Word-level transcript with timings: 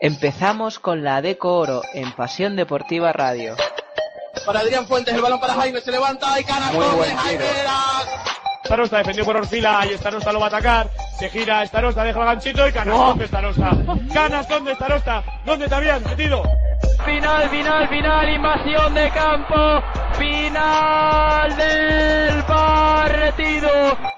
Empezamos 0.00 0.78
con 0.78 1.02
la 1.02 1.20
Deco 1.20 1.56
Oro 1.56 1.82
en 1.92 2.12
Pasión 2.12 2.54
Deportiva 2.54 3.12
Radio. 3.12 3.56
Para 4.46 4.60
Adrián 4.60 4.86
Fuentes, 4.86 5.12
el 5.12 5.20
balón 5.20 5.40
para 5.40 5.54
Jaime, 5.54 5.80
se 5.80 5.90
levanta 5.90 6.38
y 6.40 6.44
de 6.44 6.96
buen 6.96 7.16
Jaime. 7.16 7.44
Starosta 8.64 8.98
defendió 8.98 9.24
por 9.24 9.36
Orfila 9.36 9.84
y 9.86 9.96
Starosta 9.96 10.32
lo 10.32 10.38
va 10.38 10.46
a 10.46 10.48
atacar. 10.48 10.88
Se 11.18 11.28
gira 11.30 11.66
Starosta, 11.66 12.04
deja 12.04 12.20
el 12.20 12.26
ganchito 12.26 12.68
y 12.68 12.72
canastón 12.72 13.18
de 13.18 13.26
Starosta. 13.26 13.70
Canastón 14.12 14.64
de 14.66 14.74
Starosta. 14.74 15.24
¿Dónde 15.44 15.68
te 15.68 15.74
habían 15.74 16.04
metido? 16.04 16.42
Final, 17.04 17.48
final, 17.48 17.88
final, 17.88 18.28
invasión 18.28 18.94
de 18.94 19.10
campo, 19.10 19.82
final 20.16 21.56
del 21.56 22.44
partido. 22.44 24.17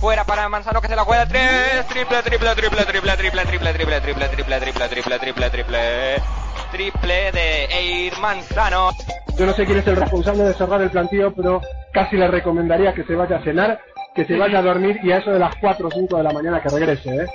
Fuera 0.00 0.24
para 0.24 0.48
Manzano 0.48 0.80
que 0.80 0.88
se 0.88 0.96
la 0.96 1.04
juega 1.04 1.26
tres. 1.26 1.86
Triple, 1.88 2.22
triple, 2.22 2.54
triple, 2.54 2.84
triple, 2.86 3.16
triple, 3.16 3.16
triple, 3.16 3.44
triple, 3.44 3.72
triple, 3.74 4.00
triple, 4.00 4.30
triple, 4.30 4.88
triple, 4.88 5.18
triple, 5.18 5.50
triple. 5.50 6.22
Triple 6.72 7.32
de 7.32 7.64
Eir 7.66 8.18
Manzano. 8.18 8.92
Yo 9.36 9.44
no 9.44 9.52
sé 9.52 9.66
quién 9.66 9.78
es 9.78 9.86
el 9.86 9.96
responsable 9.96 10.44
de 10.44 10.54
cerrar 10.54 10.80
el 10.80 10.90
plantillo, 10.90 11.34
pero 11.34 11.60
casi 11.92 12.16
le 12.16 12.28
recomendaría 12.28 12.94
que 12.94 13.04
se 13.04 13.14
vaya 13.14 13.36
a 13.36 13.44
cenar, 13.44 13.78
que 14.14 14.24
se 14.24 14.38
vaya 14.38 14.60
a 14.60 14.62
dormir 14.62 14.98
y 15.02 15.12
a 15.12 15.18
eso 15.18 15.32
de 15.32 15.38
las 15.38 15.54
4 15.56 15.86
o 15.86 15.90
5 15.90 16.16
de 16.16 16.22
la 16.22 16.32
mañana 16.32 16.62
que 16.62 16.70
regrese, 16.70 17.16
¿eh? 17.16 17.26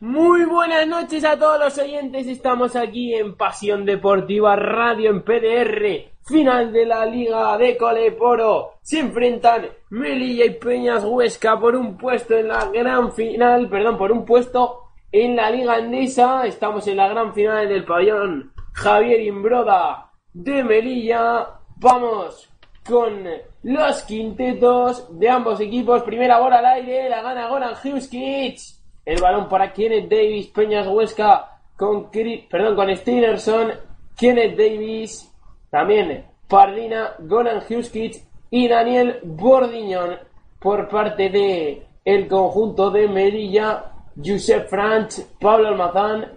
Muy 0.00 0.44
buenas 0.44 0.86
noches 0.86 1.24
a 1.24 1.36
todos 1.36 1.58
los 1.58 1.76
oyentes, 1.76 2.28
estamos 2.28 2.76
aquí 2.76 3.14
en 3.14 3.36
Pasión 3.36 3.84
Deportiva 3.84 4.54
Radio 4.54 5.10
en 5.10 5.22
PDR, 5.22 6.12
final 6.28 6.70
de 6.72 6.84
la 6.84 7.06
Liga 7.06 7.56
de 7.56 7.76
Coleporo. 7.76 8.74
Se 8.82 9.00
enfrentan 9.00 9.66
Melilla 9.90 10.44
y 10.44 10.50
Peñas 10.50 11.04
Huesca 11.04 11.58
por 11.58 11.74
un 11.74 11.96
puesto 11.96 12.36
en 12.36 12.48
la 12.48 12.66
gran 12.66 13.12
final, 13.12 13.68
perdón, 13.68 13.96
por 13.96 14.12
un 14.12 14.24
puesto 14.24 14.90
en 15.10 15.36
la 15.36 15.50
Liga 15.50 15.76
Andesa. 15.76 16.46
Estamos 16.46 16.86
en 16.86 16.98
la 16.98 17.08
gran 17.08 17.32
final 17.32 17.68
del 17.68 17.84
pabellón 17.84 18.52
Javier 18.74 19.20
Imbroda 19.22 20.10
de 20.34 20.62
Melilla. 20.62 21.48
Vamos 21.76 22.50
con 22.86 23.24
los 23.62 24.02
quintetos 24.02 25.18
de 25.18 25.30
ambos 25.30 25.60
equipos. 25.60 26.02
Primera 26.02 26.38
bola 26.38 26.58
al 26.58 26.66
aire, 26.66 27.08
la 27.08 27.22
gana 27.22 27.48
Goran 27.48 27.74
Huskic. 27.82 28.58
El 29.04 29.22
balón 29.22 29.48
para 29.48 29.72
Kenneth 29.72 30.10
Davis, 30.10 30.48
Peñas 30.48 30.86
Huesca 30.86 31.58
con, 31.78 32.10
perdón, 32.10 32.74
con 32.74 32.94
Stenerson, 32.94 33.72
Kenneth 34.18 34.58
Davis, 34.58 35.32
también 35.70 36.24
Pardina, 36.48 37.14
Goran 37.18 37.62
Huskic 37.68 38.22
y 38.50 38.68
Daniel 38.68 39.20
Bordiñón 39.22 40.16
por 40.58 40.88
parte 40.88 41.28
de 41.28 41.86
el 42.04 42.26
conjunto 42.26 42.90
de 42.90 43.06
Merilla, 43.06 43.92
Josep 44.16 44.68
Franch, 44.68 45.20
Pablo 45.40 45.68
Almazán, 45.68 46.32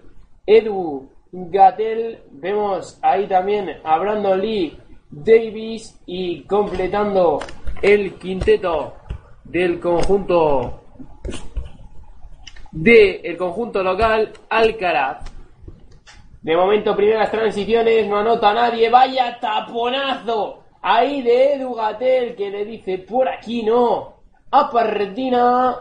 Edu 0.45 1.09
Gatel, 1.31 2.19
vemos 2.31 2.99
ahí 3.02 3.25
también 3.27 3.69
a 3.83 3.97
Brandon 3.97 4.41
Lee 4.41 4.77
Davis 5.09 5.97
y 6.05 6.41
completando 6.43 7.39
el 7.81 8.15
quinteto 8.15 8.95
del 9.45 9.79
conjunto 9.79 10.81
del 12.71 13.37
conjunto 13.37 13.83
local 13.83 14.31
Alcaraz. 14.49 15.29
De 16.42 16.58
momento, 16.58 16.95
primeras 16.95 17.30
transiciones, 17.30 18.08
no 18.08 18.17
anota 18.17 18.52
nadie. 18.53 18.89
Vaya 18.89 19.38
taponazo 19.39 20.64
ahí 20.81 21.22
de 21.22 21.53
Edu 21.53 21.75
Gatel 21.75 22.36
que 22.36 22.50
le 22.50 22.66
dice 22.66 22.98
por 22.98 23.30
aquí 23.30 23.61
no. 23.61 24.16
A 24.50 24.70
Pardina. 24.72 25.78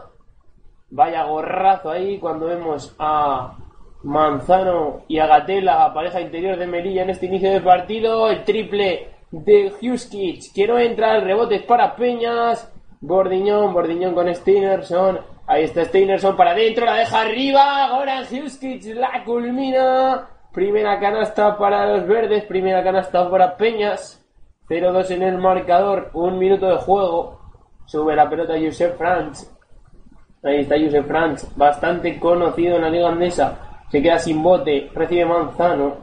Vaya 0.91 1.25
gorrazo 1.25 1.91
ahí 1.91 2.19
cuando 2.19 2.47
vemos 2.47 2.95
a 2.99 3.57
Manzano 4.03 5.03
y 5.09 5.19
a 5.19 5.27
la 5.27 5.95
pareja 5.95 6.21
interior 6.21 6.59
de 6.59 6.67
Melilla 6.67 7.03
en 7.03 7.11
este 7.11 7.27
inicio 7.27 7.51
de 7.53 7.61
partido. 7.63 8.29
El 8.29 8.45
triple 8.45 9.09
de 9.31 9.73
Huskic 9.81 10.53
que 10.55 10.67
no 10.67 10.79
entra. 10.79 11.17
El 11.17 11.23
rebote 11.23 11.61
para 11.61 11.97
Peñas. 11.97 12.71
Bordiñón, 13.01 13.73
Bordiñón 13.73 14.15
con 14.15 14.33
Steinerson. 14.35 15.21
Ahí 15.47 15.65
está 15.65 15.87
Steinerson 15.87 16.37
para 16.37 16.51
adentro, 16.51 16.85
la 16.85 16.97
deja 16.97 17.23
arriba. 17.23 17.89
Goran 17.97 18.25
Huskic 18.25 18.85
la 18.95 19.25
culmina. 19.25 20.29
Primera 20.53 20.99
canasta 20.99 21.57
para 21.57 21.87
los 21.87 22.09
verdes, 22.09 22.45
primera 22.45 22.83
canasta 22.83 23.31
para 23.31 23.57
Peñas. 23.57 24.17
0-2 24.69 25.11
en 25.13 25.23
el 25.23 25.39
marcador, 25.39 26.11
un 26.13 26.39
minuto 26.39 26.67
de 26.69 26.77
juego. 26.77 27.41
Sube 27.87 28.17
la 28.17 28.29
pelota 28.29 28.55
Josep 28.61 28.97
Franz. 28.97 29.49
Ahí 30.43 30.61
está 30.61 30.77
Josep 30.77 31.07
Franz, 31.07 31.57
bastante 31.57 32.19
conocido 32.19 32.77
en 32.77 32.83
la 32.83 32.91
liga 32.91 33.09
andesa. 33.09 33.85
Se 33.91 34.03
queda 34.03 34.19
sin 34.19 34.43
bote, 34.43 34.91
recibe 34.95 35.25
Manzano. 35.25 35.97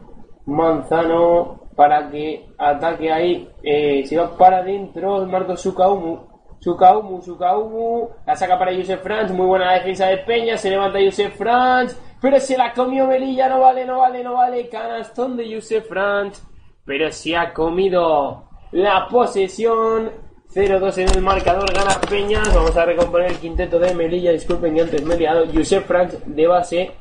Manzano 0.46 1.68
para 1.76 2.10
que 2.10 2.46
ataque 2.58 3.12
ahí. 3.12 3.50
Eh, 3.64 4.06
se 4.06 4.18
va 4.18 4.36
para 4.38 4.60
adentro 4.60 5.26
Marcos 5.26 5.62
Sukaumu. 5.62 6.20
Sukaumu, 6.60 7.22
Sukaumu. 7.22 8.10
La 8.26 8.36
saca 8.36 8.58
para 8.58 8.74
Josep 8.74 9.02
Franz. 9.04 9.32
Muy 9.32 9.46
buena 9.46 9.74
defensa 9.74 10.08
de 10.08 10.18
Peña. 10.18 10.58
Se 10.58 10.70
levanta 10.70 11.00
Josep 11.04 11.34
Franz. 11.34 11.98
Pero 12.22 12.40
se 12.40 12.58
la 12.58 12.74
comió 12.74 13.08
Melilla. 13.08 13.50
No 13.50 13.60
vale, 13.60 13.86
no 13.86 14.00
vale, 14.00 14.24
no 14.24 14.34
vale. 14.34 14.70
Canastón 14.70 15.38
de 15.38 15.54
Josep 15.54 15.88
Franz. 15.88 16.44
Pero 16.86 17.12
se 17.12 17.36
ha 17.36 17.54
comido 17.54 18.44
la 18.72 19.08
posesión. 19.08 20.12
0-2 20.54 20.98
en 20.98 21.10
el 21.10 21.22
marcador. 21.22 21.72
Gana 21.72 22.00
Peñas. 22.10 22.54
Vamos 22.54 22.76
a 22.76 22.86
recomponer 22.86 23.32
el 23.32 23.38
quinteto 23.38 23.78
de 23.78 23.94
Melilla. 23.94 24.32
Disculpen 24.32 24.74
que 24.74 24.82
antes 24.82 25.04
me 25.04 25.16
he 25.16 25.20
liado. 25.20 25.46
Josep 25.54 25.86
Franz 25.86 26.18
de 26.26 26.48
base. 26.48 26.92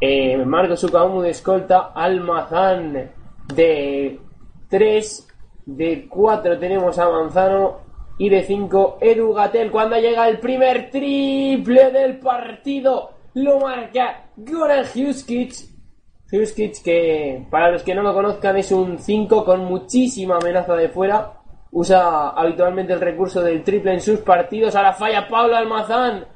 Eh, 0.00 0.36
Marcos 0.38 0.80
Sukaumu 0.80 1.20
de 1.20 1.30
escolta. 1.30 1.92
Almazán 1.94 3.10
de 3.54 4.18
3. 4.70 5.28
De 5.66 6.08
4 6.08 6.58
tenemos 6.58 6.98
a 6.98 7.10
Manzano. 7.10 7.88
Y 8.16 8.30
de 8.30 8.42
5 8.42 8.98
Edu 9.02 9.34
Gatel. 9.34 9.70
Cuando 9.70 9.96
llega 9.96 10.26
el 10.26 10.38
primer 10.38 10.90
triple 10.90 11.90
del 11.90 12.18
partido. 12.18 13.17
Lo 13.34 13.60
marca 13.60 14.30
Goran 14.36 14.84
Huskic. 14.84 15.54
Huskic 16.30 16.82
que 16.82 17.46
para 17.50 17.70
los 17.70 17.82
que 17.82 17.94
no 17.94 18.02
lo 18.02 18.14
conozcan 18.14 18.56
es 18.56 18.72
un 18.72 18.98
5 18.98 19.44
con 19.44 19.64
muchísima 19.64 20.36
amenaza 20.36 20.74
de 20.74 20.88
fuera. 20.88 21.32
Usa 21.70 22.30
habitualmente 22.30 22.94
el 22.94 23.00
recurso 23.00 23.42
del 23.42 23.62
triple 23.62 23.92
en 23.94 24.00
sus 24.00 24.20
partidos. 24.20 24.74
Ahora 24.74 24.92
falla 24.92 25.28
Pablo 25.28 25.56
Almazán. 25.56 26.26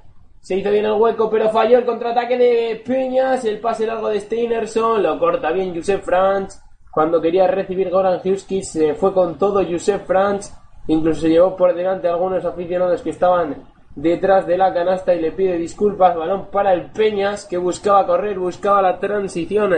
Se 0.40 0.56
hizo 0.56 0.70
bien 0.70 0.84
el 0.84 0.92
hueco, 0.92 1.30
pero 1.30 1.48
falló 1.50 1.78
el 1.78 1.86
contraataque 1.86 2.36
de 2.36 2.82
Peñas. 2.84 3.44
El 3.44 3.60
pase 3.60 3.86
largo 3.86 4.08
de 4.08 4.20
Steinerson. 4.20 5.02
Lo 5.02 5.18
corta 5.18 5.50
bien 5.52 5.74
Josep 5.74 6.02
Franz. 6.02 6.62
Cuando 6.90 7.22
quería 7.22 7.46
recibir 7.46 7.88
Goran 7.88 8.20
Huskic, 8.22 8.64
se 8.64 8.94
fue 8.94 9.14
con 9.14 9.38
todo 9.38 9.64
Josep 9.64 10.06
Franz. 10.06 10.52
Incluso 10.88 11.22
se 11.22 11.30
llevó 11.30 11.56
por 11.56 11.74
delante 11.74 12.08
a 12.08 12.12
algunos 12.12 12.44
aficionados 12.44 13.00
que 13.00 13.10
estaban 13.10 13.71
detrás 13.94 14.46
de 14.46 14.56
la 14.56 14.72
canasta 14.72 15.14
y 15.14 15.20
le 15.20 15.32
pide 15.32 15.56
disculpas. 15.56 16.16
Balón 16.16 16.48
para 16.50 16.72
el 16.72 16.90
Peñas, 16.90 17.46
que 17.46 17.56
buscaba 17.56 18.06
correr, 18.06 18.38
buscaba 18.38 18.82
la 18.82 18.98
transición 18.98 19.74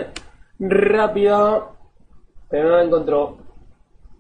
rápida, 0.59 1.71
pero 2.49 2.69
no 2.69 2.77
la 2.77 2.85
encontró. 2.85 3.39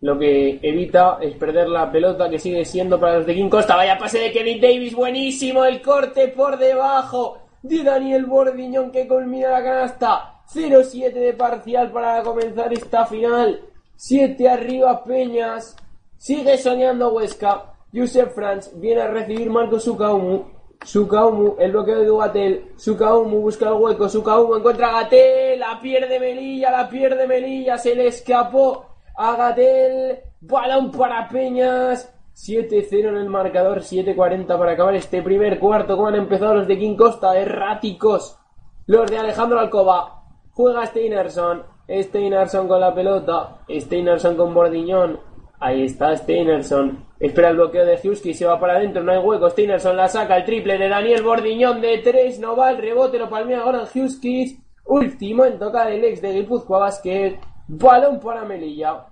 Lo 0.00 0.18
que 0.18 0.58
evita 0.62 1.18
es 1.20 1.34
perder 1.36 1.68
la 1.68 1.90
pelota 1.90 2.28
que 2.28 2.38
sigue 2.38 2.64
siendo 2.64 3.00
para 3.00 3.18
los 3.18 3.26
de 3.26 3.34
King 3.34 3.48
Costa. 3.48 3.74
Vaya 3.74 3.96
pase 3.96 4.18
de 4.18 4.32
Kevin 4.32 4.60
Davis, 4.60 4.94
buenísimo. 4.94 5.64
El 5.64 5.80
corte 5.80 6.28
por 6.28 6.58
debajo 6.58 7.38
de 7.62 7.82
Daniel 7.82 8.26
Bordiñón 8.26 8.90
que 8.90 9.08
culmina 9.08 9.48
la 9.48 9.62
canasta. 9.62 10.42
0-7 10.52 11.10
de 11.10 11.32
parcial 11.32 11.90
para 11.90 12.22
comenzar 12.22 12.70
esta 12.72 13.06
final. 13.06 13.62
7 13.96 14.46
arriba 14.46 15.02
Peñas. 15.04 15.74
Sigue 16.18 16.58
soñando 16.58 17.14
Huesca. 17.14 17.73
Josep 17.94 18.34
Franz 18.34 18.72
viene 18.80 19.02
a 19.02 19.08
recibir 19.08 19.48
Marco 19.48 19.78
Sukaumu. 19.78 20.44
Sukaumu, 20.84 21.54
el 21.60 21.70
bloqueo 21.70 22.00
de 22.00 22.06
Dugatel. 22.06 22.72
Sukaumu 22.76 23.40
busca 23.40 23.68
el 23.68 23.74
hueco. 23.74 24.08
Sukaumu 24.08 24.56
encuentra 24.56 24.88
a 24.88 25.02
Gatel. 25.02 25.60
La 25.60 25.80
pierde 25.80 26.18
Melilla, 26.18 26.72
la 26.72 26.88
pierde 26.88 27.28
Melilla. 27.28 27.78
Se 27.78 27.94
le 27.94 28.08
escapó 28.08 28.84
a 29.16 29.36
Gatel. 29.36 30.18
Balón 30.40 30.90
para 30.90 31.28
Peñas. 31.28 32.12
7-0 32.34 33.10
en 33.10 33.16
el 33.16 33.28
marcador. 33.28 33.78
7-40 33.80 34.58
para 34.58 34.72
acabar 34.72 34.96
este 34.96 35.22
primer 35.22 35.60
cuarto. 35.60 35.96
Como 35.96 36.08
han 36.08 36.16
empezado 36.16 36.56
los 36.56 36.66
de 36.66 36.76
King 36.76 36.96
Costa. 36.96 37.38
Erráticos. 37.38 38.38
Los 38.86 39.08
de 39.08 39.18
Alejandro 39.18 39.60
Alcoba. 39.60 40.24
Juega 40.50 40.84
Steinerson. 40.86 41.62
Steinerson 41.88 42.66
con 42.66 42.80
la 42.80 42.92
pelota. 42.92 43.58
Steinerson 43.70 44.36
con 44.36 44.52
Bordiñón. 44.52 45.20
Ahí 45.60 45.84
está 45.84 46.14
Steinerson. 46.16 47.13
Espera 47.24 47.48
el 47.48 47.56
bloqueo 47.56 47.86
de 47.86 47.98
Husky. 48.04 48.34
Se 48.34 48.44
va 48.44 48.60
para 48.60 48.74
adentro. 48.74 49.02
No 49.02 49.10
hay 49.10 49.18
hueco. 49.18 49.48
Steinerson 49.48 49.96
la 49.96 50.08
saca. 50.08 50.36
El 50.36 50.44
triple 50.44 50.76
de 50.76 50.90
Daniel 50.90 51.22
Bordiñón 51.22 51.80
de 51.80 51.96
3. 51.98 52.38
No 52.38 52.54
va 52.54 52.70
el 52.70 52.76
rebote. 52.76 53.18
Lo 53.18 53.30
palmea 53.30 53.62
ahora 53.62 53.84
Husky. 53.84 54.58
Último 54.84 55.46
en 55.46 55.58
tocar 55.58 55.90
el 55.90 56.04
ex 56.04 56.20
de 56.20 56.34
Guipúzcoa 56.34 56.80
Basket. 56.80 57.40
Balón 57.66 58.20
para 58.20 58.44
Melilla. 58.44 59.06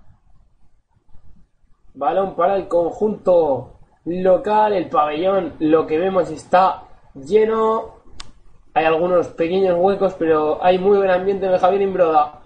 Balón 1.94 2.36
para 2.36 2.56
el 2.56 2.68
conjunto 2.68 3.78
local. 4.04 4.74
El 4.74 4.90
pabellón, 4.90 5.54
lo 5.60 5.86
que 5.86 5.96
vemos, 5.96 6.30
está 6.30 6.82
lleno. 7.14 7.94
hay 8.74 8.84
algunos 8.84 9.28
pequeños 9.28 9.78
huecos, 9.80 10.14
pero 10.18 10.62
hay 10.62 10.78
muy 10.78 10.98
buen 10.98 11.10
ambiente 11.10 11.46
en 11.46 11.52
el 11.52 11.58
Javier 11.58 11.80
Imbroda. 11.80 12.42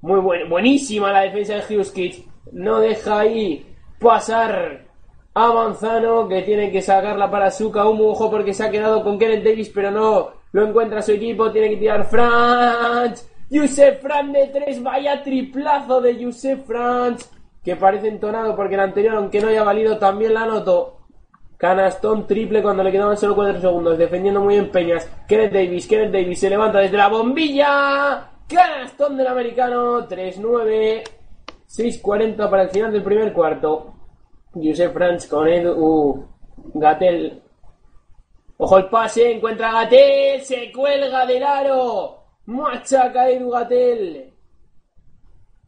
Muy 0.00 0.20
buen, 0.20 0.48
buenísima 0.48 1.10
la 1.10 1.22
defensa 1.22 1.54
de 1.54 1.76
Huskic. 1.76 2.24
No 2.52 2.78
deja 2.78 3.18
ahí 3.18 3.66
pasar 3.98 4.87
a 5.38 5.52
Manzano, 5.52 6.26
que 6.26 6.42
tiene 6.42 6.70
que 6.72 6.82
sacarla 6.82 7.30
para 7.30 7.50
Suka. 7.50 7.86
Un 7.86 8.00
ojo 8.00 8.28
porque 8.30 8.52
se 8.52 8.64
ha 8.64 8.70
quedado 8.70 9.04
con 9.04 9.18
Kenneth 9.18 9.44
Davis, 9.44 9.70
pero 9.72 9.90
no 9.90 10.30
lo 10.52 10.66
encuentra 10.66 11.00
su 11.00 11.12
equipo. 11.12 11.52
Tiene 11.52 11.70
que 11.70 11.76
tirar 11.76 12.04
Franz. 12.06 13.30
Yusef 13.48 14.00
Franz 14.02 14.32
de 14.32 14.46
tres. 14.48 14.82
Vaya 14.82 15.22
triplazo 15.22 16.00
de 16.00 16.16
Yusef 16.16 16.66
Franz. 16.66 17.30
Que 17.62 17.76
parece 17.76 18.08
entonado 18.08 18.56
porque 18.56 18.74
el 18.74 18.80
anterior, 18.80 19.14
aunque 19.14 19.40
no 19.40 19.48
haya 19.48 19.62
valido, 19.62 19.98
también 19.98 20.34
la 20.34 20.42
anotó. 20.42 20.96
Canastón 21.56 22.26
triple 22.26 22.62
cuando 22.62 22.82
le 22.82 22.92
quedaban 22.92 23.16
solo 23.16 23.34
4 23.34 23.60
segundos. 23.60 23.98
Defendiendo 23.98 24.40
muy 24.40 24.54
bien 24.54 24.70
Peñas. 24.70 25.08
Kenneth 25.28 25.52
Davis. 25.52 25.86
Kenneth 25.86 26.12
Davis 26.12 26.40
se 26.40 26.50
levanta 26.50 26.78
desde 26.78 26.96
la 26.96 27.08
bombilla. 27.08 28.30
Canastón 28.48 29.16
del 29.16 29.26
americano. 29.28 30.08
3-9. 30.08 31.02
6-40 31.68 32.50
para 32.50 32.62
el 32.62 32.70
final 32.70 32.92
del 32.92 33.02
primer 33.02 33.32
cuarto. 33.32 33.97
Josep 34.62 34.92
Franz 34.92 35.26
con 35.26 35.48
Edu 35.48 35.74
uh, 35.76 36.28
Gatel. 36.74 37.42
Ojo 38.56 38.78
el 38.78 38.88
pase. 38.88 39.32
Encuentra 39.32 39.70
a 39.70 39.84
Gatel. 39.84 40.42
Se 40.42 40.72
cuelga 40.72 41.26
del 41.26 41.42
aro. 41.42 42.18
Machaca 42.46 43.28
Edu 43.28 43.50
Gatel. 43.50 44.32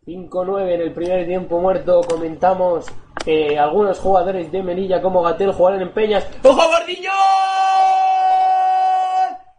5-9 0.07 0.75
en 0.75 0.81
el 0.81 0.93
primer 0.93 1.27
tiempo 1.27 1.61
muerto. 1.61 2.01
Comentamos 2.09 2.87
que 3.25 3.59
algunos 3.59 3.99
jugadores 3.99 4.51
de 4.51 4.63
Melilla 4.63 5.01
como 5.01 5.23
Gatel 5.23 5.53
jugaron 5.53 5.83
en 5.83 5.93
Peñas. 5.93 6.27
¡Ojo 6.43 6.57
Bordiñón! 6.57 7.15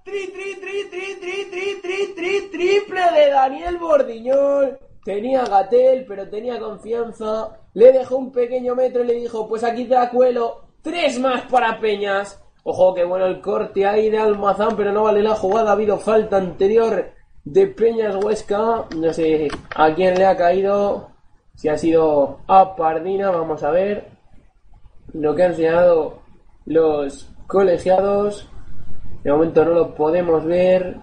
Tri, 0.04 0.28
tri, 0.28 0.56
tri, 0.56 0.90
tri, 0.90 1.16
tri, 1.22 1.46
tri, 1.52 1.82
tri, 1.82 2.14
tri, 2.16 2.50
triple 2.52 3.02
de 3.12 3.30
Daniel 3.30 3.78
Bordiñón. 3.78 4.91
Tenía 5.04 5.44
Gatel, 5.46 6.06
pero 6.08 6.30
tenía 6.30 6.60
confianza. 6.60 7.58
Le 7.74 7.92
dejó 7.92 8.18
un 8.18 8.32
pequeño 8.32 8.76
metro 8.76 9.04
y 9.04 9.08
le 9.08 9.14
dijo, 9.16 9.48
pues 9.48 9.64
aquí 9.64 9.86
te 9.86 9.96
la 9.96 10.10
cuelo. 10.10 10.62
Tres 10.82 11.20
más 11.20 11.44
para 11.44 11.80
Peñas. 11.80 12.42
Ojo, 12.64 12.94
que 12.94 13.04
bueno 13.04 13.26
el 13.26 13.42
corte 13.42 13.88
ahí 13.88 14.10
de 14.10 14.20
Almazán, 14.20 14.76
pero 14.76 14.92
no 14.92 15.04
vale 15.04 15.24
la 15.24 15.36
jugada. 15.36 15.72
Ha 15.72 15.74
habido 15.74 15.98
falta 15.98 16.38
anterior 16.38 17.12
de 17.44 17.68
Peñas 17.68 18.24
Huesca. 18.24 18.86
No 18.96 19.12
sé 19.14 19.48
a 19.76 19.94
quién 19.94 20.16
le 20.16 20.26
ha 20.26 20.38
caído. 20.38 21.10
Si 21.56 21.68
ha 21.70 21.78
sido 21.78 22.40
a 22.48 22.76
Pardina, 22.76 23.32
vamos 23.32 23.64
a 23.64 23.72
ver 23.72 24.10
lo 25.14 25.36
que 25.36 25.44
han 25.44 25.52
enseñado 25.52 26.22
los 26.66 27.30
colegiados. 27.48 28.48
De 29.24 29.32
momento 29.32 29.66
no 29.66 29.72
lo 29.72 29.96
podemos 29.96 30.46
ver. 30.46 30.98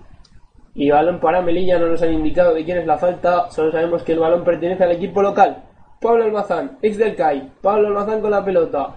Y 0.81 0.91
balón 0.91 1.19
para 1.19 1.43
Melilla, 1.43 1.77
no 1.77 1.89
nos 1.89 2.03
han 2.03 2.13
indicado 2.13 2.55
de 2.55 2.65
quién 2.65 2.79
es 2.79 2.87
la 2.87 2.97
falta. 2.97 3.51
Solo 3.51 3.73
sabemos 3.73 4.05
que 4.05 4.13
el 4.13 4.21
balón 4.21 4.45
pertenece 4.45 4.85
al 4.85 4.93
equipo 4.93 5.21
local. 5.21 5.65
Pablo 6.01 6.23
Almazán, 6.23 6.79
ex 6.81 6.97
del 6.97 7.17
CAI. 7.17 7.51
Pablo 7.61 7.89
Almazán 7.89 8.21
con 8.21 8.31
la 8.31 8.45
pelota. 8.45 8.95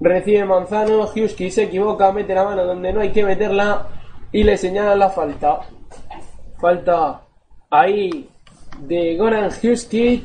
Recibe 0.00 0.42
Manzano, 0.46 1.02
Husky 1.02 1.50
se 1.50 1.64
equivoca, 1.64 2.10
mete 2.12 2.34
la 2.34 2.44
mano 2.44 2.64
donde 2.64 2.94
no 2.94 3.02
hay 3.02 3.10
que 3.10 3.22
meterla 3.22 3.88
y 4.32 4.42
le 4.42 4.56
señala 4.56 4.96
la 4.96 5.10
falta. 5.10 5.60
Falta 6.58 7.20
ahí 7.68 8.30
de 8.80 9.18
Goran 9.18 9.50
Huskic. 9.50 10.24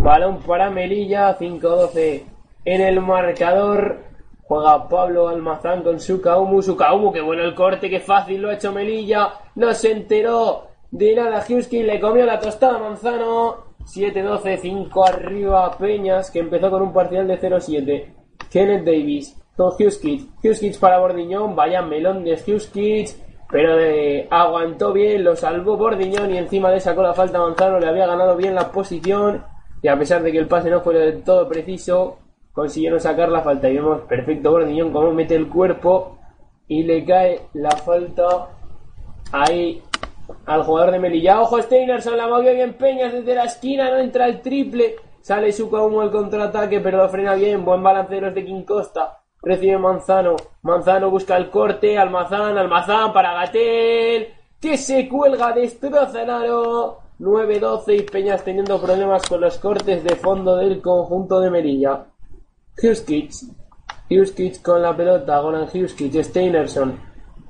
Balón 0.00 0.38
para 0.42 0.70
Melilla, 0.70 1.36
5-12 1.36 2.22
en 2.66 2.80
el 2.80 3.00
marcador. 3.00 3.98
Juega 4.46 4.88
Pablo 4.88 5.28
Almazán 5.28 5.82
con 5.82 5.98
Sukaumu. 5.98 6.60
Sukaumu, 6.62 7.12
que 7.12 7.20
bueno 7.20 7.42
el 7.42 7.54
corte, 7.54 7.88
que 7.88 8.00
fácil 8.00 8.42
lo 8.42 8.50
ha 8.50 8.54
hecho 8.54 8.72
Melilla. 8.72 9.32
No 9.54 9.72
se 9.72 9.92
enteró 9.92 10.68
de 10.90 11.14
nada 11.14 11.44
Huskic, 11.48 11.84
le 11.84 12.00
comió 12.00 12.24
la 12.26 12.38
tostada 12.38 12.78
Manzano. 12.78 13.74
7-12, 13.84 14.58
5 14.60 15.04
arriba 15.04 15.76
Peñas, 15.76 16.30
que 16.30 16.38
empezó 16.38 16.70
con 16.70 16.82
un 16.82 16.92
parcial 16.92 17.26
de 17.26 17.38
0-7. 17.38 18.14
Kenneth 18.50 18.84
Davis 18.84 19.36
con 19.56 19.72
Huskic. 19.78 20.30
Huskic 20.42 20.78
para 20.78 20.98
Bordiñón, 20.98 21.54
vaya 21.54 21.82
melón 21.82 22.24
de 22.24 22.34
Huskic. 22.34 23.10
Pero 23.50 23.78
eh, 23.78 24.26
aguantó 24.30 24.92
bien, 24.92 25.22
lo 25.22 25.36
salvó 25.36 25.76
Bordiñón 25.76 26.34
y 26.34 26.38
encima 26.38 26.70
le 26.70 26.80
sacó 26.80 27.02
la 27.02 27.14
falta 27.14 27.38
a 27.38 27.42
Manzano, 27.42 27.78
le 27.78 27.86
había 27.86 28.06
ganado 28.06 28.36
bien 28.36 28.54
la 28.54 28.70
posición. 28.72 29.44
Y 29.82 29.88
a 29.88 29.98
pesar 29.98 30.22
de 30.22 30.32
que 30.32 30.38
el 30.38 30.48
pase 30.48 30.70
no 30.70 30.80
fue 30.80 30.94
del 30.94 31.22
todo 31.22 31.46
preciso, 31.46 32.18
consiguieron 32.54 33.00
sacar 33.00 33.28
la 33.28 33.42
falta. 33.42 33.68
Y 33.68 33.74
vemos 33.74 34.02
perfecto 34.02 34.50
Bordiñón 34.50 34.92
cómo 34.92 35.12
mete 35.12 35.34
el 35.34 35.48
cuerpo 35.48 36.16
y 36.66 36.84
le 36.84 37.04
cae 37.04 37.42
la 37.52 37.72
falta 37.72 38.48
ahí 39.32 39.82
al 40.46 40.62
jugador 40.62 40.92
de 40.92 41.00
Melilla. 41.00 41.42
Ojo, 41.42 41.60
Steinerson 41.60 42.16
la 42.16 42.28
movió 42.28 42.54
bien 42.54 42.74
Peñas 42.74 43.12
desde 43.12 43.34
la 43.34 43.44
esquina, 43.44 43.90
no 43.90 43.98
entra 43.98 44.26
el 44.26 44.40
triple. 44.40 44.96
Sale 45.20 45.52
su 45.52 45.68
como 45.68 46.02
el 46.02 46.10
contraataque, 46.10 46.80
pero 46.80 46.98
lo 46.98 47.08
frena 47.08 47.34
bien. 47.34 47.64
Buen 47.64 47.82
balance 47.82 48.14
de 48.14 48.20
los 48.20 48.34
King 48.34 48.62
Costa. 48.64 49.20
Recibe 49.42 49.78
Manzano. 49.78 50.36
Manzano 50.62 51.10
busca 51.10 51.36
el 51.36 51.50
corte. 51.50 51.98
Almazán, 51.98 52.56
Almazán 52.56 53.12
para 53.12 53.34
Gatel. 53.34 54.28
Que 54.60 54.76
se 54.76 55.08
cuelga, 55.08 55.52
destroza 55.52 56.22
el 56.22 56.30
aro. 56.30 56.98
9-12 57.20 57.96
y 57.96 58.02
Peñas 58.02 58.44
teniendo 58.44 58.80
problemas 58.80 59.22
con 59.26 59.40
los 59.40 59.58
cortes 59.58 60.02
de 60.04 60.16
fondo 60.16 60.56
del 60.56 60.82
conjunto 60.82 61.40
de 61.40 61.50
Melilla. 61.50 62.06
Huskic. 62.82 63.30
Huskic 64.10 64.62
con 64.62 64.82
la 64.82 64.96
pelota. 64.96 65.38
Goran 65.40 65.68
Huskic. 65.72 66.22
Steinerson. 66.22 66.98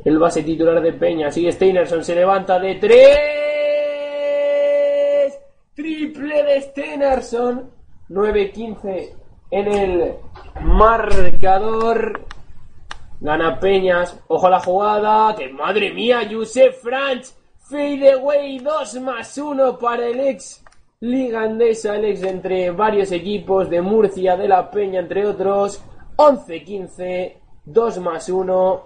El 0.04 0.18
base 0.18 0.42
titular 0.42 0.80
de 0.80 0.92
Peña. 0.92 1.30
Sigue 1.30 1.52
Steinerson. 1.52 2.04
Se 2.04 2.14
levanta 2.14 2.58
de 2.58 2.74
3. 2.74 5.38
Triple 5.74 6.42
de 6.42 6.60
Steinerson. 6.62 7.70
9-15 8.10 9.14
en 9.50 9.68
el 9.68 10.14
marcador. 10.62 12.26
Gana 13.20 13.58
Peñas. 13.58 14.20
Ojo 14.28 14.46
a 14.46 14.50
la 14.50 14.60
jugada. 14.60 15.34
Que 15.36 15.48
madre 15.48 15.92
mía. 15.92 16.28
Josep 16.30 16.74
Franch. 16.74 17.28
Fade 17.58 18.12
away. 18.12 18.58
2 18.58 19.00
más 19.00 19.38
1 19.38 19.78
para 19.78 20.06
el 20.06 20.20
ex 20.20 20.63
Liga 21.04 21.42
Andesa. 21.42 21.96
El 21.96 22.06
ex 22.06 22.22
entre 22.22 22.70
varios 22.70 23.12
equipos 23.12 23.68
de 23.68 23.82
Murcia, 23.82 24.38
de 24.38 24.48
la 24.48 24.70
Peña, 24.70 25.00
entre 25.00 25.26
otros. 25.26 25.84
11-15. 26.16 27.34
2 27.66 27.98
más 28.00 28.28
1. 28.28 28.84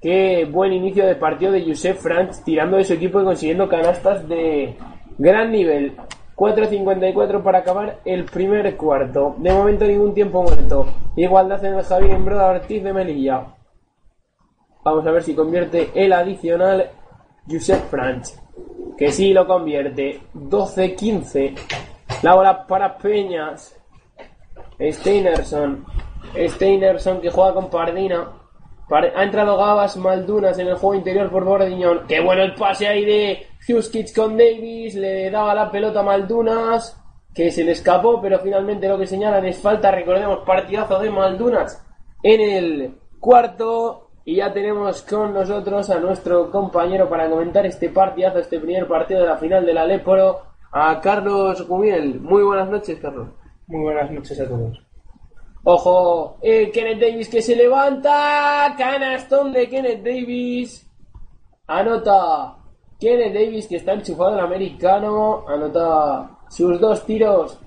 Qué 0.00 0.44
buen 0.44 0.72
inicio 0.72 1.04
de 1.04 1.16
partido 1.16 1.50
de 1.50 1.64
Josep 1.64 1.96
Franz 1.96 2.44
tirando 2.44 2.76
de 2.76 2.84
su 2.84 2.92
equipo 2.92 3.20
y 3.20 3.24
consiguiendo 3.24 3.68
canastas 3.68 4.28
de 4.28 4.76
gran 5.18 5.50
nivel. 5.50 5.96
4.54 6.36 7.42
para 7.42 7.58
acabar 7.58 8.00
el 8.04 8.24
primer 8.26 8.76
cuarto. 8.76 9.34
De 9.38 9.52
momento 9.52 9.84
ningún 9.84 10.14
tiempo 10.14 10.44
muerto. 10.44 10.86
Igualdad 11.16 11.64
en 11.64 11.74
el 11.74 11.82
Javier 11.82 12.12
Embroda 12.12 12.50
Ortiz 12.50 12.84
de 12.84 12.92
Melilla. 12.92 13.46
Vamos 14.84 15.04
a 15.04 15.10
ver 15.10 15.24
si 15.24 15.34
convierte 15.34 15.90
el 15.94 16.12
adicional 16.12 16.90
Josep 17.48 17.88
Franz. 17.90 18.45
Que 18.96 19.12
sí 19.12 19.32
lo 19.32 19.46
convierte. 19.46 20.20
12-15. 20.34 21.54
La 22.22 22.34
bola 22.34 22.66
para 22.66 22.96
Peñas. 22.96 23.76
Steinerson. 24.80 25.84
Steinerson 26.34 27.20
que 27.20 27.30
juega 27.30 27.54
con 27.54 27.70
Pardina. 27.70 28.28
Ha 28.88 29.22
entrado 29.24 29.56
Gabas 29.56 29.96
Maldunas 29.96 30.58
en 30.58 30.68
el 30.68 30.76
juego 30.76 30.94
interior 30.94 31.30
por 31.30 31.44
Bordiñón. 31.44 32.06
Qué 32.06 32.20
bueno 32.20 32.42
el 32.42 32.54
pase 32.54 32.86
ahí 32.86 33.04
de 33.04 33.46
Huskic 33.68 34.14
con 34.14 34.36
Davis. 34.36 34.94
Le 34.94 35.30
daba 35.30 35.54
la 35.54 35.70
pelota 35.70 36.00
a 36.00 36.04
Maldunas. 36.04 37.02
Que 37.34 37.50
se 37.50 37.64
le 37.64 37.72
escapó, 37.72 38.20
pero 38.22 38.38
finalmente 38.38 38.88
lo 38.88 38.98
que 38.98 39.06
señalan 39.06 39.44
es 39.44 39.58
falta. 39.58 39.90
Recordemos, 39.90 40.38
partidazo 40.46 40.98
de 41.00 41.10
Maldunas 41.10 41.84
en 42.22 42.40
el 42.40 42.94
cuarto. 43.20 44.05
Y 44.28 44.34
ya 44.34 44.52
tenemos 44.52 45.02
con 45.02 45.32
nosotros 45.32 45.88
a 45.88 46.00
nuestro 46.00 46.50
compañero 46.50 47.08
para 47.08 47.30
comentar 47.30 47.64
este 47.64 47.90
partidazo, 47.90 48.40
este 48.40 48.58
primer 48.58 48.88
partido 48.88 49.20
de 49.20 49.28
la 49.28 49.36
final 49.36 49.64
de 49.64 49.72
la 49.72 49.86
Leporo, 49.86 50.42
a 50.72 51.00
Carlos 51.00 51.64
Gumiel. 51.68 52.18
Muy 52.20 52.42
buenas 52.42 52.68
noches, 52.68 52.98
Carlos. 52.98 53.28
Muy 53.68 53.84
buenas 53.84 54.10
noches 54.10 54.40
a 54.40 54.48
todos. 54.48 54.82
Ojo, 55.62 56.38
eh, 56.42 56.72
Kenneth 56.72 56.98
Davis 56.98 57.28
que 57.28 57.40
se 57.40 57.54
levanta. 57.54 58.74
Canastón 58.76 59.52
de 59.52 59.68
Kenneth 59.68 60.02
Davis. 60.02 60.90
Anota 61.68 62.56
Kenneth 62.98 63.32
Davis 63.32 63.68
que 63.68 63.76
está 63.76 63.92
enchufado 63.92 64.34
al 64.34 64.40
americano. 64.40 65.44
Anota 65.46 66.36
sus 66.48 66.80
dos 66.80 67.06
tiros 67.06 67.60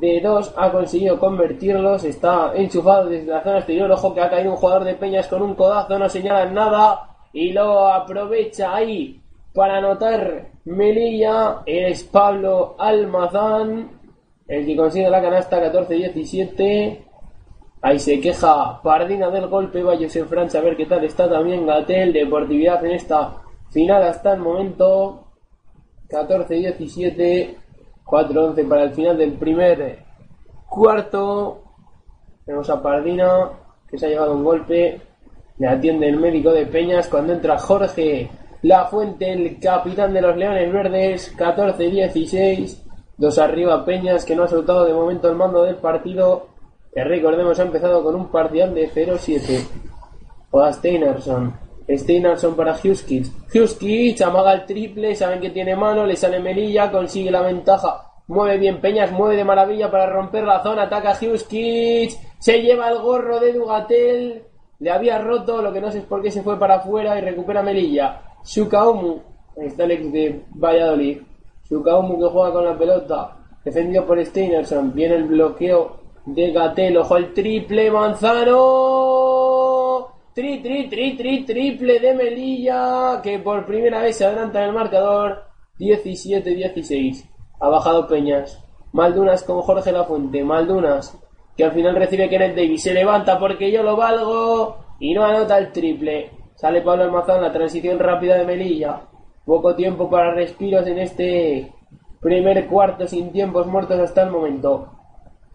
de 0.00 0.20
dos. 0.20 0.52
Ha 0.56 0.70
conseguido 0.70 1.18
convertirlos. 1.18 2.04
Está 2.04 2.52
enchufado 2.54 3.06
desde 3.08 3.26
la 3.26 3.42
zona 3.42 3.58
exterior. 3.58 3.90
Ojo 3.90 4.14
que 4.14 4.20
ha 4.20 4.30
caído 4.30 4.52
un 4.52 4.56
jugador 4.56 4.84
de 4.84 4.94
Peñas 4.94 5.28
con 5.28 5.42
un 5.42 5.54
codazo. 5.54 5.98
No 5.98 6.08
señalan 6.08 6.54
nada. 6.54 7.16
Y 7.32 7.52
lo 7.52 7.86
aprovecha 7.88 8.74
ahí 8.74 9.20
para 9.54 9.78
anotar 9.78 10.48
Melilla. 10.64 11.62
Es 11.66 12.04
Pablo 12.04 12.76
Almazán. 12.78 13.90
El 14.46 14.64
que 14.64 14.76
consigue 14.76 15.10
la 15.10 15.20
canasta 15.20 15.60
14-17. 15.72 17.04
Ahí 17.80 17.98
se 17.98 18.20
queja 18.20 18.80
Pardina 18.82 19.30
del 19.30 19.46
golpe, 19.46 19.82
va 19.84 19.96
Josef 19.96 20.28
Franch 20.28 20.56
a 20.56 20.60
ver 20.60 20.76
qué 20.76 20.86
tal 20.86 21.04
está 21.04 21.30
también 21.30 21.64
Gatel, 21.64 22.12
Deportividad 22.12 22.84
en 22.84 22.92
esta 22.92 23.40
final 23.70 24.02
hasta 24.02 24.34
el 24.34 24.40
momento. 24.40 25.24
14-17, 26.08 27.56
4-11 28.08 28.66
para 28.66 28.84
el 28.84 28.94
final 28.94 29.18
del 29.18 29.34
primer 29.34 29.98
cuarto. 30.66 31.62
Tenemos 32.44 32.70
a 32.70 32.82
Pardina 32.82 33.50
que 33.86 33.98
se 33.98 34.06
ha 34.06 34.08
llevado 34.08 34.34
un 34.34 34.44
golpe. 34.44 35.00
Le 35.58 35.68
atiende 35.68 36.08
el 36.08 36.16
médico 36.16 36.52
de 36.52 36.66
Peñas 36.66 37.08
cuando 37.08 37.34
entra 37.34 37.58
Jorge 37.58 38.30
La 38.62 38.86
Fuente, 38.86 39.32
el 39.32 39.60
capitán 39.60 40.14
de 40.14 40.22
los 40.22 40.36
Leones 40.36 40.72
Verdes. 40.72 41.36
14-16. 41.36 42.82
Dos 43.18 43.38
arriba 43.38 43.84
Peñas 43.84 44.24
que 44.24 44.34
no 44.34 44.44
ha 44.44 44.48
soltado 44.48 44.86
de 44.86 44.94
momento 44.94 45.28
el 45.28 45.36
mando 45.36 45.64
del 45.64 45.76
partido. 45.76 46.46
Que 46.94 47.04
recordemos 47.04 47.60
ha 47.60 47.64
empezado 47.64 48.02
con 48.02 48.14
un 48.14 48.30
parcial 48.30 48.74
de 48.74 48.88
0-7. 48.88 49.66
Juega 50.50 50.72
Steinerson 51.88 52.54
para 52.54 52.72
Huskic. 52.72 53.26
Huskic 53.54 54.20
amaga 54.20 54.52
el 54.52 54.66
triple, 54.66 55.14
saben 55.14 55.40
que 55.40 55.50
tiene 55.50 55.74
mano, 55.74 56.04
le 56.04 56.16
sale 56.16 56.38
Melilla, 56.38 56.90
consigue 56.90 57.30
la 57.30 57.40
ventaja. 57.42 58.04
Mueve 58.26 58.58
bien 58.58 58.80
Peñas, 58.80 59.10
mueve 59.10 59.36
de 59.36 59.44
maravilla 59.44 59.90
para 59.90 60.06
romper 60.06 60.44
la 60.44 60.62
zona, 60.62 60.82
ataca 60.82 61.12
Huskic, 61.12 62.12
se 62.38 62.60
lleva 62.60 62.90
el 62.90 62.98
gorro 62.98 63.40
de 63.40 63.54
Dugatel, 63.54 64.42
le 64.80 64.90
había 64.90 65.18
roto, 65.18 65.62
lo 65.62 65.72
que 65.72 65.80
no 65.80 65.90
sé 65.90 65.98
es 65.98 66.04
por 66.04 66.22
qué 66.22 66.30
se 66.30 66.42
fue 66.42 66.58
para 66.58 66.76
afuera 66.76 67.18
y 67.18 67.22
recupera 67.22 67.62
Melilla. 67.62 68.20
Shukaumu, 68.44 69.22
ahí 69.58 69.66
está 69.68 69.84
el 69.84 69.92
ex 69.92 70.12
de 70.12 70.42
Valladolid. 70.50 71.22
Shukaumu 71.70 72.18
que 72.18 72.26
juega 72.26 72.52
con 72.52 72.64
la 72.66 72.76
pelota, 72.76 73.36
defendido 73.64 74.06
por 74.06 74.22
Steinerson, 74.24 74.92
viene 74.94 75.16
el 75.16 75.24
bloqueo 75.24 75.96
de 76.26 76.52
Gatel, 76.52 76.98
ojo 76.98 77.16
el 77.16 77.32
triple, 77.32 77.90
Manzano. 77.90 79.57
Tri, 80.38 80.62
tri, 80.62 80.86
tri, 80.88 81.16
tri, 81.16 81.44
triple 81.44 81.98
de 81.98 82.14
Melilla, 82.14 83.20
que 83.20 83.40
por 83.40 83.66
primera 83.66 84.00
vez 84.00 84.18
se 84.18 84.24
adelanta 84.24 84.62
en 84.62 84.68
el 84.68 84.72
marcador. 84.72 85.42
17-16. 85.80 87.28
Ha 87.58 87.68
bajado 87.68 88.06
Peñas. 88.06 88.64
Maldunas 88.92 89.42
con 89.42 89.60
Jorge 89.62 89.90
Lafuente. 89.90 90.44
Maldunas, 90.44 91.18
que 91.56 91.64
al 91.64 91.72
final 91.72 91.96
recibe 91.96 92.28
Kenneth 92.28 92.54
Davis. 92.54 92.84
Se 92.84 92.94
levanta 92.94 93.36
porque 93.36 93.72
yo 93.72 93.82
lo 93.82 93.96
valgo. 93.96 94.76
Y 95.00 95.12
no 95.12 95.24
anota 95.24 95.58
el 95.58 95.72
triple. 95.72 96.30
Sale 96.54 96.82
Pablo 96.82 97.02
Almazán, 97.02 97.42
la 97.42 97.52
transición 97.52 97.98
rápida 97.98 98.38
de 98.38 98.44
Melilla. 98.44 99.00
Poco 99.44 99.74
tiempo 99.74 100.08
para 100.08 100.34
respiros 100.34 100.86
en 100.86 100.98
este 101.00 101.72
primer 102.20 102.68
cuarto 102.68 103.08
sin 103.08 103.32
tiempos 103.32 103.66
muertos 103.66 103.98
hasta 103.98 104.22
el 104.22 104.30
momento. 104.30 104.97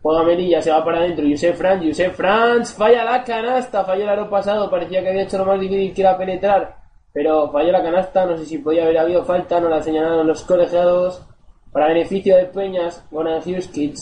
Juega 0.03 0.23
Melilla, 0.23 0.61
se 0.61 0.69
va 0.69 0.83
para 0.83 0.99
adentro. 0.99 1.25
Josef 1.25 1.57
Franz, 1.57 1.81
Josef 1.81 2.13
Franz, 2.17 2.73
falla 2.73 3.05
la 3.05 3.23
canasta. 3.23 3.85
Falló 3.85 4.03
el 4.03 4.09
aro 4.09 4.29
pasado, 4.29 4.69
parecía 4.69 5.01
que 5.01 5.09
había 5.09 5.23
hecho 5.23 5.37
lo 5.37 5.45
más 5.45 5.61
difícil 5.61 5.93
que 5.93 6.01
era 6.01 6.17
penetrar. 6.17 6.75
Pero 7.13 7.49
falló 7.49 7.71
la 7.71 7.81
canasta, 7.81 8.25
no 8.25 8.37
sé 8.37 8.45
si 8.45 8.57
podía 8.57 8.83
haber 8.83 8.97
habido 8.97 9.23
falta, 9.23 9.61
no 9.61 9.69
la 9.69 9.81
señalaron 9.81 10.27
los 10.27 10.43
colegiados. 10.43 11.25
Para 11.71 11.87
beneficio 11.87 12.35
de 12.35 12.45
Peñas, 12.47 13.05
Goran 13.11 13.39
Huskic 13.39 13.95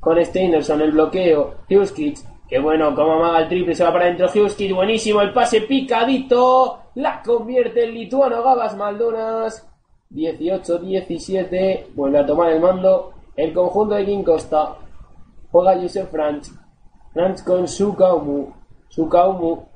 con 0.00 0.24
Steinerson, 0.24 0.80
el 0.80 0.92
bloqueo. 0.92 1.56
Huskic, 1.68 2.16
que 2.48 2.58
bueno, 2.58 2.94
como 2.94 3.12
amaga 3.12 3.40
el 3.40 3.48
triple, 3.48 3.74
se 3.74 3.84
va 3.84 3.92
para 3.92 4.06
adentro. 4.06 4.28
Huskic, 4.34 4.74
buenísimo, 4.74 5.20
el 5.20 5.34
pase 5.34 5.60
picadito. 5.60 6.78
La 6.94 7.20
convierte 7.22 7.84
el 7.84 7.92
lituano 7.92 8.42
Gabas 8.42 8.74
Maldonas. 8.74 9.68
18-17, 10.10 11.88
vuelve 11.94 12.20
a 12.20 12.26
tomar 12.26 12.52
el 12.52 12.60
mando. 12.60 13.12
El 13.36 13.52
conjunto 13.52 13.96
de 13.96 14.06
King 14.06 14.22
Costa. 14.22 14.76
Juega 15.52 15.78
Josef 15.78 16.10
Franz. 16.10 16.50
Franz 17.12 17.42
con 17.42 17.68
Sukaumu. 17.68 18.54
Sukaumu 18.88 19.68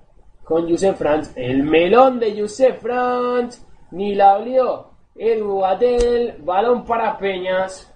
con 0.42 0.66
Josef 0.68 0.96
Franz. 0.96 1.32
El 1.36 1.64
melón 1.64 2.18
de 2.18 2.40
Josef 2.40 2.80
Franz. 2.80 3.62
Ni 3.90 4.14
la 4.14 4.38
olió. 4.38 4.86
Edu 5.14 5.60
Gatel. 5.60 6.38
Balón 6.42 6.86
para 6.86 7.18
Peñas. 7.18 7.92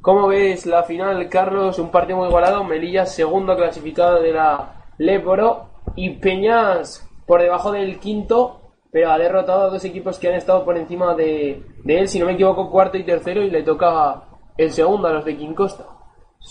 ¿Cómo 0.00 0.26
ves 0.26 0.66
la 0.66 0.82
final, 0.82 1.28
Carlos? 1.28 1.78
Un 1.78 1.92
partido 1.92 2.18
muy 2.18 2.26
igualado. 2.26 2.64
Melilla, 2.64 3.06
segundo 3.06 3.54
clasificado 3.54 4.20
de 4.20 4.32
la 4.32 4.86
Leporo. 4.98 5.68
Y 5.94 6.16
Peñas 6.18 7.08
por 7.26 7.42
debajo 7.42 7.70
del 7.70 8.00
quinto. 8.00 8.72
Pero 8.90 9.12
ha 9.12 9.18
derrotado 9.18 9.62
a 9.62 9.70
dos 9.70 9.84
equipos 9.84 10.18
que 10.18 10.26
han 10.26 10.34
estado 10.34 10.64
por 10.64 10.76
encima 10.76 11.14
de, 11.14 11.62
de 11.84 11.98
él. 12.00 12.08
Si 12.08 12.18
no 12.18 12.26
me 12.26 12.32
equivoco, 12.32 12.72
cuarto 12.72 12.98
y 12.98 13.04
tercero. 13.04 13.40
Y 13.40 13.52
le 13.52 13.62
toca 13.62 14.24
el 14.56 14.72
segundo 14.72 15.06
a 15.06 15.12
los 15.12 15.24
de 15.24 15.36
King 15.36 15.54
Costa. 15.54 15.99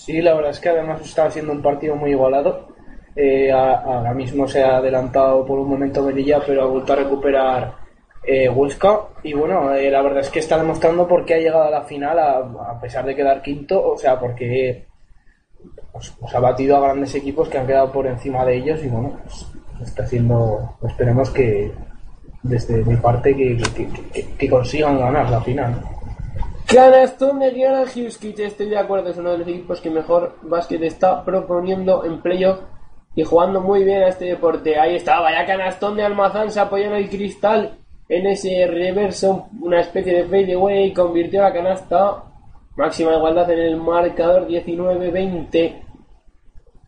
Sí, 0.06 0.22
la 0.22 0.34
verdad 0.34 0.51
es 0.51 0.60
que 0.60 0.70
además 0.70 1.01
está 1.01 1.29
siendo 1.29 1.51
un 1.51 1.62
partido 1.62 1.96
muy 1.96 2.12
igualado. 2.12 2.70
Eh, 3.15 3.51
ahora 3.51 4.13
mismo 4.13 4.48
se 4.48 4.63
ha 4.63 4.77
adelantado 4.77 5.46
por 5.46 5.60
un 5.60 5.70
momento 5.70 6.01
Melilla, 6.01 6.41
pero 6.46 6.63
ha 6.63 6.68
vuelto 6.68 6.94
a 6.94 6.96
recuperar 6.96 7.75
eh, 8.24 8.48
Huesca. 8.48 9.01
Y 9.24 9.34
bueno, 9.34 9.74
eh, 9.74 9.91
la 9.91 10.01
verdad 10.01 10.22
es 10.22 10.29
que 10.29 10.39
está 10.39 10.58
demostrando 10.58 11.06
por 11.06 11.25
qué 11.25 11.34
ha 11.34 11.39
llegado 11.39 11.63
a 11.63 11.70
la 11.70 11.84
final 11.84 12.18
a, 12.18 12.79
pesar 12.79 13.06
de 13.06 13.15
quedar 13.15 13.41
quinto. 13.41 13.91
O 13.91 13.98
sea, 13.98 14.18
porque 14.18 14.86
pues, 15.91 16.12
pues 16.18 16.34
ha 16.34 16.39
batido 16.39 16.77
a 16.77 16.82
grandes 16.82 17.13
equipos 17.15 17.50
que 17.50 17.58
han 17.58 17.68
quedado 17.68 17.91
por 17.91 18.08
encima 18.08 18.46
de 18.46 18.56
ellos. 18.56 18.82
Y 18.84 18.88
bueno, 18.88 19.20
pues, 19.24 19.46
está 19.82 20.03
haciendo. 20.03 20.77
Esperemos 20.88 21.29
que 21.29 21.74
desde 22.41 22.86
mi 22.86 22.96
parte 22.96 23.36
que 23.36 24.50
consigan 24.50 24.98
ganar 24.98 25.29
la 25.29 25.41
final. 25.41 25.99
Canastón 26.72 27.40
de 27.40 27.52
Gioran 27.52 27.88
Huskic, 27.88 28.38
estoy 28.38 28.70
de 28.70 28.78
acuerdo, 28.78 29.10
es 29.10 29.18
uno 29.18 29.32
de 29.32 29.40
los 29.40 29.48
equipos 29.48 29.82
que 29.82 29.90
mejor 29.90 30.36
básquet 30.44 30.84
está 30.84 31.26
proponiendo 31.26 32.06
en 32.06 32.22
playoff 32.22 32.60
y 33.16 33.24
jugando 33.24 33.60
muy 33.60 33.84
bien 33.84 34.04
a 34.04 34.10
este 34.10 34.26
deporte. 34.26 34.80
Ahí 34.80 34.98
está, 34.98 35.20
vaya 35.20 35.48
canastón 35.48 35.96
de 35.96 36.04
Almazán, 36.04 36.52
se 36.52 36.60
apoyó 36.60 36.86
en 36.86 36.94
el 36.94 37.10
cristal 37.10 37.80
en 38.08 38.28
ese 38.28 38.68
reverso, 38.68 39.48
una 39.62 39.80
especie 39.80 40.14
de 40.14 40.26
fadeaway, 40.26 40.94
convirtió 40.94 41.42
la 41.42 41.54
canasta. 41.54 42.24
Máxima 42.76 43.16
igualdad 43.16 43.50
en 43.50 43.60
el 43.60 43.78
marcador 43.78 44.48
19-20. 44.48 45.84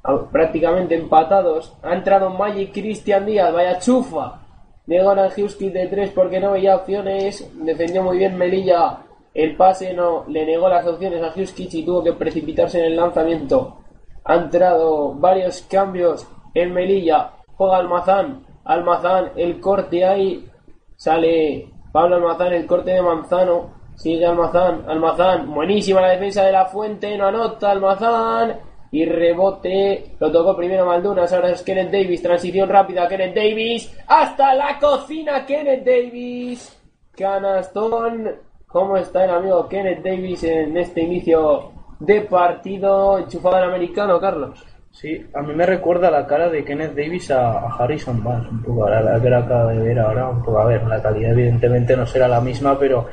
Ah, 0.04 0.28
Prácticamente 0.32 0.96
empatados. 0.96 1.76
Ha 1.82 1.96
entrado 1.96 2.30
Magic 2.30 2.72
Cristian 2.72 3.26
Díaz, 3.26 3.52
vaya 3.52 3.80
chufa. 3.80 4.42
De 4.86 5.02
Goran 5.02 5.32
Huskic 5.36 5.74
de 5.74 5.88
3 5.88 6.12
porque 6.12 6.40
no 6.40 6.52
veía 6.52 6.76
opciones. 6.76 7.52
Defendió 7.56 8.04
muy 8.04 8.20
bien 8.20 8.38
Melilla. 8.38 9.00
El 9.34 9.56
pase 9.56 9.94
no 9.94 10.26
le 10.28 10.46
negó 10.46 10.68
las 10.68 10.86
opciones 10.86 11.24
a 11.24 11.34
Huskic 11.34 11.74
y 11.74 11.86
tuvo 11.86 12.04
que 12.04 12.14
precipitarse 12.14 12.80
en 12.80 12.86
el 12.86 12.96
lanzamiento. 12.98 13.78
Ha 14.26 14.36
entrado 14.36 15.14
varios 15.14 15.62
cambios 15.64 16.28
en 16.54 16.74
Melilla. 16.74 17.32
Juega 17.56 17.78
Almazán. 17.78 18.46
Almazán, 18.66 19.32
el 19.36 19.60
corte 19.60 20.06
ahí. 20.06 20.48
Sale 20.96 21.72
Pablo 21.92 22.18
Almazán, 22.18 22.54
el 22.54 22.68
corte 22.68 22.92
de 22.92 23.02
Manzano. 23.02 23.74
Sigue 23.96 24.26
Almazán. 24.26 24.84
Almazán, 24.88 25.54
buenísima 25.54 26.02
la 26.02 26.10
defensa 26.10 26.44
de 26.44 26.52
la 26.52 26.66
fuente. 26.66 27.18
No 27.18 27.28
anota 27.28 27.72
Almazán. 27.72 28.60
Y 28.92 29.06
rebote. 29.06 30.16
Lo 30.20 30.30
tocó 30.32 30.56
primero 30.56 30.86
Maldunas. 30.86 31.32
Ahora 31.32 31.52
es 31.52 31.64
Kenneth 31.64 31.92
Davis. 31.92 32.22
Transición 32.22 32.68
rápida. 32.68 33.08
Kenneth 33.08 33.36
Davis. 33.36 33.98
Hasta 34.08 34.54
la 34.54 34.78
cocina. 34.78 35.46
Kenneth 35.46 35.86
Davis. 35.86 36.78
Canastón. 37.16 38.51
¿Cómo 38.72 38.96
está 38.96 39.26
el 39.26 39.32
amigo 39.32 39.68
Kenneth 39.68 40.02
Davis 40.02 40.46
en 40.46 40.78
este 40.78 41.02
inicio 41.02 41.72
de 42.00 42.22
partido? 42.22 43.20
Enchufado 43.20 43.58
al 43.58 43.66
americano, 43.66 44.18
Carlos. 44.20 44.66
Sí, 44.92 45.26
a 45.34 45.42
mí 45.42 45.54
me 45.54 45.66
recuerda 45.66 46.10
la 46.10 46.26
cara 46.26 46.50
de 46.50 46.64
Kenneth 46.64 46.96
Davis 46.96 47.32
a, 47.32 47.52
a 47.52 47.76
Harrison 47.76 48.24
Barnes, 48.24 48.50
un 48.50 48.64
poco, 48.64 48.84
ahora 48.84 49.02
la 49.02 49.22
que 49.22 49.30
la 49.30 49.40
acabo 49.40 49.70
de 49.70 49.80
ver 49.80 50.00
ahora, 50.00 50.30
un 50.30 50.42
poco, 50.42 50.60
a 50.60 50.66
ver, 50.66 50.84
la 50.86 51.02
calidad 51.02 51.32
evidentemente 51.32 51.98
no 51.98 52.06
será 52.06 52.30
la 52.30 52.40
misma, 52.40 52.78
pero, 52.80 53.08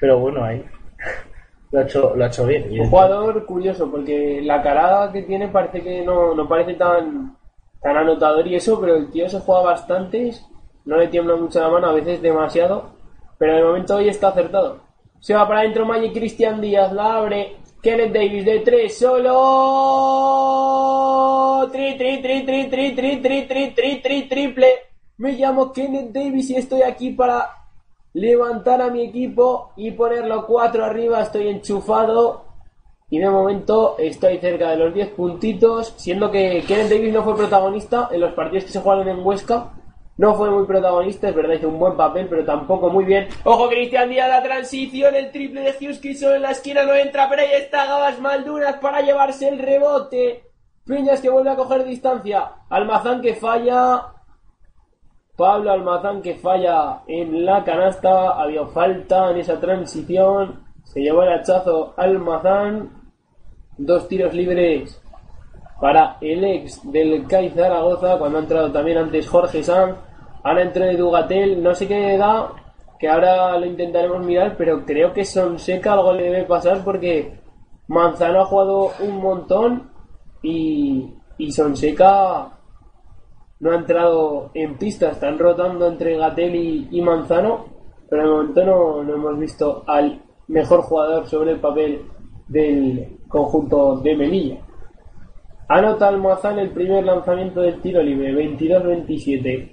pero 0.00 0.18
bueno, 0.18 0.44
ahí 0.44 0.64
lo 1.70 1.78
ha 1.78 1.82
hecho, 1.82 2.14
lo 2.16 2.24
ha 2.24 2.28
hecho 2.28 2.46
bien. 2.46 2.80
Un 2.80 2.90
jugador 2.90 3.46
curioso, 3.46 3.90
porque 3.90 4.40
la 4.42 4.62
cara 4.62 5.10
que 5.12 5.22
tiene 5.22 5.48
parece 5.48 5.80
que 5.80 6.04
no, 6.04 6.34
no 6.34 6.48
parece 6.48 6.74
tan, 6.74 7.36
tan 7.80 7.96
anotador 7.96 8.46
y 8.48 8.56
eso, 8.56 8.80
pero 8.80 8.96
el 8.96 9.10
tío 9.10 9.28
se 9.28 9.40
juega 9.40 9.62
bastantes, 9.62 10.44
no 10.84 10.96
le 10.96 11.08
tiembla 11.08 11.36
mucho 11.36 11.60
la 11.60 11.68
mano, 11.68 11.88
a 11.88 11.92
veces 11.92 12.22
demasiado, 12.22 12.90
pero 13.38 13.56
de 13.56 13.62
momento 13.62 13.96
hoy 13.96 14.08
está 14.08 14.28
acertado. 14.28 14.83
Se 15.24 15.32
va 15.32 15.48
para 15.48 15.60
adentro 15.60 15.86
Magic 15.86 16.12
Cristian 16.12 16.60
Díaz, 16.60 16.92
la 16.92 17.16
abre. 17.16 17.56
Kenneth 17.80 18.12
Davis 18.12 18.44
de 18.44 18.58
3 18.60 18.94
solo. 18.94 19.32
Tri, 21.72 21.96
tri, 21.96 22.20
tri, 22.20 22.44
tri, 22.44 22.68
tri, 22.68 22.94
tri, 22.94 23.22
tri, 23.22 23.46
tri, 23.46 23.70
tri, 23.74 24.02
tri, 24.02 24.28
triple. 24.28 24.66
Me 25.16 25.32
llamo 25.32 25.72
Kenneth 25.72 26.12
Davis 26.12 26.50
y 26.50 26.56
estoy 26.56 26.82
aquí 26.82 27.12
para 27.12 27.48
levantar 28.12 28.82
a 28.82 28.90
mi 28.90 29.00
equipo 29.00 29.72
y 29.76 29.92
ponerlo 29.92 30.44
4 30.46 30.84
arriba. 30.84 31.22
Estoy 31.22 31.48
enchufado. 31.48 32.44
Y 33.08 33.18
de 33.18 33.30
momento 33.30 33.96
estoy 33.98 34.36
cerca 34.36 34.72
de 34.72 34.76
los 34.76 34.92
10 34.92 35.08
puntitos, 35.12 35.94
siendo 35.96 36.30
que 36.30 36.62
Kenneth 36.68 36.90
Davis 36.90 37.14
no 37.14 37.24
fue 37.24 37.34
protagonista 37.34 38.10
en 38.12 38.20
los 38.20 38.34
partidos 38.34 38.64
que 38.64 38.72
se 38.72 38.80
jugaron 38.80 39.08
en 39.08 39.24
Huesca. 39.24 39.72
No 40.16 40.34
fue 40.36 40.48
muy 40.48 40.64
protagonista, 40.64 41.28
es 41.28 41.34
verdad, 41.34 41.54
hizo 41.54 41.68
un 41.68 41.78
buen 41.78 41.96
papel, 41.96 42.28
pero 42.28 42.44
tampoco 42.44 42.88
muy 42.88 43.04
bien. 43.04 43.26
Ojo, 43.42 43.68
Cristian 43.68 44.08
Díaz, 44.08 44.28
la 44.28 44.42
transición, 44.42 45.14
el 45.14 45.32
triple 45.32 45.62
de 45.62 45.88
Huskill 45.88 46.16
solo 46.16 46.36
en 46.36 46.42
la 46.42 46.52
esquina 46.52 46.84
no 46.84 46.94
entra, 46.94 47.28
pero 47.28 47.42
ahí 47.42 47.48
está 47.54 47.86
Gabas 47.86 48.20
Maldunas 48.20 48.76
para 48.76 49.00
llevarse 49.00 49.48
el 49.48 49.58
rebote. 49.58 50.44
Peñas 50.86 51.20
que 51.20 51.30
vuelve 51.30 51.50
a 51.50 51.56
coger 51.56 51.84
distancia. 51.84 52.52
Almazán 52.68 53.22
que 53.22 53.34
falla. 53.34 54.12
Pablo 55.36 55.72
Almazán 55.72 56.22
que 56.22 56.36
falla 56.36 57.02
en 57.08 57.44
la 57.44 57.64
canasta. 57.64 58.40
Había 58.40 58.66
falta 58.66 59.30
en 59.30 59.38
esa 59.38 59.58
transición. 59.58 60.62
Se 60.84 61.00
llevó 61.00 61.22
el 61.22 61.32
hachazo 61.32 61.94
Almazán. 61.96 63.02
Dos 63.78 64.06
tiros 64.06 64.34
libres 64.34 65.03
para 65.84 66.16
el 66.22 66.42
ex 66.42 66.80
del 66.90 67.26
CAI 67.26 67.50
Zaragoza. 67.50 68.16
Cuando 68.16 68.38
ha 68.38 68.40
entrado 68.40 68.72
también 68.72 68.96
antes 68.96 69.28
Jorge 69.28 69.62
Sanz. 69.62 69.94
Ahora 70.42 70.62
entró 70.62 70.86
de 70.86 70.96
Dugatel. 70.96 71.62
No 71.62 71.74
sé 71.74 71.86
qué 71.86 72.16
da. 72.16 72.52
Que 72.98 73.06
ahora 73.06 73.58
lo 73.58 73.66
intentaremos 73.66 74.24
mirar. 74.24 74.56
Pero 74.56 74.86
creo 74.86 75.12
que 75.12 75.26
Sonseca 75.26 75.92
algo 75.92 76.14
le 76.14 76.22
debe 76.22 76.44
pasar 76.44 76.82
porque 76.82 77.38
Manzano 77.88 78.40
ha 78.40 78.46
jugado 78.46 78.92
un 79.00 79.20
montón 79.20 79.90
y, 80.42 81.12
y 81.36 81.52
Sonseca 81.52 82.48
no 83.60 83.70
ha 83.70 83.76
entrado 83.76 84.52
en 84.54 84.78
pista, 84.78 85.10
están 85.10 85.38
rotando 85.38 85.86
entre 85.86 86.16
Gatel 86.16 86.56
y, 86.56 86.88
y 86.92 87.02
Manzano, 87.02 87.66
pero 88.08 88.22
de 88.22 88.28
momento 88.30 88.64
no, 88.64 89.04
no 89.04 89.14
hemos 89.16 89.38
visto 89.38 89.84
al 89.86 90.22
mejor 90.48 90.80
jugador 90.80 91.26
sobre 91.26 91.52
el 91.52 91.60
papel 91.60 92.06
del 92.48 93.18
conjunto 93.28 93.98
de 93.98 94.16
Melilla. 94.16 94.63
Anota 95.66 96.08
Almazán 96.08 96.58
el 96.58 96.70
primer 96.70 97.04
lanzamiento 97.04 97.62
del 97.62 97.80
tiro 97.80 98.02
libre, 98.02 98.34
22-27. 98.34 99.70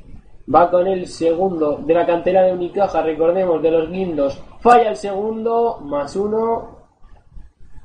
Va 0.54 0.72
con 0.72 0.88
el 0.88 1.06
segundo 1.08 1.82
de 1.86 1.94
la 1.94 2.06
cantera 2.06 2.44
de 2.44 2.54
Unicaja, 2.54 3.02
recordemos, 3.02 3.62
de 3.62 3.72
los 3.72 3.90
lindos. 3.90 4.42
Falla 4.62 4.90
el 4.90 4.96
segundo, 4.96 5.80
más 5.82 6.16
uno. 6.16 6.80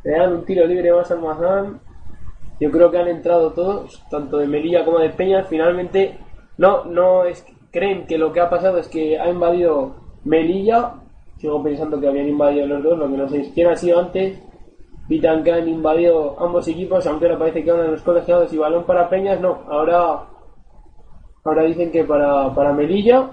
Le 0.04 0.12
dan 0.12 0.34
un 0.34 0.44
tiro 0.44 0.66
libre 0.66 0.92
más 0.92 1.10
al 1.10 1.18
Almazán. 1.18 1.80
Yo 2.60 2.70
creo 2.70 2.90
que 2.92 2.98
han 2.98 3.08
entrado 3.08 3.52
todos, 3.52 4.02
tanto 4.08 4.38
de 4.38 4.46
Melilla 4.46 4.84
como 4.84 5.00
de 5.00 5.10
Peñas. 5.10 5.48
Finalmente, 5.48 6.16
no, 6.58 6.84
no 6.84 7.24
es, 7.24 7.44
creen 7.72 8.06
que 8.06 8.18
lo 8.18 8.32
que 8.32 8.40
ha 8.40 8.48
pasado 8.48 8.78
es 8.78 8.88
que 8.88 9.18
ha 9.18 9.28
invadido 9.28 9.96
Melilla. 10.24 10.94
Sigo 11.38 11.62
pensando 11.62 12.00
que 12.00 12.06
habían 12.06 12.28
invadido 12.28 12.68
los 12.68 12.82
dos, 12.84 12.98
lo 12.98 13.10
que 13.10 13.16
no 13.16 13.28
sé 13.28 13.50
quién 13.52 13.66
ha 13.66 13.76
sido 13.76 13.98
antes. 13.98 14.40
Han 15.08 15.68
invadido 15.68 16.34
ambos 16.38 16.66
equipos, 16.66 17.06
aunque 17.06 17.26
ahora 17.26 17.38
parece 17.38 17.62
que 17.62 17.70
van 17.70 17.92
los 17.92 18.02
colegiados 18.02 18.52
y 18.52 18.58
balón 18.58 18.84
para 18.84 19.08
Peñas, 19.08 19.40
no. 19.40 19.62
Ahora, 19.68 20.24
ahora 21.44 21.62
dicen 21.62 21.92
que 21.92 22.02
para, 22.04 22.52
para 22.52 22.72
Melilla. 22.72 23.30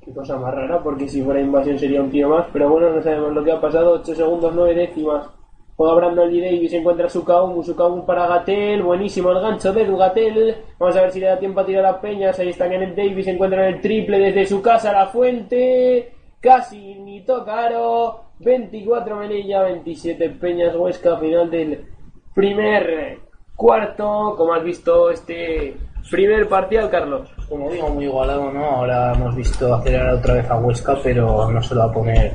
Qué 0.00 0.12
cosa 0.14 0.36
más 0.38 0.54
rara, 0.54 0.80
porque 0.80 1.08
si 1.08 1.22
fuera 1.22 1.40
invasión 1.40 1.78
sería 1.78 2.02
un 2.02 2.10
tiro 2.10 2.28
más, 2.28 2.46
pero 2.52 2.68
bueno, 2.68 2.90
no 2.90 3.02
sabemos 3.02 3.32
lo 3.32 3.42
que 3.42 3.50
ha 3.50 3.60
pasado. 3.60 3.94
8 3.94 4.14
segundos, 4.14 4.52
9 4.54 4.74
décimas. 4.74 5.28
Juega 5.76 5.94
Brandon 5.94 6.30
Lee 6.30 6.40
Davis, 6.40 6.72
encuentra 6.72 7.08
su 7.08 7.18
Sukaum, 7.18 7.60
Sukaum 7.64 8.06
para 8.06 8.28
Gatel, 8.28 8.80
buenísimo 8.80 9.32
el 9.32 9.40
gancho 9.40 9.72
de 9.72 9.84
Gatel. 9.84 10.56
Vamos 10.78 10.96
a 10.96 11.00
ver 11.00 11.10
si 11.10 11.18
le 11.18 11.26
da 11.26 11.38
tiempo 11.38 11.60
a 11.60 11.66
tirar 11.66 11.84
a 11.86 12.00
Peñas. 12.00 12.38
Ahí 12.38 12.50
está 12.50 12.70
Kenneth 12.70 12.94
Davis, 12.94 13.26
encuentra 13.26 13.68
el 13.68 13.80
triple 13.80 14.20
desde 14.20 14.46
su 14.46 14.62
casa, 14.62 14.92
la 14.92 15.06
fuente. 15.06 16.13
Casi 16.44 16.94
ni 16.96 17.22
tocaro. 17.22 18.20
24 18.40 19.16
Melilla, 19.16 19.62
27 19.62 20.28
Peñas 20.28 20.76
Huesca, 20.76 21.16
final 21.16 21.50
del 21.50 21.86
primer 22.34 23.18
cuarto. 23.56 24.34
Como 24.36 24.52
has 24.52 24.62
visto 24.62 25.10
este 25.10 25.74
primer 26.10 26.46
partido, 26.46 26.90
Carlos. 26.90 27.30
Como 27.48 27.70
digo, 27.70 27.88
muy 27.88 28.04
igualado, 28.04 28.52
¿no? 28.52 28.62
Ahora 28.62 29.14
hemos 29.14 29.34
visto 29.34 29.74
acelerar 29.74 30.16
otra 30.16 30.34
vez 30.34 30.50
a 30.50 30.58
Huesca, 30.58 30.98
pero 31.02 31.50
no 31.50 31.62
se 31.62 31.74
lo 31.74 31.80
va 31.80 31.86
a 31.86 31.92
poner 31.92 32.32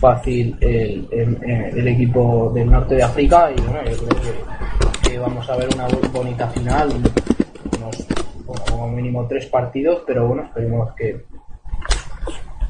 fácil 0.00 0.56
el, 0.62 1.06
el, 1.10 1.38
el 1.44 1.88
equipo 1.88 2.50
del 2.54 2.70
norte 2.70 2.94
de 2.94 3.02
África 3.02 3.50
y 3.52 3.60
bueno, 3.60 3.84
yo 3.84 4.06
creo 4.06 4.22
que, 4.22 5.10
que 5.10 5.18
vamos 5.18 5.48
a 5.50 5.56
ver 5.56 5.68
una 5.74 5.86
bonita 6.12 6.48
final, 6.48 6.88
unos, 7.78 8.06
como 8.70 8.88
mínimo 8.88 9.26
tres 9.28 9.46
partidos, 9.46 10.02
pero 10.06 10.26
bueno, 10.28 10.44
esperemos 10.44 10.94
que, 10.94 11.24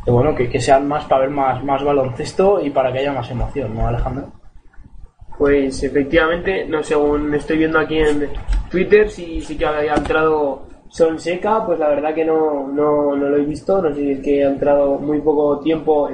que 0.05 0.11
bueno, 0.11 0.35
que, 0.35 0.49
que, 0.49 0.61
sean 0.61 0.87
más 0.87 1.05
para 1.05 1.23
ver 1.23 1.31
más, 1.31 1.65
más 1.65 1.83
baloncesto 1.83 2.61
y 2.61 2.71
para 2.71 2.93
que 2.93 2.99
haya 2.99 3.13
más 3.13 3.31
emoción, 3.31 3.75
¿no, 3.75 3.87
Alejandro? 3.87 4.33
Pues 5.39 5.83
efectivamente, 5.83 6.65
no 6.67 6.83
según 6.83 7.35
estoy 7.35 7.59
viendo 7.59 7.79
aquí 7.79 7.99
en 7.99 8.29
Twitter, 8.71 9.11
sí, 9.11 9.41
sí 9.41 9.57
que 9.57 9.67
había 9.67 9.95
entrado 9.95 10.67
Sonseca, 10.89 11.67
pues 11.67 11.79
la 11.79 11.89
verdad 11.89 12.15
que 12.15 12.25
no, 12.25 12.69
no, 12.69 13.17
no 13.17 13.29
lo 13.29 13.37
he 13.37 13.45
visto, 13.45 13.83
no 13.83 13.89
sé 13.89 13.97
si 13.97 14.11
es 14.13 14.21
que 14.21 14.45
ha 14.45 14.49
entrado 14.49 14.99
muy 14.99 15.21
poco 15.21 15.59
tiempo 15.61 16.09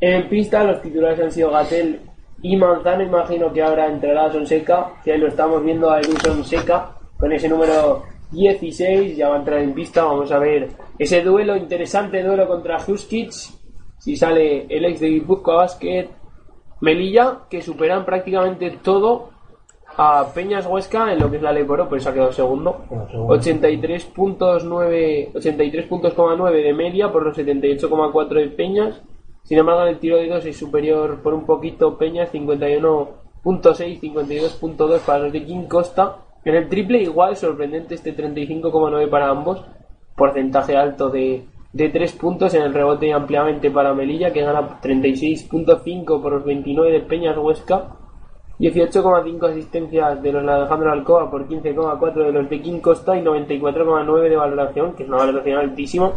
en 0.00 0.28
pista 0.30 0.64
los 0.64 0.80
titulares 0.80 1.20
han 1.20 1.30
sido 1.30 1.50
Gatel 1.50 2.00
y 2.42 2.56
Manzano. 2.56 3.02
Imagino 3.02 3.52
que 3.52 3.62
ahora 3.62 3.86
entrará 3.86 4.32
Sonseca, 4.32 4.92
que 5.04 5.12
ahí 5.12 5.18
lo 5.18 5.28
estamos 5.28 5.62
viendo 5.62 5.90
a 5.90 6.00
Edu 6.00 6.16
Sonseca 6.16 6.92
con 7.18 7.30
ese 7.32 7.48
número 7.48 8.02
16. 8.30 9.16
Ya 9.16 9.28
va 9.28 9.36
a 9.36 9.38
entrar 9.38 9.60
en 9.60 9.74
pista. 9.74 10.04
Vamos 10.04 10.30
a 10.32 10.38
ver 10.38 10.68
ese 10.98 11.22
duelo, 11.22 11.56
interesante 11.56 12.22
duelo 12.22 12.46
contra 12.46 12.78
Huskic. 12.78 13.32
Si 13.98 14.16
sale 14.16 14.66
el 14.68 14.84
ex 14.86 15.00
de 15.00 15.08
Guipúzcoa 15.08 15.56
Basket, 15.56 16.08
Melilla, 16.80 17.40
que 17.50 17.60
superan 17.60 18.04
prácticamente 18.06 18.70
todo 18.82 19.30
a 19.96 20.32
Peñas 20.32 20.66
Huesca 20.66 21.12
en 21.12 21.18
lo 21.18 21.30
que 21.30 21.36
es 21.36 21.42
la 21.42 21.52
ley 21.52 21.64
por 21.64 21.86
pues 21.88 22.06
ha 22.06 22.14
quedado 22.14 22.32
segundo. 22.32 22.84
83 23.28 24.04
puntos 24.06 24.64
9, 24.64 25.32
83 25.34 25.86
puntos, 25.86 26.14
9 26.16 26.62
de 26.62 26.72
media 26.72 27.12
por 27.12 27.24
los 27.24 27.36
78,4 27.36 28.28
de 28.28 28.48
Peñas. 28.48 29.02
Sin 29.42 29.58
embargo, 29.58 29.82
en 29.82 29.88
el 29.88 29.98
tiro 29.98 30.16
de 30.16 30.28
dos 30.28 30.44
es 30.46 30.56
superior 30.56 31.20
por 31.22 31.34
un 31.34 31.44
poquito 31.44 31.98
Peñas, 31.98 32.32
51.6, 32.32 34.00
52.2 34.00 34.98
para 35.00 35.24
los 35.24 35.32
de 35.32 35.44
King 35.44 35.64
Costa. 35.64 36.16
En 36.44 36.54
el 36.54 36.68
triple 36.68 37.02
igual, 37.02 37.36
sorprendente 37.36 37.94
este 37.94 38.16
35,9 38.16 39.08
para 39.08 39.28
ambos. 39.28 39.64
Porcentaje 40.16 40.76
alto 40.76 41.10
de, 41.10 41.44
de 41.72 41.88
3 41.88 42.12
puntos 42.12 42.54
en 42.54 42.62
el 42.62 42.74
rebote 42.74 43.12
ampliamente 43.12 43.70
para 43.70 43.94
Melilla, 43.94 44.32
que 44.32 44.42
gana 44.42 44.80
36.5 44.80 46.22
por 46.22 46.32
los 46.32 46.44
29 46.44 46.92
de 46.92 47.00
Peñas 47.00 47.36
Huesca. 47.36 47.96
18,5 48.58 49.50
asistencias 49.50 50.22
de 50.22 50.32
los 50.32 50.44
de 50.44 50.52
Alejandro 50.52 50.92
Alcoa 50.92 51.30
por 51.30 51.48
15,4 51.48 52.26
de 52.26 52.32
los 52.32 52.50
de 52.50 52.60
King 52.60 52.80
Costa 52.80 53.16
y 53.16 53.22
94,9 53.22 54.28
de 54.28 54.36
valoración, 54.36 54.94
que 54.94 55.04
es 55.04 55.08
una 55.08 55.18
valoración 55.18 55.58
altísima, 55.58 56.12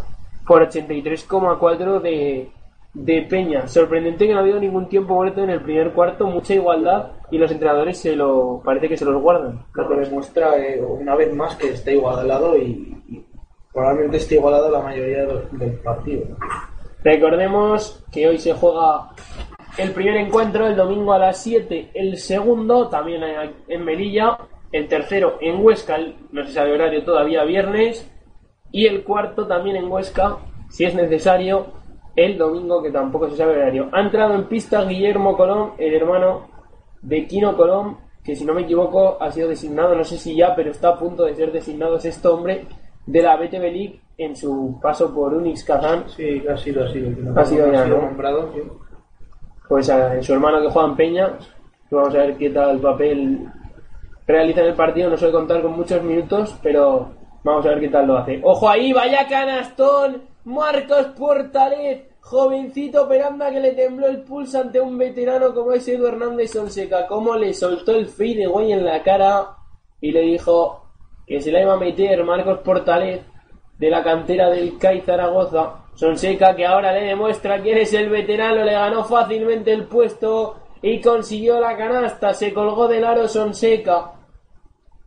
por 0.46 0.62
83,4 0.68 2.02
de, 2.02 2.52
de 2.94 3.24
Peña. 3.24 3.68
Sorprendente 3.68 4.28
que 4.28 4.34
no 4.34 4.40
ha 4.40 4.42
habido 4.42 4.60
ningún 4.60 4.88
tiempo 4.88 5.16
muerto 5.16 5.44
en 5.44 5.50
el 5.50 5.62
primer 5.62 5.94
cuarto, 5.94 6.28
mucha 6.28 6.54
igualdad 6.54 7.12
y 7.32 7.38
los 7.38 7.52
entrenadores 7.52 7.98
se 7.98 8.16
lo 8.16 8.62
parece 8.64 8.90
que 8.90 8.98
se 8.98 9.06
los 9.06 9.22
guardan. 9.22 9.66
Lo 9.74 9.88
que 9.88 9.96
demuestra 9.96 10.58
eh, 10.58 10.82
una 10.82 11.16
vez 11.16 11.34
más 11.34 11.56
que 11.56 11.70
está 11.70 11.92
igualado 11.92 12.58
y, 12.58 13.02
y 13.08 13.26
probablemente 13.74 14.18
esté 14.18 14.36
igualado 14.36 14.70
la 14.70 14.82
mayoría 14.82 15.26
de, 15.26 15.42
del 15.52 15.80
partido. 15.80 16.24
Recordemos 17.04 18.06
que 18.12 18.28
hoy 18.28 18.38
se 18.38 18.54
juega 18.54 19.10
el 19.78 19.92
primer 19.92 20.16
encuentro 20.18 20.68
el 20.68 20.76
domingo 20.76 21.14
a 21.14 21.20
las 21.20 21.42
7, 21.42 21.92
el 21.96 22.18
segundo 22.18 22.90
también 22.90 23.24
en 23.68 23.84
Melilla, 23.84 24.38
el 24.72 24.88
tercero 24.88 25.38
en 25.42 25.64
Huesca, 25.64 25.98
no 26.32 26.46
se 26.46 26.54
sabe 26.54 26.74
horario 26.74 27.04
todavía, 27.04 27.44
viernes, 27.44 28.10
y 28.72 28.86
el 28.86 29.04
cuarto 29.04 29.48
también 29.48 29.76
en 29.76 29.92
Huesca, 29.92 30.38
si 30.70 30.86
es 30.86 30.94
necesario, 30.94 31.68
el 32.16 32.38
domingo, 32.38 32.82
que 32.82 32.92
tampoco 32.92 33.30
se 33.30 33.38
sabe 33.38 33.58
horario. 33.58 33.90
Ha 33.92 34.02
entrado 34.02 34.36
en 34.36 34.48
pista 34.48 34.84
Guillermo 34.84 35.36
Colón, 35.36 35.72
el 35.78 35.94
hermano 35.94 36.48
de 37.02 37.28
Kino 37.28 37.56
Colón, 37.58 37.98
que 38.24 38.36
si 38.36 38.46
no 38.46 38.54
me 38.54 38.62
equivoco 38.62 39.18
ha 39.22 39.30
sido 39.32 39.50
designado, 39.50 39.96
no 39.96 40.04
sé 40.04 40.18
si 40.18 40.36
ya, 40.36 40.56
pero 40.56 40.72
está 40.72 40.90
a 40.90 41.00
punto 41.00 41.26
de 41.26 41.36
ser 41.36 41.52
designado 41.52 41.98
es 41.98 42.06
este 42.06 42.28
hombre 42.28 42.66
de 43.06 43.22
la 43.22 43.36
BTB 43.36 43.62
League 43.62 44.02
en 44.18 44.36
su 44.36 44.80
paso 44.82 45.14
por 45.14 45.34
Unix 45.34 45.64
Kazan. 45.64 46.10
Sí, 46.10 46.44
ha 46.48 46.56
sido, 46.56 46.86
ha 46.86 46.90
sido. 46.90 47.40
Ha 47.40 47.46
sido 47.46 47.72
ya, 47.72 47.86
¿no? 47.86 48.02
nombrado, 48.02 48.52
sí. 48.54 48.62
Pues 49.68 49.90
a 49.90 50.22
su 50.22 50.34
hermano 50.34 50.62
que 50.62 50.70
juega 50.70 50.90
en 50.90 50.96
Peña, 50.96 51.38
vamos 51.90 52.16
a 52.16 52.20
ver 52.20 52.38
qué 52.38 52.50
tal 52.50 52.80
papel 52.80 53.50
realiza 54.26 54.62
en 54.62 54.68
el 54.68 54.76
partido, 54.76 55.10
no 55.10 55.18
suele 55.18 55.34
contar 55.34 55.62
con 55.62 55.74
muchos 55.74 56.02
minutos, 56.04 56.58
pero 56.62 57.12
vamos 57.44 57.66
a 57.66 57.70
ver 57.70 57.80
qué 57.80 57.90
tal 57.90 58.08
lo 58.08 58.18
hace. 58.18 58.40
¡Ojo 58.44 58.70
ahí! 58.70 58.94
¡Vaya 58.94 59.28
canastón! 59.28 60.33
Marcos 60.46 61.06
Portalet, 61.18 62.18
jovencito 62.20 63.08
peramba 63.08 63.50
que 63.50 63.62
le 63.62 63.72
tembló 63.72 64.08
el 64.08 64.24
pulso 64.24 64.60
ante 64.60 64.82
un 64.82 64.98
veterano 64.98 65.54
como 65.54 65.72
es 65.72 65.88
Edu 65.88 66.06
Hernández 66.06 66.52
Sonseca. 66.52 67.08
Cómo 67.08 67.38
le 67.38 67.54
soltó 67.54 67.96
el 67.96 68.08
fade 68.08 68.48
güey 68.48 68.74
en 68.74 68.84
la 68.84 69.02
cara 69.02 69.56
y 70.02 70.12
le 70.12 70.20
dijo 70.20 70.84
que 71.26 71.40
se 71.40 71.50
la 71.50 71.62
iba 71.62 71.74
a 71.76 71.78
meter 71.78 72.22
Marcos 72.26 72.60
Portalet 72.60 73.24
de 73.80 73.90
la 73.90 74.04
cantera 74.04 74.50
del 74.50 74.78
CAI 74.78 75.02
Zaragoza. 75.02 75.86
Sonseca 75.94 76.54
que 76.58 76.66
ahora 76.66 76.92
le 76.92 77.06
demuestra 77.06 77.62
quién 77.62 77.78
es 77.78 77.94
el 77.94 78.10
veterano, 78.10 78.66
le 78.66 78.74
ganó 78.74 79.06
fácilmente 79.06 79.72
el 79.72 79.86
puesto 79.86 80.58
y 80.82 81.00
consiguió 81.00 81.62
la 81.62 81.78
canasta. 81.78 82.34
Se 82.34 82.54
colgó 82.54 82.90
del 82.90 83.06
aro 83.06 83.30
Sonseca. 83.30 84.12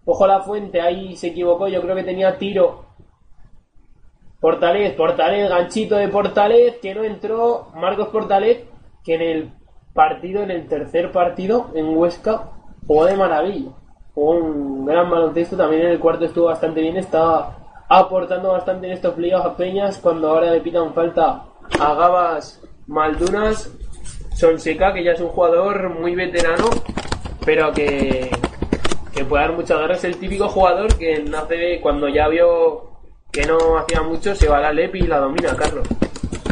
Ojo 0.07 0.27
la 0.27 0.41
fuente, 0.41 0.81
ahí 0.81 1.15
se 1.15 1.27
equivocó, 1.27 1.69
yo 1.69 1.83
creo 1.83 1.95
que 1.95 2.05
tenía 2.05 2.39
tiro 2.39 2.86
Portalez, 4.47 4.95
Portalez, 4.95 5.49
ganchito 5.49 5.97
de 5.97 6.07
Portalez, 6.07 6.77
que 6.81 6.95
no 6.95 7.03
entró 7.03 7.73
Marcos 7.75 8.11
Portalez, 8.11 8.63
que 9.03 9.17
en 9.17 9.21
el 9.21 9.51
partido, 9.93 10.41
en 10.45 10.53
el 10.53 10.69
tercer 10.69 11.11
partido, 11.11 11.73
en 11.75 11.99
Huesca, 11.99 12.53
jugó 12.87 13.07
de 13.07 13.17
maravilla. 13.17 13.73
jugó 14.15 14.37
un 14.37 14.87
gran 14.87 15.11
baloncesto, 15.11 15.57
también 15.57 15.83
en 15.83 15.89
el 15.89 15.99
cuarto 15.99 16.27
estuvo 16.27 16.45
bastante 16.45 16.81
bien, 16.81 16.97
está 16.97 17.57
aportando 17.89 18.53
bastante 18.53 18.87
en 18.87 18.93
estos 18.93 19.15
playoffs 19.15 19.47
a 19.47 19.57
Peñas, 19.57 19.99
cuando 19.99 20.29
ahora 20.29 20.53
le 20.53 20.61
pitan 20.61 20.95
falta 20.95 21.43
a 21.81 21.95
Gabas 21.95 22.63
Maldunas, 22.87 23.69
Sonseca, 24.37 24.95
que 24.95 25.03
ya 25.03 25.11
es 25.11 25.21
un 25.21 25.31
jugador 25.31 25.89
muy 25.89 26.15
veterano, 26.15 26.67
pero 27.45 27.73
que, 27.73 28.31
que 29.13 29.25
puede 29.25 29.43
dar 29.43 29.57
mucha 29.57 29.77
guerra, 29.77 29.95
es 29.95 30.05
el 30.05 30.19
típico 30.19 30.49
jugador 30.49 30.97
que 30.97 31.19
nace 31.25 31.81
cuando 31.81 32.07
ya 32.07 32.29
vio 32.29 32.96
que 33.37 33.47
no 33.47 33.77
hacía 33.79 34.01
mucho, 34.03 34.35
se 34.35 34.49
va 34.49 34.57
a 34.59 34.61
la 34.63 34.73
LEP 34.73 34.95
y 34.97 35.07
la 35.07 35.19
domina, 35.19 35.55
Carlos. 35.55 35.87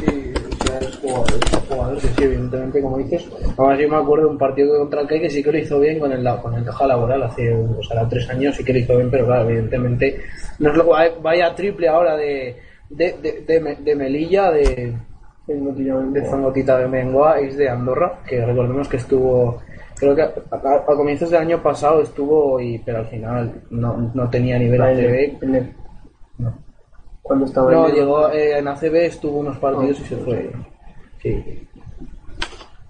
Sí, 0.01 0.33
o 0.37 0.65
sea, 0.67 0.79
es 0.81 0.97
jugador, 0.99 1.27
es 1.33 1.59
jugador 1.67 1.95
que 1.99 2.09
sí, 2.09 2.25
evidentemente, 2.25 2.83
como 2.83 2.99
dices. 2.99 3.27
Además, 3.57 3.79
yo 3.79 3.89
me 3.89 3.97
acuerdo 3.97 4.25
de 4.27 4.31
un 4.33 4.39
partido 4.39 4.79
contra 4.81 5.01
el 5.01 5.07
CAI 5.07 5.21
que 5.23 5.31
sí 5.31 5.43
que 5.43 5.51
lo 5.53 5.59
hizo 5.59 5.81
bien 5.81 5.99
con 5.99 6.13
el, 6.13 6.29
con 6.43 6.55
el 6.55 6.63
caja 6.65 6.87
laboral 6.87 7.23
hace, 7.23 7.55
o 7.55 7.83
sea, 7.83 8.07
tres 8.07 8.29
años, 8.29 8.55
sí 8.55 8.63
que 8.65 8.75
lo 8.75 8.79
hizo 8.81 8.97
bien, 8.97 9.11
pero 9.11 9.25
claro, 9.25 9.49
evidentemente, 9.49 10.21
no 10.59 10.71
es 10.71 10.77
lo 10.77 10.85
vaya 11.23 11.55
triple 11.55 11.89
ahora 11.89 12.17
de, 12.19 12.57
de, 12.91 13.15
de, 13.23 13.45
de, 13.47 13.61
Me- 13.61 13.77
de 13.77 13.95
Melilla, 13.97 14.51
de, 14.51 14.95
de 15.47 16.25
Zangotita 16.29 16.79
de 16.79 16.87
Mengoa, 16.89 17.41
es 17.41 17.57
de 17.57 17.67
Andorra, 17.69 18.21
que 18.29 18.45
recordemos 18.45 18.89
que 18.89 18.99
estuvo, 18.99 19.63
creo 19.97 20.15
que 20.15 20.21
a, 20.23 20.33
a- 20.51 20.75
a 20.83 20.85
comienzos 20.85 21.31
del 21.31 21.41
año 21.41 21.63
pasado 21.63 22.03
estuvo, 22.03 22.61
y, 22.61 22.79
pero 22.81 22.99
al 22.99 23.07
final 23.07 23.53
no, 23.71 24.11
no 24.13 24.29
tenía 24.29 24.59
nivel 24.59 24.83
ACB. 24.83 25.43
el- 25.43 25.73
Cuando 27.25 27.47
estaba 27.47 27.73
No, 27.73 27.85
en 27.87 27.91
el- 27.91 27.97
llegó 28.01 28.29
eh, 28.31 28.59
en 28.59 28.69
ACB, 28.69 28.95
estuvo 29.07 29.39
unos 29.39 29.57
partidos 29.59 29.99
y 29.99 30.05
se 30.05 30.17
fue. 30.19 30.53
Sí. 31.23 31.67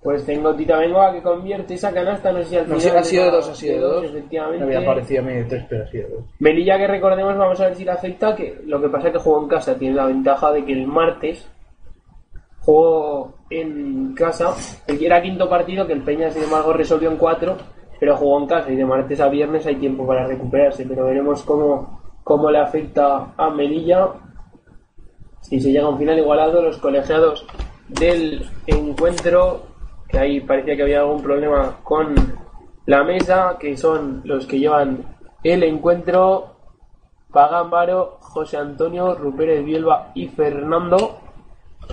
Pues 0.03 0.27
tengo 0.27 0.53
Tita 0.55 0.77
Bengoa 0.77 1.13
que 1.13 1.23
convierte 1.23 1.75
esa 1.75 1.93
canasta, 1.93 2.31
no 2.33 2.41
sé 2.43 2.45
si 2.51 2.57
al 2.57 2.69
No 2.69 2.75
final. 2.79 2.81
sé, 2.93 2.99
ha 2.99 3.05
sido 3.05 3.25
de 3.27 3.31
dos, 3.31 3.49
ha 3.49 3.55
sido 3.55 3.75
de 3.75 3.81
dos. 3.81 4.05
Efectivamente. 4.05 4.65
Me 4.67 4.77
había 4.77 4.87
parecido 4.87 5.23
a 5.23 5.25
mí 5.25 5.33
de 5.35 5.45
tres, 5.45 5.65
pero 5.69 5.85
ha 5.85 5.87
sido 5.87 6.09
de 6.09 6.15
dos. 6.17 6.25
Melilla 6.41 6.77
que 6.77 6.87
recordemos, 6.89 7.39
vamos 7.39 7.61
a 7.61 7.67
ver 7.69 7.77
si 7.77 7.85
le 7.85 7.91
afecta, 7.93 8.35
que 8.37 8.61
lo 8.67 8.83
que 8.83 8.89
pasa 8.89 9.07
es 9.07 9.13
que 9.15 9.19
jugó 9.21 9.41
en 9.43 9.49
casa, 9.49 9.79
tiene 9.79 9.95
la 9.95 10.07
ventaja 10.07 10.51
de 10.53 10.65
que 10.65 10.73
el 10.73 10.87
martes 10.89 11.47
jugó 12.61 13.35
en 13.51 14.15
casa, 14.15 14.53
el 14.89 14.99
que 14.99 15.07
era 15.07 15.23
quinto 15.23 15.49
partido, 15.49 15.87
que 15.87 15.93
el 15.95 16.03
Peña 16.03 16.31
sin 16.31 16.43
embargo 16.43 16.73
resolvió 16.73 17.11
en 17.11 17.17
cuatro, 17.17 17.57
pero 18.01 18.17
jugó 18.17 18.41
en 18.41 18.47
casa 18.47 18.71
y 18.73 18.77
de 18.77 18.85
martes 18.85 19.21
a 19.21 19.29
viernes 19.29 19.65
hay 19.65 19.77
tiempo 19.77 20.07
para 20.07 20.27
recuperarse, 20.27 20.85
pero 20.87 21.07
veremos 21.07 21.43
cómo, 21.45 22.01
cómo 22.25 22.51
le 22.51 22.59
afecta 22.59 23.35
a 23.37 23.51
Melilla. 23.51 24.09
Si 25.43 25.61
se 25.61 25.71
llega 25.71 25.85
a 25.85 25.91
un 25.91 25.99
final 25.99 26.19
igualado, 26.19 26.63
los 26.63 26.79
colegiados 26.79 27.47
del 27.89 28.49
encuentro, 28.67 29.63
que 30.09 30.19
ahí 30.19 30.41
parecía 30.41 30.75
que 30.75 30.83
había 30.83 31.01
algún 31.01 31.23
problema 31.23 31.79
con 31.85 32.15
la 32.87 33.05
mesa, 33.05 33.57
que 33.61 33.77
son 33.77 34.23
los 34.25 34.47
que 34.47 34.59
llevan 34.59 35.05
el 35.43 35.63
encuentro, 35.63 36.57
Pagámbaro, 37.31 38.19
José 38.21 38.57
Antonio, 38.57 39.15
Rupérez 39.15 39.65
Bielba 39.65 40.13
y 40.15 40.29
Fernando, 40.29 41.21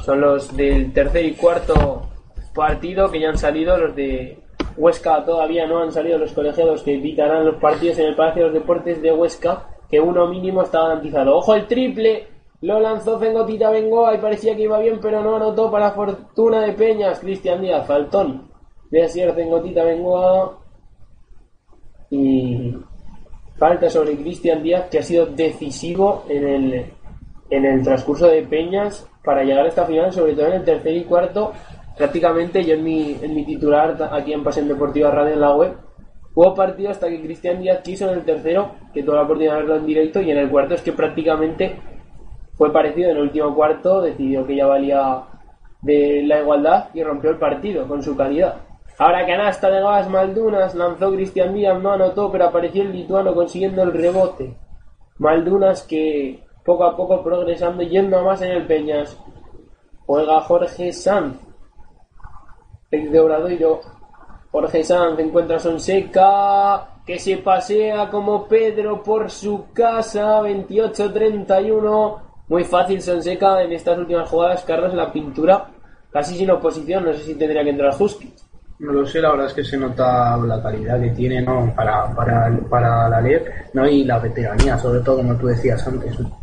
son 0.03 0.21
los 0.21 0.55
del 0.55 0.93
tercer 0.93 1.25
y 1.25 1.33
cuarto 1.33 2.07
partido 2.53 3.11
que 3.11 3.19
ya 3.19 3.29
han 3.29 3.37
salido, 3.37 3.77
los 3.77 3.95
de 3.95 4.41
Huesca 4.77 5.25
todavía 5.25 5.67
no 5.67 5.79
han 5.79 5.91
salido. 5.91 6.17
Los 6.17 6.31
colegiados 6.31 6.83
que 6.83 6.95
evitarán 6.95 7.45
los 7.45 7.55
partidos 7.55 7.99
en 7.99 8.07
el 8.07 8.15
Palacio 8.15 8.43
de 8.43 8.49
los 8.49 8.61
Deportes 8.61 9.01
de 9.01 9.11
Huesca, 9.11 9.67
que 9.91 9.99
uno 9.99 10.25
mínimo 10.27 10.63
está 10.63 10.83
garantizado. 10.83 11.35
Ojo 11.35 11.53
el 11.53 11.67
triple, 11.67 12.27
lo 12.61 12.79
lanzó 12.79 13.19
Fengotita 13.19 13.69
Bengoa 13.69 14.15
y 14.15 14.19
parecía 14.19 14.55
que 14.55 14.63
iba 14.63 14.79
bien, 14.79 14.99
pero 15.01 15.21
no 15.21 15.35
anotó 15.35 15.69
para 15.69 15.91
fortuna 15.91 16.61
de 16.61 16.71
Peñas. 16.71 17.19
Cristian 17.19 17.61
Díaz, 17.61 17.85
faltón 17.85 18.49
de 18.89 19.03
Asier 19.03 19.33
Fengotita 19.33 19.83
Bengoa 19.83 20.59
y 22.09 22.73
falta 23.57 23.89
sobre 23.89 24.15
Cristian 24.15 24.63
Díaz 24.63 24.87
que 24.89 24.99
ha 24.99 25.03
sido 25.03 25.25
decisivo 25.25 26.23
en 26.29 26.47
el, 26.47 26.85
en 27.49 27.65
el 27.65 27.83
transcurso 27.83 28.27
de 28.27 28.43
Peñas 28.43 29.07
para 29.23 29.43
llegar 29.43 29.65
a 29.65 29.69
esta 29.69 29.85
final, 29.85 30.11
sobre 30.13 30.33
todo 30.33 30.47
en 30.47 30.53
el 30.53 30.63
tercer 30.63 30.95
y 30.95 31.03
cuarto. 31.03 31.51
Prácticamente 31.97 32.63
yo 32.63 32.75
en 32.75 32.83
mi, 32.83 33.17
en 33.21 33.35
mi 33.35 33.45
titular 33.45 33.97
aquí 34.11 34.31
en 34.31 34.43
Pasión 34.43 34.67
Deportiva 34.69 35.11
Radio 35.11 35.33
en 35.33 35.41
la 35.41 35.55
web 35.55 35.90
Hubo 36.33 36.55
partido 36.55 36.91
hasta 36.91 37.09
que 37.09 37.21
Cristian 37.21 37.59
Díaz 37.59 37.81
quiso 37.83 38.09
en 38.09 38.19
el 38.19 38.25
tercero, 38.25 38.71
que 38.93 39.03
tuvo 39.03 39.15
la 39.15 39.23
oportunidad 39.23 39.55
de 39.55 39.59
verlo 39.59 39.75
en 39.75 39.85
directo, 39.85 40.21
y 40.21 40.31
en 40.31 40.37
el 40.37 40.49
cuarto 40.49 40.75
es 40.75 40.81
que 40.81 40.93
prácticamente 40.93 41.75
fue 42.55 42.71
parecido. 42.71 43.11
En 43.11 43.17
el 43.17 43.23
último 43.23 43.53
cuarto 43.53 44.01
decidió 44.01 44.45
que 44.45 44.55
ya 44.55 44.65
valía 44.65 45.23
de 45.81 46.23
la 46.25 46.39
igualdad 46.39 46.89
y 46.93 47.03
rompió 47.03 47.31
el 47.31 47.37
partido 47.37 47.87
con 47.87 48.01
su 48.01 48.15
calidad. 48.15 48.61
Ahora 48.97 49.25
canasta 49.25 49.69
de 49.69 49.81
Gas 49.81 50.09
Maldunas, 50.09 50.75
lanzó 50.75 51.11
Cristian 51.11 51.53
Díaz, 51.53 51.81
no 51.81 51.91
anotó, 51.91 52.31
pero 52.31 52.45
apareció 52.45 52.83
el 52.83 52.91
lituano 52.91 53.33
consiguiendo 53.33 53.83
el 53.83 53.93
rebote. 53.93 54.55
Maldunas 55.17 55.83
que 55.83 56.43
poco 56.63 56.83
a 56.83 56.95
poco 56.95 57.23
progresando, 57.23 57.83
yendo 57.83 58.19
a 58.19 58.23
más 58.23 58.41
en 58.41 58.51
el 58.51 58.67
Peñas. 58.67 59.17
Juega 60.05 60.41
Jorge 60.41 60.93
Sanz, 60.93 61.39
ex 62.91 63.11
de 63.11 63.19
Obradoiro. 63.19 63.81
Jorge 64.51 64.83
Sanz 64.83 65.17
encuentra 65.19 65.55
a 65.55 65.59
Sonseca, 65.59 66.87
que 67.05 67.17
se 67.17 67.37
pasea 67.37 68.09
como 68.09 68.47
Pedro 68.47 69.01
por 69.01 69.29
su 69.29 69.71
casa, 69.73 70.41
28-31. 70.41 72.19
Muy 72.49 72.65
fácil 72.65 73.01
Sonseca 73.01 73.61
en 73.63 73.71
estas 73.71 73.97
últimas 73.97 74.29
jugadas, 74.29 74.63
Carlos, 74.65 74.93
la 74.93 75.11
pintura, 75.11 75.67
casi 76.11 76.37
sin 76.37 76.51
oposición, 76.51 77.05
no 77.05 77.13
sé 77.13 77.19
si 77.19 77.35
tendría 77.35 77.63
que 77.63 77.69
entrar 77.69 77.93
Husky. 77.97 78.33
No 78.79 78.91
lo 78.91 79.05
sé, 79.05 79.21
la 79.21 79.29
verdad 79.29 79.45
es 79.45 79.53
que 79.53 79.63
se 79.63 79.77
nota 79.77 80.35
la 80.37 80.61
calidad 80.61 80.99
que 80.99 81.11
tiene 81.11 81.41
¿no? 81.41 81.71
para, 81.75 82.13
para, 82.15 82.51
para 82.69 83.07
la 83.07 83.21
LEP 83.21 83.73
¿no? 83.73 83.87
y 83.87 84.03
la 84.03 84.19
veteranía, 84.19 84.77
sobre 84.77 85.01
todo 85.01 85.17
como 85.17 85.35
tú 85.37 85.47
decías 85.47 85.87
antes. 85.87 86.19
¿no? 86.19 86.37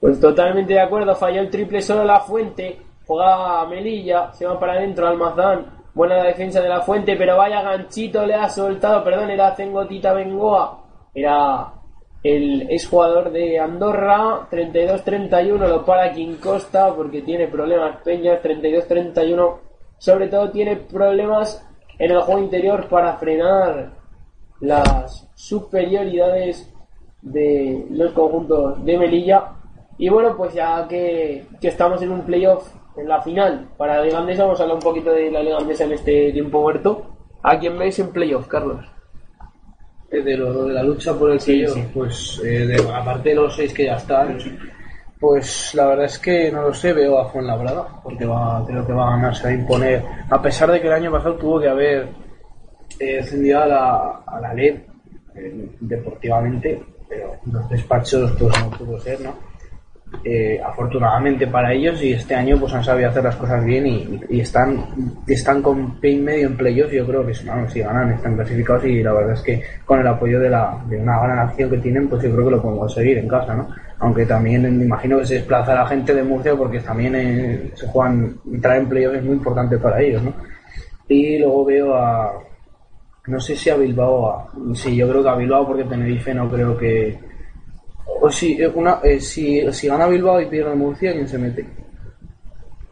Pues 0.00 0.20
totalmente 0.20 0.74
de 0.74 0.80
acuerdo, 0.80 1.16
falló 1.16 1.40
el 1.40 1.50
triple 1.50 1.80
solo 1.80 2.04
la 2.04 2.20
fuente, 2.20 2.78
juega 3.06 3.64
Melilla, 3.66 4.32
se 4.34 4.44
va 4.44 4.60
para 4.60 4.74
adentro 4.74 5.08
Almazán, 5.08 5.64
buena 5.94 6.16
la 6.16 6.24
defensa 6.24 6.60
de 6.60 6.68
la 6.68 6.82
fuente, 6.82 7.16
pero 7.16 7.36
vaya 7.36 7.62
ganchito 7.62 8.26
le 8.26 8.34
ha 8.34 8.48
soltado, 8.48 9.04
perdón, 9.04 9.30
era 9.30 9.54
Cengotita 9.54 10.12
Bengoa, 10.12 10.82
era 11.14 11.72
el 12.22 12.62
exjugador 12.70 13.30
de 13.30 13.58
Andorra, 13.60 14.48
32-31, 14.50 15.68
lo 15.68 15.84
para 15.84 16.10
Quien 16.10 16.36
Costa 16.36 16.92
porque 16.94 17.22
tiene 17.22 17.48
problemas 17.48 18.02
Peñas, 18.02 18.42
32-31, 18.42 19.58
sobre 19.98 20.28
todo 20.28 20.50
tiene 20.50 20.76
problemas 20.76 21.64
en 21.98 22.10
el 22.10 22.20
juego 22.22 22.40
interior 22.40 22.88
para 22.88 23.16
frenar 23.18 23.92
las 24.60 25.28
superioridades 25.34 26.72
de 27.22 27.86
los 27.90 28.12
conjuntos 28.12 28.84
de 28.84 28.98
Melilla. 28.98 29.52
Y 29.96 30.08
bueno, 30.08 30.36
pues 30.36 30.54
ya 30.54 30.88
que 30.88 31.46
estamos 31.62 32.02
en 32.02 32.10
un 32.10 32.22
playoff 32.22 32.68
en 32.96 33.08
la 33.08 33.20
final 33.22 33.68
para 33.76 33.96
la 33.98 34.04
Liga 34.04 34.18
Andesa, 34.18 34.44
vamos 34.44 34.60
a 34.60 34.62
hablar 34.64 34.76
un 34.78 34.82
poquito 34.82 35.10
de 35.12 35.30
la 35.30 35.42
Liga 35.42 35.58
Andesa 35.58 35.84
en 35.84 35.92
este 35.92 36.32
tiempo 36.32 36.60
muerto. 36.62 37.06
¿A 37.42 37.58
quién 37.58 37.78
veis 37.78 37.98
en 37.98 38.10
playoff, 38.10 38.46
Carlos? 38.46 38.84
Eh, 40.10 40.22
De, 40.22 40.36
lo, 40.36 40.64
de 40.66 40.72
la 40.74 40.82
lucha 40.82 41.12
por 41.14 41.30
el 41.30 41.40
Sí, 41.40 41.52
playoff, 41.58 41.74
sí. 41.74 41.84
pues 41.92 42.42
eh, 42.44 42.66
de- 42.66 42.88
aparte 42.94 43.30
de 43.30 43.34
los 43.34 43.54
seis 43.54 43.72
que 43.74 43.86
ya 43.86 43.96
están, 43.96 44.38
pues 45.20 45.74
la 45.74 45.86
verdad 45.86 46.04
es 46.06 46.18
que 46.18 46.50
no 46.52 46.62
lo 46.62 46.74
sé, 46.74 46.92
veo 46.92 47.18
a 47.18 47.28
Fuenlabrada, 47.30 47.86
porque 48.02 48.24
va, 48.26 48.64
creo 48.66 48.86
que 48.86 48.92
va 48.92 49.08
a 49.08 49.16
ganar, 49.16 49.34
se 49.34 49.44
va 49.44 49.50
a 49.50 49.54
imponer, 49.54 50.02
a 50.30 50.40
pesar 50.40 50.70
de 50.70 50.80
que 50.80 50.86
el 50.86 50.92
año 50.92 51.10
pasado 51.10 51.34
tuvo 51.36 51.60
que 51.60 51.68
haber 51.68 52.08
eh, 53.00 53.16
descendido 53.16 53.60
a 53.62 53.66
la, 53.66 53.96
a 54.26 54.40
la 54.40 54.54
LED 54.54 54.76
eh, 55.34 55.68
deportivamente, 55.80 56.80
pero 57.08 57.32
los 57.50 57.68
despachos 57.68 58.30
pues 58.38 58.54
no 58.62 58.70
pudo 58.70 58.98
ser, 59.00 59.20
¿no? 59.20 59.34
Eh, 60.22 60.60
afortunadamente 60.64 61.46
para 61.46 61.72
ellos 61.72 62.02
y 62.02 62.12
este 62.12 62.34
año 62.34 62.58
pues 62.58 62.72
han 62.72 62.82
sabido 62.82 63.10
hacer 63.10 63.24
las 63.24 63.36
cosas 63.36 63.62
bien 63.64 63.86
y, 63.86 64.40
están 64.40 64.86
están 65.26 65.60
con 65.60 66.00
pie 66.00 66.12
y 66.12 66.20
medio 66.20 66.46
en 66.46 66.56
playoffs 66.56 66.92
yo 66.92 67.06
creo 67.06 67.26
que 67.26 67.34
si 67.34 67.80
ganan 67.80 68.12
están 68.12 68.34
clasificados 68.34 68.84
y 68.86 69.02
la 69.02 69.12
verdad 69.12 69.34
es 69.34 69.42
que 69.42 69.62
con 69.84 70.00
el 70.00 70.06
apoyo 70.06 70.40
de, 70.40 70.48
la, 70.48 70.82
de 70.88 70.96
una 70.96 71.20
gran 71.20 71.38
acción 71.40 71.68
que 71.68 71.78
tienen 71.78 72.08
pues 72.08 72.22
yo 72.22 72.32
creo 72.32 72.44
que 72.46 72.50
lo 72.52 72.62
pueden 72.62 72.78
conseguir 72.78 73.18
en 73.18 73.28
casa 73.28 73.54
¿no? 73.54 73.68
aunque 73.98 74.24
también 74.24 74.62
me 74.78 74.84
imagino 74.84 75.18
que 75.18 75.26
se 75.26 75.34
desplaza 75.34 75.74
la 75.74 75.86
gente 75.86 76.14
de 76.14 76.22
Murcia 76.22 76.54
porque 76.56 76.80
también 76.80 77.14
eh, 77.16 77.70
se 77.74 77.86
juegan 77.86 78.34
entrar 78.50 78.78
en 78.78 78.88
playoffs 78.88 79.18
es 79.18 79.24
muy 79.24 79.34
importante 79.34 79.76
para 79.76 80.00
ellos 80.00 80.22
¿no? 80.22 80.32
y 81.08 81.38
luego 81.38 81.66
veo 81.66 81.94
a 81.96 82.32
no 83.26 83.40
sé 83.40 83.56
si 83.56 83.68
a 83.68 83.76
Bilbao 83.76 84.30
a, 84.30 84.48
sí 84.74 84.96
yo 84.96 85.08
creo 85.08 85.22
que 85.22 85.28
a 85.28 85.36
Bilbao 85.36 85.66
porque 85.66 85.84
Tenerife 85.84 86.32
no 86.32 86.50
creo 86.50 86.76
que 86.78 87.33
o 88.06 88.30
si, 88.30 88.60
eh, 88.60 88.68
una, 88.74 88.98
eh, 89.02 89.20
si, 89.20 89.70
si 89.72 89.88
gana 89.88 90.06
Bilbao 90.06 90.40
y 90.40 90.46
pierde 90.46 90.74
Murcia, 90.74 91.12
¿quién 91.12 91.28
se 91.28 91.38
mete? 91.38 91.66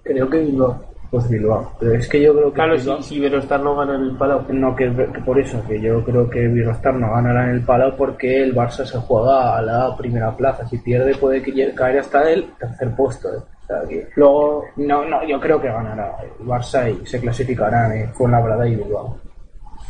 Creo 0.03 0.29
que 0.29 0.39
Bilbao. 0.39 0.85
Pues 1.11 1.29
Bilbao. 1.29 1.73
Pero 1.79 1.93
es 1.95 2.09
que 2.09 2.23
yo 2.23 2.33
creo 2.35 2.49
que. 2.49 2.55
Claro, 2.55 2.75
Bilbao- 2.75 3.03
si, 3.03 3.15
si 3.15 3.21
Verostar 3.21 3.61
no 3.61 3.77
gana 3.77 3.97
en 3.97 4.01
el 4.03 4.17
Palau. 4.17 4.45
No, 4.49 4.75
que, 4.75 4.91
que 5.13 5.21
por 5.21 5.39
eso, 5.39 5.63
que 5.69 5.79
yo 5.81 6.03
creo 6.05 6.29
que 6.31 6.49
Birrostar 6.49 6.95
no 6.95 7.13
ganará 7.13 7.45
en 7.45 7.57
el 7.57 7.61
Palau 7.65 7.95
porque 7.97 8.43
el 8.43 8.55
Barça 8.55 8.85
se 8.87 8.99
juega 8.99 9.59
a 9.59 9.63
la 9.63 9.95
primera 9.97 10.35
plaza. 10.35 10.67
Si 10.67 10.79
pierde, 10.79 11.15
puede 11.17 11.43
caer 11.75 11.99
hasta 11.99 12.31
el 12.31 12.51
tercer 12.59 12.95
puesto. 12.97 13.29
¿eh? 13.29 13.39
O 13.63 13.67
sea 13.67 13.83
que. 13.87 14.09
Luego, 14.17 14.65
No, 14.77 15.05
no, 15.05 15.23
yo 15.29 15.39
creo 15.39 15.61
que 15.61 15.69
ganará 15.69 16.17
el 16.41 16.47
Barça 16.47 16.91
y 16.91 17.05
se 17.07 17.21
clasificarán 17.21 17.93
en 17.93 18.09
Fuenlabrada 18.15 18.67
y 18.67 18.77
Bilbao. 18.77 19.19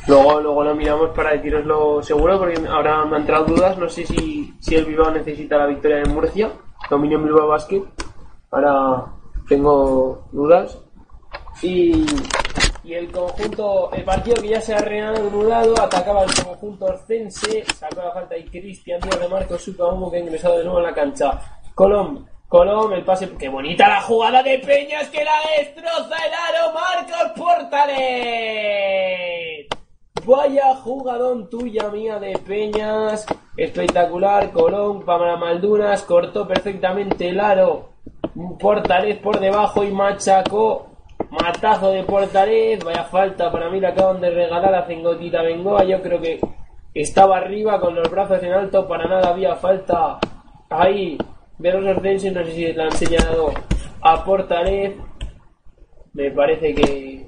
Luego, 0.06 0.40
luego 0.40 0.64
lo 0.64 0.74
miramos 0.74 1.10
para 1.10 1.30
deciroslo 1.32 2.02
seguro, 2.02 2.38
porque 2.38 2.60
ahora 2.68 3.04
me 3.04 3.16
han 3.16 3.22
entrado 3.22 3.44
dudas. 3.44 3.78
No 3.78 3.88
sé 3.88 4.04
si, 4.04 4.52
si 4.58 4.74
el 4.74 4.84
Bilbao 4.84 5.10
necesita 5.10 5.56
la 5.58 5.66
victoria 5.66 5.98
de 5.98 6.06
Murcia. 6.06 6.50
Dominio 6.90 7.18
en 7.18 7.24
Bilbao 7.24 7.48
Basket. 7.48 7.82
Ahora 8.50 9.06
tengo 9.48 10.26
dudas. 10.32 10.78
Y, 11.62 12.04
y 12.82 12.94
el 12.94 13.12
conjunto, 13.12 13.90
el 13.92 14.02
partido 14.02 14.42
que 14.42 14.48
ya 14.48 14.60
se 14.60 14.74
ha 14.74 14.80
reanudado, 14.80 15.80
atacaba 15.80 16.24
el 16.24 16.34
conjunto 16.34 16.86
orcense, 16.86 17.64
sacó 17.76 18.02
la 18.02 18.10
falta 18.10 18.36
y 18.36 18.44
Cristian 18.44 19.00
Díaz 19.00 19.20
de 19.20 19.28
Marcos 19.28 19.62
Sucaumo 19.62 20.10
que 20.10 20.16
ha 20.16 20.20
ingresado 20.20 20.58
de 20.58 20.64
nuevo 20.64 20.80
en 20.80 20.84
la 20.86 20.94
cancha. 20.94 21.40
Colom, 21.76 22.26
Colom, 22.48 22.92
el 22.92 23.04
pase, 23.04 23.30
qué 23.38 23.48
bonita 23.48 23.86
la 23.88 24.00
jugada 24.02 24.42
de 24.42 24.58
Peñas 24.58 25.08
que 25.10 25.24
la 25.24 25.40
destroza 25.56 26.16
el 26.26 26.34
aro, 26.34 26.72
Marcos 26.74 27.32
Portales. 27.36 28.62
Vaya 30.24 30.76
jugadón 30.76 31.50
tuya 31.50 31.88
mía 31.88 32.18
de 32.20 32.38
Peñas, 32.38 33.26
espectacular, 33.56 34.52
Colón, 34.52 35.04
para 35.04 35.36
Maldunas, 35.36 36.02
cortó 36.02 36.46
perfectamente 36.46 37.28
el 37.28 37.40
aro, 37.40 37.90
Portales 38.60 39.18
por 39.18 39.40
debajo 39.40 39.82
y 39.82 39.90
machacó 39.90 40.92
Matazo 41.30 41.90
de 41.90 42.04
Portalez, 42.04 42.84
vaya 42.84 43.04
falta 43.04 43.50
para 43.50 43.70
mí, 43.70 43.80
le 43.80 43.88
acaban 43.88 44.20
de 44.20 44.30
regalar 44.30 44.74
a 44.74 44.86
Cengotita 44.86 45.42
Bengoa. 45.42 45.82
Yo 45.84 46.02
creo 46.02 46.20
que 46.20 46.38
estaba 46.94 47.38
arriba 47.38 47.80
con 47.80 47.94
los 47.94 48.10
brazos 48.10 48.42
en 48.42 48.52
alto, 48.52 48.86
para 48.86 49.08
nada 49.08 49.30
había 49.30 49.56
falta 49.56 50.18
ahí 50.68 51.16
de 51.58 51.72
los 51.72 51.96
Ordenses. 51.96 52.32
No 52.32 52.44
sé 52.44 52.52
si 52.52 52.72
le 52.72 52.82
han 52.82 52.88
enseñado 52.88 53.50
a 54.02 54.24
Portalez. 54.24 54.94
Me 56.12 56.30
parece 56.30 56.74
que 56.74 57.26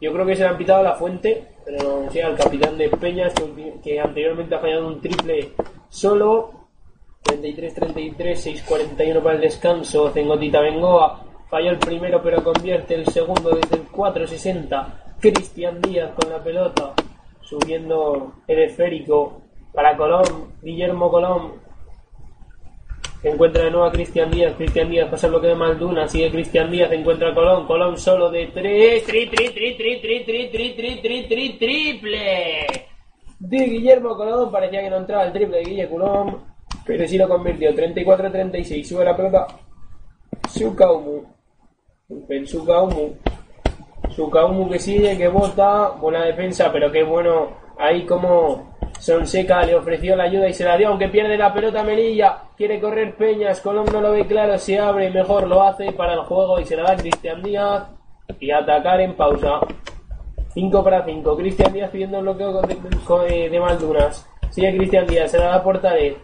yo 0.00 0.12
creo 0.12 0.24
que 0.24 0.36
se 0.36 0.42
le 0.42 0.48
han 0.48 0.58
pitado 0.58 0.82
la 0.82 0.94
fuente, 0.94 1.48
pero 1.64 2.10
sé, 2.10 2.22
al 2.22 2.36
capitán 2.36 2.76
de 2.78 2.88
Peñas, 2.88 3.34
que, 3.82 4.00
anteriormente 4.00 4.54
ha 4.54 4.60
fallado 4.60 4.88
un 4.88 5.00
triple 5.00 5.52
solo. 5.88 6.60
33-33, 7.24 8.64
6-41 8.66 9.22
para 9.22 9.36
el 9.36 9.40
descanso. 9.40 10.10
Cengotita 10.10 10.60
Bengoa 10.60 11.22
Falló 11.52 11.68
el 11.68 11.78
primero, 11.78 12.22
pero 12.22 12.42
convierte 12.42 12.94
el 12.94 13.06
segundo 13.08 13.50
desde 13.50 13.76
el 13.76 13.86
4.60. 13.86 15.18
Cristian 15.20 15.82
Díaz 15.82 16.12
con 16.18 16.30
la 16.30 16.42
pelota, 16.42 16.94
subiendo 17.42 18.36
el 18.46 18.58
esférico 18.58 19.42
para 19.74 19.94
Colón. 19.94 20.54
Guillermo 20.62 21.10
Colón 21.10 21.60
encuentra 23.22 23.64
de 23.64 23.70
nuevo 23.70 23.86
a 23.86 23.92
Cristian 23.92 24.30
Díaz. 24.30 24.54
Cristian 24.56 24.90
Díaz 24.90 25.08
pasa 25.10 25.26
el 25.26 25.32
bloque 25.32 25.48
de 25.48 25.54
Malduna. 25.54 26.08
Sigue 26.08 26.30
Cristian 26.30 26.70
Díaz, 26.70 26.90
encuentra 26.92 27.30
a 27.30 27.34
Colón. 27.34 27.66
Colón 27.66 27.96
solo 27.96 28.30
de 28.30 28.48
3. 28.48 29.04
Tri, 29.04 29.26
tri, 29.26 29.48
tri, 29.48 29.74
tri, 29.74 30.00
tri, 30.00 30.24
tri, 30.24 30.48
tri, 30.50 30.74
tri, 30.74 31.00
tri, 31.00 31.28
tri, 31.28 31.58
triple. 31.58 32.66
De 33.38 33.58
Guillermo 33.66 34.16
Colón. 34.16 34.50
Parecía 34.50 34.82
que 34.82 34.90
no 34.90 34.96
entraba 34.96 35.24
el 35.24 35.32
triple 35.32 35.58
de 35.58 35.64
Guille 35.64 35.88
Colón. 35.88 36.38
Pero 36.84 37.06
sí 37.06 37.16
lo 37.16 37.28
convirtió. 37.28 37.70
34-36. 37.72 38.84
Sube 38.84 39.04
la 39.04 39.16
pelota. 39.16 39.46
Sukaumu. 40.48 41.22
En 42.28 42.46
Sukaumu. 42.46 43.14
Sukaumu 44.10 44.68
que 44.68 44.78
sigue, 44.78 45.16
que 45.16 45.28
bota. 45.28 45.90
Buena 45.90 46.24
defensa, 46.24 46.70
pero 46.72 46.90
qué 46.90 47.02
bueno. 47.02 47.62
Ahí 47.78 48.04
como 48.04 48.71
Sonseca 49.02 49.64
le 49.64 49.74
ofreció 49.74 50.14
la 50.14 50.24
ayuda 50.24 50.48
y 50.48 50.52
se 50.52 50.64
la 50.64 50.76
dio, 50.76 50.86
aunque 50.86 51.08
pierde 51.08 51.36
la 51.36 51.52
pelota 51.52 51.82
Melilla. 51.82 52.38
Quiere 52.56 52.80
correr 52.80 53.16
Peñas. 53.16 53.60
Colón 53.60 53.86
no 53.92 54.00
lo 54.00 54.12
ve 54.12 54.24
claro, 54.28 54.56
se 54.58 54.78
abre, 54.78 55.10
mejor 55.10 55.48
lo 55.48 55.60
hace 55.60 55.90
para 55.90 56.14
el 56.14 56.20
juego 56.20 56.60
y 56.60 56.64
se 56.64 56.76
la 56.76 56.84
da 56.84 56.96
Cristian 56.96 57.42
Díaz. 57.42 57.82
Y 58.38 58.52
atacar 58.52 59.00
en 59.00 59.14
pausa. 59.14 59.58
5 60.54 60.84
para 60.84 61.04
5. 61.04 61.36
Cristian 61.36 61.72
Díaz 61.72 61.90
pidiendo 61.90 62.20
bloqueo 62.20 62.62
de, 62.62 62.76
de, 62.76 63.50
de 63.50 63.60
Maldunas. 63.60 64.30
Sigue 64.50 64.76
Cristian 64.76 65.08
Díaz, 65.08 65.32
se 65.32 65.38
la 65.38 65.46
da 65.46 65.64
Portales. 65.64 66.14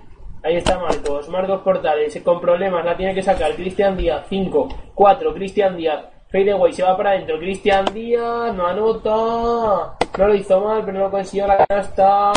Ahí 0.44 0.54
está 0.54 0.78
Marcos. 0.78 1.28
Marcos 1.28 1.62
Portales 1.62 2.22
con 2.22 2.40
problemas. 2.40 2.84
La 2.84 2.96
tiene 2.96 3.12
que 3.12 3.22
sacar. 3.22 3.56
Cristian 3.56 3.96
Díaz. 3.96 4.24
5, 4.28 4.68
4. 4.94 5.34
Cristian 5.34 5.76
Díaz. 5.76 6.04
Fadeaway 6.30 6.72
se 6.72 6.84
va 6.84 6.96
para 6.96 7.10
adentro. 7.10 7.40
Cristian 7.40 7.86
Díaz 7.92 8.54
no 8.54 8.68
anota. 8.68 9.96
No 10.16 10.28
lo 10.28 10.34
hizo 10.36 10.60
mal, 10.60 10.84
pero 10.84 11.00
no 11.00 11.10
consiguió 11.10 11.48
la 11.48 11.66
canasta. 11.66 12.32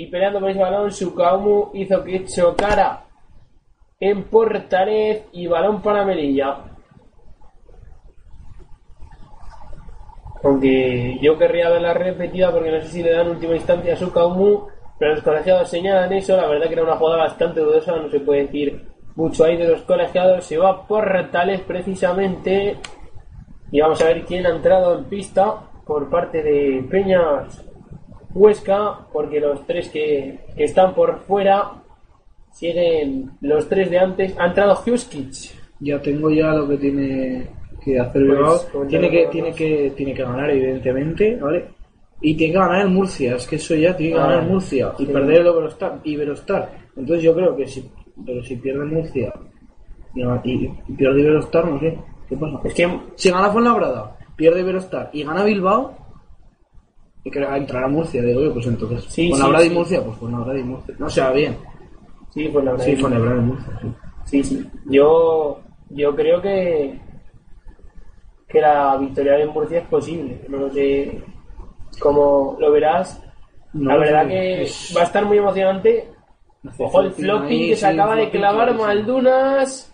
Y 0.00 0.06
peleando 0.06 0.40
por 0.40 0.48
ese 0.48 0.60
balón, 0.60 0.90
Sukaumu 0.90 1.72
hizo 1.74 2.02
que 2.02 2.24
chocara 2.24 3.04
en 4.00 4.22
Portales 4.22 5.24
y 5.32 5.46
balón 5.46 5.82
para 5.82 6.06
Melilla. 6.06 6.56
Aunque 10.42 11.18
yo 11.20 11.36
querría 11.36 11.68
verla 11.68 11.92
repetida 11.92 12.50
porque 12.50 12.70
no 12.70 12.80
sé 12.80 12.88
si 12.88 13.02
le 13.02 13.12
dan 13.12 13.28
última 13.28 13.54
instancia 13.56 13.92
a 13.92 13.96
Sukaumu. 13.96 14.68
Pero 14.98 15.16
los 15.16 15.22
colegiados 15.22 15.68
señalan 15.68 16.10
eso, 16.14 16.34
la 16.34 16.46
verdad 16.46 16.68
que 16.68 16.72
era 16.72 16.84
una 16.84 16.96
jugada 16.96 17.24
bastante 17.24 17.60
dudosa, 17.60 17.96
no 17.96 18.08
se 18.08 18.20
puede 18.20 18.46
decir 18.46 18.82
mucho 19.16 19.44
ahí 19.44 19.58
de 19.58 19.68
los 19.68 19.82
colegiados. 19.82 20.46
Se 20.46 20.56
va 20.56 20.86
por 20.86 21.06
Retales 21.06 21.60
precisamente. 21.60 22.78
Y 23.70 23.82
vamos 23.82 24.00
a 24.00 24.06
ver 24.06 24.24
quién 24.24 24.46
ha 24.46 24.56
entrado 24.56 24.96
en 24.96 25.04
pista 25.04 25.56
por 25.84 26.08
parte 26.08 26.42
de 26.42 26.86
Peñas 26.90 27.69
Huesca, 28.34 28.98
porque 29.12 29.40
los 29.40 29.66
tres 29.66 29.88
que, 29.88 30.38
que 30.56 30.64
están 30.64 30.94
por 30.94 31.20
fuera 31.20 31.72
siguen 32.52 33.30
los 33.40 33.68
tres 33.68 33.90
de 33.90 33.98
antes. 33.98 34.34
Ha 34.38 34.46
entrado 34.46 34.78
Huskic. 34.86 35.32
Ya 35.80 36.00
tengo 36.00 36.30
ya 36.30 36.52
lo 36.52 36.68
que 36.68 36.76
tiene 36.76 37.46
que 37.82 37.98
hacer 37.98 38.22
Pues, 38.72 38.88
tiene 38.88 39.10
que 39.10 39.26
tiene 39.28 39.52
que 39.52 39.92
tiene 39.96 40.12
que 40.14 40.22
ganar 40.22 40.50
evidentemente, 40.50 41.36
¿vale? 41.36 41.64
Y 42.20 42.34
tiene 42.34 42.52
que 42.52 42.58
ganar 42.58 42.82
el 42.82 42.88
Murcia, 42.90 43.36
es 43.36 43.46
que 43.46 43.56
eso 43.56 43.74
ya 43.74 43.96
tiene 43.96 44.12
que 44.12 44.18
Ah, 44.18 44.26
ganar 44.26 44.42
el 44.42 44.48
Murcia 44.50 44.92
y 44.98 45.06
sí. 45.06 45.12
perder 45.12 45.40
el 45.40 45.46
Iberostar, 45.46 46.00
Iberostar. 46.04 46.70
Entonces 46.96 47.22
yo 47.24 47.34
creo 47.34 47.56
que 47.56 47.66
si 47.66 47.90
pero 48.26 48.42
si 48.44 48.56
pierde 48.56 48.84
Murcia 48.84 49.32
y, 50.14 50.20
y- 50.20 50.72
y 50.88 50.92
pierde 50.92 51.20
Iberostar, 51.22 51.64
no 51.66 51.80
sé, 51.80 51.96
¿qué 52.28 52.36
pasa? 52.36 52.60
Es 52.64 52.74
que 52.74 53.00
Si 53.14 53.30
gana 53.30 53.50
Fuenlabrada, 53.50 54.16
pierde 54.36 54.60
Iberostar 54.60 55.08
y 55.14 55.22
gana 55.24 55.44
Bilbao, 55.44 55.96
y 57.24 57.30
que 57.30 57.38
entrará 57.40 57.86
Murcia, 57.88 58.22
digo 58.22 58.40
yo, 58.42 58.52
pues 58.54 58.66
entonces 58.66 59.04
Sí, 59.12 59.28
Fuenlabrada 59.30 59.64
sí, 59.64 59.70
sí. 59.70 59.74
Murcia, 59.76 60.04
pues 60.04 60.16
Fuenlabrada 60.18 60.58
y 60.58 60.62
Murcia. 60.64 60.94
No 60.98 61.10
sea 61.10 61.30
bien. 61.32 61.56
sí, 62.30 62.48
pues 62.52 62.64
la 62.64 62.70
verdad 62.72 62.84
Sí, 62.86 62.92
y 62.92 63.02
Murcia, 63.04 63.80
sí. 64.24 64.42
Sí. 64.44 64.66
Yo, 64.86 65.60
yo 65.90 66.14
creo 66.14 66.40
que, 66.40 66.98
que 68.48 68.60
la 68.60 68.96
victoria 68.96 69.34
de 69.34 69.46
Murcia 69.46 69.78
es 69.80 69.86
posible. 69.88 70.40
No 70.48 70.70
sé 70.70 71.22
cómo 72.00 72.56
lo 72.58 72.70
verás. 72.72 73.22
No, 73.72 73.90
la 73.90 73.96
verdad 73.98 74.26
que 74.28 74.62
es- 74.62 74.94
va 74.96 75.02
a 75.02 75.04
estar 75.04 75.24
muy 75.24 75.38
emocionante. 75.38 76.08
Ojo 76.78 77.00
el 77.00 77.12
Flopping 77.12 77.68
que 77.68 77.76
se 77.76 77.86
acaba 77.86 78.16
de 78.16 78.30
clavar. 78.30 78.74
Maldunas. 78.74 79.86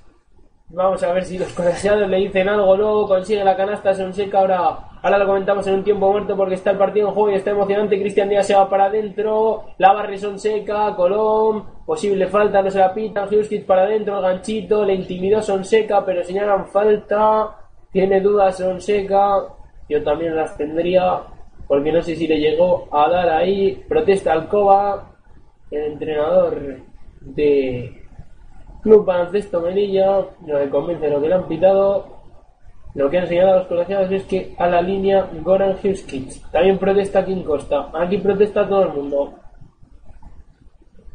Vamos 0.69 1.03
a 1.03 1.13
ver 1.13 1.25
si 1.25 1.39
los 1.39 1.53
colegiados 1.53 2.09
le 2.11 2.17
dicen 2.17 2.49
algo, 2.49 2.77
luego 2.77 3.07
consigue 3.07 3.45
la 3.45 3.57
canasta 3.57 3.95
Sonseca, 3.95 4.41
ahora, 4.41 4.79
ahora 5.03 5.19
lo 5.19 5.27
comentamos 5.27 5.67
en 5.67 5.75
un 5.75 5.85
tiempo 5.85 6.11
muerto 6.11 6.37
porque 6.37 6.55
está 6.55 6.71
el 6.71 6.79
partido 6.79 7.09
en 7.09 7.15
juego 7.15 7.31
y 7.31 7.35
está 7.35 7.51
emocionante, 7.51 8.01
Cristian 8.01 8.29
Díaz 8.29 8.47
se 8.47 8.55
va 8.55 8.69
para 8.69 8.87
adentro, 8.87 9.65
la 9.79 9.93
barre 9.93 10.19
Sonseca, 10.19 10.95
Colón, 10.97 11.65
posible 11.85 12.27
falta, 12.27 12.63
no 12.63 12.71
se 12.71 12.79
la 12.79 12.93
pitan, 12.93 13.29
Huskic 13.33 13.67
para 13.67 13.83
adentro, 13.83 14.17
el 14.17 14.23
ganchito, 14.23 14.85
le 14.85 14.95
intimidó 14.95 15.41
Sonseca, 15.43 16.05
pero 16.05 16.25
señalan 16.25 16.67
falta, 16.67 17.57
tiene 17.93 18.21
dudas 18.21 18.57
Sonseca, 18.57 19.43
yo 19.89 20.03
también 20.03 20.35
las 20.35 20.57
tendría, 20.57 21.21
porque 21.69 21.93
no 21.93 22.03
sé 22.03 22.17
si 22.17 22.27
le 22.27 22.39
llegó 22.39 22.89
a 22.91 23.09
dar 23.09 23.29
ahí, 23.29 23.85
protesta 23.89 24.33
Alcoba, 24.33 25.13
el 25.71 25.93
entrenador 25.93 26.79
de 27.21 28.03
Club 28.83 29.05
Baloncesto 29.05 29.61
Melilla, 29.61 30.25
lo 30.47 30.59
que 30.59 30.71
convence 30.71 31.09
lo 31.11 31.21
que 31.21 31.29
le 31.29 31.35
han 31.35 31.49
pitado, 31.49 32.16
lo 32.97 33.11
que 33.11 33.19
han 33.19 33.29
señalado 33.29 33.57
a 33.57 33.59
los 33.59 33.69
colegiados 33.69 34.11
es 34.11 34.23
que 34.25 34.55
a 34.57 34.67
la 34.69 34.81
línea 34.81 35.29
Goran 35.43 35.77
Huskic. 35.83 36.51
También 36.51 36.79
protesta 36.79 37.27
King 37.27 37.43
Costa. 37.43 37.91
Aquí 37.93 38.17
protesta 38.17 38.67
todo 38.67 38.85
el 38.85 38.93
mundo. 38.95 39.35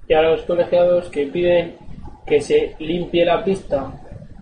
Y 0.08 0.14
a 0.14 0.22
los 0.22 0.44
colegiados 0.44 1.10
que 1.10 1.26
piden 1.26 1.76
que 2.24 2.40
se 2.40 2.76
limpie 2.78 3.26
la 3.26 3.44
pista. 3.44 3.92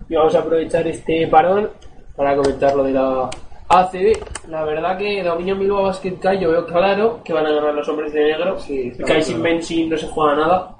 Y 0.06 0.16
vamos 0.16 0.34
a 0.34 0.40
aprovechar 0.40 0.86
este 0.86 1.26
parón 1.28 1.70
para 2.14 2.36
comentar 2.36 2.76
lo 2.76 2.84
de 2.84 2.92
la 2.92 3.30
ACB. 3.68 4.48
La 4.48 4.64
verdad 4.64 4.98
que 4.98 5.22
Dominio 5.22 5.56
Bilbao 5.56 5.84
Basket 5.84 6.18
Kai 6.20 6.40
yo 6.40 6.50
veo 6.50 6.66
claro 6.66 7.22
que 7.24 7.32
van 7.32 7.46
a 7.46 7.52
ganar 7.52 7.72
los 7.72 7.88
hombres 7.88 8.12
de 8.12 8.22
negro. 8.22 8.58
Sí, 8.58 8.92
Kai 9.06 9.22
sin 9.22 9.88
no 9.88 9.96
se 9.96 10.08
juega 10.08 10.34
nada. 10.34 10.76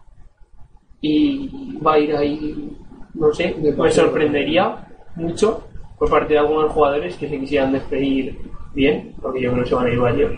Y 1.00 1.78
va 1.78 1.94
a 1.94 1.98
ir 1.98 2.14
ahí, 2.14 2.76
no 3.14 3.32
sé, 3.32 3.56
me 3.58 3.90
sorprendería 3.90 4.86
mucho 5.16 5.69
por 6.00 6.08
parte 6.08 6.32
de 6.32 6.38
algunos 6.38 6.72
jugadores 6.72 7.14
que 7.18 7.28
se 7.28 7.38
quisieran 7.38 7.72
despedir 7.72 8.40
bien, 8.72 9.14
porque 9.20 9.42
yo 9.42 9.52
creo 9.52 9.64
que 9.64 9.68
se 9.68 9.74
van 9.74 9.86
a 9.86 9.90
ir 9.90 10.00
varios, 10.00 10.32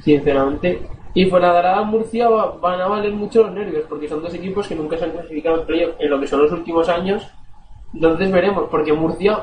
sinceramente. 0.00 0.80
Y 1.12 1.26
de 1.28 1.40
la 1.40 1.82
Murcia 1.82 2.26
va- 2.30 2.52
van 2.52 2.80
a 2.80 2.88
valer 2.88 3.12
mucho 3.12 3.42
los 3.42 3.52
nervios, 3.52 3.84
porque 3.86 4.08
son 4.08 4.22
dos 4.22 4.32
equipos 4.32 4.66
que 4.66 4.74
nunca 4.74 4.96
se 4.96 5.04
han 5.04 5.10
clasificado 5.10 5.60
en 5.60 5.66
playoff 5.66 5.94
en 5.98 6.08
lo 6.08 6.18
que 6.18 6.26
son 6.26 6.40
los 6.40 6.52
últimos 6.52 6.88
años. 6.88 7.30
Entonces 7.92 8.32
veremos, 8.32 8.70
porque 8.70 8.94
Murcia, 8.94 9.40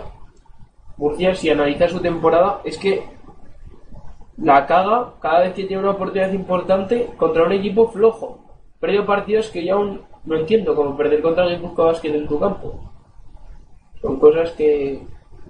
Murcia 0.97 1.35
si 1.35 1.51
analiza 1.51 1.87
su 1.87 1.99
temporada, 1.99 2.61
es 2.63 2.79
que 2.79 3.03
la 4.37 4.65
caga 4.65 5.13
cada 5.21 5.41
vez 5.41 5.53
que 5.53 5.65
tiene 5.65 5.83
una 5.83 5.91
oportunidad 5.91 6.33
importante 6.33 7.07
contra 7.17 7.43
un 7.43 7.51
equipo 7.51 7.89
flojo. 7.89 8.39
Perdió 8.79 9.05
partidos 9.05 9.49
que 9.49 9.63
yo 9.63 9.75
aún 9.75 10.01
no 10.25 10.37
entiendo, 10.37 10.73
como 10.73 10.97
perder 10.97 11.21
contra 11.21 11.45
el 11.45 11.57
Guipuzcoa 11.57 11.85
Basket 11.85 12.15
en 12.15 12.27
tu 12.27 12.39
campo. 12.39 12.79
Son 14.01 14.19
cosas 14.19 14.51
que, 14.53 15.03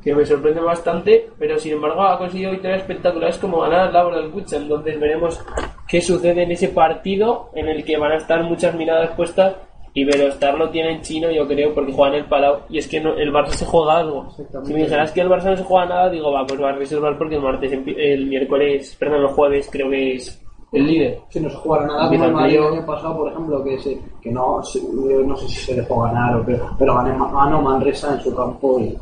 que 0.03 0.15
me 0.15 0.25
sorprenden 0.25 0.65
bastante, 0.65 1.29
pero 1.37 1.57
sin 1.57 1.73
embargo 1.73 2.03
ha 2.03 2.17
conseguido 2.17 2.51
victorias 2.51 2.81
espectaculares 2.81 3.37
como 3.37 3.59
ganar 3.61 3.87
al 3.87 3.93
Laboral 3.93 4.31
Cucha. 4.31 4.57
Entonces 4.57 4.99
veremos 4.99 5.43
qué 5.87 6.01
sucede 6.01 6.43
en 6.43 6.51
ese 6.51 6.69
partido 6.69 7.49
en 7.53 7.67
el 7.67 7.83
que 7.83 7.97
van 7.97 8.13
a 8.13 8.17
estar 8.17 8.43
muchas 8.43 8.75
miradas 8.75 9.11
puestas 9.15 9.55
y 9.93 10.05
Verostar 10.05 10.57
lo 10.57 10.69
tiene 10.69 10.93
en 10.93 11.01
chino, 11.01 11.31
yo 11.31 11.47
creo, 11.47 11.73
porque 11.73 11.91
juega 11.91 12.15
en 12.15 12.23
el 12.23 12.29
Palau. 12.29 12.59
Y 12.69 12.77
es 12.77 12.87
que 12.87 12.99
no, 12.99 13.13
el 13.15 13.33
Barça 13.33 13.49
se 13.49 13.65
juega 13.65 13.97
algo. 13.97 14.29
Si 14.63 14.73
me 14.73 14.83
dijeras 14.83 15.11
que 15.11 15.21
el 15.21 15.29
Barça 15.29 15.45
no 15.45 15.57
se 15.57 15.63
juega 15.63 15.87
nada, 15.87 16.09
digo, 16.09 16.31
va, 16.31 16.45
pues 16.45 16.61
va 16.61 16.69
a 16.69 16.73
reservar 16.73 17.17
porque 17.17 17.35
el 17.35 17.41
martes, 17.41 17.71
el 17.71 18.27
miércoles, 18.27 18.95
perdón, 18.99 19.21
el 19.21 19.27
jueves 19.27 19.67
creo 19.71 19.89
que 19.89 20.15
es 20.15 20.41
el 20.71 20.85
líder. 20.85 21.19
Si 21.29 21.39
no 21.39 21.49
se 21.49 21.57
juega 21.57 21.85
nada, 21.87 22.07
como 22.07 22.25
el 22.25 22.31
Madrid 22.33 22.55
el 22.57 22.63
año 22.63 22.85
pasado, 22.85 23.17
por 23.17 23.31
ejemplo, 23.31 23.63
que, 23.63 23.79
se, 23.79 23.99
que 24.21 24.31
no, 24.31 24.57
no 24.57 25.35
sé 25.35 25.47
si 25.47 25.55
se 25.55 25.75
dejó 25.75 26.01
ganar, 26.03 26.35
o 26.35 26.45
pero, 26.45 26.69
pero 26.77 26.95
ganó, 26.95 27.61
Manresa 27.61 28.13
en 28.13 28.21
su 28.21 28.35
campo 28.35 28.79
y 28.79 28.95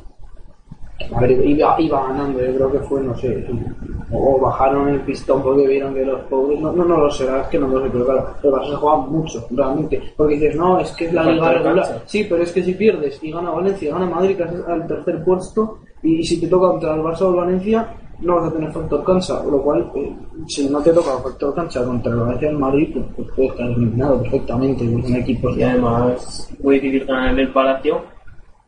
iba, 0.99 1.75
iba 1.79 2.07
ganando, 2.07 2.39
yo 2.39 2.55
creo 2.55 2.71
que 2.71 2.79
fue, 2.79 3.01
no 3.01 3.15
sé, 3.17 3.45
o 4.11 4.39
bajaron 4.39 4.89
el 4.89 5.01
pistón 5.01 5.43
porque 5.43 5.67
vieron 5.67 5.93
que 5.93 6.05
los 6.05 6.21
pobres, 6.21 6.59
no, 6.59 6.71
no, 6.71 6.85
no 6.85 6.97
lo 6.97 7.11
sé, 7.11 7.25
la 7.25 7.31
verdad 7.31 7.45
es 7.45 7.51
que 7.51 7.59
no 7.59 7.67
lo 7.67 7.83
sé, 7.83 7.89
pero 7.91 8.05
claro, 8.05 8.27
el 8.41 8.51
Barça 8.51 8.69
se 8.69 8.75
juega 8.75 8.97
mucho, 8.97 9.47
realmente, 9.51 10.01
porque 10.15 10.35
dices, 10.35 10.55
no, 10.55 10.79
es 10.79 10.91
que 10.91 11.05
es 11.05 11.13
la 11.13 11.23
liga 11.23 11.53
regular, 11.53 12.03
sí, 12.05 12.25
pero 12.29 12.43
es 12.43 12.51
que 12.51 12.63
si 12.63 12.73
pierdes 12.73 13.19
y 13.21 13.31
gana 13.31 13.51
Valencia, 13.51 13.93
gana 13.93 14.05
Madrid, 14.05 14.37
que 14.37 14.43
es 14.43 14.67
al 14.67 14.87
tercer 14.87 15.23
puesto, 15.23 15.79
y 16.03 16.23
si 16.23 16.39
te 16.39 16.47
toca 16.47 16.69
contra 16.69 16.95
el 16.95 17.01
Barça 17.01 17.21
o 17.21 17.29
el 17.29 17.35
Valencia, 17.35 17.87
no 18.19 18.35
vas 18.37 18.49
a 18.49 18.53
tener 18.53 18.71
factor 18.71 19.03
cancha, 19.03 19.43
lo 19.43 19.61
cual, 19.61 19.91
eh, 19.95 20.15
si 20.47 20.69
no 20.69 20.81
te 20.81 20.91
toca 20.91 21.17
factor 21.19 21.53
cancha 21.53 21.83
contra 21.83 22.11
el 22.11 22.19
Valencia 22.19 22.49
en 22.49 22.59
Madrid, 22.59 22.89
pues, 22.93 23.05
pues 23.15 23.27
puedes 23.35 23.51
estar 23.51 23.67
eliminado 23.67 24.21
perfectamente, 24.21 24.85
son 24.89 25.15
equipos 25.15 25.57
Y 25.57 25.63
además, 25.63 26.49
muy 26.63 26.79
difícil 26.79 27.05
ganar 27.05 27.33
en 27.33 27.39
el 27.39 27.53
Palacio. 27.53 28.16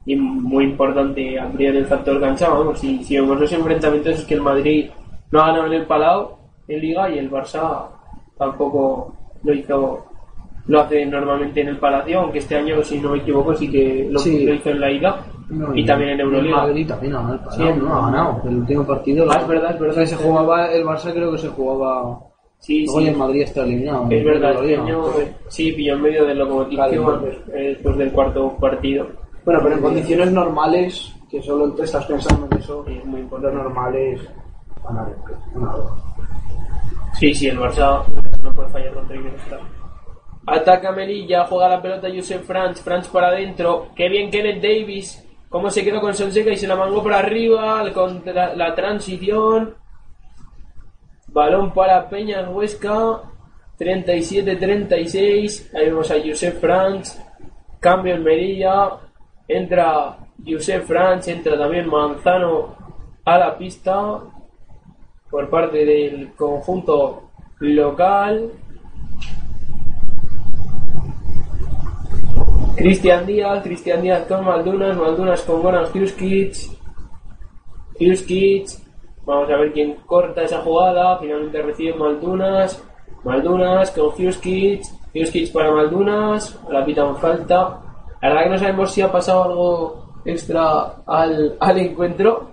Y 0.09 0.15
muy 0.15 0.63
importante 0.63 1.39
ampliar 1.39 1.75
el 1.75 1.85
factor 1.85 2.19
cancha. 2.19 2.49
Vamos, 2.49 2.79
si, 2.79 3.03
si 3.03 3.15
vemos 3.15 3.39
los 3.39 3.51
enfrentamientos, 3.53 4.15
es 4.19 4.25
que 4.25 4.33
el 4.33 4.41
Madrid 4.41 4.89
no 5.31 5.39
ha 5.41 5.47
ganado 5.47 5.67
en 5.67 5.73
el 5.73 5.85
Palau, 5.85 6.29
en 6.67 6.81
Liga, 6.81 7.09
y 7.11 7.19
el 7.19 7.29
Barça 7.29 7.87
tampoco 8.37 9.13
lo 9.43 9.53
hizo. 9.53 10.05
Lo 10.67 10.81
hace 10.81 11.05
normalmente 11.05 11.61
en 11.61 11.67
el 11.69 11.77
Palacio, 11.77 12.21
aunque 12.21 12.39
este 12.39 12.55
año, 12.55 12.81
si 12.83 12.99
no 12.99 13.11
me 13.11 13.19
equivoco, 13.19 13.53
sí 13.55 13.69
que 13.71 14.07
lo, 14.09 14.19
Sí. 14.19 14.45
lo 14.45 14.53
hizo 14.53 14.69
en 14.69 14.79
la 14.79 14.91
ida 14.91 15.25
No, 15.49 15.75
y 15.75 15.83
también 15.85 16.11
en 16.11 16.19
Euroliga. 16.21 16.57
Madrid 16.57 16.87
también 16.87 17.13
ha 17.15 17.21
ganado 17.21 17.39
el 17.45 17.51
Sí, 17.51 17.79
no 17.79 17.93
ha 17.95 18.05
ganado. 18.05 18.41
El 18.47 18.55
último 18.57 18.85
partido. 18.87 19.25
Ah, 19.31 19.37
es 19.41 19.47
verdad, 19.47 19.71
es 19.75 19.79
verdad. 19.79 19.93
O 20.01 20.05
sea, 20.05 20.17
se 20.17 20.23
jugaba, 20.23 20.71
el 20.73 20.83
Barça 20.85 21.11
creo 21.13 21.31
que 21.31 21.37
se 21.39 21.47
jugaba. 21.49 22.19
Sí, 22.59 22.85
Luego 22.85 22.99
sí. 22.99 23.07
el 23.07 23.17
Madrid 23.17 23.41
está 23.43 23.63
eliminado. 23.63 24.07
Es 24.09 24.23
verdad, 24.25 24.51
este 24.63 24.75
año 24.75 25.01
eh, 25.19 25.33
sí 25.47 25.71
pilló 25.71 25.93
en 25.93 26.01
medio 26.01 26.25
Kiev, 26.67 27.03
vale. 27.03 27.37
eh, 27.53 27.67
después 27.69 27.97
del 27.97 28.11
cuarto 28.11 28.55
partido. 28.59 29.07
Bueno, 29.49 29.63
pero 29.63 29.75
en 29.77 29.81
condiciones 29.81 30.31
normales, 30.31 31.11
que 31.27 31.41
solo 31.41 31.73
te 31.73 31.81
estás 31.81 32.05
pensando 32.05 32.47
en 32.51 32.59
eso, 32.59 32.85
es 32.85 33.03
muy 33.03 33.21
importante. 33.21 33.57
normal 33.57 33.95
es 33.95 34.21
ganar. 34.83 35.07
Sí, 37.13 37.33
sí, 37.33 37.47
el 37.47 37.57
Barça 37.57 38.05
no 38.43 38.53
puede 38.53 38.69
fallar 38.69 38.93
contra 38.93 39.15
el 39.15 39.21
Iberostar. 39.21 39.59
Ataca 40.45 40.91
Melilla, 40.91 41.47
juega 41.47 41.67
la 41.67 41.81
pelota 41.81 42.09
Josep 42.15 42.43
Franz, 42.43 42.79
Franz 42.83 43.07
para 43.07 43.29
adentro. 43.29 43.87
Qué 43.95 44.07
bien 44.07 44.29
Kenneth 44.29 44.61
Davis. 44.61 45.27
Cómo 45.49 45.71
se 45.71 45.83
quedó 45.83 45.99
con 45.99 46.13
Sonseca 46.13 46.51
y 46.51 46.55
se 46.55 46.67
la 46.67 46.75
mangó 46.75 47.01
por 47.01 47.15
arriba. 47.15 47.83
la 47.83 48.75
transición. 48.75 49.73
Balón 51.29 51.73
para 51.73 52.07
Peñas 52.07 52.47
Huesca. 52.49 53.23
37-36. 53.79 55.75
Ahí 55.75 55.85
vemos 55.87 56.11
a 56.11 56.17
Josep 56.23 56.61
Franz. 56.61 57.19
Cambio 57.79 58.13
en 58.13 58.23
Melilla. 58.23 59.08
Entra 59.49 60.17
Josep 60.47 60.85
Franz. 60.85 61.27
Entra 61.27 61.57
también 61.57 61.89
Manzano 61.89 62.75
a 63.25 63.37
la 63.37 63.57
pista 63.57 64.21
por 65.29 65.49
parte 65.49 65.85
del 65.85 66.33
conjunto 66.35 67.23
local. 67.59 68.51
Cristian 72.79 73.25
Díaz, 73.25 73.61
Cristian 73.61 74.01
Díaz 74.01 74.25
con 74.25 74.45
Maldunas, 74.45 74.95
Maldunas 74.95 75.41
con 75.41 75.61
Goran 75.61 75.87
Huskic, 75.93 76.55
Huskic, 77.99 78.69
vamos 79.25 79.49
a 79.49 79.57
ver 79.57 79.73
quién 79.73 79.95
corta 80.05 80.43
esa 80.43 80.61
jugada, 80.61 81.17
finalmente 81.19 81.61
recibe 81.61 81.93
Maldunas, 81.95 82.81
Maldunas 83.25 83.91
con 83.91 84.07
Huskic, 84.07 84.81
Huskic 85.13 85.51
para 85.51 85.71
Maldunas, 85.71 86.57
la 86.69 86.85
pitan 86.85 87.17
falta. 87.17 87.88
La 88.21 88.29
verdad 88.29 88.43
que 88.43 88.49
no 88.49 88.57
sabemos 88.57 88.91
si 88.91 89.01
ha 89.01 89.11
pasado 89.11 89.43
algo 89.43 90.05
extra 90.25 90.95
al, 91.05 91.55
al 91.59 91.77
encuentro, 91.77 92.49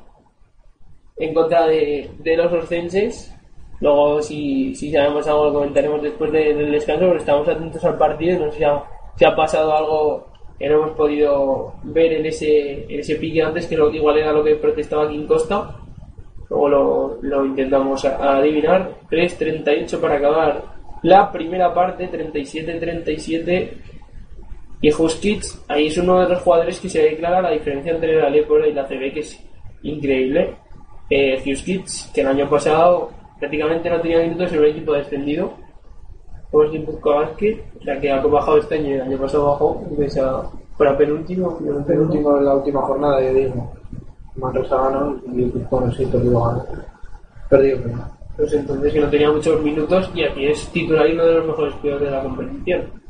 en 1.16 1.34
contra 1.34 1.66
de, 1.66 2.10
de 2.18 2.36
los 2.36 2.52
orcenses. 2.52 3.32
Luego, 3.80 4.22
si, 4.22 4.74
si 4.74 4.90
sabemos 4.92 5.26
algo, 5.26 5.46
lo 5.46 5.52
comentaremos 5.54 6.02
después 6.02 6.32
de- 6.32 6.54
del 6.54 6.72
descanso, 6.72 7.04
porque 7.06 7.18
estamos 7.18 7.48
atentos 7.48 7.84
al 7.84 7.98
partido 7.98 8.46
no 8.46 8.50
sé 8.52 8.58
si 8.58 8.64
ha, 8.64 8.82
si 9.16 9.24
ha 9.24 9.34
pasado 9.36 9.76
algo 9.76 10.26
que 10.58 10.68
no 10.68 10.76
hemos 10.76 10.90
podido 10.92 11.74
ver 11.82 12.12
en 12.14 12.26
ese, 12.26 12.84
en 12.84 13.00
ese 13.00 13.16
pique 13.16 13.42
antes, 13.42 13.66
que 13.66 13.76
lo, 13.76 13.90
igual 13.90 14.16
era 14.18 14.32
lo 14.32 14.42
que 14.42 14.54
protestaba 14.56 15.08
King 15.08 15.26
Costa. 15.26 15.76
Luego 16.48 16.68
lo, 16.68 17.18
lo 17.22 17.44
intentamos 17.44 18.04
adivinar. 18.04 18.90
3.38 19.10 20.00
para 20.00 20.14
acabar 20.16 20.62
la 21.02 21.30
primera 21.30 21.74
parte, 21.74 22.08
37-37. 22.10 23.70
Y 24.80 24.92
Huskic, 24.92 25.42
ahí 25.68 25.86
es 25.86 25.98
uno 25.98 26.20
de 26.20 26.28
los 26.28 26.42
jugadores 26.42 26.80
que 26.80 26.88
se 26.88 27.02
declara 27.02 27.40
la 27.40 27.50
diferencia 27.50 27.92
entre 27.92 28.20
la 28.20 28.28
Lepora 28.28 28.66
y 28.66 28.74
la 28.74 28.86
CB, 28.86 29.12
que 29.12 29.20
es 29.20 29.40
increíble. 29.82 30.54
Eh, 31.08 31.42
que 32.12 32.20
el 32.20 32.26
año 32.26 32.50
pasado 32.50 33.10
prácticamente 33.38 33.88
no 33.88 34.00
tenía 34.00 34.18
minutos 34.20 34.52
en 34.52 34.58
un 34.58 34.64
equipo 34.64 34.92
descendido, 34.92 35.52
como 36.50 36.64
es 36.64 36.70
o 36.70 37.84
sea 37.84 38.00
que 38.00 38.10
ha 38.10 38.20
bajado 38.20 38.58
este 38.58 38.76
año 38.76 38.88
y 38.88 38.92
el 38.92 39.02
año 39.02 39.18
pasado 39.18 39.46
bajó, 39.46 39.82
entonces 39.88 40.18
a, 40.18 40.50
para 40.76 40.96
penúltimo, 40.96 41.58
El 41.64 41.84
penúltimo 41.84 42.36
en 42.38 42.44
la 42.44 42.54
última 42.54 42.82
jornada, 42.82 43.20
ya 43.22 43.32
digo. 43.32 43.72
Manresa 44.36 44.76
ganó 44.76 45.16
y 45.26 45.44
el 45.44 45.52
Guipuzcoa 45.52 45.90
sí 45.92 46.04
perdió 46.06 46.40
ganó. 46.40 46.64
Perdió, 47.48 47.78
pues 48.36 48.52
entonces 48.52 48.92
que 48.92 49.00
no 49.00 49.08
tenía 49.08 49.30
muchos 49.30 49.62
minutos 49.62 50.10
y 50.14 50.24
aquí 50.24 50.46
es 50.46 50.68
titular 50.68 51.08
y 51.08 51.12
uno 51.14 51.24
de 51.24 51.34
los 51.34 51.46
mejores 51.46 51.74
jugadores 51.74 52.10
de 52.10 52.16
la 52.16 52.22
competición. 52.22 53.05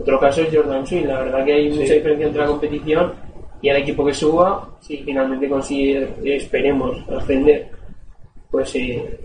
Otro 0.00 0.18
caso 0.18 0.40
es 0.42 0.54
Jordan 0.54 0.86
Swing, 0.86 1.06
la 1.06 1.20
verdad 1.20 1.44
que 1.44 1.52
hay 1.52 1.68
mucha 1.70 1.94
diferencia 1.94 2.26
entre 2.26 2.40
la 2.40 2.46
competición 2.46 3.12
y 3.60 3.68
el 3.68 3.76
equipo 3.76 4.04
que 4.04 4.14
suba, 4.14 4.68
si 4.80 4.98
finalmente 4.98 5.48
consigue, 5.48 6.02
eh, 6.24 6.36
esperemos, 6.36 6.96
ascender, 7.10 7.70
pues 8.50 8.74
eh, 8.76 9.20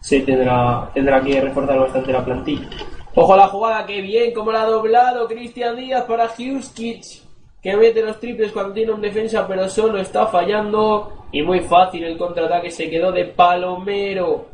se 0.00 0.20
tendrá, 0.20 0.90
tendrá 0.92 1.22
que 1.22 1.40
reforzar 1.40 1.78
bastante 1.78 2.12
la 2.12 2.24
plantilla. 2.24 2.68
Ojo 3.14 3.32
a 3.32 3.36
la 3.36 3.46
jugada, 3.46 3.86
que 3.86 4.02
bien, 4.02 4.34
como 4.34 4.52
la 4.52 4.62
ha 4.62 4.66
doblado 4.66 5.26
Cristian 5.26 5.76
Díaz 5.76 6.04
para 6.04 6.26
Huskic, 6.26 7.04
que 7.62 7.76
mete 7.76 8.02
los 8.02 8.20
triples 8.20 8.52
cuando 8.52 8.74
tiene 8.74 8.92
un 8.92 9.00
defensa, 9.00 9.46
pero 9.46 9.68
solo 9.70 9.98
está 9.98 10.26
fallando. 10.26 11.26
Y 11.32 11.40
muy 11.42 11.60
fácil 11.60 12.04
el 12.04 12.18
contraataque, 12.18 12.70
se 12.70 12.90
quedó 12.90 13.10
de 13.10 13.24
Palomero. 13.24 14.46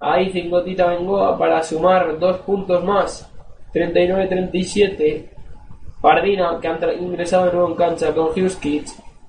Ahí 0.00 0.30
Cingotita 0.30 0.86
Bengoa 0.86 1.38
para 1.38 1.62
sumar 1.62 2.18
dos 2.18 2.38
puntos 2.38 2.82
más. 2.82 3.27
39-37. 3.72 5.38
Pardina, 6.00 6.58
que 6.60 6.68
ha 6.68 6.94
ingresado 6.94 7.46
de 7.46 7.52
nuevo 7.52 7.68
en 7.68 7.74
cancha 7.74 8.14
con 8.14 8.28
Huskic. 8.28 8.86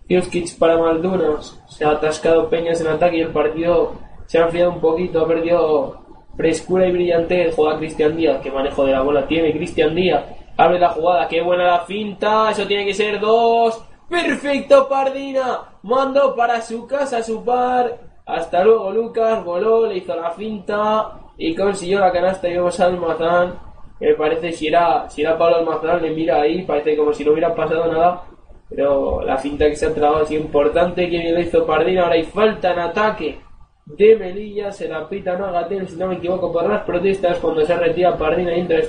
Huskic 0.10 0.58
para 0.58 0.78
Maldunas. 0.78 1.60
Se 1.68 1.86
ha 1.86 1.92
atascado 1.92 2.50
Peñas 2.50 2.82
en 2.82 2.88
ataque 2.88 3.18
y 3.18 3.22
el 3.22 3.30
partido 3.30 3.94
se 4.26 4.38
ha 4.38 4.46
enfriado 4.46 4.72
un 4.72 4.80
poquito. 4.80 5.22
Ha 5.22 5.28
perdido 5.28 6.02
frescura 6.38 6.88
y 6.88 6.92
brillante. 6.92 7.52
Juega 7.52 7.78
Cristian 7.78 8.16
Díaz. 8.16 8.42
Que 8.42 8.52
manejo 8.52 8.86
de 8.86 8.92
la 8.92 9.02
bola 9.02 9.28
tiene 9.28 9.52
Cristian 9.52 9.96
Díaz. 9.96 10.24
Abre 10.58 10.80
la 10.80 10.90
jugada. 10.90 11.28
Qué 11.28 11.42
buena 11.42 11.64
la 11.64 11.80
finta. 11.82 12.52
Eso 12.52 12.66
tiene 12.68 12.86
que 12.86 12.94
ser 12.94 13.20
dos. 13.20 13.84
Perfecto, 14.08 14.88
Pardina. 14.88 15.62
Mandó 15.84 16.36
para 16.36 16.62
su 16.62 16.86
casa 16.86 17.24
su 17.24 17.44
par. 17.44 17.98
Hasta 18.26 18.64
luego, 18.64 18.92
Lucas. 18.92 19.44
Voló, 19.44 19.88
le 19.88 19.98
hizo 19.98 20.16
la 20.16 20.32
finta 20.32 21.20
y 21.38 21.56
consiguió 21.56 22.00
la 22.00 22.12
canasta. 22.12 22.48
Y 22.48 22.54
vemos 22.54 22.80
a 22.80 22.86
Almazán. 22.86 23.69
Me 24.00 24.14
parece 24.14 24.52
si 24.54 24.68
era, 24.68 25.10
si 25.10 25.22
era 25.22 25.38
Pablo 25.38 25.58
Almazán, 25.58 26.02
le 26.02 26.12
mira 26.12 26.42
ahí. 26.42 26.64
Parece 26.64 26.96
como 26.96 27.14
si 27.14 27.24
no 27.26 27.32
hubiera 27.32 27.54
pasado 27.54 27.92
nada. 27.92 28.24
Pero 28.70 29.22
la 29.24 29.38
finta 29.38 29.68
que 29.68 29.76
se 29.76 29.88
ha 29.88 29.94
trabado 29.94 30.26
sido 30.26 30.42
importante. 30.42 31.10
Que 31.10 31.18
bien 31.20 31.34
lo 31.36 31.42
hizo 31.42 31.66
Pardina. 31.66 32.04
Ahora 32.04 32.16
hay 32.16 32.24
falta 32.24 32.72
en 32.74 32.80
ataque 32.80 33.40
de 33.86 34.16
Melilla. 34.16 34.72
Se 34.72 34.88
la 34.88 35.08
pita 35.10 35.34
a 35.34 35.52
Gatel, 35.52 35.88
si 35.88 35.98
no 35.98 36.08
me 36.08 36.16
equivoco, 36.16 36.52
por 36.54 36.70
las 36.70 36.84
protestas. 36.84 37.40
Cuando 37.40 37.66
se 37.66 37.76
retira 37.76 38.18
Pardina 38.18 38.56
y 38.56 38.62
entra 38.62 38.80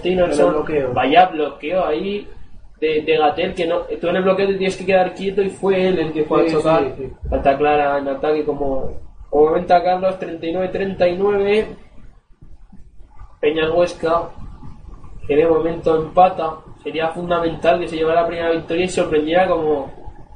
bloqueo. 0.51 0.93
Vaya 0.93 1.27
bloqueo 1.27 1.85
ahí 1.85 2.29
de, 2.81 3.03
de 3.03 3.17
Gatel. 3.17 3.55
Que 3.55 3.67
no, 3.67 3.81
tú 4.01 4.09
en 4.09 4.17
el 4.17 4.23
bloqueo 4.23 4.47
te 4.47 4.55
tienes 4.55 4.77
que 4.77 4.87
quedar 4.87 5.15
quieto 5.15 5.43
y 5.43 5.51
fue 5.51 5.89
él 5.89 5.99
el 5.99 6.13
que 6.13 6.25
fue 6.25 6.49
Sí, 6.49 6.55
a 6.55 6.59
chocar. 6.59 6.85
sí, 6.85 6.93
sí. 7.05 7.13
Falta 7.29 7.57
clara 7.59 7.99
en 7.99 8.09
ataque 8.09 8.45
como, 8.45 9.11
Comenta 9.31 9.83
Carlos 9.83 10.19
39-39. 10.19 11.67
Peñas 13.41 13.71
Huesca, 13.71 14.29
que 15.27 15.37
de 15.37 15.47
momento 15.47 15.97
empata. 15.97 16.57
Sería 16.83 17.09
fundamental 17.09 17.79
que 17.81 17.89
se 17.89 17.97
llevara 17.97 18.23
la 18.23 18.27
primera 18.29 18.51
victoria 18.53 18.85
y 18.85 18.89
sorprendiera 18.89 19.49
como, 19.49 19.91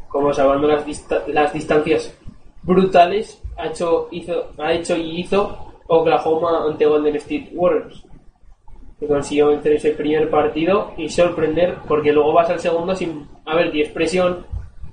como 0.09 0.33
salvando 0.33 0.69
las, 0.69 0.85
dista- 0.87 1.23
las 1.29 1.53
distancias 1.53 2.17
brutales. 2.63 3.41
Ha 3.57 3.69
hecho, 3.69 4.09
hizo, 4.11 4.51
ha 4.59 4.73
hecho 4.73 4.97
y 4.97 5.21
hizo 5.21 5.57
Oklahoma 5.87 6.65
ante 6.69 6.87
Golden 6.87 7.17
State 7.17 7.51
Warriors. 7.55 8.05
Que 9.01 9.07
consiguió 9.07 9.49
vencer 9.49 9.73
ese 9.73 9.91
primer 9.93 10.29
partido 10.31 10.93
y 10.97 11.09
sorprender 11.09 11.77
porque 11.89 12.13
luego 12.13 12.33
vas 12.33 12.51
al 12.51 12.61
segundo 12.61 12.95
sin 12.95 13.27
haber 13.47 13.73
10 13.73 13.91
presión. 13.91 14.47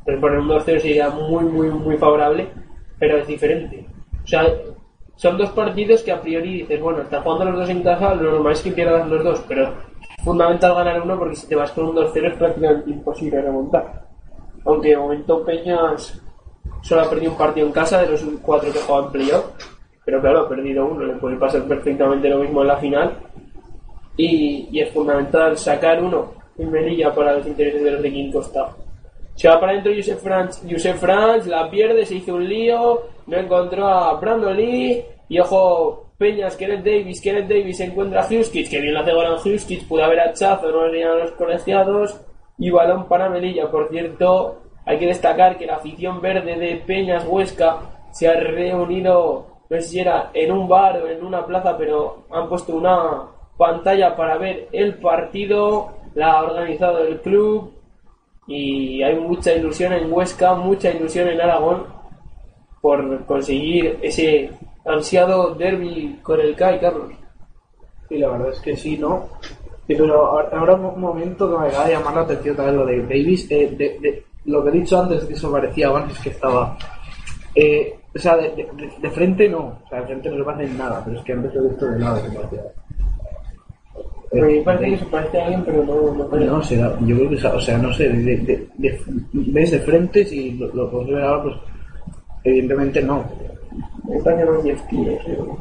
Pero 0.06 0.20
poner 0.20 0.40
un 0.40 0.48
2-0 0.50 0.80
sería 0.80 1.10
muy, 1.10 1.44
muy, 1.46 1.68
muy 1.70 1.96
favorable, 1.98 2.48
pero 2.98 3.18
es 3.18 3.28
diferente. 3.28 3.86
O 4.24 4.28
sea, 4.28 4.46
son 5.22 5.38
dos 5.38 5.52
partidos 5.52 6.02
que 6.02 6.12
a 6.12 6.20
priori 6.20 6.62
dices, 6.62 6.82
bueno, 6.82 7.04
están 7.04 7.22
jugando 7.22 7.46
los 7.46 7.60
dos 7.60 7.70
en 7.70 7.84
casa, 7.84 8.16
lo 8.16 8.32
normal 8.32 8.54
es 8.54 8.62
que 8.64 8.72
pierdas 8.72 9.08
los 9.08 9.24
dos, 9.24 9.44
pero 9.48 9.66
es 9.66 10.24
fundamental 10.24 10.74
ganar 10.74 11.00
uno 11.00 11.20
porque 11.20 11.36
si 11.36 11.48
te 11.48 11.56
vas 11.56 11.72
con 11.74 11.90
un 11.90 11.96
2-0 11.96 12.32
es 12.32 12.38
prácticamente 12.38 12.90
imposible 12.90 13.40
remontar. 13.40 14.08
Aunque 14.66 14.90
de 14.90 14.98
momento 14.98 15.46
Peñas 15.46 16.20
solo 16.82 17.02
ha 17.02 17.10
perdido 17.12 17.34
un 17.34 17.38
partido 17.38 17.68
en 17.68 17.72
casa 17.72 18.02
de 18.02 18.10
los 18.10 18.26
cuatro 18.42 18.74
que 18.74 18.80
juega 18.80 19.06
en 19.06 19.12
playoff, 19.12 19.46
pero 20.04 20.22
claro, 20.22 20.40
ha 20.40 20.50
perdido 20.50 20.88
uno, 20.88 21.06
le 21.06 21.14
puede 21.14 21.36
pasar 21.36 21.66
perfectamente 21.66 22.28
lo 22.28 22.40
mismo 22.40 22.64
en 22.64 22.68
la 22.68 22.78
final. 22.78 23.16
Y, 24.18 24.70
y 24.72 24.80
es 24.80 24.92
fundamental 24.92 25.56
sacar 25.56 26.02
uno 26.02 26.34
en 26.58 26.72
Melilla 26.72 27.14
para 27.14 27.38
los 27.38 27.46
intereses 27.46 27.84
de 27.84 27.92
los 27.92 28.02
de 28.02 28.12
Quinto 28.12 28.40
Costa. 28.40 28.70
Se 29.36 29.48
va 29.48 29.60
para 29.60 29.74
adentro 29.74 29.94
Joseph 29.96 30.20
Franz, 30.20 30.64
Joseph 30.68 30.98
Franz 30.98 31.46
la 31.46 31.70
pierde, 31.70 32.08
se 32.08 32.16
hizo 32.16 32.34
un 32.34 32.50
lío, 32.50 33.02
no 33.32 33.38
encontró 33.38 33.88
a 33.88 34.14
Brandon 34.20 34.58
Lee 34.58 35.06
y 35.30 35.40
ojo, 35.40 36.12
Peñas, 36.18 36.58
Kenneth 36.58 36.84
Davis, 36.84 37.22
Kenneth 37.22 37.48
Davis 37.48 37.80
encuentra 37.80 38.22
a 38.22 38.26
Huskic, 38.26 38.70
que 38.70 38.82
bien 38.82 38.94
la 38.94 39.00
hace 39.00 39.14
Goran 39.14 39.36
Huskic, 39.36 39.88
pudo 39.88 40.04
haber 40.04 40.20
hachazo, 40.20 40.70
no 40.70 40.82
a 40.82 41.16
los 41.16 41.32
colegiados 41.32 42.20
y 42.58 42.70
balón 42.70 43.08
para 43.08 43.30
Melilla. 43.30 43.72
Por 43.72 43.88
cierto, 43.88 44.58
hay 44.86 45.00
que 45.00 45.08
destacar 45.08 45.58
que 45.58 45.66
la 45.66 45.78
afición 45.78 46.20
verde 46.20 46.58
de 46.58 46.76
Peñas 46.86 47.26
Huesca 47.26 47.78
se 48.12 48.28
ha 48.28 48.34
reunido, 48.34 49.48
no 49.70 49.78
sé 49.78 49.82
si 49.82 50.00
era 50.02 50.30
en 50.34 50.52
un 50.52 50.68
bar 50.68 50.98
o 50.98 51.08
en 51.08 51.26
una 51.26 51.46
plaza, 51.46 51.78
pero 51.78 52.26
han 52.32 52.50
puesto 52.50 52.76
una 52.76 53.28
pantalla 53.58 54.14
para 54.14 54.38
ver 54.38 54.68
el 54.74 54.96
partido, 54.96 55.94
la 56.16 56.34
ha 56.34 56.44
organizado 56.44 57.00
el 57.08 57.22
club 57.22 57.72
y 58.46 59.02
hay 59.02 59.16
mucha 59.16 59.54
ilusión 59.54 59.94
en 59.94 60.12
Huesca, 60.12 60.54
mucha 60.54 60.92
ilusión 60.92 61.30
en 61.30 61.40
Aragón 61.40 62.01
por 62.82 63.26
conseguir 63.26 63.98
ese 64.02 64.50
ansiado 64.86 65.54
derby 65.56 66.20
con 66.24 66.40
el 66.42 66.56
CAI, 66.56 66.80
Carlos. 66.80 67.12
Sí, 68.10 68.18
la 68.18 68.30
verdad 68.30 68.50
es 68.50 68.60
que 68.60 68.76
sí, 68.76 68.98
¿no? 68.98 69.28
Sí, 69.88 69.96
pero 69.96 70.26
ahora 70.54 70.74
un 70.76 71.00
momento 71.00 71.50
que 71.52 71.58
me 71.62 71.68
acaba 71.68 71.86
de 71.88 71.94
llamar 71.94 72.16
la 72.16 72.22
atención 72.22 72.56
también 72.56 72.78
lo 72.78 72.86
de 72.86 73.02
Davis. 73.04 73.50
eh, 73.52 73.68
de, 73.78 74.00
de- 74.00 74.24
lo 74.46 74.64
que 74.64 74.70
he 74.70 74.74
dicho 74.74 75.00
antes, 75.00 75.24
que 75.26 75.34
eso 75.34 75.52
parecía 75.52 75.90
antes 75.90 76.18
que 76.20 76.30
estaba. 76.30 76.76
eh, 77.54 77.94
o 78.14 78.18
sea, 78.20 78.36
de, 78.38 78.50
de- 78.56 78.92
de 79.00 79.10
frente 79.12 79.48
no. 79.48 79.60
O 79.86 79.88
sea, 79.90 80.00
de 80.02 80.08
frente 80.08 80.30
no 80.32 80.38
le 80.38 80.44
parece 80.44 80.74
nada, 80.74 81.02
pero 81.06 81.18
es 81.20 81.24
que 81.24 81.34
antes 81.34 81.54
lo 81.54 81.66
he 81.66 81.70
visto 81.70 81.86
de 81.86 82.00
lado. 82.00 82.22
parecía. 82.34 82.62
Me 84.34 84.62
parece 84.62 84.92
que 84.92 84.98
se 84.98 85.06
parece 85.06 85.42
a 85.42 85.44
alguien, 85.46 85.64
pero 85.66 85.84
no, 85.86 86.14
no 86.16 86.28
creo. 86.30 86.52
No, 86.52 86.64
será, 86.64 86.98
yo 87.02 87.16
creo 87.18 87.30
que, 87.30 87.48
o 87.48 87.60
sea, 87.62 87.78
no 87.78 87.94
sé, 87.94 88.08
de- 88.10 88.68
ves 89.34 89.72
de 89.72 89.80
frente, 89.80 90.26
si 90.26 90.52
lo, 90.54 90.68
lo 90.74 90.90
puedes 90.90 91.10
ver 91.10 91.24
ahora, 91.24 91.44
pues 91.44 91.56
evidentemente 92.44 93.02
no. 93.02 93.24
Más 94.08 94.64
Jeff 94.64 94.82
Keighley, 94.88 95.18
pero- 95.26 95.58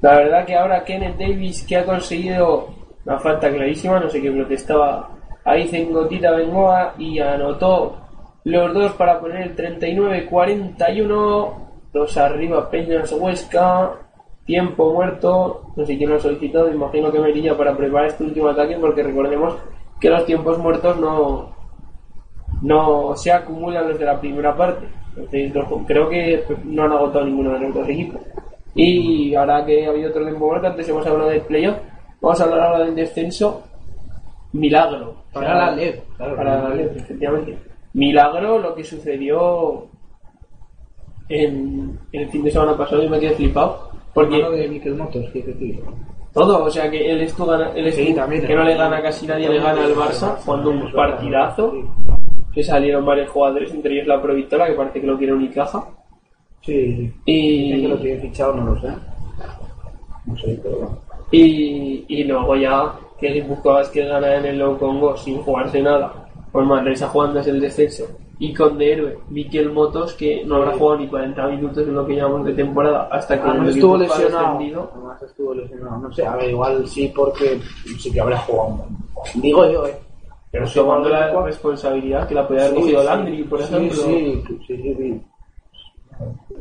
La 0.00 0.16
verdad 0.16 0.46
que 0.46 0.56
ahora 0.56 0.84
Kenneth 0.84 1.18
Davis, 1.18 1.64
que 1.66 1.76
ha 1.76 1.84
conseguido 1.84 2.68
una 3.04 3.18
falta 3.18 3.50
clarísima, 3.50 4.00
no 4.00 4.08
sé 4.08 4.20
qué 4.20 4.30
protestaba, 4.30 5.10
ahí 5.44 5.68
en 5.72 5.92
Gotita 5.92 6.30
Bengoa 6.32 6.94
y 6.98 7.18
anotó 7.18 7.96
los 8.44 8.74
dos 8.74 8.92
para 8.92 9.20
poner 9.20 9.42
el 9.42 9.56
39-41, 9.56 11.52
dos 11.92 12.16
arriba 12.16 12.70
Peñas 12.70 13.12
Huesca, 13.12 13.92
tiempo 14.44 14.92
muerto, 14.92 15.72
no 15.76 15.86
sé 15.86 15.96
quién 15.96 16.10
lo 16.10 16.16
ha 16.16 16.20
solicitado, 16.20 16.70
imagino 16.70 17.12
que 17.12 17.20
Merilla 17.20 17.56
para 17.56 17.76
preparar 17.76 18.08
este 18.08 18.24
último 18.24 18.48
ataque, 18.48 18.76
porque 18.80 19.02
recordemos 19.02 19.56
que 20.00 20.10
los 20.10 20.26
tiempos 20.26 20.58
muertos 20.58 20.98
no, 20.98 21.54
no 22.62 23.14
se 23.16 23.30
acumulan 23.32 23.88
los 23.88 23.98
de 23.98 24.04
la 24.06 24.18
primera 24.20 24.56
parte. 24.56 24.86
Entonces, 25.30 25.78
creo 25.86 26.08
que 26.08 26.42
no 26.64 26.84
han 26.84 26.92
agotado 26.92 27.24
ninguno 27.24 27.52
de 27.52 27.60
los 27.60 27.74
dos 27.74 27.88
equipos. 27.88 28.20
Y 28.74 29.34
ahora 29.34 29.64
que 29.66 29.84
ha 29.86 29.90
habido 29.90 30.08
otro 30.10 30.24
tiempo 30.24 30.46
muerto, 30.46 30.66
antes 30.68 30.88
hemos 30.88 31.06
hablado 31.06 31.28
del 31.28 31.42
playoff, 31.42 31.76
vamos 32.20 32.40
a 32.40 32.44
hablar 32.44 32.60
ahora 32.60 32.84
del 32.84 32.94
descenso. 32.94 33.62
Milagro. 34.52 35.14
Para 35.32 35.54
la 35.54 35.70
LED, 35.76 35.96
claro. 36.16 36.36
Para 36.36 36.62
la 36.68 36.74
LED, 36.74 36.96
efectivamente. 36.96 37.58
Milagro 37.94 38.58
lo 38.58 38.74
que 38.74 38.84
sucedió 38.84 39.86
en, 41.28 41.98
en 42.12 42.20
el 42.22 42.28
fin 42.30 42.44
de 42.44 42.50
semana 42.50 42.76
pasado, 42.76 43.02
yo 43.02 43.08
me 43.10 43.18
quedé 43.20 43.34
flipado. 43.34 43.90
Porque 44.14 44.42
de 44.42 44.68
Mikel 44.68 44.94
Motos, 44.94 45.24
que 45.32 45.42
decir. 45.42 45.82
todo, 46.34 46.64
o 46.64 46.70
sea 46.70 46.90
que 46.90 47.10
el 47.10 47.22
Estu 47.22 47.46
gana, 47.46 47.70
el 47.74 47.86
Estu, 47.86 48.02
Sí, 48.04 48.14
también. 48.14 48.46
que 48.46 48.54
no 48.54 48.62
le 48.62 48.74
gana 48.76 49.00
casi 49.00 49.26
nadie, 49.26 49.48
le 49.48 49.58
gana 49.58 49.84
al 49.84 49.94
Barça, 49.94 50.36
jugando 50.44 50.68
un 50.70 50.92
partidazo, 50.92 51.72
que 52.54 52.62
salieron 52.62 53.04
varios 53.04 53.30
jugadores, 53.30 53.72
entre 53.72 53.94
ellos 53.94 54.06
la 54.06 54.20
Provictora, 54.20 54.66
que 54.66 54.74
parece 54.74 55.00
que 55.00 55.06
lo 55.06 55.18
quiere 55.18 55.32
Unicaja. 55.32 55.84
Sí, 56.60 56.96
sí. 56.96 57.14
Y, 57.24 57.82
que 57.82 57.88
lo 57.88 57.98
tiene 57.98 58.20
fichado, 58.20 58.54
no 58.54 58.74
lo 58.74 58.80
sé. 58.80 58.88
No 60.26 60.36
sé, 60.36 60.60
pero 60.62 61.02
y, 61.32 62.04
y 62.08 62.24
luego 62.24 62.54
ya 62.56 62.92
que 63.18 63.42
buscabas 63.42 63.88
que 63.88 64.04
gana 64.04 64.36
en 64.36 64.44
el 64.46 64.58
Low 64.58 64.78
Congo 64.78 65.16
sin 65.16 65.40
jugarse 65.42 65.80
nada. 65.80 66.28
Pues 66.52 66.66
Manresa 66.66 67.08
jugando 67.08 67.40
es 67.40 67.46
el 67.46 67.60
descenso. 67.60 68.04
Y 68.38 68.52
con 68.52 68.76
de 68.76 68.92
héroe, 68.92 69.18
Miquel 69.30 69.70
Motos, 69.70 70.14
que 70.14 70.44
no 70.44 70.56
habrá 70.56 70.76
jugado 70.76 70.98
ni 70.98 71.06
40 71.06 71.46
minutos 71.46 71.86
en 71.86 71.94
lo 71.94 72.06
que 72.06 72.16
llamamos 72.16 72.44
de 72.46 72.54
temporada, 72.54 73.08
hasta 73.10 73.40
que 73.40 73.48
Además 73.48 73.68
el 73.68 73.74
estuvo 73.76 73.96
lesionado. 73.96 74.58
Además 74.58 75.22
estuvo 75.22 75.54
lesionado. 75.54 75.98
No 75.98 76.12
sé, 76.12 76.26
a 76.26 76.36
ver, 76.36 76.50
igual 76.50 76.86
sí, 76.86 77.10
porque 77.14 77.60
sí 77.98 78.12
que 78.12 78.20
habrá 78.20 78.36
jugado. 78.38 78.84
Digo 79.36 79.70
yo, 79.70 79.86
eh. 79.86 79.96
Pero 80.52 80.66
Sí, 80.66 80.78
tomando 80.78 81.08
la 81.08 81.30
igual- 81.30 81.46
responsabilidad 81.46 82.28
que 82.28 82.34
la 82.34 82.46
podía 82.46 82.60
haber 82.66 82.74
Sí, 82.74 82.80
cogido 82.82 83.00
sí. 83.00 83.06
Landry, 83.06 83.42
por 83.44 83.58
Sí, 83.62 83.64
ejemplo. 83.64 83.96
Sí, 83.96 84.44
sí, 84.46 84.76
sí, 84.76 84.94
sí. 84.98 85.22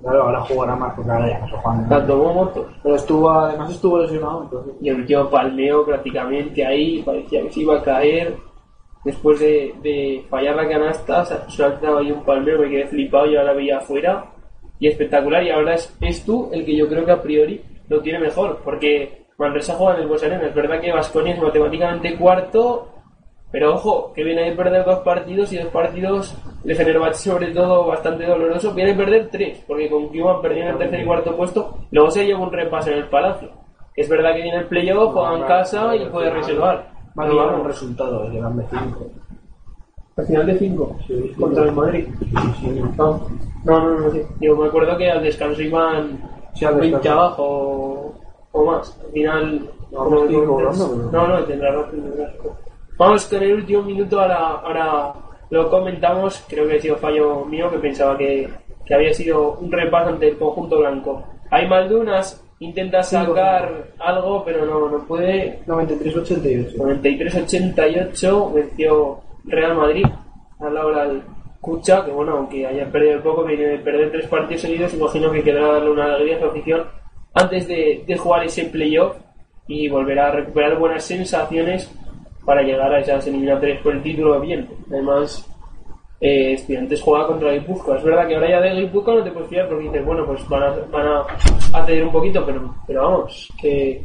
Claro, 0.02 0.24
ahora 0.24 0.40
jugará 0.42 0.76
más 0.76 0.94
porque 0.96 1.12
ahora 1.12 1.30
ya 1.30 1.46
se 1.46 1.58
juega. 1.58 1.90
Tanto 1.90 2.18
como 2.18 2.34
Motos. 2.34 2.66
Pero 2.82 2.96
estuvo, 2.96 3.30
además 3.30 3.70
estuvo 3.72 4.00
lesionado, 4.00 4.44
entonces. 4.44 4.74
Y 4.82 4.90
el 4.90 4.96
último 5.02 5.30
palmeo 5.30 5.86
prácticamente 5.86 6.66
ahí, 6.66 7.04
parecía 7.04 7.44
que 7.44 7.52
se 7.52 7.60
iba 7.62 7.78
a 7.78 7.84
caer. 7.84 8.36
Después 9.04 9.40
de, 9.40 9.74
de 9.82 10.24
fallar 10.30 10.56
la 10.56 10.68
canasta, 10.70 11.26
se- 11.26 11.50
solo 11.52 11.80
quedaba 11.80 12.00
ahí 12.00 12.12
un 12.12 12.24
palmeo, 12.24 12.60
me 12.60 12.70
quedé 12.70 12.88
flipado, 12.88 13.26
yo 13.26 13.44
la 13.44 13.54
veía 13.54 13.78
afuera. 13.78 14.26
Y 14.80 14.88
espectacular, 14.88 15.44
y 15.44 15.52
ahora 15.52 15.76
es, 15.76 15.96
es 16.02 16.26
tú 16.26 16.50
el 16.52 16.66
que 16.66 16.76
yo 16.76 16.88
creo 16.88 17.06
que 17.06 17.12
a 17.12 17.22
priori 17.22 17.62
lo 17.90 18.00
tiene 18.02 18.20
mejor, 18.20 18.60
porque 18.64 19.26
Manresa 19.38 19.74
juega 19.76 19.96
en 19.96 20.02
el 20.04 20.08
Bues 20.08 20.24
Arena. 20.24 20.48
Es 20.48 20.56
verdad 20.56 20.80
que 20.80 20.92
Vasconia 20.92 21.34
es 21.36 21.42
matemáticamente 21.42 22.16
cuarto, 22.18 22.88
pero 23.52 23.74
ojo, 23.76 24.14
que 24.14 24.24
viene 24.24 24.50
de 24.50 24.56
perder 24.56 24.86
dos 24.86 25.00
partidos 25.00 25.52
y 25.54 25.58
dos 25.58 25.68
partidos 25.68 26.36
de 26.64 26.76
Fenerbahce 26.76 27.30
sobre 27.30 27.48
todo 27.54 27.86
bastante 27.88 28.26
doloroso. 28.26 28.74
Viene 28.74 28.92
a 28.94 28.98
perder 28.98 29.30
tres, 29.32 29.64
porque 29.68 29.90
con 29.90 30.08
Cuban 30.08 30.42
perdió 30.42 30.64
en 30.64 30.70
el 30.70 30.78
tercer 30.78 31.02
y 31.02 31.06
cuarto 31.06 31.36
puesto. 31.36 31.74
Luego 31.92 32.10
se 32.12 32.26
lleva 32.26 32.40
un 32.40 32.52
repaso 32.52 32.92
en 32.92 33.00
el 33.00 33.10
Palacio. 33.10 33.50
Es 33.96 34.08
verdad 34.08 34.34
que 34.34 34.42
viene 34.44 34.58
el 34.60 34.68
playoff, 34.68 35.14
juega 35.14 35.38
en 35.38 35.44
casa 35.44 35.96
y 35.96 36.06
puede 36.10 36.30
reservar. 36.30 36.90
Va 37.20 37.26
a 37.26 37.28
llevar 37.28 37.56
un 37.56 37.66
resultado, 37.66 38.30
llevan 38.30 38.56
de 38.58 38.64
5. 38.70 39.06
al 40.18 40.26
final 40.26 40.46
de 40.46 40.58
cinco 40.58 40.96
Sí, 41.08 41.34
contra 41.38 41.64
el 41.66 41.72
Madrid. 41.74 42.08
No, 42.98 43.28
no, 43.66 43.80
no, 43.80 44.00
no, 44.00 44.12
sí. 44.12 44.22
Yo 44.40 44.56
me 44.56 44.68
acuerdo 44.68 44.98
que 44.98 45.12
al 45.12 45.22
descanso 45.24 45.62
iban 45.62 46.20
Sí, 46.54 46.64
al 46.66 46.76
20 46.76 46.98
descanso. 46.98 47.20
abajo 47.20 48.14
o, 48.54 48.66
más. 48.66 48.98
Al 49.06 49.12
final, 49.12 49.70
No, 49.92 50.10
no 50.10 50.22
no, 50.22 50.26
tendrá 51.46 51.72
razón, 51.72 52.02
tendrá 52.02 52.26
razón. 52.28 52.52
Vamos 53.02 53.26
con 53.26 53.42
el 53.42 53.54
último 53.54 53.82
minuto, 53.82 54.22
ahora, 54.22 54.62
ahora 54.62 55.14
lo 55.50 55.72
comentamos. 55.72 56.46
Creo 56.48 56.68
que 56.68 56.76
ha 56.76 56.80
sido 56.80 56.98
fallo 56.98 57.44
mío, 57.46 57.68
que 57.72 57.80
pensaba 57.80 58.16
que, 58.16 58.48
que 58.86 58.94
había 58.94 59.12
sido 59.12 59.54
un 59.54 59.72
repaso 59.72 60.10
ante 60.10 60.28
el 60.28 60.38
conjunto 60.38 60.78
blanco. 60.78 61.26
Hay 61.50 61.68
Maldunas, 61.68 62.46
intenta 62.60 63.02
sacar 63.02 63.88
algo, 63.98 64.46
pero 64.46 64.68
no, 64.68 64.88
no 64.88 65.00
puede. 65.08 65.62
93-88. 65.66 66.76
93-88 66.76 68.54
venció 68.54 69.20
Real 69.46 69.76
Madrid 69.76 70.06
al 70.60 70.78
hora 70.78 71.02
al 71.02 71.24
Cucha, 71.60 72.06
que 72.06 72.12
bueno, 72.12 72.34
aunque 72.34 72.68
haya 72.68 72.86
perdido 72.92 73.20
poco, 73.24 73.46
viene 73.46 73.64
de 73.64 73.78
perder 73.80 74.12
tres 74.12 74.28
partidos 74.28 74.62
seguidos, 74.62 74.94
imagino 74.94 75.32
que 75.32 75.42
quedará 75.42 75.74
darle 75.74 75.90
una 75.90 76.06
alegría 76.06 76.38
a 76.38 76.42
su 76.42 76.46
afición 76.46 76.84
antes 77.34 77.68
de, 77.68 78.04
de 78.06 78.16
jugar 78.16 78.44
ese 78.44 78.66
playoff 78.66 79.18
y 79.68 79.90
volver 79.90 80.20
a 80.20 80.32
recuperar 80.32 80.78
buenas 80.78 81.04
sensaciones 81.04 81.92
para 82.46 82.62
llegar 82.62 82.94
a 82.94 83.00
esas 83.00 83.26
eliminatorias 83.28 83.82
por 83.82 83.94
el 83.94 84.04
título 84.04 84.40
bien. 84.40 84.68
Además, 84.90 85.48
eh, 86.20 86.54
Estudiantes 86.54 87.02
juega 87.02 87.28
contra 87.28 87.52
Guipúzcoa. 87.52 87.98
Es 87.98 88.04
verdad 88.04 88.28
que 88.28 88.36
ahora 88.36 88.50
ya 88.50 88.62
de 88.62 88.82
Guipúzcoa 88.82 89.16
no 89.16 89.24
te 89.24 89.32
puedes 89.32 89.50
fiar 89.50 89.68
porque 89.68 89.86
dices, 89.86 90.06
bueno, 90.06 90.26
pues 90.26 90.48
van 90.48 90.64
a, 90.64 91.26
van 91.72 92.04
un 92.04 92.12
poquito, 92.12 92.46
pero, 92.46 92.76
pero 92.86 93.02
vamos, 93.02 93.50
que, 93.60 94.04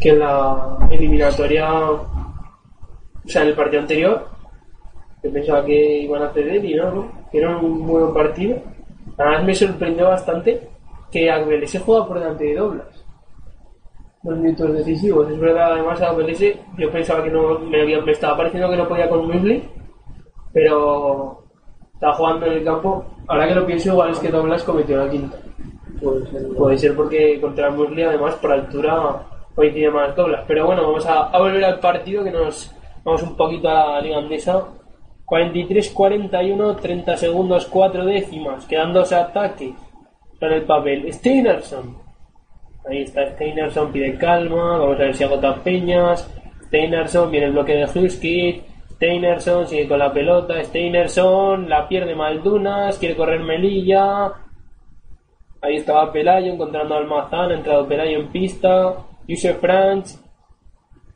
que 0.00 0.12
la 0.12 0.76
eliminatoria, 0.90 1.90
o 1.90 2.08
sea, 3.24 3.42
en 3.42 3.48
el 3.48 3.54
partido 3.54 3.82
anterior, 3.82 4.28
yo 5.22 5.32
pensaba 5.32 5.64
que 5.64 5.98
iban 6.02 6.22
a 6.22 6.32
ceder 6.32 6.64
y 6.64 6.74
no, 6.74 6.90
no, 6.90 7.08
que 7.30 7.38
era 7.38 7.56
un 7.56 7.86
buen 7.86 8.12
partido. 8.12 8.58
Además 9.16 9.44
me 9.44 9.54
sorprendió 9.54 10.08
bastante 10.08 10.68
que 11.10 11.30
Agbelés 11.30 11.70
se 11.70 11.78
juega 11.78 12.06
por 12.06 12.18
delante 12.18 12.44
de 12.44 12.54
Doblas. 12.54 12.95
Los 14.26 14.38
minutos 14.38 14.72
decisivos. 14.74 15.30
Es 15.30 15.38
verdad, 15.38 15.72
además 15.74 16.02
Agbelés 16.02 16.56
yo 16.76 16.90
pensaba 16.90 17.22
que 17.22 17.30
no, 17.30 17.58
me, 17.60 17.80
había- 17.82 18.00
me 18.00 18.12
estaba 18.12 18.36
pareciendo 18.36 18.68
que 18.68 18.76
no 18.76 18.88
podía 18.88 19.08
con 19.08 19.26
Musley, 19.26 19.62
pero 20.52 21.44
estaba 21.94 22.14
jugando 22.14 22.46
en 22.46 22.52
el 22.54 22.64
campo. 22.64 23.04
Ahora 23.28 23.46
que 23.48 23.54
lo 23.54 23.66
pienso, 23.66 23.90
igual 23.92 24.10
es 24.10 24.18
que 24.18 24.28
Doblas 24.30 24.62
cometió 24.64 24.96
la 24.96 25.10
quinta. 25.10 25.36
Puede 26.02 26.26
ser. 26.26 26.48
Puede 26.56 26.78
ser 26.78 26.96
porque 26.96 27.40
contra 27.40 27.70
Musley, 27.70 28.04
además, 28.04 28.34
por 28.36 28.52
altura 28.52 29.22
coincide 29.54 29.90
más 29.90 30.14
Doblas. 30.16 30.44
Pero 30.46 30.66
bueno, 30.66 30.82
vamos 30.82 31.06
a, 31.06 31.24
a 31.28 31.38
volver 31.38 31.64
al 31.64 31.78
partido 31.80 32.24
que 32.24 32.30
nos 32.32 32.74
vamos 33.04 33.22
un 33.22 33.36
poquito 33.36 33.68
a 33.68 33.92
la 33.92 34.00
liga 34.00 34.18
andesa. 34.18 34.64
43-41, 35.26 36.76
30 36.80 37.16
segundos, 37.16 37.66
4 37.66 38.04
décimas. 38.04 38.64
Quedan 38.66 38.92
dos 38.92 39.12
ataques. 39.12 39.72
Está 40.32 40.46
en 40.46 40.52
el 40.52 40.62
papel. 40.64 41.12
Steinerson. 41.12 41.96
Ahí 42.88 43.02
está 43.02 43.26
Steinerson, 43.32 43.90
pide 43.90 44.16
calma. 44.16 44.78
Vamos 44.78 44.96
a 44.96 45.04
ver 45.04 45.14
si 45.14 45.24
agota 45.24 45.56
Peñas. 45.56 46.30
Steinerson, 46.66 47.30
viene 47.30 47.46
el 47.46 47.52
bloque 47.52 47.74
de 47.74 47.84
Husky. 47.84 48.62
Steinerson 48.92 49.66
sigue 49.66 49.88
con 49.88 49.98
la 49.98 50.12
pelota. 50.12 50.62
Steinerson 50.62 51.68
la 51.68 51.88
pierde 51.88 52.14
Maldunas. 52.14 52.96
Quiere 52.98 53.16
correr 53.16 53.40
Melilla. 53.40 54.26
Ahí 55.60 55.76
estaba 55.76 56.12
Pelayo 56.12 56.52
encontrando 56.52 56.94
al 56.94 57.02
Almazán. 57.02 57.50
Ha 57.50 57.54
entrado 57.54 57.88
Pelayo 57.88 58.20
en 58.20 58.28
pista. 58.28 58.94
Yusef 59.26 59.58
Franz. 59.60 60.22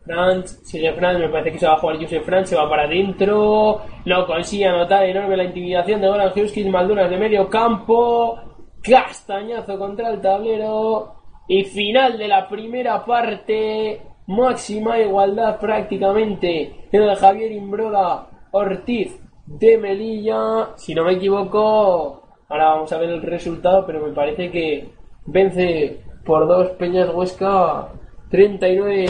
Franz, 0.04 0.62
sigue 0.64 0.92
Franz, 0.94 1.20
me 1.20 1.28
parece 1.28 1.52
que 1.52 1.58
se 1.58 1.66
va 1.66 1.74
a 1.74 1.78
jugar 1.78 1.98
Yusef 1.98 2.24
Franz, 2.24 2.48
se 2.48 2.56
va 2.56 2.68
para 2.68 2.84
adentro, 2.84 3.82
no 4.06 4.26
consigue 4.26 4.66
anotar 4.66 5.04
enorme 5.04 5.36
la 5.36 5.44
intimidación 5.44 6.00
de 6.00 6.08
Goran 6.08 6.32
Huskies, 6.34 6.66
Maldunas 6.66 7.10
de 7.10 7.18
medio 7.18 7.48
campo, 7.48 8.40
castañazo 8.82 9.78
contra 9.78 10.10
el 10.10 10.20
tablero 10.20 11.19
y 11.50 11.64
final 11.64 12.16
de 12.16 12.28
la 12.28 12.48
primera 12.48 13.04
parte, 13.04 14.00
máxima 14.28 15.00
igualdad 15.00 15.58
prácticamente 15.58 16.86
en 16.92 17.02
el 17.02 17.16
Javier 17.16 17.50
Imbroda 17.50 18.28
Ortiz 18.52 19.20
de 19.46 19.76
Melilla, 19.76 20.76
si 20.76 20.94
no 20.94 21.02
me 21.02 21.14
equivoco, 21.14 22.22
ahora 22.48 22.66
vamos 22.66 22.92
a 22.92 22.98
ver 22.98 23.10
el 23.10 23.22
resultado, 23.22 23.84
pero 23.84 24.06
me 24.06 24.12
parece 24.12 24.48
que 24.52 24.90
vence 25.26 26.04
por 26.24 26.46
dos 26.46 26.68
Peñas 26.78 27.12
Huesca 27.12 27.88
39 28.30 29.06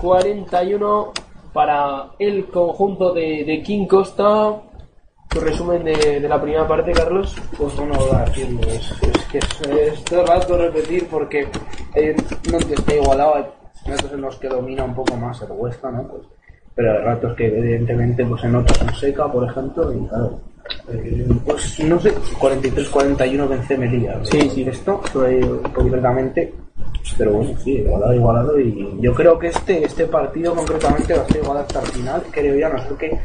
41 0.00 1.12
para 1.52 2.12
el 2.18 2.46
conjunto 2.46 3.12
de, 3.12 3.44
de 3.44 3.62
King 3.62 3.86
Costa. 3.86 4.62
Tu 5.34 5.40
resumen 5.40 5.82
de, 5.82 6.20
de 6.20 6.28
la 6.28 6.40
primera 6.40 6.66
parte, 6.68 6.92
Carlos. 6.92 7.34
Pues 7.58 7.74
bueno, 7.74 7.94
decirlo, 8.24 8.60
es, 8.68 8.92
es 9.02 9.24
que 9.32 9.38
es, 9.38 9.60
es 9.92 10.04
todo 10.04 10.20
el 10.20 10.28
rato 10.28 10.56
repetir 10.56 11.08
porque 11.08 11.48
eh, 11.96 12.14
no 12.52 12.58
te 12.58 12.74
está 12.74 12.94
igualado, 12.94 13.34
hay 13.34 13.44
ratos 13.84 14.12
en 14.12 14.20
los 14.20 14.36
que 14.36 14.48
domina 14.48 14.84
un 14.84 14.94
poco 14.94 15.16
más 15.16 15.42
el 15.42 15.50
Huesca, 15.50 15.90
¿no? 15.90 16.06
Pues, 16.06 16.22
pero 16.76 16.92
hay 16.92 16.98
ratos 16.98 17.34
que 17.34 17.46
evidentemente 17.46 18.24
pues 18.24 18.42
se 18.42 18.48
nota 18.48 18.72
con 18.78 18.94
seca, 18.94 19.26
por 19.30 19.50
ejemplo, 19.50 19.92
y 19.92 20.06
claro, 20.06 20.38
eh, 20.92 21.26
pues 21.44 21.80
no 21.80 21.98
sé, 21.98 22.14
43-41 22.14 23.48
vence 23.48 23.76
Melilla. 23.76 24.24
Sí, 24.24 24.48
sí. 24.50 24.62
Esto, 24.62 25.02
eh, 25.26 25.40
concretamente, 25.74 26.54
pero 27.18 27.32
bueno, 27.32 27.58
sí, 27.58 27.72
igualado, 27.72 28.14
igualado, 28.14 28.60
y 28.60 28.98
yo 29.00 29.12
creo 29.12 29.36
que 29.36 29.48
este, 29.48 29.84
este 29.84 30.06
partido 30.06 30.54
concretamente 30.54 31.14
va 31.14 31.22
a 31.22 31.26
ser 31.26 31.42
igualado 31.42 31.66
hasta 31.66 31.80
el 31.80 31.86
final, 31.88 32.22
creo 32.30 32.54
ya, 32.56 32.68
no 32.68 32.78
sé 32.78 32.94
que 32.96 33.18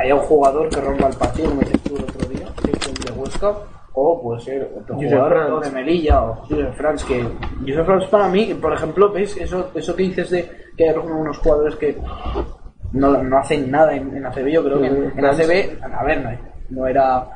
haya 0.00 0.14
un 0.14 0.20
jugador 0.22 0.68
que 0.68 0.80
rompa 0.80 1.08
el 1.08 1.16
partido, 1.16 1.48
como 1.50 1.60
dices 1.60 1.80
tú 1.82 1.96
el 1.96 2.02
otro 2.04 2.28
día, 2.28 2.46
de 3.04 3.12
Huesca, 3.12 3.54
o 3.92 4.22
puede 4.22 4.40
ser 4.40 4.70
otro 4.80 4.94
jugador 4.96 5.32
Franz. 5.32 5.64
de 5.64 5.70
Melilla 5.72 6.22
o 6.22 6.34
Josep 6.46 6.72
Franz, 6.74 7.04
que 7.04 7.26
Josep 7.66 7.84
Franz 7.84 8.06
para 8.06 8.28
mí, 8.28 8.54
por 8.54 8.72
ejemplo, 8.72 9.12
ves 9.12 9.36
eso, 9.36 9.70
eso 9.74 9.94
que 9.96 10.02
dices 10.04 10.30
de 10.30 10.50
que 10.76 10.88
hay 10.88 10.96
unos 10.96 11.38
jugadores 11.38 11.76
que 11.76 11.98
no, 12.92 13.22
no 13.22 13.38
hacen 13.38 13.70
nada 13.70 13.94
en, 13.94 14.16
en 14.16 14.26
ACB, 14.26 14.46
yo 14.48 14.64
creo 14.64 14.80
que 14.80 14.86
en, 14.86 15.12
en 15.16 15.24
ACB, 15.24 15.82
a 15.94 16.04
ver, 16.04 16.22
no, 16.22 16.30
no 16.70 16.86
era 16.86 17.26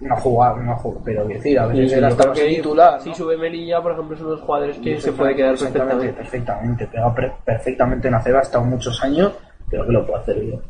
no 0.00 0.16
jugar, 0.16 0.56
no 0.58 0.76
jugar, 0.76 1.00
pero 1.04 1.24
decir, 1.26 1.58
a 1.58 1.66
veces 1.66 1.90
Sí, 1.90 1.98
era 1.98 2.08
hasta 2.08 2.32
que 2.32 2.46
titular, 2.48 3.00
Si 3.00 3.14
sube 3.14 3.36
Melilla, 3.36 3.80
por 3.80 3.92
ejemplo, 3.92 4.16
son 4.16 4.30
los 4.30 4.40
jugadores 4.40 4.78
que 4.78 5.00
se 5.00 5.12
puede 5.12 5.34
quedar 5.34 5.56
perfectamente. 5.56 6.12
perfectamente, 6.12 6.86
pega 6.86 7.14
perfectamente 7.44 8.08
en 8.08 8.14
ACB, 8.14 8.36
ha 8.36 8.40
estado 8.40 8.64
muchos 8.64 9.02
años, 9.02 9.32
creo 9.68 9.86
que 9.86 9.92
lo 9.92 10.06
puede 10.06 10.20
hacer 10.20 10.40
bien. 10.40 10.60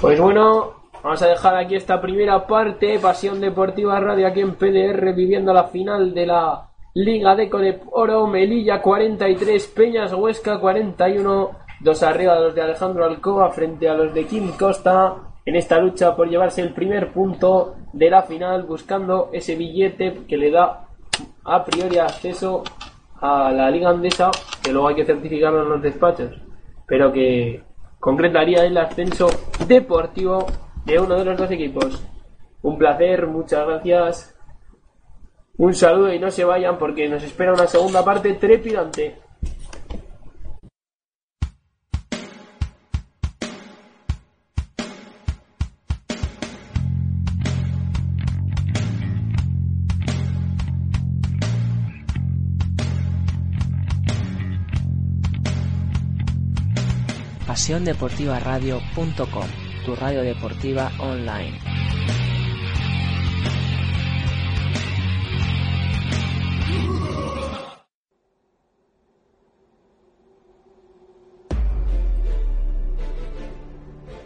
Pues 0.00 0.20
bueno, 0.20 0.72
vamos 1.02 1.22
a 1.22 1.28
dejar 1.28 1.56
aquí 1.56 1.76
esta 1.76 2.00
primera 2.00 2.46
parte. 2.46 2.98
Pasión 2.98 3.40
Deportiva 3.40 4.00
Radio 4.00 4.26
aquí 4.26 4.40
en 4.40 4.54
PDR 4.54 5.14
viviendo 5.14 5.52
la 5.52 5.64
final 5.64 6.12
de 6.14 6.26
la 6.26 6.68
Liga 6.94 7.36
Deco 7.36 7.58
de 7.58 7.80
Oro. 7.92 8.26
Melilla 8.26 8.82
43, 8.82 9.66
Peñas 9.68 10.12
Huesca 10.12 10.58
41. 10.58 11.50
Dos 11.80 12.02
arriba 12.02 12.38
los 12.38 12.54
de 12.54 12.62
Alejandro 12.62 13.04
Alcoba 13.04 13.50
frente 13.50 13.88
a 13.88 13.94
los 13.94 14.14
de 14.14 14.26
Kim 14.26 14.52
Costa. 14.58 15.16
En 15.44 15.56
esta 15.56 15.78
lucha 15.78 16.14
por 16.14 16.28
llevarse 16.28 16.62
el 16.62 16.72
primer 16.72 17.12
punto 17.12 17.74
de 17.92 18.08
la 18.10 18.22
final, 18.22 18.62
buscando 18.62 19.30
ese 19.32 19.56
billete 19.56 20.22
que 20.28 20.36
le 20.36 20.50
da 20.52 20.86
a 21.44 21.64
priori 21.64 21.98
acceso 21.98 22.62
a 23.20 23.50
la 23.50 23.70
Liga 23.70 23.90
Andesa, 23.90 24.30
que 24.62 24.72
luego 24.72 24.88
hay 24.88 24.94
que 24.94 25.04
certificarlo 25.04 25.62
en 25.62 25.68
los 25.68 25.82
despachos, 25.82 26.30
pero 26.86 27.12
que 27.12 27.62
concretaría 28.02 28.64
el 28.64 28.76
ascenso 28.76 29.30
deportivo 29.68 30.44
de 30.84 30.98
uno 30.98 31.14
de 31.14 31.24
los 31.24 31.38
dos 31.38 31.48
equipos. 31.52 32.02
Un 32.60 32.76
placer, 32.76 33.28
muchas 33.28 33.64
gracias. 33.64 34.34
Un 35.56 35.72
saludo 35.72 36.12
y 36.12 36.18
no 36.18 36.28
se 36.32 36.42
vayan 36.42 36.78
porque 36.78 37.08
nos 37.08 37.22
espera 37.22 37.52
una 37.52 37.68
segunda 37.68 38.04
parte 38.04 38.32
trepidante. 38.34 39.20
pasiondeportivaradio.com, 57.72 59.48
tu 59.86 59.96
radio 59.96 60.20
deportiva 60.20 60.92
online. 60.98 61.58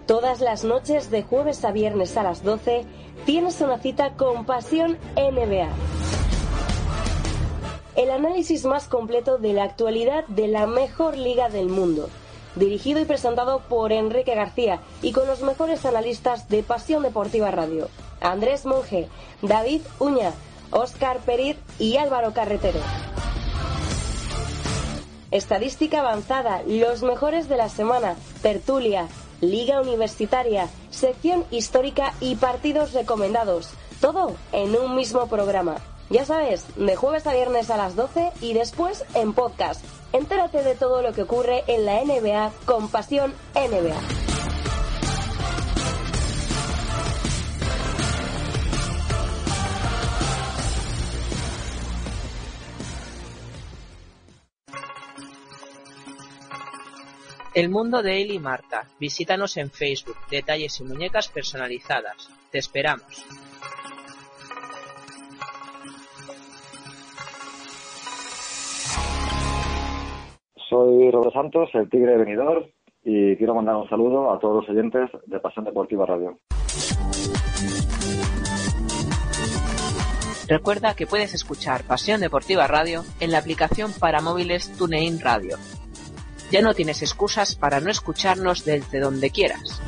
Todas 0.07 0.40
las 0.40 0.64
noches 0.64 1.11
de 1.11 1.22
jueves 1.22 1.64
a 1.64 1.70
viernes 1.70 2.16
a 2.16 2.24
las 2.24 2.42
12 2.42 2.84
tienes 3.26 3.61
una 3.61 3.78
cita 3.78 4.14
con 4.14 4.44
Pasión 4.44 4.99
NBA. 5.14 5.68
El 7.94 8.11
análisis 8.11 8.64
más 8.64 8.88
completo 8.88 9.38
de 9.38 9.53
la 9.53 9.62
actualidad 9.62 10.26
de 10.26 10.49
la 10.49 10.66
mejor 10.66 11.16
liga 11.16 11.49
del 11.49 11.68
mundo. 11.68 12.09
Dirigido 12.57 13.00
y 13.00 13.04
presentado 13.04 13.61
por 13.61 13.92
Enrique 13.92 14.34
García 14.34 14.80
y 15.02 15.12
con 15.12 15.26
los 15.26 15.42
mejores 15.42 15.84
analistas 15.84 16.48
de 16.48 16.62
Pasión 16.62 17.02
Deportiva 17.02 17.50
Radio. 17.50 17.88
Andrés 18.20 18.64
Monge, 18.64 19.09
David 19.42 19.82
Uña, 19.98 20.32
Óscar 20.70 21.18
Periz 21.18 21.59
y 21.78 21.98
Álvaro 21.98 22.32
Carretero. 22.32 22.80
Estadística 25.30 26.00
avanzada, 26.00 26.62
los 26.66 27.02
mejores 27.02 27.48
de 27.48 27.59
la 27.59 27.68
semana, 27.68 28.16
tertulia, 28.40 29.09
liga 29.40 29.80
universitaria, 29.80 30.68
sección 30.90 31.44
histórica 31.50 32.14
y 32.20 32.36
partidos 32.36 32.94
recomendados. 32.94 33.68
Todo 34.00 34.34
en 34.52 34.76
un 34.76 34.96
mismo 34.96 35.26
programa. 35.26 35.76
Ya 36.09 36.24
sabes, 36.24 36.64
de 36.76 36.96
jueves 36.96 37.26
a 37.26 37.34
viernes 37.34 37.70
a 37.70 37.76
las 37.76 37.96
12 37.96 38.32
y 38.40 38.54
después 38.54 39.04
en 39.14 39.34
podcast. 39.34 39.84
Entérate 40.12 40.62
de 40.62 40.74
todo 40.74 41.02
lo 41.02 41.12
que 41.12 41.22
ocurre 41.22 41.64
en 41.66 41.84
la 41.84 42.02
NBA 42.02 42.52
con 42.64 42.88
Pasión 42.88 43.34
NBA. 43.54 44.26
El 57.57 57.70
mundo 57.70 58.02
de 58.02 58.20
él 58.20 58.32
y 58.32 58.38
Marta. 58.38 58.86
Visítanos 59.00 59.57
en 59.57 59.70
Facebook. 59.70 60.18
Detalles 60.30 60.78
y 60.80 60.84
muñecas 60.84 61.28
personalizadas. 61.28 62.28
Te 62.50 62.59
esperamos. 62.59 63.24
Soy 70.68 71.10
Roberto 71.10 71.30
Santos, 71.32 71.70
el 71.74 71.88
Tigre 71.88 72.16
Venidor, 72.16 72.68
y 73.04 73.36
quiero 73.36 73.54
mandar 73.54 73.76
un 73.76 73.88
saludo 73.88 74.32
a 74.32 74.38
todos 74.40 74.56
los 74.66 74.68
oyentes 74.68 75.08
de 75.26 75.38
Pasión 75.38 75.64
Deportiva 75.64 76.04
Radio. 76.06 76.38
Recuerda 80.48 80.94
que 80.94 81.06
puedes 81.06 81.34
escuchar 81.34 81.84
Pasión 81.84 82.20
Deportiva 82.20 82.66
Radio 82.66 83.02
en 83.20 83.30
la 83.30 83.38
aplicación 83.38 83.92
para 83.98 84.20
móviles 84.20 84.76
TuneIn 84.76 85.20
Radio. 85.20 85.56
Ya 86.50 86.62
no 86.62 86.74
tienes 86.74 87.02
excusas 87.02 87.56
para 87.56 87.80
no 87.80 87.90
escucharnos 87.90 88.64
desde 88.64 89.00
donde 89.00 89.30
quieras. 89.30 89.80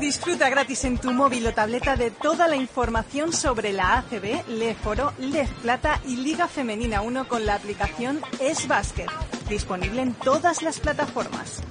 Disfruta 0.00 0.48
gratis 0.48 0.84
en 0.84 0.96
tu 0.96 1.12
móvil 1.12 1.46
o 1.46 1.52
tableta 1.52 1.94
de 1.94 2.10
toda 2.10 2.48
la 2.48 2.56
información 2.56 3.34
sobre 3.34 3.70
la 3.72 3.98
ACB, 3.98 4.48
Leforo, 4.48 5.12
Lef 5.18 5.50
Plata 5.60 6.00
y 6.06 6.16
Liga 6.16 6.48
Femenina 6.48 7.02
1 7.02 7.28
con 7.28 7.44
la 7.44 7.54
aplicación 7.54 8.22
Es 8.40 8.66
Basket, 8.66 9.08
disponible 9.50 10.00
en 10.00 10.14
todas 10.14 10.62
las 10.62 10.80
plataformas. 10.80 11.62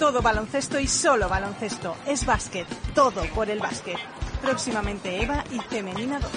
Todo 0.00 0.20
baloncesto 0.20 0.80
y 0.80 0.88
solo 0.88 1.28
baloncesto. 1.28 1.96
Es 2.06 2.26
básquet. 2.26 2.66
Todo 2.94 3.22
por 3.34 3.48
el 3.50 3.60
básquet. 3.60 3.98
Próximamente 4.42 5.22
Eva 5.22 5.44
y 5.52 5.60
Femenina 5.60 6.18
2. 6.18 6.30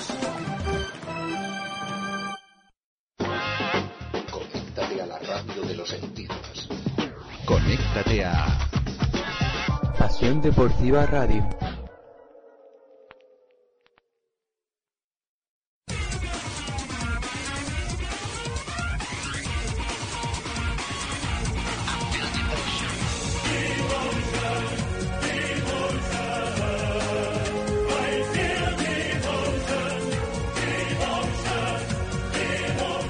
Conéctate 4.32 5.02
a 5.02 5.06
la 5.08 5.18
radio 5.18 5.62
de 5.64 5.76
los 5.76 5.90
sentidos. 5.90 6.70
Conéctate 7.46 8.24
a 8.24 8.81
Pasión 10.02 10.42
Deportiva 10.42 11.06
Radio. 11.06 11.48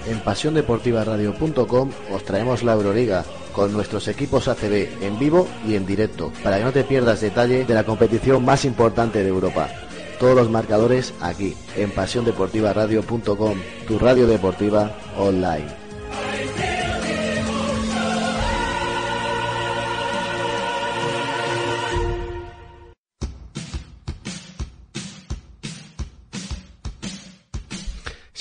En 0.07 0.19
pasiondeportivaradio.com 0.19 1.89
os 2.13 2.23
traemos 2.25 2.63
la 2.63 2.73
Euroliga 2.73 3.23
con 3.53 3.73
nuestros 3.73 4.07
equipos 4.07 4.47
ACB 4.47 5.03
en 5.03 5.19
vivo 5.19 5.47
y 5.67 5.75
en 5.75 5.85
directo, 5.85 6.31
para 6.43 6.57
que 6.57 6.63
no 6.63 6.71
te 6.71 6.83
pierdas 6.83 7.21
detalle 7.21 7.65
de 7.65 7.73
la 7.73 7.83
competición 7.83 8.43
más 8.45 8.65
importante 8.65 9.23
de 9.23 9.29
Europa. 9.29 9.69
Todos 10.19 10.35
los 10.35 10.49
marcadores 10.51 11.13
aquí, 11.19 11.55
en 11.75 11.91
pasiondeportivaradio.com, 11.91 13.57
tu 13.87 13.99
radio 13.99 14.27
deportiva 14.27 14.95
online. 15.17 15.80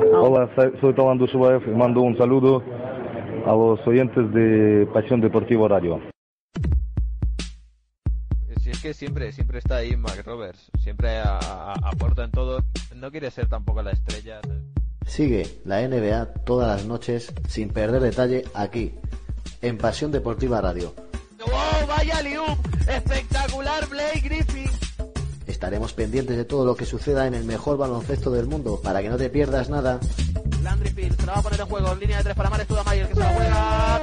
Hola, 0.00 0.48
soy 0.80 0.94
Tomán 0.94 1.18
Dushubaev 1.18 1.62
y 1.68 1.70
mando 1.76 2.00
un 2.00 2.16
saludo 2.16 2.62
a 3.44 3.52
los 3.52 3.86
oyentes 3.86 4.32
de 4.32 4.88
Pasión 4.94 5.20
Deportiva 5.20 5.68
Radio. 5.68 6.00
Si 8.62 8.70
es 8.70 8.80
que 8.80 8.94
siempre, 8.94 9.30
siempre 9.32 9.58
está 9.58 9.76
ahí 9.76 9.96
Mac 9.96 10.22
Roberts, 10.24 10.70
siempre 10.78 11.20
aporta 11.20 12.24
en 12.24 12.30
todo, 12.30 12.62
no 12.96 13.10
quiere 13.10 13.30
ser 13.30 13.48
tampoco 13.48 13.82
la 13.82 13.90
estrella. 13.90 14.40
Sigue 15.06 15.46
la 15.66 15.86
NBA 15.86 16.44
todas 16.44 16.68
las 16.68 16.86
noches 16.86 17.34
sin 17.46 17.68
perder 17.68 18.00
detalle 18.00 18.44
aquí, 18.54 18.94
en 19.60 19.76
Pasión 19.76 20.10
Deportiva 20.12 20.62
Radio. 20.62 20.94
¡Oh, 21.42 21.86
vaya 21.86 22.22
liup! 22.22 22.58
¡Espectacular, 22.88 23.86
Blake 23.88 24.20
Griffin! 24.20 24.79
Estaremos 25.60 25.92
pendientes 25.92 26.38
de 26.38 26.46
todo 26.46 26.64
lo 26.64 26.74
que 26.74 26.86
suceda 26.86 27.26
en 27.26 27.34
el 27.34 27.44
mejor 27.44 27.76
baloncesto 27.76 28.30
del 28.30 28.46
mundo 28.46 28.80
para 28.82 29.02
que 29.02 29.10
no 29.10 29.18
te 29.18 29.28
pierdas 29.28 29.68
nada. 29.68 30.00
Landry 30.62 30.88
Pierce 30.88 31.20
se 31.20 31.26
la 31.26 31.34
va 31.34 31.40
a 31.40 31.42
poner 31.42 31.60
en 31.60 31.66
juego. 31.66 31.94
Línea 31.96 32.16
de 32.16 32.24
tres 32.24 32.34
para 32.34 32.48
que 32.56 33.14
se 33.14 33.22
juega. 33.22 34.00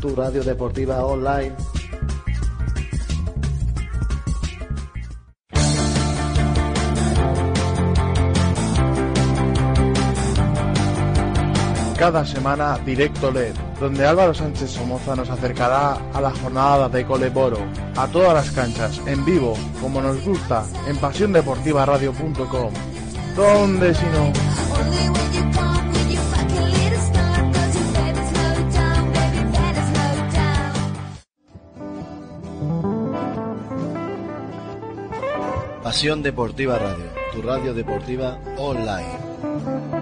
tu 0.00 0.16
radio 0.16 0.42
deportiva 0.42 1.06
online. 1.06 1.54
Cada 12.02 12.26
semana 12.26 12.76
Directo 12.84 13.30
LED, 13.30 13.54
donde 13.78 14.04
Álvaro 14.04 14.34
Sánchez 14.34 14.72
Somoza 14.72 15.14
nos 15.14 15.30
acercará 15.30 15.96
a 16.12 16.20
la 16.20 16.32
jornada 16.32 16.88
de 16.88 17.06
Coleboro, 17.06 17.58
a 17.96 18.08
todas 18.08 18.34
las 18.34 18.50
canchas, 18.50 19.00
en 19.06 19.24
vivo, 19.24 19.56
como 19.80 20.02
nos 20.02 20.20
gusta, 20.24 20.64
en 20.88 20.96
pasiondeportivaradio.com. 20.96 22.72
¿Dónde 23.36 23.94
si 23.94 24.04
no? 24.06 24.32
Pasión 35.84 36.20
Deportiva 36.20 36.80
Radio, 36.80 37.04
tu 37.32 37.42
radio 37.42 37.72
deportiva 37.72 38.40
online. 38.58 40.01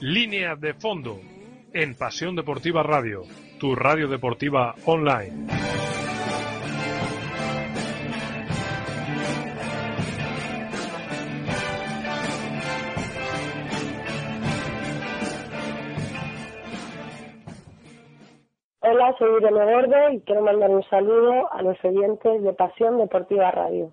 Línea 0.00 0.56
de 0.56 0.72
fondo 0.72 1.20
en 1.74 1.94
Pasión 1.94 2.34
Deportiva 2.34 2.82
Radio, 2.82 3.22
tu 3.58 3.74
radio 3.74 4.08
deportiva 4.08 4.74
online. 4.86 5.46
soy 19.18 19.36
Irene 19.38 19.72
Gordo 19.72 20.10
y 20.12 20.20
quiero 20.20 20.42
mandar 20.42 20.70
un 20.70 20.82
saludo 20.84 21.52
a 21.52 21.62
los 21.62 21.76
oyentes 21.84 22.42
de 22.42 22.52
Pasión 22.54 22.96
Deportiva 22.96 23.50
Radio. 23.50 23.92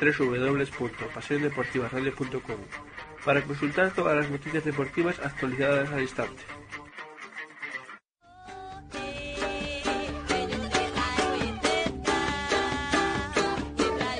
www.pasiondeportivaradio.com 0.00 2.60
para 3.24 3.42
consultar 3.42 3.92
todas 3.92 4.16
las 4.16 4.30
noticias 4.30 4.64
deportivas 4.64 5.18
actualizadas 5.18 5.90
al 5.90 6.02
instante. 6.02 6.44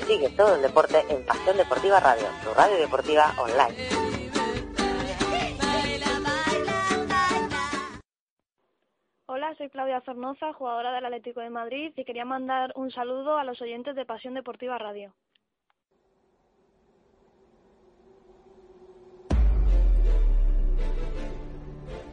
Sigue 0.05 0.29
todo 0.37 0.55
el 0.55 0.61
deporte 0.61 0.97
en 1.09 1.25
Pasión 1.25 1.57
Deportiva 1.57 1.99
Radio, 1.99 2.27
tu 2.43 2.53
radio 2.53 2.77
deportiva 2.77 3.33
online. 3.37 3.75
Hola, 9.25 9.53
soy 9.57 9.69
Claudia 9.69 10.01
Zornoza, 10.01 10.53
jugadora 10.53 10.93
del 10.93 11.05
Atlético 11.05 11.41
de 11.41 11.49
Madrid 11.49 11.91
y 11.95 12.05
quería 12.05 12.25
mandar 12.25 12.71
un 12.75 12.91
saludo 12.91 13.37
a 13.37 13.43
los 13.43 13.61
oyentes 13.61 13.95
de 13.95 14.05
Pasión 14.05 14.33
Deportiva 14.33 14.77
Radio. 14.77 15.13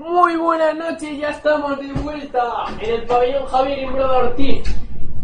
Muy 0.00 0.34
buenas 0.36 0.74
noches, 0.74 1.18
ya 1.18 1.28
estamos 1.28 1.78
de 1.78 1.92
vuelta 1.92 2.64
en 2.80 2.90
el 2.90 3.02
pabellón 3.02 3.44
Javier 3.44 3.80
Imbrada 3.80 4.16
Ortiz 4.16 4.64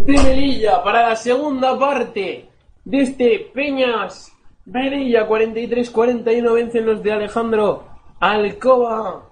de 0.01 0.13
Melilla 0.13 0.85
para 0.85 1.09
la 1.09 1.17
segunda 1.17 1.79
parte 1.79 2.51
de 2.85 3.01
este 3.01 3.51
Peñas 3.55 4.37
Melilla 4.67 5.27
43-41 5.27 6.53
vencen 6.53 6.85
los 6.85 7.03
de 7.03 7.11
Alejandro 7.11 7.85
Alcoba 8.21 9.31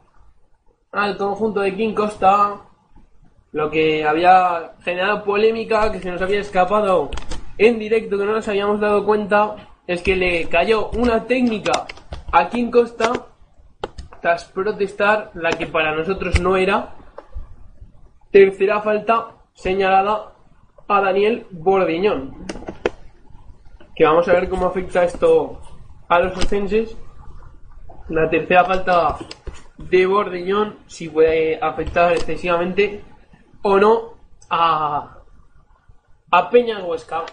al 0.91 1.19
conjunto 1.19 1.61
de 1.61 1.77
King 1.77 1.93
Costa. 1.93 2.63
Lo 3.53 3.71
que 3.71 4.03
había 4.03 4.73
generado 4.83 5.25
polémica 5.25 5.93
que 5.93 6.01
se 6.01 6.11
nos 6.11 6.23
había 6.23 6.41
escapado 6.41 7.11
en 7.59 7.79
directo 7.79 8.17
que 8.17 8.25
no 8.25 8.33
nos 8.33 8.49
habíamos 8.49 8.81
dado 8.81 9.05
cuenta 9.05 9.57
es 9.87 10.01
que 10.01 10.17
le 10.17 10.49
cayó 10.49 10.89
una 10.93 11.25
técnica 11.25 11.85
a 12.33 12.49
King 12.49 12.71
Costa 12.71 13.13
protestar 14.53 15.31
la 15.35 15.51
que 15.51 15.67
para 15.67 15.95
nosotros 15.95 16.41
no 16.41 16.57
era. 16.57 16.95
Tercera 18.31 18.81
falta 18.81 19.29
señalada 19.53 20.33
a 20.89 21.01
Daniel 21.01 21.47
Bordiñón. 21.51 22.47
Que 23.95 24.05
vamos 24.05 24.27
a 24.29 24.33
ver 24.33 24.49
cómo 24.49 24.67
afecta 24.67 25.05
esto 25.05 25.61
a 26.09 26.19
los 26.19 26.37
ocenses. 26.37 26.97
La 28.09 28.29
tercera 28.29 28.65
falta 28.65 29.19
de 29.79 30.07
Bordiñón, 30.07 30.79
si 30.87 31.09
puede 31.09 31.59
afectar 31.61 32.13
excesivamente 32.13 33.05
o 33.63 33.79
no 33.79 34.15
a, 34.51 35.19
a 36.31 36.51
Peña 36.51 36.83
Huesca. 36.85 37.25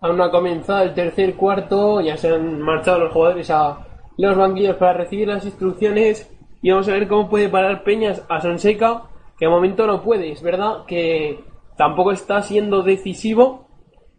Aún 0.00 0.16
no 0.16 0.24
ha 0.24 0.30
comenzado 0.30 0.82
el 0.82 0.94
tercer 0.94 1.36
cuarto, 1.36 2.00
ya 2.00 2.16
se 2.16 2.34
han 2.34 2.60
marchado 2.60 2.98
los 3.00 3.12
jugadores 3.12 3.48
a 3.50 3.91
los 4.18 4.36
banquillos 4.36 4.76
para 4.76 4.94
recibir 4.94 5.28
las 5.28 5.44
instrucciones 5.44 6.30
y 6.60 6.70
vamos 6.70 6.88
a 6.88 6.92
ver 6.92 7.08
cómo 7.08 7.28
puede 7.28 7.48
parar 7.48 7.82
Peñas 7.82 8.24
a 8.28 8.40
Sonseca, 8.40 9.02
que 9.38 9.46
de 9.46 9.50
momento 9.50 9.86
no 9.86 10.02
puede, 10.02 10.30
es 10.30 10.42
verdad 10.42 10.84
que 10.86 11.40
tampoco 11.76 12.12
está 12.12 12.40
siendo 12.42 12.82
decisivo, 12.82 13.68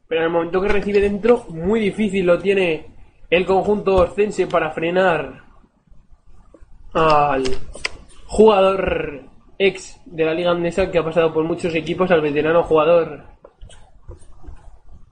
pero 0.08 0.22
en 0.22 0.28
el 0.28 0.34
momento 0.34 0.62
que 0.62 0.68
recibe 0.68 1.00
dentro, 1.00 1.46
muy 1.50 1.80
difícil 1.80 2.26
lo 2.26 2.38
tiene 2.40 2.88
el 3.30 3.46
conjunto 3.46 3.96
orcense 3.96 4.48
para 4.48 4.72
frenar 4.72 5.44
al 6.94 7.44
jugador 8.28 9.24
ex 9.58 10.00
de 10.06 10.26
la 10.26 10.34
Liga 10.34 10.52
Andesa 10.52 10.92
que 10.92 11.00
ha 11.00 11.04
pasado 11.04 11.34
por 11.34 11.44
muchos 11.46 11.74
equipos, 11.74 12.12
al 12.12 12.22
veterano 12.22 12.64
jugador 12.64 13.24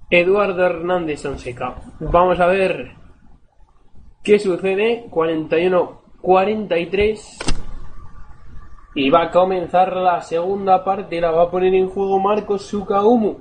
Eduardo 0.10 0.66
Hernández 0.66 1.22
Sonseca. 1.22 1.76
Vamos 2.00 2.40
a 2.40 2.48
ver 2.48 3.01
¿Qué 4.24 4.38
sucede? 4.38 5.08
41-43. 5.10 7.40
Y 8.94 9.10
va 9.10 9.24
a 9.24 9.32
comenzar 9.32 9.96
la 9.96 10.22
segunda 10.22 10.84
parte. 10.84 11.20
La 11.20 11.32
va 11.32 11.42
a 11.44 11.50
poner 11.50 11.74
en 11.74 11.90
juego 11.90 12.20
Marcos 12.20 12.66
Sukaumu. 12.66 13.38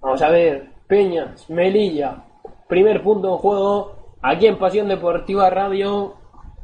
Vamos 0.00 0.22
a 0.22 0.30
ver. 0.30 0.70
Peñas, 0.86 1.50
Melilla. 1.50 2.26
Primer 2.68 3.02
punto 3.02 3.32
en 3.32 3.38
juego. 3.38 3.96
Aquí 4.22 4.46
en 4.46 4.56
Pasión 4.56 4.86
Deportiva 4.86 5.50
Radio. 5.50 6.14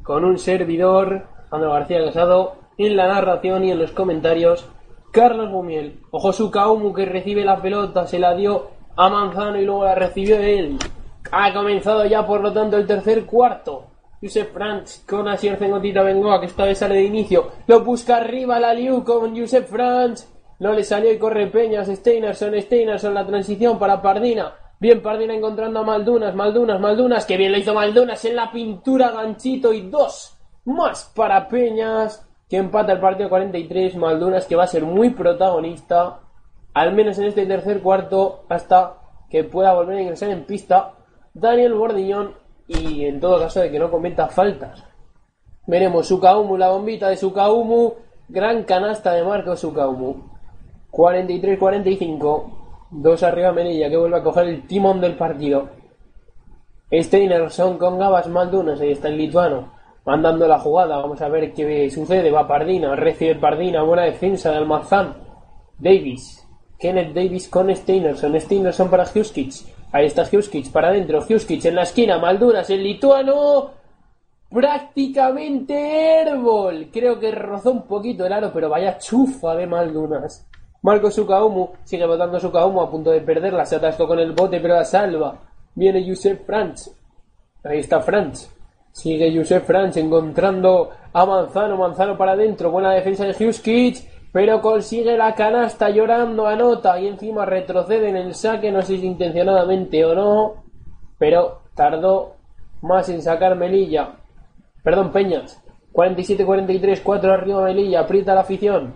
Con 0.04 0.24
un 0.24 0.38
servidor. 0.38 1.26
Andrés 1.50 1.72
García 1.72 2.04
Casado. 2.04 2.54
En 2.78 2.96
la 2.96 3.08
narración 3.08 3.64
y 3.64 3.72
en 3.72 3.80
los 3.80 3.90
comentarios. 3.90 4.68
Carlos 5.10 5.50
Gumiel. 5.50 6.02
Ojo 6.12 6.32
Sukaumu 6.32 6.94
que 6.94 7.04
recibe 7.04 7.44
la 7.44 7.60
pelota. 7.60 8.06
Se 8.06 8.20
la 8.20 8.36
dio 8.36 8.68
a 8.96 9.08
Manzano 9.08 9.60
y 9.60 9.64
luego 9.64 9.86
la 9.86 9.96
recibió 9.96 10.38
él. 10.38 10.78
Ha 11.32 11.52
comenzado 11.52 12.04
ya, 12.06 12.26
por 12.26 12.40
lo 12.40 12.52
tanto, 12.52 12.76
el 12.76 12.86
tercer 12.86 13.24
cuarto. 13.24 13.86
Josep 14.22 14.52
Franz 14.52 15.04
con 15.06 15.28
Asier 15.28 15.56
Cengotita 15.56 16.02
Bengoa, 16.02 16.40
que 16.40 16.46
esta 16.46 16.64
vez 16.64 16.78
sale 16.78 16.96
de 16.96 17.04
inicio. 17.04 17.50
Lo 17.66 17.84
busca 17.84 18.16
arriba 18.16 18.58
la 18.58 18.72
Liu 18.72 19.04
con 19.04 19.38
Josep 19.38 19.68
Franz. 19.68 20.32
No 20.58 20.72
le 20.72 20.84
salió 20.84 21.12
y 21.12 21.18
corre 21.18 21.48
Peñas. 21.48 21.88
Steinerson, 21.88 22.60
Steinerson, 22.60 23.14
la 23.14 23.26
transición 23.26 23.78
para 23.78 24.00
Pardina. 24.00 24.54
Bien, 24.80 25.02
Pardina 25.02 25.34
encontrando 25.34 25.80
a 25.80 25.84
Maldunas, 25.84 26.34
Maldunas, 26.34 26.80
Maldunas. 26.80 27.26
Que 27.26 27.36
bien 27.36 27.52
lo 27.52 27.58
hizo 27.58 27.74
Maldunas 27.74 28.24
en 28.24 28.36
la 28.36 28.50
pintura, 28.50 29.10
ganchito 29.10 29.72
y 29.72 29.82
dos 29.82 30.36
más 30.64 31.12
para 31.14 31.48
Peñas. 31.48 32.22
que 32.48 32.58
empata 32.58 32.92
el 32.92 33.00
partido 33.00 33.28
43. 33.28 33.96
Maldunas 33.96 34.46
que 34.46 34.56
va 34.56 34.64
a 34.64 34.68
ser 34.68 34.84
muy 34.84 35.10
protagonista, 35.10 36.20
al 36.74 36.94
menos 36.94 37.18
en 37.18 37.24
este 37.24 37.44
tercer 37.44 37.80
cuarto, 37.80 38.44
hasta 38.48 38.94
que 39.28 39.42
pueda 39.42 39.74
volver 39.74 39.98
a 39.98 40.02
ingresar 40.02 40.30
en 40.30 40.44
pista 40.44 40.92
Daniel 41.38 41.74
Bordiñón 41.74 42.32
y 42.66 43.04
en 43.04 43.20
todo 43.20 43.38
caso 43.38 43.60
de 43.60 43.70
que 43.70 43.78
no 43.78 43.90
cometa 43.90 44.28
faltas. 44.28 44.82
Veremos 45.66 46.08
Sukaumu, 46.08 46.56
la 46.56 46.70
bombita 46.70 47.10
de 47.10 47.18
Sukaumu, 47.18 47.92
gran 48.26 48.62
canasta 48.64 49.12
de 49.12 49.22
Marco 49.22 49.54
Sukaumu. 49.54 50.14
43-45, 50.90 52.88
dos 52.90 53.22
arriba 53.22 53.52
Melilla 53.52 53.90
que 53.90 53.98
vuelve 53.98 54.16
a 54.16 54.22
coger 54.22 54.46
el 54.46 54.66
timón 54.66 54.98
del 55.02 55.14
partido. 55.14 55.68
Steinerson 56.90 57.76
con 57.76 57.98
Gabas 57.98 58.28
Maldunas, 58.28 58.80
ahí 58.80 58.92
está 58.92 59.08
el 59.08 59.18
lituano, 59.18 59.74
mandando 60.06 60.48
la 60.48 60.58
jugada, 60.58 60.96
vamos 60.96 61.20
a 61.20 61.28
ver 61.28 61.52
qué 61.52 61.90
sucede, 61.90 62.30
va 62.30 62.48
Pardina, 62.48 62.96
recibe 62.96 63.34
Pardina, 63.34 63.82
buena 63.82 64.04
defensa 64.04 64.52
de 64.52 64.56
Almazán, 64.56 65.16
Davis, 65.78 66.48
Kenneth 66.78 67.12
Davis 67.12 67.46
con 67.50 67.74
Steinerson, 67.76 68.40
Steinerson 68.40 68.88
para 68.88 69.02
Huskic, 69.02 69.75
ahí 69.96 70.06
está 70.06 70.22
Huskic 70.30 70.70
para 70.70 70.88
adentro, 70.88 71.24
Huskic 71.28 71.64
en 71.64 71.74
la 71.74 71.82
esquina, 71.82 72.18
Maldunas, 72.18 72.68
el 72.70 72.82
lituano, 72.82 73.70
prácticamente 74.50 75.74
Airball, 76.20 76.90
creo 76.92 77.18
que 77.18 77.30
rozó 77.32 77.72
un 77.72 77.86
poquito 77.86 78.26
el 78.26 78.32
aro, 78.32 78.52
pero 78.52 78.68
vaya 78.68 78.98
chufa 78.98 79.54
de 79.56 79.66
Maldunas. 79.66 80.46
Marco 80.82 81.10
Sukaumu 81.10 81.70
sigue 81.84 82.06
botando 82.06 82.38
Sukaumu 82.38 82.80
a 82.80 82.90
punto 82.90 83.10
de 83.10 83.20
perderla, 83.20 83.64
se 83.64 83.76
atascó 83.76 84.06
con 84.06 84.20
el 84.20 84.32
bote 84.32 84.60
pero 84.60 84.74
la 84.74 84.84
salva. 84.84 85.36
Viene 85.74 86.08
Josep 86.08 86.46
Franz. 86.46 86.90
Ahí 87.64 87.80
está 87.80 88.00
Franz. 88.00 88.48
Sigue 88.92 89.36
Josep 89.36 89.64
Franz 89.64 89.96
encontrando 89.96 90.90
a 91.12 91.26
Manzano. 91.26 91.76
Manzano 91.76 92.16
para 92.16 92.32
adentro. 92.32 92.70
Buena 92.70 92.92
defensa 92.92 93.24
de 93.24 93.46
Huskic. 93.46 93.98
Pero 94.36 94.60
consigue 94.60 95.16
la 95.16 95.34
canasta 95.34 95.88
llorando. 95.88 96.46
Anota. 96.46 97.00
Y 97.00 97.06
encima 97.06 97.46
retrocede 97.46 98.10
en 98.10 98.18
el 98.18 98.34
saque. 98.34 98.70
No 98.70 98.82
sé 98.82 98.98
si 98.98 99.06
intencionadamente 99.06 100.04
o 100.04 100.14
no. 100.14 100.64
Pero 101.16 101.62
tardó 101.74 102.34
más 102.82 103.08
en 103.08 103.22
sacar 103.22 103.56
Melilla. 103.56 104.16
Perdón, 104.82 105.10
Peñas. 105.10 105.64
47-43. 105.94 107.00
4 107.02 107.32
arriba 107.32 107.62
Melilla. 107.62 108.00
Aprieta 108.00 108.34
la 108.34 108.42
afición 108.42 108.92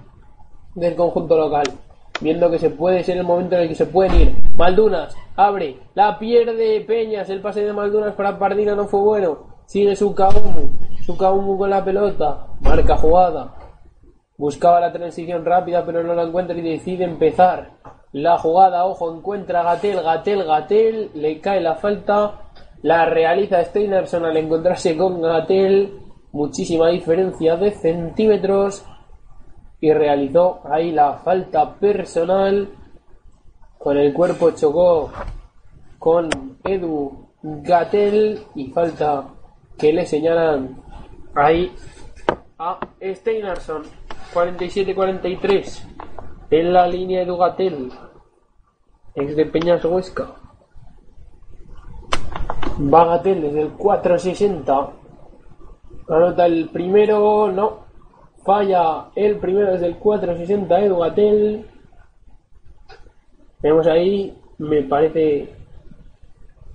del 0.74 0.95
conjunto 0.95 1.38
local 1.38 1.64
viendo 2.20 2.51
que 2.51 2.59
se 2.59 2.68
puede 2.68 3.03
ser 3.03 3.16
el 3.16 3.24
momento 3.24 3.55
en 3.55 3.62
el 3.62 3.68
que 3.68 3.74
se 3.74 3.86
pueden 3.86 4.20
ir. 4.20 4.36
Maldunas, 4.57 5.16
abre, 5.36 5.78
la 5.95 6.18
pierde 6.18 6.84
Peñas, 6.86 7.30
el 7.30 7.41
pase 7.41 7.64
de 7.64 7.72
Maldunas 7.72 8.12
para 8.12 8.38
Pardina 8.38 8.74
no 8.74 8.84
fue 8.84 9.01
bueno. 9.01 9.38
Sigue 9.64 9.97
su 9.97 10.14
Sukaumu 11.07 11.57
con 11.57 11.70
la 11.70 11.82
pelota, 11.82 12.47
marca 12.61 12.95
jugada. 12.99 13.70
Buscaba 14.41 14.80
la 14.80 14.91
transición 14.91 15.45
rápida, 15.45 15.84
pero 15.84 16.03
no 16.03 16.14
la 16.14 16.22
encuentra 16.22 16.57
y 16.57 16.62
decide 16.62 17.05
empezar 17.05 17.72
la 18.12 18.38
jugada. 18.38 18.86
Ojo, 18.86 19.14
encuentra 19.14 19.62
Gatel, 19.62 20.03
Gatel, 20.03 20.45
Gatel, 20.45 21.11
le 21.12 21.43
cae 21.43 21.61
la 21.61 21.74
falta. 21.74 22.51
La 22.80 23.05
realiza 23.05 23.62
Steinerson 23.62 24.24
al 24.24 24.38
encontrarse 24.38 24.97
con 24.97 25.20
Gatel. 25.20 25.93
Muchísima 26.32 26.88
diferencia 26.88 27.57
de 27.57 27.70
centímetros 27.72 28.82
y 29.78 29.93
realizó 29.93 30.62
ahí 30.64 30.91
la 30.91 31.18
falta 31.18 31.74
personal. 31.74 32.66
Con 33.76 33.99
el 33.99 34.14
cuerpo 34.14 34.53
chocó 34.53 35.12
con 35.99 36.57
Edu 36.64 37.28
Gatel 37.43 38.41
y 38.55 38.70
falta 38.70 39.22
que 39.76 39.93
le 39.93 40.07
señalan 40.07 40.82
ahí 41.34 41.70
a 42.59 42.80
Steinarson 43.03 44.00
47-43 44.33 45.89
en 46.51 46.72
la 46.72 46.87
línea 46.87 47.22
Edu 47.22 47.37
Gatel 47.37 47.93
ex 49.14 49.37
de 49.37 49.47
Peñas 49.47 49.85
Huesca 49.85 50.35
va 52.93 53.05
Gatel 53.05 53.43
desde 53.43 53.62
el 53.62 53.70
460 53.72 54.91
anota 56.09 56.47
el 56.47 56.68
primero 56.68 57.51
no 57.53 57.91
Falla 58.45 59.11
el 59.14 59.37
primero 59.39 59.72
desde 59.72 59.87
el 59.87 59.97
460 59.99 60.81
Edu 60.81 60.99
Gatel. 60.99 61.66
Vemos 63.61 63.87
ahí, 63.87 64.35
me 64.59 64.83
parece 64.83 65.55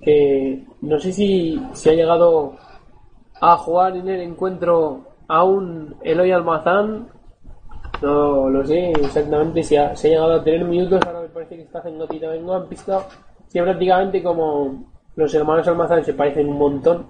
que 0.00 0.64
no 0.82 1.00
sé 1.00 1.12
si 1.12 1.60
se 1.72 1.90
ha 1.90 1.94
llegado 1.94 2.54
a 3.40 3.56
jugar 3.56 3.96
en 3.96 4.08
el 4.08 4.20
encuentro 4.20 5.00
aún 5.26 5.96
Eloy 6.02 6.30
Almazán. 6.30 7.08
No 8.02 8.48
lo 8.48 8.64
sé 8.64 8.90
exactamente 8.90 9.62
si 9.62 9.76
ha, 9.76 9.96
se 9.96 10.08
ha 10.08 10.10
llegado 10.10 10.34
a 10.34 10.44
tener 10.44 10.64
minutos. 10.64 11.00
Ahora 11.06 11.22
me 11.22 11.28
parece 11.28 11.56
que 11.56 11.62
está 11.62 11.78
haciendo 11.78 12.06
Tita 12.06 12.28
Vengo 12.28 12.56
en 12.56 12.66
pista. 12.66 13.06
Si 13.48 13.60
prácticamente 13.60 14.22
como 14.22 14.84
los 15.14 15.34
hermanos 15.34 15.66
Almazán 15.66 16.04
se 16.04 16.14
parecen 16.14 16.48
un 16.48 16.58
montón, 16.58 17.06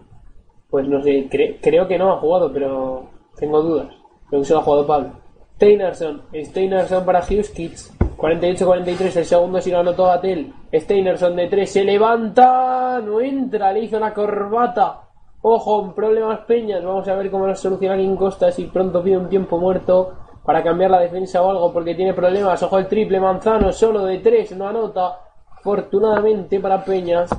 pues 0.71 0.87
no 0.89 1.03
sé, 1.03 1.29
creo 1.61 1.89
que 1.89 1.99
no 1.99 2.13
ha 2.13 2.21
jugado, 2.21 2.53
pero 2.53 3.09
tengo 3.37 3.63
dudas. 3.63 3.89
Lo 4.31 4.39
que 4.39 4.45
se 4.45 4.53
lo 4.53 4.61
ha 4.61 4.63
jugado 4.63 4.87
Pablo. 4.87 5.11
Steinerson. 5.57 6.23
Steinerson 6.35 7.05
para 7.05 7.21
Huskic. 7.21 7.73
48-43. 8.17 9.17
El 9.17 9.25
segundo 9.25 9.61
si 9.61 9.71
lo 9.71 9.79
anotó 9.79 10.05
Gatel. 10.05 10.53
Steinerson 10.73 11.37
de 11.37 11.49
3. 11.49 11.71
Se 11.71 11.85
levanta. 11.85 13.01
No 13.01 13.21
entra. 13.21 13.73
Le 13.73 13.81
hizo 13.81 13.99
la 13.99 14.13
corbata. 14.13 15.03
Ojo, 15.43 15.95
problemas 15.95 16.41
Peñas. 16.41 16.85
Vamos 16.85 17.09
a 17.09 17.15
ver 17.15 17.31
cómo 17.31 17.47
lo 17.47 17.55
soluciona 17.55 17.97
King 17.97 18.17
Costa. 18.17 18.51
Si 18.51 18.65
pronto 18.65 19.03
pide 19.03 19.17
un 19.17 19.29
tiempo 19.29 19.59
muerto 19.59 20.13
para 20.47 20.63
cambiar 20.63 20.93
la 20.93 21.01
defensa 21.01 21.43
o 21.43 21.51
algo 21.51 21.73
porque 21.73 21.95
tiene 21.95 22.15
problemas. 22.15 22.63
Ojo 22.63 22.79
el 22.79 22.87
triple 22.87 23.21
Manzano. 23.21 23.73
Solo 23.73 24.05
de 24.05 24.19
3. 24.21 24.57
No 24.57 24.69
anota. 24.69 25.19
Afortunadamente 25.51 26.61
para 26.61 26.85
Peñas. 26.85 27.31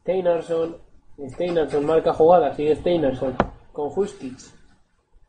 Steinerson. 0.00 0.76
Steinerson 1.30 1.86
marca 1.86 2.12
jugada. 2.12 2.52
Sigue 2.54 2.74
Steinerson. 2.74 3.36
Con 3.72 3.90
Huskic. 3.94 4.36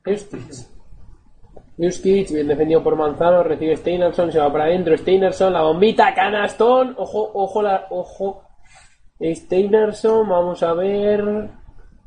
Huskic. 0.06 0.68
Newskic, 1.80 2.30
bien 2.34 2.48
defendido 2.50 2.84
por 2.84 2.98
Manzano, 2.98 3.42
recibe 3.42 3.78
Steinerson, 3.78 4.34
se 4.34 4.40
va 4.40 4.52
para 4.52 4.66
adentro, 4.66 4.98
Steinerson, 4.98 5.54
la 5.54 5.62
bombita, 5.62 6.14
canastón, 6.14 6.94
ojo, 6.98 7.32
ojo, 7.34 7.62
la, 7.62 7.88
ojo, 7.90 8.42
Steinerson, 9.22 10.28
vamos 10.28 10.62
a 10.62 10.74
ver, 10.74 11.24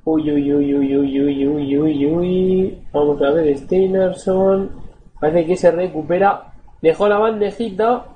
uy, 0.04 0.30
uy, 0.30 0.52
uy, 0.52 0.74
uy, 0.74 0.96
uy, 0.98 1.20
uy, 1.22 1.48
uy, 1.48 1.78
uy, 1.78 2.06
uy, 2.06 2.86
vamos 2.92 3.22
a 3.22 3.30
ver, 3.30 3.56
Steinerson, 3.56 4.81
parece 5.22 5.46
que 5.46 5.56
se 5.56 5.70
recupera, 5.70 6.52
dejó 6.80 7.06
la 7.06 7.16
bandejita, 7.16 8.06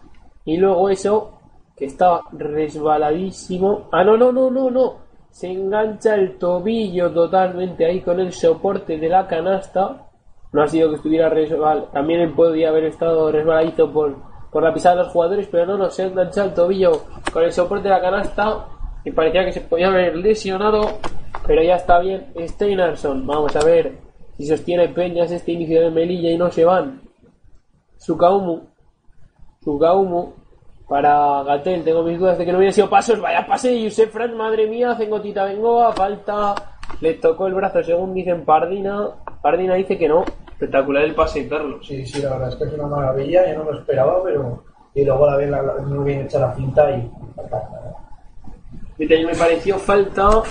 y 0.45 0.57
luego 0.57 0.91
eso, 0.91 1.39
que 1.77 1.85
estaba 1.85 2.23
resbaladísimo, 2.33 3.89
ah, 3.93 4.03
no, 4.03 4.17
no, 4.17 4.33
no, 4.33 4.51
no, 4.51 4.71
no, 4.73 4.95
se 5.31 5.53
engancha 5.53 6.17
el 6.17 6.37
tobillo 6.37 7.13
totalmente 7.13 7.87
ahí 7.87 8.01
con 8.01 8.19
el 8.19 8.33
soporte 8.33 8.99
de 8.99 9.09
la 9.09 9.25
canasta, 9.29 10.09
no 10.51 10.63
ha 10.65 10.67
sido 10.67 10.89
que 10.89 10.97
estuviera 10.97 11.29
resbal. 11.29 11.87
También 11.93 12.23
él 12.23 12.33
podía 12.33 12.71
haber 12.71 12.87
estado 12.87 13.31
resbaladito 13.31 13.93
por, 13.93 14.17
por 14.51 14.65
la 14.65 14.75
pisada 14.75 14.97
de 14.97 15.03
los 15.05 15.13
jugadores, 15.13 15.47
pero 15.49 15.65
no, 15.65 15.79
no, 15.79 15.91
se 15.91 16.03
ha 16.03 16.07
enganchado 16.07 16.49
el 16.49 16.55
tobillo 16.55 16.91
con 17.33 17.45
el 17.45 17.53
soporte 17.53 17.85
de 17.85 17.95
la 17.95 18.01
canasta 18.01 18.67
y 19.05 19.13
parecía 19.13 19.45
que 19.45 19.53
se 19.53 19.61
podía 19.61 19.87
haber 19.87 20.17
lesionado, 20.17 20.99
pero 21.47 21.63
ya 21.63 21.77
está 21.77 22.01
bien. 22.01 22.33
Steinerson, 22.37 23.25
vamos 23.25 23.55
a 23.55 23.65
ver 23.65 24.06
si 24.37 24.47
sostiene 24.47 24.89
Peñas 24.89 25.31
este 25.31 25.53
inicio 25.53 25.81
de 25.83 25.91
Melilla 25.91 26.31
y 26.31 26.39
no 26.39 26.51
se 26.51 26.65
van. 26.65 27.01
Sukaumu, 27.97 28.61
Sukaumu 29.65 30.33
para 30.89 31.43
Gatel, 31.43 31.83
tengo 31.83 32.03
mis 32.03 32.19
dudas 32.19 32.39
de 32.39 32.45
que 32.45 32.53
no 32.53 32.59
hubiera 32.59 32.73
sido 32.73 32.89
pasos, 32.89 33.21
vaya 33.21 33.45
pase 33.47 33.71
de 33.71 34.29
madre 34.37 34.69
mía, 34.69 34.93
hacen 34.93 35.11
gotita 35.11 35.45
Bengoa, 35.45 35.93
falta, 35.93 36.55
le 37.01 37.15
tocó 37.15 37.49
el 37.49 37.55
brazo 37.55 37.83
según 37.83 38.15
dicen 38.15 38.45
Pardina, 38.45 39.09
Pardina 39.43 39.75
dice 39.75 39.99
que 39.99 40.09
no, 40.09 40.25
espectacular 40.57 41.05
el 41.05 41.15
pase, 41.15 41.49
Carlos. 41.49 41.87
Sí, 41.87 42.07
sí, 42.07 42.23
la 42.23 42.31
verdad 42.31 42.49
es 42.49 42.57
que 42.57 42.65
es 42.65 42.73
una 42.73 42.87
maravilla, 42.87 43.53
yo 43.53 43.59
no 43.59 43.71
lo 43.71 43.79
esperaba, 43.79 44.23
pero. 44.25 44.65
Y 44.95 45.05
luego 45.05 45.27
la 45.27 45.37
bien, 45.37 45.51
la, 45.51 45.63
muy 45.63 46.05
bien 46.05 46.23
hecha 46.23 46.39
la 46.39 46.55
cinta 46.55 46.91
y. 46.91 47.11
me 48.99 49.35
pareció 49.35 49.79
falta 49.79 50.43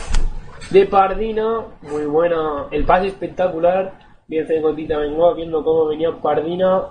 de 0.72 0.86
Pardina, 0.86 1.66
muy 1.82 2.06
buena, 2.06 2.68
el 2.72 2.86
pase 2.86 3.08
espectacular, 3.08 3.94
bien 4.28 4.48
Cengotita 4.48 4.98
vengo 4.98 5.34
viendo 5.36 5.64
cómo 5.64 5.86
venía 5.86 6.12
Pardina, 6.22 6.90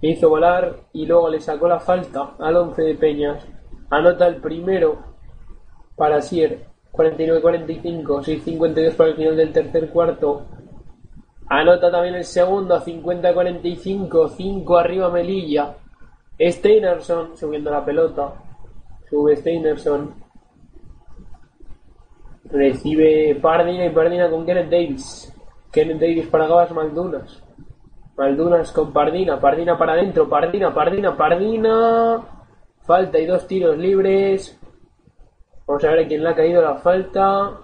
le 0.00 0.10
hizo 0.10 0.28
volar 0.28 0.76
y 0.92 1.06
luego 1.06 1.28
le 1.28 1.40
sacó 1.40 1.68
la 1.68 1.80
falta 1.80 2.34
al 2.38 2.56
11 2.56 2.82
de 2.82 2.94
Peñas, 2.94 3.46
anota 3.90 4.26
el 4.26 4.36
primero 4.36 4.98
para 5.96 6.20
Sier, 6.20 6.66
49-45, 6.92 8.04
6-52 8.22 8.94
para 8.94 9.10
el 9.10 9.16
final 9.16 9.36
del 9.36 9.52
tercer 9.52 9.90
cuarto, 9.90 10.46
Anota 11.48 11.92
también 11.92 12.16
el 12.16 12.24
segundo, 12.24 12.80
50-45, 12.80 14.30
5 14.36 14.76
arriba 14.76 15.10
Melilla. 15.10 15.76
Steinerson 16.40 17.36
subiendo 17.36 17.70
la 17.70 17.84
pelota. 17.84 18.32
Sube 19.08 19.36
Steinerson. 19.36 20.25
Recibe 22.50 23.34
Pardina 23.40 23.86
y 23.86 23.90
Pardina 23.90 24.30
con 24.30 24.46
Kenneth 24.46 24.70
Davis. 24.70 25.34
Kenneth 25.72 26.00
Davis 26.00 26.26
para 26.28 26.46
Gabas 26.46 26.70
Maldunas. 26.72 27.42
Maldunas 28.16 28.72
con 28.72 28.92
Pardina, 28.92 29.38
Pardina 29.38 29.76
para 29.76 29.92
adentro, 29.92 30.28
Pardina, 30.28 30.72
Pardina, 30.72 31.16
Pardina. 31.16 32.20
Falta 32.86 33.18
y 33.18 33.26
dos 33.26 33.46
tiros 33.46 33.76
libres. 33.76 34.58
Vamos 35.66 35.84
a 35.84 35.90
ver 35.90 36.04
a 36.04 36.08
quién 36.08 36.22
le 36.22 36.30
ha 36.30 36.34
caído 36.34 36.62
la 36.62 36.76
falta. 36.76 37.58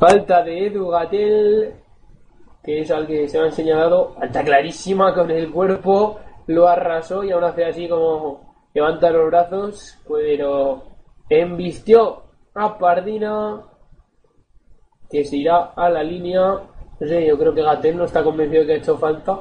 Falta 0.00 0.42
de 0.42 0.66
Edu 0.66 0.88
Gatel, 0.88 1.74
que 2.62 2.80
es 2.80 2.90
al 2.90 3.06
que 3.06 3.28
se 3.28 3.38
ha 3.38 3.50
señalado. 3.50 4.14
Falta 4.14 4.42
clarísima 4.42 5.14
con 5.14 5.30
el 5.30 5.52
cuerpo. 5.52 6.18
Lo 6.46 6.66
arrasó 6.66 7.22
y 7.22 7.30
aún 7.30 7.44
hace 7.44 7.66
así 7.66 7.88
como 7.88 8.56
levanta 8.72 9.10
los 9.10 9.26
brazos. 9.26 9.98
Pero 10.08 10.93
embistió 11.28 12.22
a 12.54 12.78
Pardina, 12.78 13.62
que 15.10 15.24
se 15.24 15.36
irá 15.36 15.72
a 15.76 15.88
la 15.88 16.02
línea. 16.02 16.40
No 17.00 17.06
sé, 17.06 17.26
yo 17.26 17.38
creo 17.38 17.54
que 17.54 17.62
Gatel 17.62 17.96
no 17.96 18.04
está 18.04 18.22
convencido 18.22 18.62
de 18.62 18.66
que 18.66 18.72
ha 18.74 18.76
hecho 18.76 18.96
falta, 18.98 19.40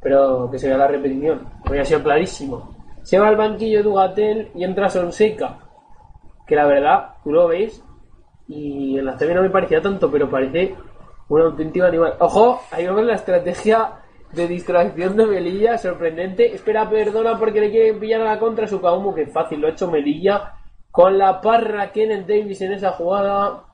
pero 0.00 0.50
que 0.50 0.58
se 0.58 0.68
vea 0.68 0.78
la 0.78 0.88
repetición. 0.88 1.48
Hoy 1.68 1.78
ha 1.78 1.84
sido 1.84 2.02
clarísimo. 2.02 2.74
Se 3.02 3.18
va 3.18 3.28
al 3.28 3.36
banquillo 3.36 3.82
de 3.82 3.94
Gatel 3.94 4.50
y 4.54 4.64
entra 4.64 4.88
Sonseca, 4.88 5.58
que 6.46 6.56
la 6.56 6.66
verdad, 6.66 7.14
tú 7.22 7.32
lo 7.32 7.48
ves, 7.48 7.82
y 8.48 8.98
en 8.98 9.06
la 9.06 9.16
TV 9.16 9.34
no 9.34 9.42
me 9.42 9.50
parecía 9.50 9.82
tanto, 9.82 10.10
pero 10.10 10.30
parece 10.30 10.74
un 11.28 11.40
auténtico 11.40 11.86
animal. 11.86 12.14
Ojo, 12.20 12.60
ahí 12.70 12.86
vemos 12.86 13.04
la 13.04 13.14
estrategia 13.14 13.92
de 14.32 14.46
distracción 14.46 15.16
de 15.16 15.26
Melilla, 15.26 15.78
sorprendente. 15.78 16.54
Espera, 16.54 16.88
perdona 16.88 17.38
porque 17.38 17.60
le 17.60 17.70
quieren 17.70 17.98
pillar 17.98 18.20
a 18.22 18.24
la 18.24 18.38
contra 18.38 18.66
su 18.66 18.80
Kaumu, 18.80 19.14
que 19.14 19.26
fácil, 19.26 19.60
lo 19.60 19.68
ha 19.68 19.70
hecho 19.70 19.90
Melilla. 19.90 20.54
Con 20.96 21.18
la 21.18 21.42
parra 21.42 21.92
Kenneth 21.92 22.26
Davis 22.26 22.62
en 22.62 22.72
esa 22.72 22.92
jugada, 22.92 23.64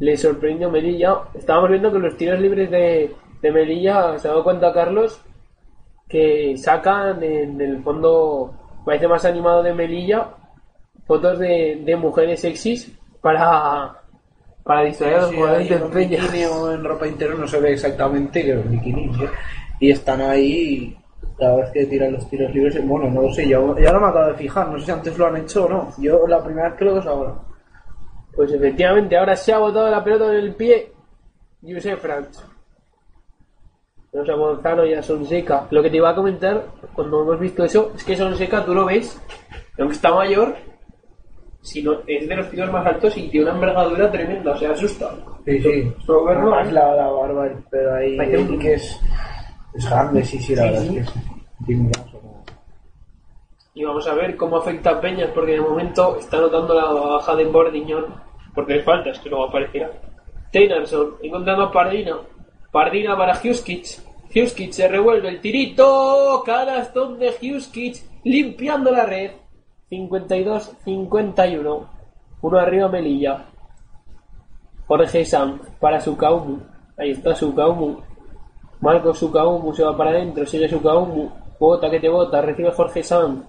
le 0.00 0.16
sorprendió 0.16 0.68
Melilla. 0.68 1.20
Estábamos 1.32 1.70
viendo 1.70 1.92
que 1.92 2.00
los 2.00 2.16
tiros 2.16 2.40
libres 2.40 2.68
de, 2.72 3.14
de 3.40 3.52
Melilla, 3.52 4.18
se 4.18 4.26
ha 4.26 4.32
dado 4.32 4.42
cuenta 4.42 4.72
Carlos, 4.72 5.22
que 6.08 6.56
sacan 6.56 7.22
en 7.22 7.60
el 7.60 7.80
fondo, 7.84 8.52
parece 8.84 9.06
más 9.06 9.24
animado 9.24 9.62
de 9.62 9.74
Melilla, 9.74 10.26
fotos 11.06 11.38
de, 11.38 11.82
de 11.84 11.94
mujeres 11.94 12.40
sexys 12.40 12.98
para, 13.22 14.02
para 14.64 14.82
distraer 14.82 15.18
a 15.18 15.20
los 15.20 15.34
jugadores 15.36 15.70
en 15.70 15.90
Peña. 15.92 16.18
en 16.34 16.82
ropa 16.82 17.06
interior 17.06 17.38
no 17.38 17.46
se 17.46 17.60
ve 17.60 17.74
exactamente 17.74 18.42
que 18.42 18.54
es 18.54 18.70
bikini, 18.70 19.14
¿sí? 19.14 19.24
Y 19.78 19.92
están 19.92 20.20
ahí 20.20 20.99
cada 21.40 21.56
vez 21.56 21.70
que 21.72 21.86
tiran 21.86 22.12
los 22.12 22.28
tiros 22.30 22.54
libres. 22.54 22.86
Bueno, 22.86 23.10
no 23.10 23.22
lo 23.22 23.32
sé, 23.32 23.48
yo, 23.48 23.76
ya 23.78 23.92
no 23.92 24.00
me 24.00 24.06
acabo 24.06 24.26
de 24.28 24.34
fijar, 24.34 24.68
no 24.68 24.78
sé 24.78 24.84
si 24.84 24.90
antes 24.92 25.18
lo 25.18 25.26
han 25.26 25.36
hecho 25.38 25.64
o 25.64 25.68
no. 25.68 25.88
Yo 25.98 26.26
la 26.28 26.44
primera 26.44 26.68
vez 26.68 26.78
que 26.78 26.84
lo 26.84 26.92
veo 26.92 27.00
es 27.00 27.06
ahora. 27.06 27.34
Pues 28.36 28.52
efectivamente, 28.52 29.16
ahora 29.16 29.34
se 29.34 29.52
ha 29.52 29.58
botado 29.58 29.90
la 29.90 30.04
pelota 30.04 30.26
en 30.26 30.36
el 30.36 30.54
pie. 30.54 30.92
Josep 31.62 31.98
Franch. 31.98 32.36
Tenemos 34.12 34.30
a 34.30 34.34
Gonzalo 34.34 34.86
y 34.86 34.94
a 34.94 35.02
Sonseca. 35.02 35.66
Lo 35.70 35.82
que 35.82 35.90
te 35.90 35.96
iba 35.96 36.10
a 36.10 36.14
comentar 36.14 36.64
cuando 36.94 37.22
hemos 37.22 37.38
visto 37.40 37.64
eso 37.64 37.92
es 37.96 38.04
que 38.04 38.16
Sonseca 38.16 38.64
tú 38.64 38.74
lo 38.74 38.84
ves, 38.86 39.20
aunque 39.78 39.94
está 39.94 40.12
mayor, 40.12 40.54
si 41.62 41.82
no, 41.82 41.92
es 42.06 42.28
de 42.28 42.36
los 42.36 42.50
tiros 42.50 42.72
más 42.72 42.86
altos 42.86 43.16
y 43.16 43.28
tiene 43.28 43.46
una 43.46 43.54
envergadura 43.54 44.10
tremenda, 44.10 44.52
o 44.52 44.56
sea, 44.56 44.72
asusta. 44.72 45.10
Sí, 45.44 45.60
sí. 45.62 45.92
Solo 46.06 46.24
verlo, 46.24 46.50
la, 46.50 46.94
la 46.94 47.06
barba, 47.10 47.48
pero 47.70 47.94
ahí 47.94 48.16
que 48.58 48.74
es, 48.74 49.00
es 49.74 49.88
grande, 49.90 50.24
sí, 50.24 50.38
sí, 50.38 50.54
la 50.56 50.62
Sí, 50.62 50.68
verdad 50.70 50.82
sí. 50.82 50.96
es 50.98 51.10
que 51.10 51.12
sí. 51.20 51.29
Y 53.74 53.84
vamos 53.84 54.06
a 54.06 54.14
ver 54.14 54.36
cómo 54.36 54.56
afecta 54.56 54.90
a 54.90 55.00
Peñas, 55.00 55.30
porque 55.34 55.52
de 55.52 55.60
momento 55.60 56.16
está 56.16 56.38
notando 56.38 56.74
la 56.74 56.84
baja 56.86 57.36
de 57.36 57.44
Bordiñón, 57.44 58.06
porque 58.54 58.74
le 58.74 58.82
falta, 58.82 59.10
es 59.10 59.18
que 59.18 59.28
luego 59.28 59.44
aparecerá. 59.44 59.90
Teinarson, 60.50 61.16
encontrando 61.22 61.64
a 61.64 61.72
Pardina. 61.72 62.16
Pardina 62.72 63.16
para 63.16 63.38
Huskic. 63.42 63.86
Huskic 64.34 64.72
se 64.72 64.88
revuelve 64.88 65.28
el 65.28 65.40
tirito. 65.40 66.42
Canastón 66.44 67.18
de 67.18 67.28
Huskic, 67.30 68.02
limpiando 68.24 68.90
la 68.90 69.06
red. 69.06 69.32
52-51. 69.90 71.86
Uno 72.42 72.58
arriba 72.58 72.88
Melilla. 72.88 73.44
Jorge 74.86 75.24
Sam 75.24 75.60
para 75.78 76.00
Sukaumu. 76.00 76.58
Ahí 76.96 77.10
está 77.10 77.34
Sukaumu. 77.34 77.98
Marco 78.80 79.14
Sukaumu 79.14 79.72
se 79.74 79.84
va 79.84 79.96
para 79.96 80.10
adentro, 80.10 80.44
sigue 80.46 80.68
Sukaumu. 80.68 81.30
Bota 81.60 81.90
que 81.90 82.00
te 82.00 82.08
bota, 82.08 82.40
recibe 82.40 82.72
Jorge 82.72 83.02
Sam. 83.02 83.44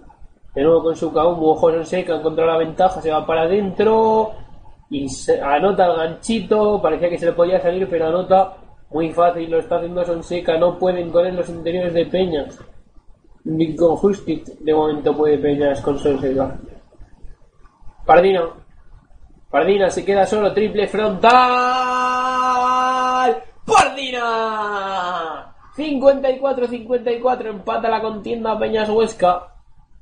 De 0.53 0.61
nuevo 0.61 0.83
con 0.83 0.97
Sukaumu, 0.97 1.51
ojo 1.51 1.71
Sonseca, 1.71 2.15
encontró 2.17 2.45
la 2.45 2.57
ventaja, 2.57 3.01
se 3.01 3.09
va 3.09 3.25
para 3.25 3.43
adentro. 3.43 4.33
Y 4.89 5.07
anota 5.41 5.85
el 5.85 5.95
ganchito, 5.95 6.81
parecía 6.81 7.09
que 7.09 7.17
se 7.17 7.27
le 7.27 7.31
podía 7.31 7.61
salir, 7.61 7.87
pero 7.89 8.07
anota 8.07 8.57
muy 8.89 9.13
fácil, 9.13 9.49
lo 9.49 9.59
está 9.59 9.77
haciendo 9.77 10.03
Sonseca, 10.03 10.57
no 10.57 10.77
pueden 10.77 11.09
con 11.09 11.25
él 11.25 11.37
los 11.37 11.47
interiores 11.47 11.93
de 11.93 12.05
Peñas. 12.05 12.59
Ni 13.45 13.77
con 13.77 13.95
Justic 13.95 14.43
de 14.59 14.73
momento 14.73 15.15
puede 15.15 15.37
Peñas 15.37 15.79
con 15.79 15.97
Sonseca. 15.97 16.59
Pardina. 18.05 18.43
Pardina 19.49 19.89
se 19.89 20.03
queda 20.03 20.25
solo, 20.25 20.51
triple 20.51 20.85
frontal. 20.89 21.31
Pardina. 23.65 25.40
54-54, 25.75 27.45
empata 27.47 27.89
la 27.89 28.01
contienda 28.01 28.59
Peñas 28.59 28.89
Huesca. 28.89 29.47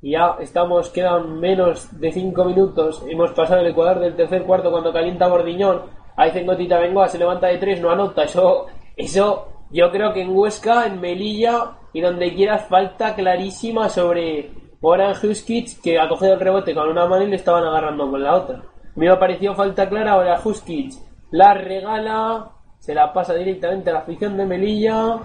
Ya 0.02 0.36
estamos, 0.40 0.88
quedan 0.88 1.38
menos 1.38 2.00
de 2.00 2.10
5 2.10 2.44
minutos. 2.44 3.04
Hemos 3.08 3.32
pasado 3.32 3.60
el 3.60 3.68
ecuador 3.68 4.00
del 4.00 4.16
tercer 4.16 4.44
cuarto 4.44 4.70
cuando 4.70 4.92
calienta 4.92 5.28
Bordiñón. 5.28 5.82
Ahí 6.16 6.30
Cengotita 6.32 6.78
Bengoa 6.78 7.08
se 7.08 7.18
levanta 7.18 7.46
de 7.48 7.58
3, 7.58 7.80
no 7.80 7.90
anota. 7.90 8.24
Eso, 8.24 8.66
eso, 8.96 9.48
yo 9.70 9.90
creo 9.90 10.12
que 10.12 10.22
en 10.22 10.36
Huesca, 10.36 10.86
en 10.86 11.00
Melilla 11.00 11.72
y 11.92 12.00
donde 12.00 12.34
quieras 12.34 12.66
falta 12.66 13.14
clarísima 13.14 13.88
sobre 13.88 14.50
Goran 14.80 15.14
Huskic 15.22 15.80
que 15.82 15.98
ha 15.98 16.08
cogido 16.08 16.34
el 16.34 16.40
rebote 16.40 16.74
con 16.74 16.88
una 16.88 17.06
mano 17.06 17.24
y 17.24 17.28
le 17.28 17.36
estaban 17.36 17.64
agarrando 17.64 18.10
con 18.10 18.22
la 18.22 18.34
otra. 18.34 18.62
Me 18.96 19.08
ha 19.08 19.18
parecido 19.18 19.54
falta 19.54 19.88
clara 19.88 20.12
ahora 20.12 20.40
Huskic. 20.42 20.94
La 21.30 21.54
regala, 21.54 22.50
se 22.78 22.94
la 22.94 23.12
pasa 23.12 23.34
directamente 23.34 23.90
a 23.90 23.92
la 23.92 23.98
afición 24.00 24.36
de 24.36 24.46
Melilla. 24.46 25.20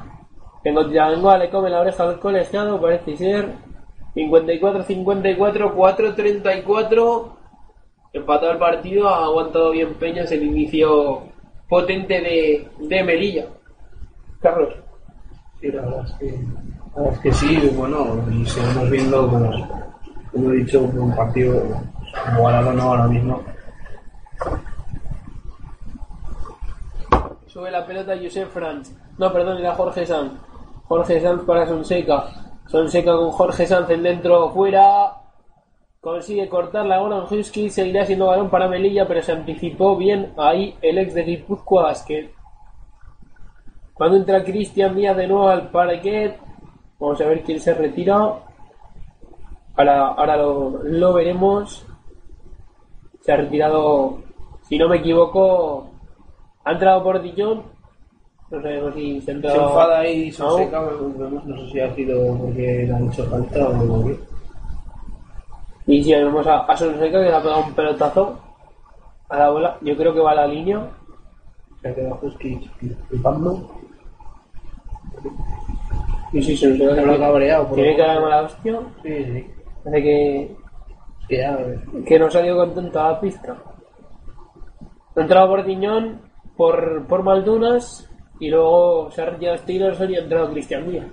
Cengotita 0.65 1.09
Bengoa 1.09 1.37
le 1.37 1.51
come 1.51 1.69
la 1.69 1.81
oreja 1.81 2.03
al 2.03 2.19
colegiado, 2.19 2.81
parece 2.81 3.15
ser. 3.15 3.53
54-54, 4.15 5.75
4-34. 5.75 7.31
Empatado 8.13 8.51
el 8.51 8.57
partido, 8.57 9.07
ha 9.07 9.25
aguantado 9.25 9.69
bien 9.69 9.93
Peñas 9.93 10.31
el 10.31 10.41
inicio 10.41 11.21
potente 11.69 12.19
de, 12.19 12.67
de 12.79 13.03
Melilla. 13.03 13.45
Carlos. 14.41 14.73
Sí, 15.61 15.71
la 15.71 15.83
verdad 15.83 16.05
es 16.05 16.13
que, 16.13 16.31
la 16.31 16.95
verdad 16.95 17.13
es 17.13 17.19
que 17.19 17.33
sí, 17.33 17.71
bueno, 17.75 18.25
y 18.31 18.43
seguimos 18.47 18.89
viendo, 18.89 19.29
como, 19.29 19.51
como 20.31 20.51
he 20.51 20.55
dicho, 20.55 20.81
un 20.81 21.15
partido 21.15 21.61
igualado 22.33 22.73
no 22.73 22.81
ahora 22.81 23.07
mismo. 23.07 23.43
Sube 27.45 27.69
la 27.69 27.85
pelota 27.85 28.17
Josep 28.19 28.49
Franz. 28.49 28.91
No, 29.19 29.31
perdón, 29.31 29.59
era 29.59 29.75
Jorge 29.75 30.07
Sanz. 30.07 30.31
Jorge 30.87 31.19
Sanz 31.19 31.43
para 31.43 31.67
Sonseca. 31.67 32.25
Sonseca 32.67 33.15
con 33.15 33.31
Jorge 33.31 33.65
Sanz 33.65 33.89
en 33.89 34.03
dentro 34.03 34.49
fuera. 34.51 35.21
Consigue 35.99 36.47
cortar 36.47 36.85
la 36.85 36.99
Goran 36.99 37.25
Husky. 37.29 37.69
Seguirá 37.69 38.05
siendo 38.05 38.27
balón 38.27 38.49
para 38.49 38.67
Melilla, 38.67 39.07
pero 39.07 39.21
se 39.21 39.31
anticipó 39.31 39.97
bien 39.97 40.33
ahí 40.37 40.75
el 40.81 40.99
ex 40.99 41.15
de 41.15 41.23
Guipúzcoa 41.23 41.83
Basket. 41.83 42.29
Cuando 43.93 44.17
entra 44.17 44.43
Cristian 44.43 44.95
Díaz 44.95 45.17
de 45.17 45.27
nuevo 45.27 45.49
al 45.49 45.71
parquet. 45.71 46.37
Vamos 46.99 47.19
a 47.21 47.25
ver 47.25 47.43
quién 47.43 47.59
se 47.59 47.73
retira. 47.73 48.15
Ahora, 49.75 50.07
ahora 50.07 50.37
lo, 50.37 50.83
lo 50.83 51.13
veremos. 51.13 51.85
Se 53.21 53.31
ha 53.31 53.37
retirado, 53.37 54.19
si 54.61 54.77
no 54.77 54.87
me 54.87 54.97
equivoco, 54.97 55.89
ha 56.63 56.71
entrado 56.73 57.03
por 57.03 57.21
Dillon. 57.21 57.74
No 58.51 58.61
sabemos 58.61 58.93
si 58.93 59.21
se 59.21 59.31
ha 59.31 59.41
Se 59.41 59.47
enfada 59.47 59.99
ahí 59.99 60.27
¿no? 60.29 60.33
Sonseca, 60.35 60.81
no 60.81 61.57
sé 61.57 61.71
si 61.71 61.79
ha 61.79 61.95
sido 61.95 62.37
porque 62.37 62.85
le 62.87 62.93
han 62.93 63.07
hecho 63.07 63.23
falta 63.25 63.67
o 63.69 64.05
qué. 64.05 64.19
Y 65.87 66.03
si 66.03 66.13
vemos 66.13 66.45
a, 66.47 66.59
a 66.59 66.77
Sonseca 66.77 67.19
que 67.19 67.29
le 67.29 67.35
ha 67.35 67.41
pegado 67.41 67.63
un 67.65 67.73
pelotazo 67.73 68.39
a 69.29 69.37
la 69.39 69.49
bola, 69.49 69.77
yo 69.81 69.95
creo 69.97 70.13
que 70.13 70.19
va 70.19 70.31
a 70.31 70.35
la 70.35 70.47
línea. 70.47 70.87
Se 71.81 71.89
ha 71.89 71.95
quedado 71.95 72.19
Husky 72.21 72.69
flipando. 73.09 73.67
Y 76.33 76.41
si 76.43 76.55
Sonseca 76.57 76.93
Se 76.95 77.01
habrá 77.01 77.17
cabreado. 77.19 77.65
por 77.67 77.75
tiene 77.75 77.91
lo- 77.91 77.97
cara 77.97 78.13
de 78.13 78.19
mala 78.19 78.41
hostia. 78.43 78.79
Sí, 79.03 79.23
sí. 79.25 79.47
Parece 79.83 80.03
que, 80.03 80.55
Que 81.27 81.37
ya, 81.37 81.57
que 82.05 82.19
no 82.19 82.29
salió 82.29 82.55
contento 82.57 82.99
a 82.99 83.11
la 83.13 83.19
pista. 83.19 83.55
Ha 85.15 85.21
entrado 85.21 85.47
Bordiñón 85.47 86.21
por, 86.57 87.05
por 87.07 87.23
Maldunas 87.23 88.09
y 88.39 88.49
luego 88.49 89.09
se 89.11 89.21
ha 89.21 89.25
retirado 89.25 89.57
Stevenson 89.57 90.11
y 90.11 90.15
ha 90.15 90.19
entrado 90.19 90.51
Cristian 90.51 90.89
Díaz. 90.89 91.05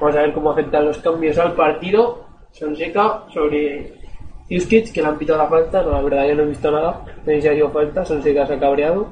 Vamos 0.00 0.16
a 0.16 0.20
ver 0.22 0.32
cómo 0.32 0.50
afectan 0.50 0.86
los 0.86 0.98
cambios 0.98 1.38
al 1.38 1.52
partido. 1.54 2.24
Sonseca 2.50 3.24
sobre 3.32 3.94
Huskic, 4.50 4.92
que 4.92 5.02
le 5.02 5.08
han 5.08 5.18
pitado 5.18 5.38
la 5.38 5.48
falta. 5.48 5.82
No, 5.82 5.90
la 5.92 6.02
verdad 6.02 6.28
yo 6.28 6.34
no 6.34 6.42
he 6.42 6.46
visto 6.46 6.70
nada. 6.70 7.04
No 7.18 7.24
sé 7.24 7.40
si 7.40 7.48
ha 7.48 7.54
sido 7.54 7.70
falta. 7.70 8.04
Sonseca 8.04 8.46
se 8.46 8.54
ha 8.54 8.60
cabreado. 8.60 9.08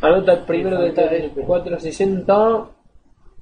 Anota 0.00 0.32
el 0.32 0.40
primero 0.40 0.80
de 0.80 0.92
4.60. 0.94 2.68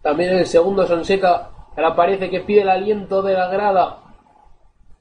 También 0.03 0.35
el 0.35 0.47
segundo 0.47 0.87
Sonseca. 0.87 1.51
Ahora 1.77 1.97
parece 1.97 2.29
que 2.29 2.41
pide 2.41 2.63
el 2.63 2.69
aliento 2.69 3.23
de 3.23 3.33
la 3.35 3.49
grada. 3.49 3.99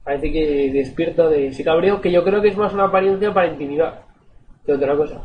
Parece 0.04 0.32
que 0.32 0.72
despierta 0.74 1.28
de 1.28 1.48
ese 1.48 1.64
cabreo, 1.64 2.02
que 2.02 2.12
yo 2.12 2.24
creo 2.24 2.42
que 2.42 2.48
es 2.48 2.58
más 2.58 2.74
una 2.74 2.86
apariencia 2.86 3.34
para 3.34 3.48
intimidar 3.48 4.06
que 4.66 4.74
otra 4.74 4.96
cosa. 4.96 5.22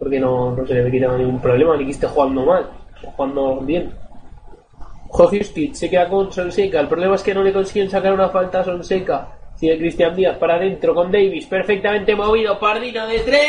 Porque 0.00 0.18
no, 0.18 0.56
no 0.56 0.66
se 0.66 0.72
le 0.72 0.90
tenga 0.90 1.18
ningún 1.18 1.42
problema, 1.42 1.76
ni 1.76 1.84
que 1.84 1.90
esté 1.90 2.06
jugando 2.06 2.46
mal. 2.46 2.70
Jugando 3.02 3.60
bien. 3.60 3.92
Jojiskic 5.08 5.74
se 5.74 5.90
queda 5.90 6.08
con 6.08 6.32
Sonseca. 6.32 6.80
El 6.80 6.88
problema 6.88 7.16
es 7.16 7.22
que 7.22 7.34
no 7.34 7.42
le 7.42 7.52
consiguen 7.52 7.90
sacar 7.90 8.14
una 8.14 8.30
falta 8.30 8.60
a 8.60 8.64
Sonseca. 8.64 9.28
Sigue 9.56 9.76
Cristian 9.76 10.16
Díaz 10.16 10.38
para 10.38 10.54
adentro 10.54 10.94
con 10.94 11.12
Davis. 11.12 11.44
Perfectamente 11.44 12.16
movido. 12.16 12.58
Pardina 12.58 13.06
de 13.06 13.18
tres. 13.18 13.40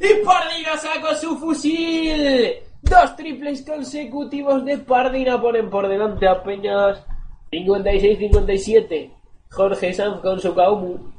Y 0.00 0.24
Pardina 0.24 0.78
sacó 0.78 1.14
su 1.16 1.36
fusil. 1.36 2.54
Dos 2.80 3.14
triples 3.14 3.62
consecutivos 3.62 4.64
de 4.64 4.78
Pardina 4.78 5.38
ponen 5.38 5.68
por 5.68 5.86
delante 5.86 6.26
a 6.26 6.42
Peñas. 6.42 7.04
56-57. 7.52 9.10
Jorge 9.50 9.92
Sanz 9.92 10.22
con 10.22 10.40
su 10.40 10.54
Kaumu. 10.54 11.15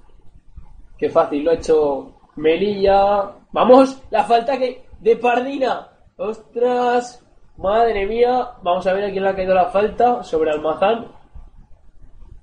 Qué 0.98 1.10
fácil 1.10 1.44
lo 1.44 1.52
ha 1.52 1.56
hecho 1.56 2.14
Melilla. 2.36 3.32
Vamos, 3.52 4.02
la 4.10 4.24
falta 4.24 4.58
que 4.58 4.86
de 5.00 5.16
Pardina. 5.16 5.88
Ostras, 6.18 7.24
madre 7.58 8.06
mía. 8.06 8.50
Vamos 8.64 8.86
a 8.88 8.94
ver 8.94 9.06
a 9.06 9.12
quién 9.12 9.24
le 9.24 9.30
ha 9.30 9.36
caído 9.36 9.54
la 9.54 9.66
falta 9.66 10.24
sobre 10.24 10.52
Almazán. 10.52 11.08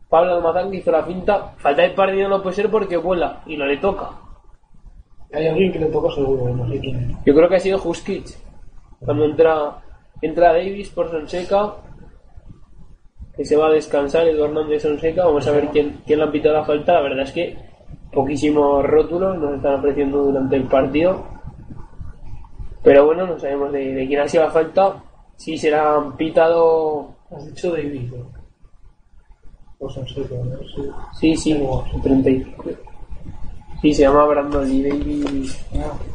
Pablo 0.08 0.34
Almazán 0.34 0.70
que 0.70 0.78
hizo 0.78 0.92
la 0.92 1.02
finta. 1.02 1.54
Falta 1.56 1.82
de 1.82 1.90
Pardina 1.90 2.28
no 2.28 2.42
puede 2.42 2.56
ser 2.56 2.70
porque 2.70 2.96
vuela 2.96 3.42
y 3.46 3.56
no 3.56 3.66
le 3.66 3.78
toca. 3.78 4.10
Hay 5.32 5.48
alguien 5.48 5.72
que 5.72 5.80
le 5.80 5.86
toca 5.86 6.14
seguro, 6.14 6.54
no 6.54 6.68
sé 6.68 6.78
quién. 6.78 7.18
Yo 7.26 7.34
creo 7.34 7.48
que 7.48 7.56
ha 7.56 7.60
sido 7.60 7.82
Huskic. 7.82 8.26
Cuando 9.00 9.24
entra, 9.24 9.82
entra 10.22 10.52
Davis 10.52 10.90
por 10.90 11.10
Sonseca. 11.10 11.74
Que 13.36 13.44
se 13.44 13.56
va 13.56 13.66
a 13.66 13.70
descansar 13.70 14.28
Eduardo 14.28 14.60
Hernández 14.60 14.82
Sonseca. 14.82 15.24
Vamos 15.24 15.44
a 15.48 15.50
ver 15.50 15.68
quién, 15.70 16.02
quién 16.06 16.20
le 16.20 16.26
ha 16.26 16.30
pitado 16.30 16.54
la 16.54 16.64
falta. 16.64 16.92
La 16.92 17.00
verdad 17.00 17.24
es 17.24 17.32
que 17.32 17.73
poquísimos 18.14 18.84
rótulos 18.86 19.38
nos 19.38 19.54
están 19.56 19.74
ofreciendo 19.76 20.24
durante 20.24 20.56
el 20.56 20.64
partido. 20.64 21.24
Pero 22.82 23.06
bueno, 23.06 23.26
no 23.26 23.38
sabemos 23.38 23.72
de, 23.72 23.94
de 23.94 24.06
quién 24.06 24.20
ha 24.20 24.28
sido 24.28 24.44
la 24.44 24.50
falta. 24.50 25.02
Si 25.36 25.58
será 25.58 26.00
pitado. 26.16 27.08
Has 27.30 27.46
dicho 27.46 27.72
David. 27.72 28.12
¿no? 28.12 28.44
O 29.80 29.88
¿no? 29.88 30.06
Sí, 31.18 31.36
Sí. 31.36 31.36
sí, 31.36 31.66
35. 32.02 32.64
Sí, 33.82 33.92
se 33.92 34.02
llama 34.02 34.24
Brandon 34.24 34.66
Lee 34.66 34.82
Davis 34.88 35.66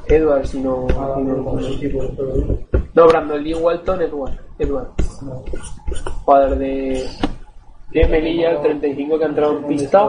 Edward, 0.08 0.46
si 0.48 0.60
no. 0.60 0.88
Ah, 0.98 1.14
si 1.18 1.24
no- 1.24 1.80
tipos, 1.80 2.12
pero 2.18 2.34
no, 2.96 3.08
Brandon 3.08 3.44
Lee 3.44 3.54
Walton 3.54 4.02
Edward. 4.02 4.34
Edward. 4.58 4.88
Jugador 6.26 6.58
de. 6.58 7.06
De 7.92 8.08
Melilla, 8.08 8.52
el 8.52 8.62
35 8.62 9.18
que 9.20 9.24
ha 9.24 9.28
entrado 9.28 9.58
en 9.60 9.66
pista. 9.68 10.08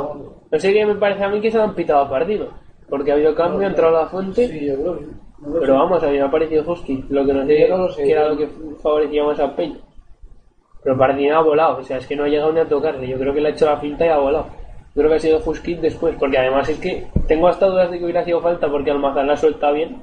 No 0.50 0.58
sé 0.58 0.72
qué 0.72 0.84
me 0.86 0.94
parece 0.96 1.24
a 1.24 1.28
mí 1.28 1.40
que 1.40 1.50
se 1.50 1.58
lo 1.58 1.64
han 1.64 1.74
pitado 1.74 2.00
a 2.00 2.10
partido. 2.10 2.48
Porque 2.88 3.12
ha 3.12 3.14
habido 3.14 3.34
cambio, 3.34 3.66
ha 3.66 3.70
entrado 3.70 3.92
la 3.92 4.06
fuente. 4.06 4.48
Sí, 4.48 4.66
yo 4.66 4.74
creo 4.74 4.98
que. 4.98 5.04
no 5.04 5.52
Pero 5.60 5.66
sé. 5.66 5.72
vamos, 5.72 6.02
a 6.02 6.06
mí 6.08 6.12
me 6.14 6.22
ha 6.22 6.30
parecido 6.30 6.70
Husky. 6.70 7.04
Lo 7.08 7.24
que 7.24 7.32
no 7.32 7.46
sé, 7.46 7.68
no 7.68 7.88
sé. 7.88 8.02
que 8.04 8.12
era 8.12 8.28
lo 8.28 8.36
que 8.36 8.48
favorecía 8.82 9.24
más 9.24 9.38
a 9.38 9.54
Peña. 9.54 9.78
Pero 10.82 10.98
Pardina 10.98 11.38
ha 11.38 11.42
volado, 11.42 11.78
o 11.78 11.82
sea, 11.82 11.98
es 11.98 12.06
que 12.06 12.16
no 12.16 12.24
ha 12.24 12.28
llegado 12.28 12.52
ni 12.52 12.60
a 12.60 12.68
tocarle. 12.68 13.06
Yo 13.06 13.18
creo 13.18 13.34
que 13.34 13.40
le 13.40 13.48
ha 13.48 13.52
hecho 13.52 13.66
la 13.66 13.76
finta 13.76 14.06
y 14.06 14.08
ha 14.08 14.18
volado. 14.18 14.46
Yo 14.94 15.02
creo 15.02 15.10
que 15.10 15.16
ha 15.16 15.20
sido 15.20 15.40
Husky 15.44 15.74
después, 15.74 16.16
porque 16.18 16.38
además 16.38 16.68
es 16.68 16.78
que 16.80 17.06
tengo 17.28 17.46
hasta 17.48 17.66
dudas 17.66 17.90
de 17.90 17.98
que 17.98 18.04
hubiera 18.04 18.24
sido 18.24 18.40
falta 18.40 18.68
porque 18.68 18.90
Almazán 18.90 19.26
la 19.28 19.36
suelta 19.36 19.70
bien. 19.70 20.02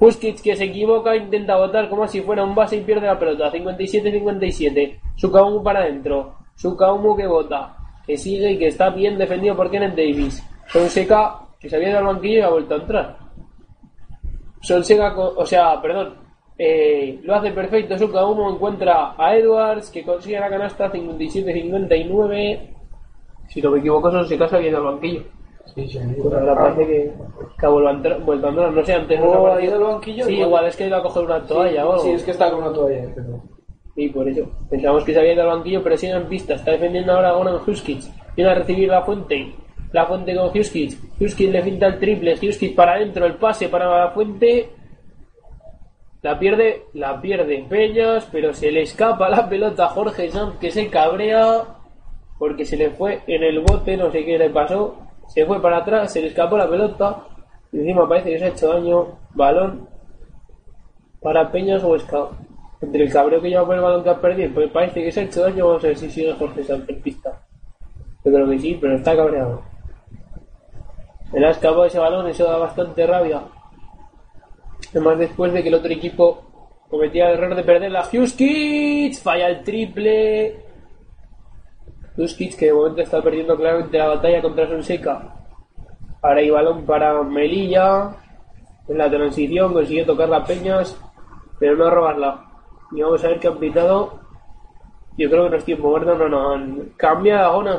Huskic 0.00 0.40
que 0.42 0.54
se 0.54 0.64
equivoca, 0.64 1.16
intenta 1.16 1.56
botar 1.56 1.88
como 1.88 2.06
si 2.06 2.20
fuera 2.20 2.44
un 2.44 2.54
base 2.54 2.76
y 2.76 2.82
pierde 2.82 3.06
la 3.06 3.18
pelota. 3.18 3.50
57-57. 3.50 5.00
Sukaumu 5.16 5.62
para 5.62 5.80
adentro. 5.80 6.34
Sukaumu 6.54 7.16
que 7.16 7.26
bota. 7.26 7.77
Que 8.08 8.16
sigue 8.16 8.52
y 8.52 8.58
que 8.58 8.66
está 8.68 8.88
bien 8.90 9.16
defendido 9.18 9.54
por 9.54 9.70
Kenneth 9.70 9.94
Davis. 9.94 10.42
Fonseca 10.66 11.40
que 11.60 11.68
se 11.68 11.76
había 11.76 11.90
ido 11.90 11.98
al 11.98 12.06
banquillo 12.06 12.38
y 12.38 12.42
ha 12.42 12.48
vuelto 12.48 12.74
a 12.74 12.78
entrar. 12.78 13.16
Sonseca, 14.62 15.14
co- 15.14 15.34
o 15.36 15.46
sea, 15.46 15.80
perdón, 15.80 16.14
eh, 16.58 17.20
lo 17.22 17.34
hace 17.36 17.50
perfecto. 17.52 17.96
Sukaumu 17.98 18.50
encuentra 18.50 19.14
a 19.16 19.36
Edwards 19.36 19.90
que 19.90 20.02
consigue 20.04 20.40
la 20.40 20.48
canasta 20.50 20.90
57-59. 20.90 22.60
Si 23.48 23.62
no 23.62 23.70
me 23.70 23.78
equivoco, 23.78 24.10
Sonseca 24.10 24.48
se 24.48 24.56
había 24.56 24.68
ido 24.70 24.78
al 24.78 24.84
banquillo. 24.84 25.22
Sí, 25.74 25.86
sí, 25.86 25.98
ahora 26.24 26.54
parece 26.54 26.86
que, 26.86 27.12
que 27.60 27.66
ha 27.66 27.68
vuelto 27.68 27.88
a, 27.88 27.92
entrar, 27.92 28.20
vuelto 28.22 28.46
a 28.46 28.50
entrar. 28.50 28.72
No 28.72 28.84
sé, 28.84 28.94
antes 28.94 29.20
no 29.20 29.30
se 29.30 29.36
¿O 29.36 29.46
ha 29.52 29.62
ido 29.62 29.74
al 29.76 29.82
banquillo? 29.94 30.24
Sí, 30.24 30.32
Igual. 30.32 30.48
igual 30.48 30.66
es 30.66 30.76
que 30.76 30.84
ha 30.84 30.86
ido 30.86 30.96
a 30.96 31.02
coger 31.02 31.24
una 31.24 31.46
toalla 31.46 31.86
o 31.86 31.92
algo. 31.92 32.04
Sí, 32.04 32.10
es 32.12 32.22
que 32.24 32.30
está 32.30 32.50
con 32.50 32.62
una 32.62 32.72
toalla, 32.72 33.04
pero. 33.14 33.42
Sí, 33.98 34.08
por 34.10 34.28
eso. 34.28 34.48
Pensamos 34.70 35.02
que 35.02 35.12
se 35.12 35.18
había 35.18 35.32
ido 35.32 35.42
al 35.42 35.56
banquillo, 35.58 35.82
pero 35.82 35.96
sigue 35.96 36.12
en 36.12 36.28
pista. 36.28 36.54
Está 36.54 36.70
defendiendo 36.70 37.12
ahora 37.14 37.32
Goran 37.32 37.58
Huskic. 37.66 38.00
Viene 38.36 38.52
a 38.52 38.54
recibir 38.54 38.88
la 38.88 39.02
fuente. 39.02 39.52
La 39.90 40.06
fuente 40.06 40.36
con 40.36 40.56
Huskic. 40.56 40.96
Huskic 41.20 41.50
le 41.50 41.62
finta 41.62 41.88
el 41.88 41.98
triple. 41.98 42.34
Huskic 42.34 42.76
para 42.76 42.92
adentro. 42.92 43.26
El 43.26 43.34
pase 43.34 43.68
para 43.68 44.04
la 44.04 44.12
fuente. 44.12 44.70
La 46.22 46.38
pierde, 46.38 46.84
la 46.92 47.20
pierde 47.20 47.66
Peñas, 47.68 48.28
pero 48.30 48.54
se 48.54 48.70
le 48.70 48.82
escapa 48.82 49.28
la 49.28 49.48
pelota 49.48 49.86
a 49.86 49.88
Jorge 49.88 50.30
Sanz 50.30 50.58
que 50.60 50.70
se 50.70 50.86
cabrea 50.86 51.64
porque 52.38 52.64
se 52.64 52.76
le 52.76 52.90
fue 52.90 53.22
en 53.26 53.42
el 53.42 53.58
bote, 53.58 53.96
no 53.96 54.12
sé 54.12 54.24
qué 54.24 54.38
le 54.38 54.50
pasó. 54.50 54.94
Se 55.26 55.44
fue 55.44 55.60
para 55.60 55.78
atrás, 55.78 56.12
se 56.12 56.22
le 56.22 56.28
escapó 56.28 56.56
la 56.56 56.70
pelota. 56.70 57.24
Y 57.72 57.80
encima 57.80 58.08
parece 58.08 58.30
que 58.30 58.38
se 58.38 58.44
ha 58.44 58.48
hecho 58.48 58.68
daño. 58.68 59.06
Balón 59.34 59.88
para 61.20 61.50
Peñas 61.50 61.82
Huesca. 61.82 62.28
Entre 62.80 63.04
el 63.04 63.12
cabreo 63.12 63.40
que 63.40 63.48
lleva 63.48 63.66
por 63.66 63.74
el 63.74 63.80
balón 63.80 64.04
que 64.04 64.10
ha 64.10 64.20
perdido, 64.20 64.54
pues 64.54 64.70
parece 64.70 65.02
que 65.02 65.10
se 65.10 65.20
ha 65.20 65.24
hecho 65.24 65.42
daño. 65.42 65.66
Vamos 65.66 65.84
a 65.84 65.88
ver 65.88 65.96
si 65.96 66.10
sigue 66.10 66.32
Jorge 66.34 66.62
Sanz 66.62 66.88
en 66.88 67.02
pista. 67.02 67.42
Yo 68.24 68.32
creo 68.32 68.48
que 68.48 68.58
sí, 68.58 68.78
pero 68.80 68.94
está 68.94 69.16
cabreado. 69.16 69.62
Le 71.32 71.46
ha 71.46 71.50
escapado 71.50 71.84
ese 71.84 71.98
balón, 71.98 72.26
eso 72.28 72.44
da 72.44 72.56
bastante 72.56 73.06
rabia. 73.06 73.42
Además, 74.90 75.18
después 75.18 75.52
de 75.52 75.62
que 75.62 75.68
el 75.68 75.74
otro 75.74 75.92
equipo 75.92 76.44
cometía 76.88 77.28
el 77.28 77.38
error 77.38 77.54
de 77.54 77.64
perder 77.64 77.90
la 77.90 78.08
Huskic, 78.10 79.14
falla 79.20 79.48
el 79.48 79.62
triple. 79.62 80.64
Huskic 82.16 82.56
que 82.56 82.66
de 82.66 82.72
momento 82.72 83.02
está 83.02 83.20
perdiendo 83.22 83.56
claramente 83.56 83.98
la 83.98 84.08
batalla 84.08 84.40
contra 84.40 84.68
Sonseca. 84.68 85.34
Ahora 86.22 86.40
hay 86.40 86.50
balón 86.50 86.84
para 86.84 87.22
Melilla. 87.22 88.16
En 88.88 88.98
la 88.98 89.10
transición 89.10 89.72
consigue 89.74 90.04
tocar 90.04 90.28
las 90.28 90.46
peñas, 90.48 90.98
pero 91.60 91.76
no 91.76 91.90
robarla. 91.90 92.47
Y 92.92 93.02
vamos 93.02 93.22
a 93.24 93.28
ver 93.28 93.40
qué 93.40 93.48
han 93.48 93.58
pitado. 93.58 94.18
Yo 95.16 95.28
creo 95.28 95.44
que 95.44 95.50
no 95.50 95.56
es 95.56 95.64
tiempo 95.64 95.88
muerto, 95.90 96.14
no, 96.14 96.28
no. 96.28 96.52
han- 96.52 96.92
Cambia 96.96 97.44
a 97.44 97.48
Gonan 97.48 97.78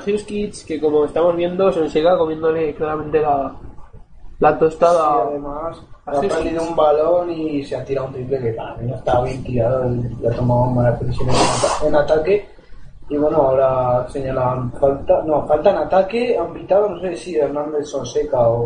que 0.68 0.80
como 0.82 1.06
estamos 1.06 1.36
viendo, 1.36 1.72
Sonseca 1.72 2.18
comiéndole 2.18 2.74
claramente 2.76 3.22
la, 3.22 3.54
la 4.40 4.60
tostada. 4.60 5.24
Sí, 5.24 5.28
además, 5.30 5.82
ha 6.06 6.20
perdido 6.20 6.64
un 6.64 6.76
balón 6.76 7.32
y 7.32 7.64
se 7.64 7.76
ha 7.78 7.86
tirado 7.86 8.08
un 8.08 8.14
triple 8.14 8.40
que 8.42 8.52
para 8.54 8.76
mí 8.76 8.90
no 8.90 8.96
estaba 8.96 9.24
bien 9.24 9.44
tirado. 9.44 9.86
Le 10.22 10.28
ha 10.28 10.32
tomado 10.36 10.66
malas 10.66 11.00
decisiones 11.00 11.36
en, 11.36 11.48
ata- 11.48 11.88
en 11.88 11.96
ataque. 11.96 12.50
Y 13.12 13.18
bueno, 13.18 13.38
ahora 13.38 14.08
señalan 14.10 14.72
falta. 14.74 15.24
No, 15.26 15.48
falta 15.48 15.70
en 15.72 15.78
ataque. 15.78 16.38
Han 16.38 16.54
pitado, 16.54 16.90
no 16.90 17.00
sé 17.00 17.16
si 17.16 17.38
Hernández 17.38 17.88
Sonseca 17.88 18.38
o. 18.50 18.66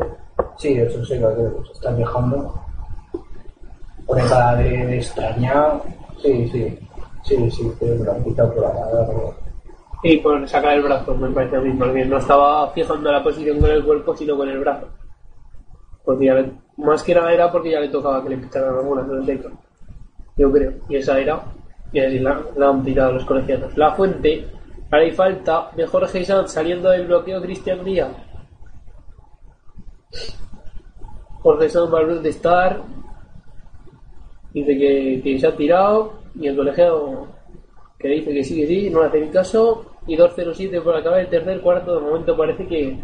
Sí, 0.57 0.73
el 0.79 0.91
Sonseca 0.91 1.31
creo 1.33 1.57
que 1.61 1.67
se 1.67 1.73
está 1.73 1.95
quejando. 1.95 2.53
Pone 4.07 4.23
cara 4.23 4.55
de, 4.55 4.69
de 4.87 4.97
extrañar. 4.97 5.79
Sí, 6.23 6.47
sí. 6.49 6.79
Sí, 7.23 7.51
sí, 7.51 7.71
pitado 8.25 8.53
por 8.53 8.63
la 8.63 8.71
cara. 8.73 9.07
pero- 9.07 9.35
Y 10.03 10.17
por 10.17 10.47
sacar 10.49 10.73
el 10.75 10.81
brazo, 10.83 11.15
me 11.15 11.29
parece 11.29 11.55
a 11.55 11.61
mí, 11.61 11.71
porque 11.77 12.03
no 12.05 12.17
estaba 12.17 12.69
fijando 12.71 13.11
la 13.11 13.23
posición 13.23 13.59
con 13.59 13.69
el 13.71 13.83
cuerpo, 13.85 14.15
sino 14.15 14.35
con 14.35 14.49
el 14.49 14.59
brazo. 14.59 14.87
Porque 16.03 16.25
ya 16.25 16.33
le- 16.33 16.51
más 16.77 17.01
que 17.03 17.15
nada 17.15 17.31
era 17.31 17.49
porque 17.51 17.71
ya 17.71 17.79
le 17.79 17.87
tocaba 17.89 18.21
que 18.23 18.29
le 18.29 18.37
picharan 18.37 18.75
alguna 18.75 19.05
Sonseca. 19.05 19.49
Yo 20.35 20.51
creo. 20.51 20.73
Y 20.89 20.95
esa 20.97 21.19
era. 21.19 21.41
Y 21.93 21.99
así 21.99 22.19
la, 22.19 22.41
la 22.57 22.69
han 22.69 22.83
pitado 22.83 23.13
los 23.13 23.23
colegianos. 23.25 23.77
La 23.77 23.91
fuente. 23.93 24.45
Ahora 24.91 25.05
hay 25.05 25.11
falta 25.11 25.69
de 25.75 25.85
Jorge 25.87 26.25
Sanz 26.25 26.51
saliendo 26.51 26.89
del 26.89 27.07
bloqueo 27.07 27.41
Cristian 27.41 27.83
Díaz. 27.85 28.09
Jorge 31.41 31.69
Sanz 31.69 31.93
va 31.93 31.99
a 31.99 32.03
protestar. 32.03 32.81
Dice 34.53 34.77
que, 34.77 35.21
que 35.23 35.39
se 35.39 35.47
ha 35.47 35.55
tirado. 35.55 36.13
Y 36.39 36.47
el 36.47 36.55
colegiado 36.55 37.27
que 37.99 38.07
dice 38.09 38.33
que 38.33 38.43
sí, 38.43 38.61
que 38.61 38.67
sí, 38.67 38.89
no 38.89 39.01
le 39.01 39.07
hace 39.07 39.21
ni 39.21 39.29
caso. 39.29 39.85
Y 40.07 40.17
2-0-7 40.17 40.81
por 40.81 40.95
acabar 40.95 41.19
el 41.19 41.29
tercer 41.29 41.61
cuarto. 41.61 41.95
De 41.95 42.01
momento 42.01 42.35
parece 42.35 42.67
que, 42.67 42.97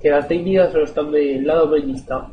que 0.00 0.10
las 0.10 0.28
técnicas 0.28 0.72
solo 0.72 0.84
están 0.84 1.10
del 1.10 1.46
lado 1.46 1.70
peñista. 1.70 2.28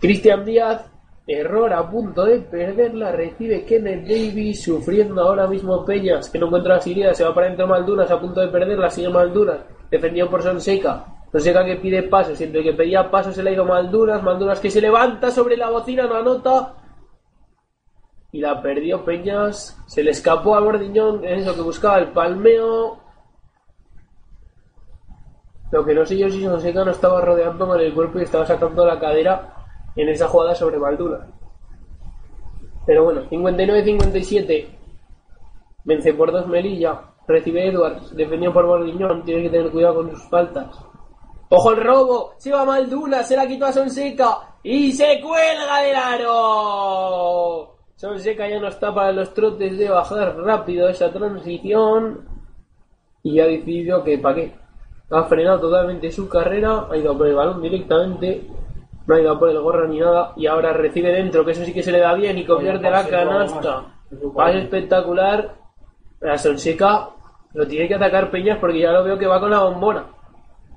Cristian 0.00 0.44
Díaz, 0.44 0.90
error 1.26 1.72
a 1.72 1.88
punto 1.88 2.24
de 2.24 2.40
perderla, 2.40 3.12
recibe 3.12 3.64
Kenneth 3.64 4.02
Davis, 4.02 4.64
sufriendo 4.64 5.22
ahora 5.22 5.46
mismo 5.46 5.84
Peñas, 5.84 6.28
que 6.28 6.38
no 6.38 6.46
encuentra 6.46 6.74
la 6.74 6.80
salida, 6.80 7.14
se 7.14 7.22
va 7.22 7.32
para 7.32 7.46
adentro 7.46 7.68
Maldunas, 7.68 8.10
a 8.10 8.20
punto 8.20 8.40
de 8.40 8.48
perderla, 8.48 8.90
sigue 8.90 9.08
Maldunas, 9.08 9.60
defendido 9.90 10.28
por 10.28 10.42
Sonseca, 10.42 11.04
Fonseca 11.30 11.64
que 11.64 11.76
pide 11.76 12.02
pasos, 12.02 12.36
siempre 12.36 12.64
que 12.64 12.72
pedía 12.72 13.08
pasos 13.10 13.34
se 13.34 13.42
le 13.42 13.50
ha 13.50 13.52
ido 13.52 13.64
Maldunas, 13.64 14.22
Maldunas 14.22 14.58
que 14.58 14.70
se 14.70 14.80
levanta 14.80 15.30
sobre 15.30 15.56
la 15.56 15.70
bocina, 15.70 16.06
no 16.08 16.16
anota 16.16 16.74
y 18.32 18.40
la 18.40 18.62
perdió 18.62 19.04
Peñas, 19.04 19.78
se 19.86 20.02
le 20.02 20.10
escapó 20.10 20.56
a 20.56 20.60
Bordiñón 20.60 21.22
en 21.22 21.40
eso 21.40 21.54
que 21.54 21.60
buscaba 21.60 21.98
el 21.98 22.12
palmeo. 22.12 22.98
Lo 25.70 25.84
que 25.84 25.94
no 25.94 26.04
sé 26.06 26.16
yo 26.16 26.30
si 26.30 26.42
Fonseca 26.46 26.82
no 26.82 26.92
estaba 26.92 27.20
rodeando 27.20 27.66
con 27.66 27.78
el 27.78 27.92
cuerpo 27.92 28.18
y 28.18 28.22
estaba 28.22 28.46
sacando 28.46 28.86
la 28.86 28.98
cadera 28.98 29.54
en 29.94 30.08
esa 30.08 30.28
jugada 30.28 30.54
sobre 30.54 30.78
Maldunas. 30.78 31.28
Pero 32.86 33.04
bueno, 33.04 33.28
59-57. 33.28 34.66
Vence 35.84 36.14
por 36.14 36.32
dos 36.32 36.46
Melilla. 36.46 37.02
Recibe 37.28 37.68
Edwards. 37.68 38.16
Defendido 38.16 38.52
por 38.52 38.66
Bordiñón. 38.66 39.24
Tiene 39.24 39.42
que 39.42 39.50
tener 39.50 39.70
cuidado 39.70 39.96
con 39.96 40.10
sus 40.10 40.28
faltas. 40.28 40.74
¡Ojo 41.50 41.70
al 41.70 41.76
robo! 41.76 42.34
Se 42.38 42.50
va 42.50 42.64
Malduna. 42.64 43.22
Se 43.22 43.36
la 43.36 43.46
quitó 43.46 43.66
a 43.66 43.72
Sonseca. 43.72 44.56
Y 44.62 44.92
se 44.92 45.20
cuelga 45.20 45.80
del 45.82 45.96
aro. 45.96 47.71
Sonseca 48.02 48.48
ya 48.48 48.58
no 48.58 48.66
está 48.66 48.92
para 48.92 49.12
los 49.12 49.32
trotes 49.32 49.78
de 49.78 49.88
bajar 49.88 50.36
rápido 50.38 50.88
esa 50.88 51.12
transición. 51.12 52.26
Y 53.22 53.38
ha 53.38 53.46
decidido 53.46 54.02
que 54.02 54.18
para 54.18 54.34
qué. 54.34 54.54
Ha 55.08 55.22
frenado 55.22 55.60
totalmente 55.60 56.10
su 56.10 56.28
carrera. 56.28 56.88
Ha 56.90 56.96
ido 56.96 57.16
por 57.16 57.28
el 57.28 57.36
balón 57.36 57.62
directamente. 57.62 58.44
No 59.06 59.14
ha 59.14 59.20
ido 59.20 59.38
por 59.38 59.50
el 59.50 59.60
gorro 59.60 59.86
ni 59.86 60.00
nada. 60.00 60.32
Y 60.36 60.48
ahora 60.48 60.72
recibe 60.72 61.12
dentro, 61.12 61.44
que 61.44 61.52
eso 61.52 61.64
sí 61.64 61.72
que 61.72 61.84
se 61.84 61.92
le 61.92 62.00
da 62.00 62.12
bien 62.14 62.36
y 62.38 62.44
convierte 62.44 62.90
la 62.90 63.06
canasta. 63.06 63.84
Pase 64.34 64.58
espectacular. 64.58 65.54
La 66.18 66.36
Sonseca 66.38 67.08
lo 67.54 67.68
tiene 67.68 67.86
que 67.86 67.94
atacar 67.94 68.32
Peñas 68.32 68.58
porque 68.58 68.80
ya 68.80 68.90
lo 68.90 69.04
veo 69.04 69.16
que 69.16 69.28
va 69.28 69.38
con 69.38 69.50
la 69.50 69.62
bombona. 69.62 70.06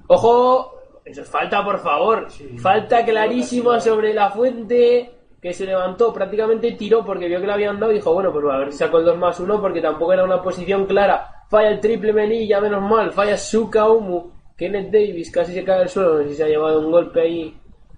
¡Ojo! 0.06 0.76
Eso 1.04 1.24
es 1.24 1.30
falta, 1.30 1.66
por 1.66 1.80
favor. 1.80 2.28
Falta 2.60 3.04
clarísima 3.04 3.80
sobre 3.80 4.14
la 4.14 4.30
fuente. 4.30 5.16
Que 5.46 5.54
se 5.54 5.68
levantó, 5.68 6.12
prácticamente 6.12 6.72
tiró 6.72 7.06
porque 7.06 7.28
vio 7.28 7.40
que 7.40 7.46
le 7.46 7.54
habían 7.54 7.80
dado 7.80 7.92
y 7.92 7.98
dijo, 7.98 8.12
bueno, 8.12 8.34
pues 8.34 8.44
a 8.52 8.58
ver 8.58 8.72
si 8.72 8.80
sacó 8.80 8.98
el 8.98 9.06
2 9.06 9.18
más 9.20 9.40
1 9.40 9.62
porque 9.62 9.80
tampoco 9.80 10.12
era 10.12 10.24
una 10.24 10.42
posición 10.42 10.88
clara. 10.88 11.46
Falla 11.48 11.70
el 11.70 11.80
triple 11.80 12.14
Melilla, 12.14 12.60
menos 12.60 12.82
mal. 12.82 13.12
Falla 13.12 13.38
Suka 13.38 13.88
Umu. 13.88 14.32
Kenneth 14.58 14.90
Davis 14.90 15.30
casi 15.30 15.54
se 15.54 15.64
cae 15.64 15.82
al 15.82 15.90
suelo. 15.90 16.16
No 16.16 16.24
sé 16.24 16.30
si 16.30 16.36
se 16.38 16.46
ha 16.46 16.48
llevado 16.48 16.80
un 16.80 16.90
golpe 16.90 17.22
ahí 17.22 17.56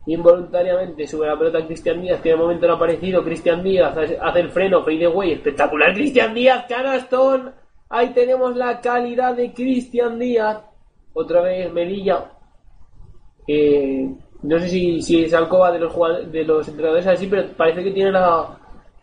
involuntariamente. 0.07 1.07
Sube 1.07 1.25
la 1.25 1.39
pelota 1.39 1.65
Cristian 1.65 2.01
Díaz, 2.01 2.19
que 2.19 2.31
de 2.31 2.35
momento 2.35 2.67
no 2.67 2.73
ha 2.73 2.75
aparecido. 2.75 3.23
Cristian 3.23 3.63
Díaz 3.63 3.95
hace 3.95 4.39
el 4.41 4.49
freno, 4.49 4.83
fade 4.83 5.05
away. 5.05 5.31
Espectacular 5.31 5.93
Cristian 5.93 6.33
Díaz, 6.33 6.65
canastón. 6.67 7.53
Ahí 7.87 8.09
tenemos 8.09 8.57
la 8.57 8.81
calidad 8.81 9.33
de 9.37 9.53
Cristian 9.53 10.19
Díaz. 10.19 10.63
Otra 11.13 11.39
vez 11.43 11.71
Melilla. 11.71 12.29
Eh, 13.47 14.13
no 14.47 14.59
sé 14.59 14.69
si, 14.69 15.01
si 15.01 15.25
es 15.25 15.33
alcoba 15.33 15.71
de 15.71 15.79
los, 15.79 15.93
de 16.31 16.43
los 16.45 16.67
entrenadores 16.67 17.05
así, 17.05 17.27
pero 17.27 17.49
parece 17.57 17.83
que 17.83 17.91
tiene 17.91 18.11
la, 18.11 18.57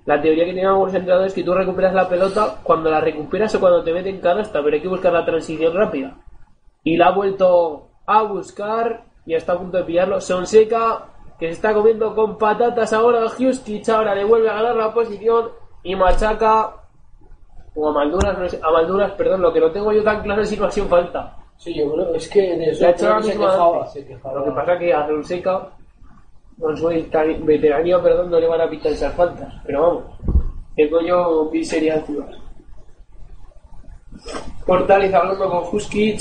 la 0.06 0.22
teoría 0.22 0.46
que 0.46 0.52
tienen 0.52 0.70
algunos 0.70 0.94
entrenadores 0.94 1.34
que 1.34 1.44
tú 1.44 1.52
recuperas 1.52 1.92
la 1.92 2.08
pelota 2.08 2.60
cuando 2.62 2.90
la 2.90 3.00
recuperas 3.00 3.54
o 3.54 3.60
cuando 3.60 3.84
te 3.84 3.92
meten 3.92 4.20
canasta, 4.20 4.62
pero 4.62 4.76
hay 4.76 4.80
que 4.80 4.88
buscar 4.88 5.12
la 5.12 5.24
transición 5.24 5.74
rápida. 5.74 6.16
Y 6.82 6.96
la 6.96 7.08
ha 7.08 7.10
vuelto 7.12 7.88
a 8.06 8.22
buscar 8.22 9.04
y 9.26 9.34
está 9.34 9.52
a 9.52 9.58
punto 9.58 9.76
de 9.76 9.84
pillarlo. 9.84 10.18
Sonseca, 10.18 11.08
que 11.38 11.46
se 11.46 11.52
está 11.52 11.74
comiendo 11.74 12.14
con 12.14 12.38
patatas 12.38 12.92
ahora. 12.94 13.24
Huskic 13.26 13.86
ahora 13.90 14.14
le 14.14 14.24
vuelve 14.24 14.48
a 14.48 14.54
ganar 14.54 14.76
la 14.76 14.94
posición 14.94 15.50
y 15.82 15.94
machaca. 15.94 16.74
O 17.74 17.88
a 17.88 17.92
Malduras, 17.92 18.38
no 18.38 18.48
sé, 18.48 18.60
a 18.62 18.70
Malduras, 18.70 19.12
perdón, 19.12 19.42
lo 19.42 19.52
que 19.52 19.60
no 19.60 19.70
tengo 19.70 19.92
yo 19.92 20.02
tan 20.02 20.22
claro 20.22 20.42
es 20.42 20.48
si 20.48 20.56
no 20.56 20.66
ha 20.66 20.70
sido 20.70 20.86
falta. 20.86 21.36
Sí, 21.56 21.74
yo 21.74 21.92
creo, 21.92 22.14
es 22.14 22.28
que 22.28 22.40
de 22.56 22.70
eso 22.70 22.86
hecho 22.88 23.22
se 23.22 23.32
quejaba, 23.32 23.76
antes. 23.78 23.92
se 23.92 24.04
quejaba. 24.06 24.34
Lo 24.40 24.44
que 24.44 24.50
pasa 24.50 24.78
que 24.78 24.92
a 24.92 25.06
Fonseca, 25.06 25.68
con 26.60 26.76
su 26.76 26.86
veteran- 26.88 27.44
veteranía, 27.46 28.02
perdón, 28.02 28.30
no 28.30 28.38
le 28.40 28.46
van 28.48 28.60
a 28.60 28.68
pitar 28.68 28.92
esas 28.92 29.14
faltas. 29.14 29.52
Pero 29.64 29.82
vamos, 29.82 30.04
tengo 30.76 31.00
yo 31.00 31.48
mis 31.52 31.68
serias 31.68 32.06
dudas. 32.06 32.36
Portales 34.66 35.12
hablando 35.14 35.48
con 35.48 35.74
Huskic. 35.74 36.20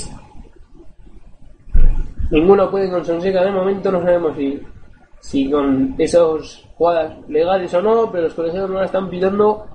Ninguno 2.30 2.70
puede 2.70 2.90
con 2.90 3.04
Sonseca 3.04 3.44
de 3.44 3.50
momento, 3.52 3.92
no 3.92 4.00
sabemos 4.02 4.34
si, 4.36 4.60
si 5.20 5.50
con 5.50 5.94
esas 5.98 6.64
jugadas 6.76 7.16
legales 7.28 7.72
o 7.74 7.82
no, 7.82 8.10
pero 8.10 8.24
los 8.24 8.34
colegiados 8.34 8.70
no 8.70 8.78
la 8.80 8.86
están 8.86 9.08
pidiendo 9.10 9.66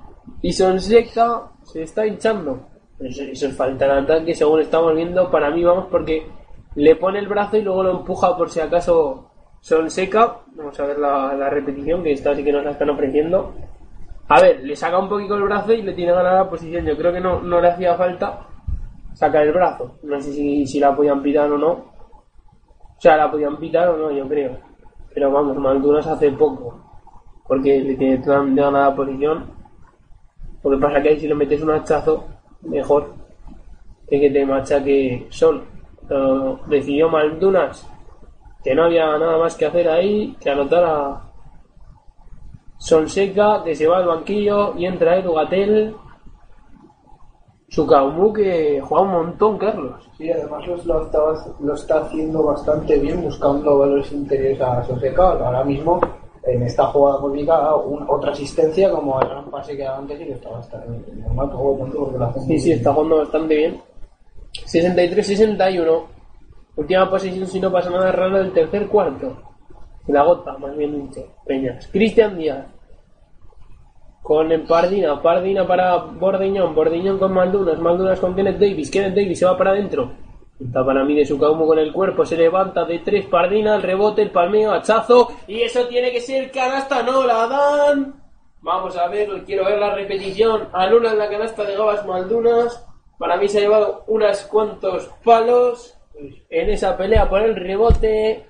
y 0.42 0.52
Sonseca 0.52 1.42
se 1.62 1.82
está 1.84 2.06
hinchando. 2.06 2.58
Eso, 3.00 3.46
es 3.46 3.56
falta 3.56 3.86
de 3.86 4.00
ataque, 4.00 4.34
según 4.34 4.60
estamos 4.60 4.94
viendo, 4.94 5.30
para 5.30 5.50
mí 5.50 5.64
vamos 5.64 5.86
porque 5.90 6.26
le 6.74 6.96
pone 6.96 7.18
el 7.18 7.28
brazo 7.28 7.56
y 7.56 7.62
luego 7.62 7.82
lo 7.82 7.90
empuja 7.92 8.36
por 8.36 8.50
si 8.50 8.60
acaso 8.60 9.30
Sonseca. 9.60 10.40
Vamos 10.54 10.78
a 10.78 10.86
ver 10.86 10.98
la, 10.98 11.48
repetición, 11.48 12.02
que 12.02 12.12
esta 12.12 12.34
sí 12.34 12.44
que 12.44 12.52
nos 12.52 12.64
la 12.64 12.72
están 12.72 12.90
ofreciendo. 12.90 13.54
A 14.28 14.40
ver, 14.40 14.62
le 14.62 14.76
saca 14.76 14.98
un 14.98 15.08
poquito 15.08 15.34
el 15.34 15.42
brazo 15.44 15.72
y 15.72 15.82
le 15.82 15.94
tiene 15.94 16.12
ganada 16.12 16.44
la 16.44 16.50
posición. 16.50 16.84
Yo 16.84 16.96
creo 16.96 17.12
que 17.12 17.20
no, 17.20 17.40
no 17.40 17.60
le 17.60 17.68
hacía 17.68 17.94
falta 17.96 18.46
sacar 19.14 19.46
el 19.46 19.52
brazo. 19.52 19.98
No 20.02 20.20
sé 20.20 20.32
si, 20.32 20.66
si 20.66 20.78
la 20.78 20.94
podían 20.94 21.22
pitar 21.22 21.50
o 21.50 21.56
no. 21.58 21.70
O 21.72 23.00
sea, 23.00 23.16
la 23.16 23.30
podían 23.30 23.56
pitar 23.56 23.88
o 23.88 23.96
no, 23.96 24.10
yo 24.10 24.28
creo. 24.28 24.58
Pero 25.14 25.32
vamos, 25.32 25.56
Maldunas 25.56 26.06
hace 26.06 26.30
poco. 26.32 26.84
Porque 27.48 27.80
le 27.80 27.96
tiene 27.96 28.18
tan 28.18 28.54
ganada 28.54 28.90
la 28.90 28.96
posición. 28.96 29.46
Lo 30.62 30.70
que 30.70 30.76
pasa 30.76 31.02
que 31.02 31.08
ahí 31.08 31.18
si 31.18 31.26
le 31.26 31.34
metes 31.34 31.62
un 31.62 31.70
hachazo, 31.70 32.39
mejor 32.62 33.14
que 34.08 34.20
que 34.20 34.30
te 34.30 34.44
machaque 34.46 35.26
Sol. 35.30 35.64
Pero 36.08 36.60
decidió 36.66 37.08
Maldunas 37.08 37.86
que 38.64 38.74
no 38.74 38.84
había 38.84 39.06
nada 39.16 39.38
más 39.38 39.56
que 39.56 39.66
hacer 39.66 39.88
ahí, 39.88 40.36
que 40.40 40.50
anotar 40.50 40.84
a 40.84 41.22
Sonseca, 42.78 43.62
que 43.64 43.74
se 43.74 43.86
va 43.86 43.98
al 43.98 44.06
banquillo 44.06 44.74
y 44.76 44.86
entra 44.86 45.16
Edu 45.18 45.34
Gatel. 45.34 45.94
Sukaumu 47.68 48.32
que 48.32 48.80
juega 48.82 49.04
un 49.04 49.12
montón, 49.12 49.56
Carlos. 49.56 50.10
Sí, 50.18 50.30
además 50.30 50.66
lo, 50.84 51.04
estaba- 51.04 51.44
lo 51.60 51.74
está 51.74 52.00
haciendo 52.00 52.42
bastante 52.42 52.98
bien 52.98 53.22
buscando 53.22 53.78
valores 53.78 54.10
interiores 54.12 54.60
a 54.60 54.82
Sonseca. 54.84 55.30
Ahora 55.32 55.62
mismo, 55.62 56.00
en 56.52 56.62
esta 56.62 56.86
jugada 56.86 57.20
complicada, 57.20 57.76
un- 57.76 58.04
otra 58.08 58.32
asistencia 58.32 58.90
como 58.90 59.20
el 59.20 59.28
gran 59.28 59.50
pase 59.50 59.76
que 59.76 59.82
daba 59.84 59.98
antes 59.98 60.20
y 60.20 60.24
que 60.24 60.32
estaba 60.32 60.56
bastante 60.56 61.12
normal 61.16 61.50
que 61.50 61.56
juegue 61.56 61.78
tanto 61.82 61.98
porque 61.98 62.18
lo 62.18 62.24
hace 62.26 62.40
Sí, 62.40 62.58
sí, 62.58 62.72
está 62.72 62.92
jugando 62.92 63.16
bastante 63.18 63.56
bien. 63.56 63.80
63-61. 64.66 66.04
Última 66.76 67.10
posición, 67.10 67.46
si 67.46 67.60
no 67.60 67.70
pasa 67.70 67.90
nada 67.90 68.12
raro, 68.12 68.38
del 68.38 68.52
tercer 68.52 68.88
cuarto. 68.88 69.36
La 70.06 70.22
gota, 70.24 70.56
más 70.58 70.76
bien 70.76 71.08
dicho. 71.08 71.24
Peñas. 71.46 71.86
Cristian 71.88 72.36
Díaz. 72.38 72.66
Con 74.22 74.50
el 74.52 74.62
Pardina. 74.62 75.20
Pardina 75.20 75.66
para 75.66 75.96
Bordiñón. 75.96 76.74
Bordiñón 76.74 77.18
con 77.18 77.32
Maldunas. 77.32 77.78
Maldunas 77.78 78.18
con 78.20 78.34
Kenneth 78.34 78.58
Davis. 78.58 78.90
Kenneth 78.90 79.14
Davis 79.14 79.38
se 79.38 79.44
va 79.46 79.56
para 79.56 79.70
adentro. 79.70 80.10
Está 80.60 80.84
para 80.84 81.04
mí 81.04 81.14
de 81.16 81.24
su 81.24 81.38
caumo 81.38 81.66
con 81.66 81.78
el 81.78 81.92
cuerpo. 81.92 82.24
Se 82.26 82.36
levanta 82.36 82.84
de 82.84 82.98
tres. 83.00 83.26
Pardina. 83.26 83.76
El 83.76 83.82
rebote. 83.82 84.22
El 84.22 84.30
palmeo. 84.30 84.72
Hachazo. 84.72 85.28
Y 85.46 85.62
eso 85.62 85.86
tiene 85.86 86.12
que 86.12 86.20
ser 86.20 86.50
canasta. 86.50 87.02
No 87.02 87.24
la 87.26 87.46
dan. 87.46 88.14
Vamos 88.60 88.96
a 88.96 89.08
ver. 89.08 89.28
Quiero 89.44 89.64
ver 89.64 89.78
la 89.78 89.94
repetición. 89.94 90.68
Anula 90.72 91.12
en 91.12 91.18
la 91.18 91.30
canasta 91.30 91.64
de 91.64 91.76
Gabas 91.76 92.04
Maldunas. 92.06 92.86
Para 93.18 93.36
mí 93.36 93.48
se 93.48 93.58
ha 93.58 93.60
llevado 93.62 94.04
unos 94.06 94.42
cuantos 94.42 95.10
palos 95.24 95.96
en 96.50 96.70
esa 96.70 96.96
pelea 96.96 97.28
por 97.28 97.40
el 97.40 97.56
rebote. 97.56 98.46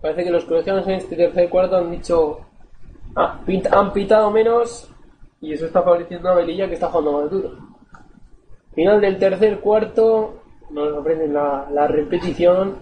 Parece 0.00 0.24
que 0.24 0.30
los 0.30 0.44
colegiados 0.44 0.86
en 0.86 0.94
este 0.94 1.16
tercer 1.16 1.48
cuarto 1.48 1.76
han 1.76 1.90
dicho. 1.90 2.38
ah, 3.16 3.40
pint- 3.46 3.68
han 3.72 3.92
pitado 3.92 4.30
menos. 4.30 4.90
Y 5.40 5.52
eso 5.52 5.66
está 5.66 5.82
favoreciendo 5.82 6.28
a 6.28 6.34
Velilla 6.34 6.66
que 6.68 6.74
está 6.74 6.88
jugando 6.88 7.12
más 7.22 7.30
duro. 7.30 7.50
Final 8.74 9.00
del 9.00 9.18
tercer 9.18 9.60
cuarto. 9.60 10.37
Nos 10.70 10.92
ofrecen 10.92 11.32
la, 11.32 11.68
la 11.72 11.86
repetición. 11.86 12.74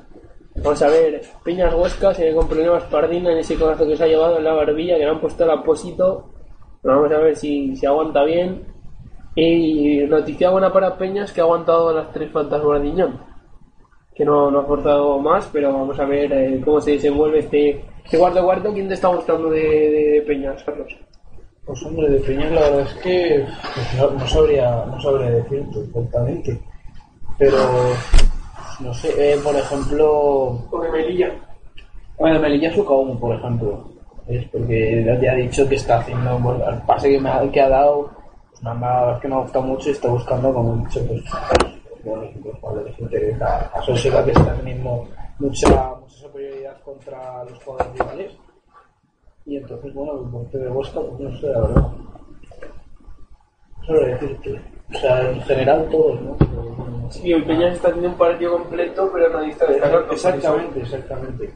Vamos 0.57 0.83
a 0.83 0.89
ver. 0.89 1.23
Peñas 1.45 1.75
Huesca 1.75 2.15
se 2.15 2.27
ve 2.27 2.35
con 2.35 2.49
problemas 2.49 2.85
Pardina 2.85 3.33
en 3.33 3.39
ese 3.39 3.57
codazo 3.57 3.87
que 3.87 3.97
se 3.97 4.05
ha 4.05 4.09
llevado 4.09 4.39
en 4.39 4.45
la 4.45 4.55
barbilla. 4.55 4.97
Que 4.97 5.05
le 5.05 5.11
han 5.11 5.21
puesto 5.21 5.45
el 5.45 5.51
apósito. 5.51 6.33
Vamos 6.83 7.11
a 7.13 7.19
ver 7.19 7.37
si 7.37 7.77
se 7.77 7.87
aguanta 7.87 8.25
bien. 8.25 8.65
Y 9.35 9.99
noticia 10.09 10.49
buena 10.51 10.73
para 10.73 10.97
Peñas 10.97 11.31
que 11.33 11.41
ha 11.41 11.45
aguantado 11.45 11.93
las 11.93 12.11
tres 12.13 12.31
faltas 12.33 12.63
Guardiñón. 12.63 13.21
Que 14.15 14.25
no, 14.25 14.51
no 14.51 14.61
ha 14.61 14.65
forzado 14.65 15.19
más, 15.19 15.49
pero 15.53 15.73
vamos 15.73 15.99
a 16.01 16.07
ver 16.07 16.33
eh, 16.33 16.63
cómo 16.65 16.81
se 16.81 16.93
desenvuelve 16.93 17.41
este, 17.41 17.85
este 18.03 18.19
cuarto 18.19 18.43
cuarto. 18.43 18.73
¿Quién 18.73 18.89
te 18.89 18.95
está 18.95 19.09
gustando 19.09 19.51
de, 19.51 19.61
de 19.61 20.25
Peñas, 20.27 20.65
Carlos? 20.65 20.97
Pues 21.67 21.85
hombre, 21.85 22.09
de 22.09 22.21
Peñas 22.21 22.51
la 22.53 22.61
verdad 22.63 22.81
es 22.81 22.95
que 22.95 23.45
pues, 23.75 23.95
no, 23.99 24.11
no 24.19 24.27
sabría, 24.27 24.87
no 24.87 25.01
sabría 25.01 25.31
decirte 25.33 25.81
exactamente. 25.81 26.61
Pero, 27.39 27.59
no 28.81 28.95
sé, 28.95 29.35
eh, 29.35 29.39
por 29.43 29.55
ejemplo... 29.55 30.59
O 30.71 30.81
de 30.81 30.91
Melilla. 30.91 31.31
Bueno, 32.19 32.41
Melilla 32.41 32.73
Sucaumo, 32.75 33.19
por 33.19 33.35
ejemplo. 33.37 33.89
Es 34.27 34.45
porque 34.49 35.05
ya 35.23 35.33
ha 35.33 35.35
dicho 35.37 35.69
que 35.69 35.77
está 35.77 35.99
haciendo, 35.99 36.39
bueno, 36.39 36.69
el 36.69 36.79
pase 36.83 37.11
que, 37.11 37.21
me 37.21 37.31
ha, 37.31 37.49
que 37.53 37.61
ha 37.61 37.69
dado, 37.69 38.11
pues 38.51 38.63
me 38.63 38.71
ha- 38.71 38.75
la 38.75 39.01
verdad 39.01 39.15
es 39.17 39.21
que 39.21 39.29
me 39.29 39.35
ha 39.35 39.39
gustado 39.39 39.65
mucho 39.67 39.89
y 39.89 39.93
está 39.93 40.09
buscando, 40.09 40.53
como 40.53 40.75
he 40.75 40.79
dicho, 40.79 41.01
pues, 41.07 41.23
bueno, 42.05 42.23
pues, 42.43 42.57
jugadores 42.61 42.99
interiores 42.99 43.41
a, 43.43 43.59
a 43.75 43.83
Sonseca 43.83 44.25
que 44.25 44.33
está 44.33 44.55
mismo 44.65 45.07
mucha, 45.39 45.69
mucha 46.01 46.15
superioridad 46.17 46.81
contra 46.83 47.45
los 47.45 47.63
jugadores 47.63 48.01
rivales. 48.01 48.33
Y 49.45 49.57
entonces, 49.59 49.95
bueno, 49.95 50.21
el 50.25 50.29
portero 50.31 50.65
de 50.65 50.71
Huesca, 50.71 51.01
pues 51.03 51.21
no 51.21 51.39
sé, 51.39 51.47
la 51.47 51.61
verdad. 51.61 51.87
Sobre 53.87 54.07
decirte. 54.15 54.61
O 54.95 54.99
sea, 54.99 55.31
en 55.31 55.41
general 55.43 55.89
todos, 55.91 56.21
¿no? 56.23 56.37
Sí, 57.11 57.33
el 57.33 57.45
Peñas 57.45 57.75
está 57.77 57.89
haciendo 57.89 58.09
un 58.11 58.17
partido 58.17 58.53
completo, 58.59 59.11
pero 59.13 59.29
nadie 59.33 59.51
está 59.51 59.67
destacando. 59.67 60.13
Exactamente, 60.13 60.81
exactamente. 60.81 61.55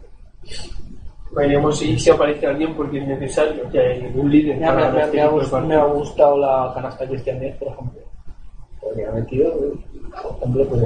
Veremos 1.32 1.78
si, 1.78 1.98
si 1.98 2.10
aparece 2.10 2.46
alguien 2.46 2.74
porque 2.74 2.98
es 2.98 3.06
necesario 3.06 3.68
que 3.70 3.78
hay 3.78 4.12
un 4.14 4.30
líder 4.30 4.64
ha, 4.64 4.74
para 4.74 4.90
me 4.90 5.00
ha- 5.00 5.04
este 5.04 5.16
me 5.16 5.22
ha 5.22 5.26
tipo 5.28 5.40
de 5.40 5.46
gust- 5.46 5.66
me 5.66 5.74
ha 5.76 5.84
gustado 5.84 6.38
la 6.38 6.72
canasta 6.74 7.04
de 7.04 7.10
Cristian 7.10 7.40
Díaz, 7.40 7.56
por 7.58 7.68
ejemplo. 7.68 8.00
Porque 8.80 9.06
ha 9.06 9.12
metido, 9.12 9.52
por 10.22 10.36
ejemplo, 10.38 10.64
pues, 10.68 10.82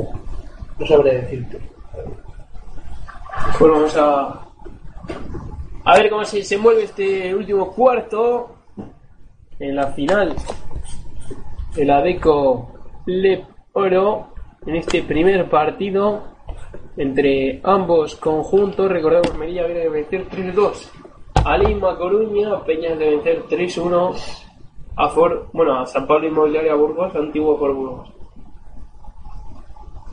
no 0.79 0.87
sabré 0.87 1.21
decirte. 1.23 1.59
Pues 3.59 3.73
vamos 3.73 3.97
a, 3.97 4.41
a 5.85 5.95
ver 5.97 6.11
cómo 6.11 6.25
se, 6.25 6.43
se 6.43 6.59
mueve 6.59 6.85
este 6.85 7.35
último 7.35 7.73
cuarto 7.73 8.55
en 9.59 9.77
la 9.77 9.87
final 9.89 10.35
de 11.75 11.85
la 11.85 12.01
Deco 12.01 12.73
Lep 13.07 13.45
Oro 13.73 14.29
en 14.65 14.77
este 14.77 15.03
primer 15.03 15.49
partido 15.49 16.23
entre 16.97 17.61
ambos 17.65 18.15
conjuntos. 18.17 18.91
Recordemos, 18.91 19.37
Merilla 19.37 19.67
viene 19.67 19.81
de 19.81 19.89
vencer 19.89 20.29
3-2 20.29 20.91
a 21.45 21.59
Lima 21.59 21.97
Coruña, 21.99 22.65
Peñas 22.65 22.99
de 22.99 23.11
vencer 23.11 23.43
3-1 23.49 24.17
a 24.97 25.09
For, 25.09 25.49
bueno, 25.53 25.81
a 25.81 25.87
San 25.87 26.07
Pablo 26.07 26.29
Inmobiliaria 26.29 26.75
Burgos, 26.75 27.15
antiguo 27.17 27.59
por 27.59 27.75
Burgos. 27.75 28.13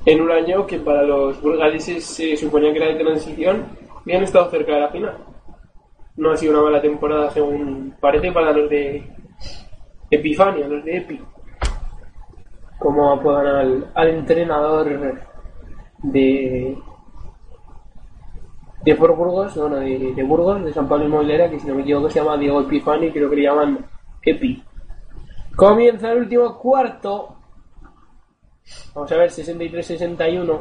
En 0.06 0.20
un 0.20 0.32
año 0.32 0.66
que 0.66 0.80
para 0.80 1.04
los 1.04 1.40
burgaleses 1.42 2.04
se 2.04 2.36
suponía 2.36 2.74
que 2.74 2.80
era 2.80 2.88
de 2.88 3.04
transición 3.04 3.68
y 4.06 4.14
estado 4.14 4.50
cerca 4.50 4.74
de 4.74 4.80
la 4.80 4.90
final. 4.90 5.18
No 6.18 6.32
ha 6.32 6.38
sido 6.38 6.54
una 6.54 6.64
mala 6.64 6.82
temporada 6.82 7.30
según 7.30 7.96
parece 8.02 8.32
para 8.32 8.52
los 8.52 8.68
de 8.68 9.04
Epifania, 10.10 10.68
los 10.68 10.84
de 10.84 10.98
Epi. 10.98 11.20
Como 12.82 13.12
apodan 13.14 13.46
al, 13.48 13.92
al 13.94 14.08
entrenador 14.10 14.88
de 16.04 16.78
de 18.84 18.94
Burgos, 18.96 19.56
no, 19.58 19.70
no, 19.70 19.76
de, 19.76 20.14
de 20.16 20.24
Burgos, 20.24 20.64
de 20.66 20.74
San 20.74 20.88
Pablo 20.88 21.06
Inmobiliaria, 21.06 21.50
que 21.52 21.60
si 21.60 21.68
no 21.68 21.76
me 21.76 21.84
equivoco 21.84 22.10
se 22.10 22.20
llama 22.20 22.36
Diego 22.38 22.62
Epifani, 22.62 23.12
creo 23.12 23.30
que 23.30 23.36
le 23.36 23.44
llaman 23.44 23.86
Epi. 24.24 24.64
Comienza 25.56 26.12
el 26.12 26.20
último 26.20 26.58
cuarto. 26.58 27.36
Vamos 28.96 29.12
a 29.12 29.18
ver, 29.18 29.30
63-61. 29.30 30.60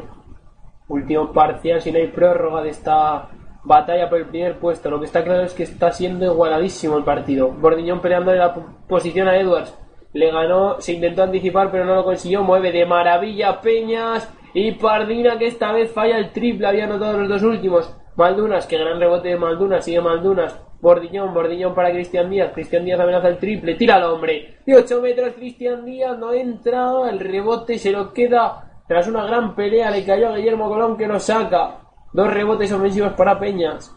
Último 0.88 1.32
parcial, 1.32 1.80
si 1.80 1.90
no 1.92 1.98
hay 1.98 2.08
prórroga 2.08 2.62
de 2.62 2.70
esta 2.70 3.30
batalla 3.64 4.10
por 4.10 4.18
el 4.18 4.26
primer 4.26 4.58
puesto. 4.58 4.90
Lo 4.90 4.98
que 5.00 5.06
está 5.06 5.24
claro 5.24 5.42
es 5.44 5.54
que 5.54 5.62
está 5.62 5.90
siendo 5.90 6.26
igualadísimo 6.26 6.98
el 6.98 7.04
partido. 7.04 7.48
Bordiñón 7.50 8.00
peleando 8.02 8.32
en 8.32 8.38
la 8.38 8.52
po- 8.52 8.66
posición 8.86 9.28
a 9.28 9.36
Edwards. 9.38 9.74
Le 10.12 10.30
ganó, 10.30 10.80
se 10.80 10.94
intentó 10.94 11.22
anticipar, 11.22 11.70
pero 11.70 11.84
no 11.84 11.94
lo 11.94 12.04
consiguió. 12.04 12.42
Mueve 12.42 12.72
de 12.72 12.86
maravilla 12.86 13.60
Peñas. 13.60 14.32
Y 14.52 14.72
Pardina, 14.72 15.38
que 15.38 15.46
esta 15.46 15.72
vez 15.72 15.92
falla 15.92 16.18
el 16.18 16.32
triple. 16.32 16.66
Había 16.66 16.84
anotado 16.84 17.18
los 17.18 17.28
dos 17.28 17.42
últimos. 17.42 17.94
Maldunas, 18.16 18.66
que 18.66 18.78
gran 18.78 18.98
rebote 18.98 19.28
de 19.28 19.36
Maldunas. 19.36 19.84
Sigue 19.84 20.00
Maldunas. 20.00 20.60
Bordiñón, 20.80 21.34
Bordiñón 21.34 21.74
para 21.74 21.92
Cristian 21.92 22.30
Díaz. 22.30 22.52
Cristian 22.52 22.84
Díaz 22.84 22.98
amenaza 22.98 23.28
el 23.28 23.38
triple. 23.38 23.74
Tira 23.74 23.96
al 23.96 24.04
hombre. 24.04 24.58
De 24.66 24.76
8 24.76 25.00
metros 25.00 25.34
Cristian 25.34 25.84
Díaz 25.84 26.18
no 26.18 26.32
entra. 26.32 26.90
El 27.08 27.20
rebote 27.20 27.78
se 27.78 27.92
lo 27.92 28.12
queda. 28.12 28.82
Tras 28.88 29.06
una 29.06 29.24
gran 29.24 29.54
pelea 29.54 29.90
le 29.90 30.04
cayó 30.04 30.30
a 30.30 30.36
Guillermo 30.36 30.68
Colón 30.68 30.96
que 30.96 31.06
lo 31.06 31.20
saca. 31.20 31.82
Dos 32.12 32.32
rebotes 32.32 32.72
ofensivos 32.72 33.12
para 33.12 33.38
Peñas. 33.38 33.94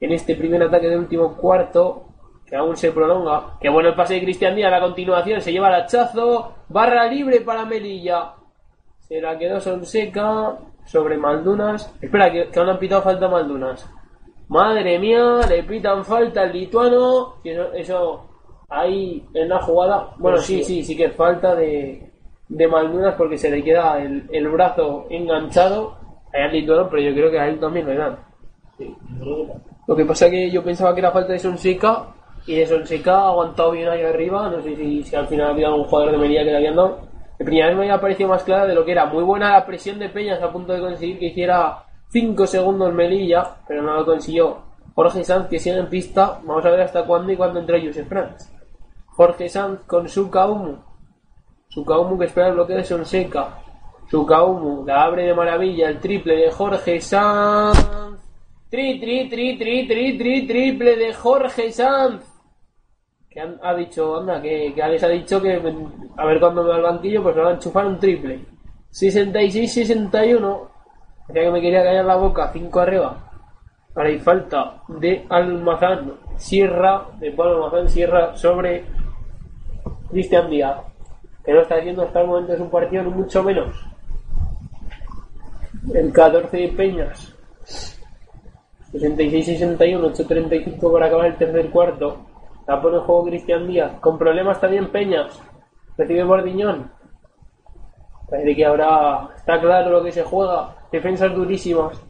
En 0.00 0.10
este 0.10 0.34
primer 0.34 0.62
ataque 0.62 0.88
de 0.88 0.98
último 0.98 1.36
cuarto. 1.36 2.08
Que 2.52 2.58
aún 2.58 2.76
se 2.76 2.92
prolonga. 2.92 3.58
Que 3.58 3.70
bueno 3.70 3.88
el 3.88 3.94
pase 3.94 4.12
de 4.12 4.24
Cristian 4.24 4.54
Díaz. 4.54 4.70
A 4.74 4.78
continuación 4.78 5.40
se 5.40 5.52
lleva 5.52 5.68
el 5.68 5.84
hachazo. 5.84 6.52
Barra 6.68 7.06
libre 7.06 7.40
para 7.40 7.64
Melilla. 7.64 8.34
Se 8.98 9.22
la 9.22 9.38
quedó 9.38 9.58
Sonseca 9.58 10.58
sobre 10.84 11.16
Maldunas. 11.16 11.96
Espera, 12.02 12.30
que, 12.30 12.50
que 12.50 12.60
aún 12.60 12.68
han 12.68 12.78
pitado 12.78 13.00
falta 13.00 13.26
Maldunas. 13.26 13.90
Madre 14.48 14.98
mía, 14.98 15.40
le 15.48 15.62
pitan 15.62 16.04
falta 16.04 16.42
al 16.42 16.52
lituano. 16.52 17.36
Y 17.42 17.48
eso, 17.48 17.72
eso 17.72 18.26
ahí 18.68 19.26
en 19.32 19.48
la 19.48 19.62
jugada. 19.62 20.10
Bueno, 20.18 20.36
sí, 20.36 20.62
sí, 20.62 20.84
sí 20.84 20.94
que 20.94 21.06
es 21.06 21.16
falta 21.16 21.54
de, 21.54 22.12
de 22.50 22.68
Maldunas 22.68 23.14
porque 23.14 23.38
se 23.38 23.50
le 23.50 23.64
queda 23.64 23.98
el, 23.98 24.28
el 24.30 24.46
brazo 24.50 25.06
enganchado 25.08 25.96
ahí 26.34 26.42
al 26.42 26.52
lituano, 26.52 26.86
pero 26.90 27.00
yo 27.00 27.14
creo 27.14 27.30
que 27.30 27.40
a 27.40 27.48
él 27.48 27.58
también 27.58 27.86
le 27.86 27.96
dan. 27.96 28.18
Lo 29.86 29.96
que 29.96 30.04
pasa 30.04 30.28
que 30.28 30.50
yo 30.50 30.62
pensaba 30.62 30.92
que 30.92 31.00
era 31.00 31.12
falta 31.12 31.32
de 31.32 31.38
Sonseca 31.38 32.08
y 32.46 32.56
de 32.56 32.66
Sonseca 32.66 33.14
ha 33.14 33.28
aguantado 33.28 33.70
bien 33.70 33.88
ahí 33.88 34.02
arriba. 34.02 34.48
No 34.48 34.62
sé 34.62 34.76
si, 34.76 35.14
al 35.14 35.26
final 35.28 35.50
había 35.50 35.68
algún 35.68 35.84
jugador 35.84 36.12
de 36.12 36.18
Melilla 36.18 36.44
que 36.44 36.50
le 36.50 36.56
habían 36.56 36.76
dado. 36.76 37.00
El 37.38 37.46
primera 37.46 37.68
vez 37.68 37.76
me 37.76 37.82
había 37.82 38.00
parecido 38.00 38.28
más 38.28 38.42
clara 38.42 38.66
de 38.66 38.74
lo 38.74 38.84
que 38.84 38.92
era. 38.92 39.06
Muy 39.06 39.24
buena 39.24 39.52
la 39.52 39.66
presión 39.66 39.98
de 39.98 40.08
Peñas 40.08 40.42
a 40.42 40.52
punto 40.52 40.72
de 40.72 40.80
conseguir 40.80 41.18
que 41.18 41.26
hiciera 41.26 41.84
5 42.10 42.46
segundos 42.46 42.92
Melilla, 42.92 43.56
pero 43.66 43.82
no 43.82 43.94
lo 43.94 44.04
consiguió. 44.04 44.58
Jorge 44.94 45.24
Sanz 45.24 45.48
que 45.48 45.58
sigue 45.58 45.78
en 45.78 45.88
pista. 45.88 46.40
Vamos 46.44 46.64
a 46.64 46.70
ver 46.70 46.82
hasta 46.82 47.04
cuándo 47.04 47.32
y 47.32 47.36
cuándo 47.36 47.60
entra 47.60 47.80
Joseph 47.80 48.08
Franz. 48.08 48.52
Jorge 49.06 49.48
Sanz 49.48 49.80
con 49.86 50.08
su 50.08 50.30
Kaumu. 50.30 50.76
Su 51.68 51.84
Kaumu 51.84 52.18
que 52.18 52.26
espera 52.26 52.48
el 52.48 52.54
bloqueo 52.54 52.76
de 52.76 52.84
Sonseca. 52.84 53.58
Su 54.10 54.26
Kaumu 54.26 54.84
la 54.84 55.04
abre 55.04 55.24
de 55.24 55.34
maravilla. 55.34 55.88
El 55.88 56.00
triple 56.00 56.36
de 56.36 56.50
Jorge 56.50 57.00
Sanz. 57.00 57.78
Tri, 58.70 59.00
tri, 59.00 59.28
tri, 59.28 59.58
tri, 59.58 59.86
tri, 59.86 60.18
tri, 60.18 60.46
triple 60.46 60.96
de 60.96 61.14
Jorge 61.14 61.72
Sanz. 61.72 62.31
Que 63.32 63.40
han- 63.40 63.58
ha 63.62 63.74
dicho, 63.74 64.18
anda, 64.18 64.40
que, 64.42 64.72
que 64.74 64.82
Alex 64.82 65.04
ha 65.04 65.08
dicho 65.08 65.40
que 65.40 65.54
a 66.16 66.24
ver 66.26 66.38
cuándo 66.40 66.62
me 66.62 66.68
va 66.70 66.76
al 66.76 66.82
banquillo, 66.82 67.22
pues 67.22 67.34
me 67.36 67.42
va 67.42 67.50
a 67.50 67.54
enchufar 67.54 67.86
un 67.86 67.98
triple. 67.98 68.44
66-61. 68.90 70.68
Decía 71.28 71.42
que 71.44 71.50
me 71.50 71.60
quería 71.60 71.82
callar 71.82 72.04
la 72.04 72.16
boca, 72.16 72.50
5 72.52 72.80
arriba. 72.80 73.16
Ahora 73.94 74.08
hay 74.08 74.18
falta 74.18 74.82
de 74.88 75.24
Almazán 75.28 76.12
Sierra, 76.36 77.06
de 77.18 77.30
Pablo 77.32 77.64
Almazán 77.66 77.88
Sierra 77.88 78.36
sobre 78.36 78.84
Cristian 80.10 80.50
Díaz. 80.50 80.78
Que 81.44 81.52
no 81.52 81.62
está 81.62 81.76
haciendo 81.76 82.02
hasta 82.02 82.20
el 82.20 82.26
momento 82.26 82.52
es 82.52 82.60
un 82.60 82.70
partido, 82.70 83.02
ni 83.04 83.10
mucho 83.10 83.42
menos. 83.42 83.74
El 85.92 86.12
14 86.12 86.56
de 86.56 86.68
Peñas. 86.68 87.34
66-61, 88.92 90.12
8-35 90.12 90.92
para 90.92 91.06
acabar 91.06 91.26
el 91.26 91.36
tercer 91.36 91.70
cuarto. 91.70 92.26
La 92.66 92.80
pone 92.80 92.98
en 92.98 93.02
juego 93.02 93.24
Cristian 93.24 93.66
Díaz. 93.66 93.98
Con 94.00 94.18
problemas 94.18 94.60
también 94.60 94.90
Peñas. 94.90 95.42
Recibe 95.96 96.24
Bordiñón. 96.24 96.90
Parece 98.30 98.56
que 98.56 98.64
ahora 98.64 99.28
está 99.36 99.60
claro 99.60 99.90
lo 99.90 100.02
que 100.02 100.12
se 100.12 100.22
juega. 100.22 100.74
Defensas 100.90 101.34
durísimas. 101.34 102.02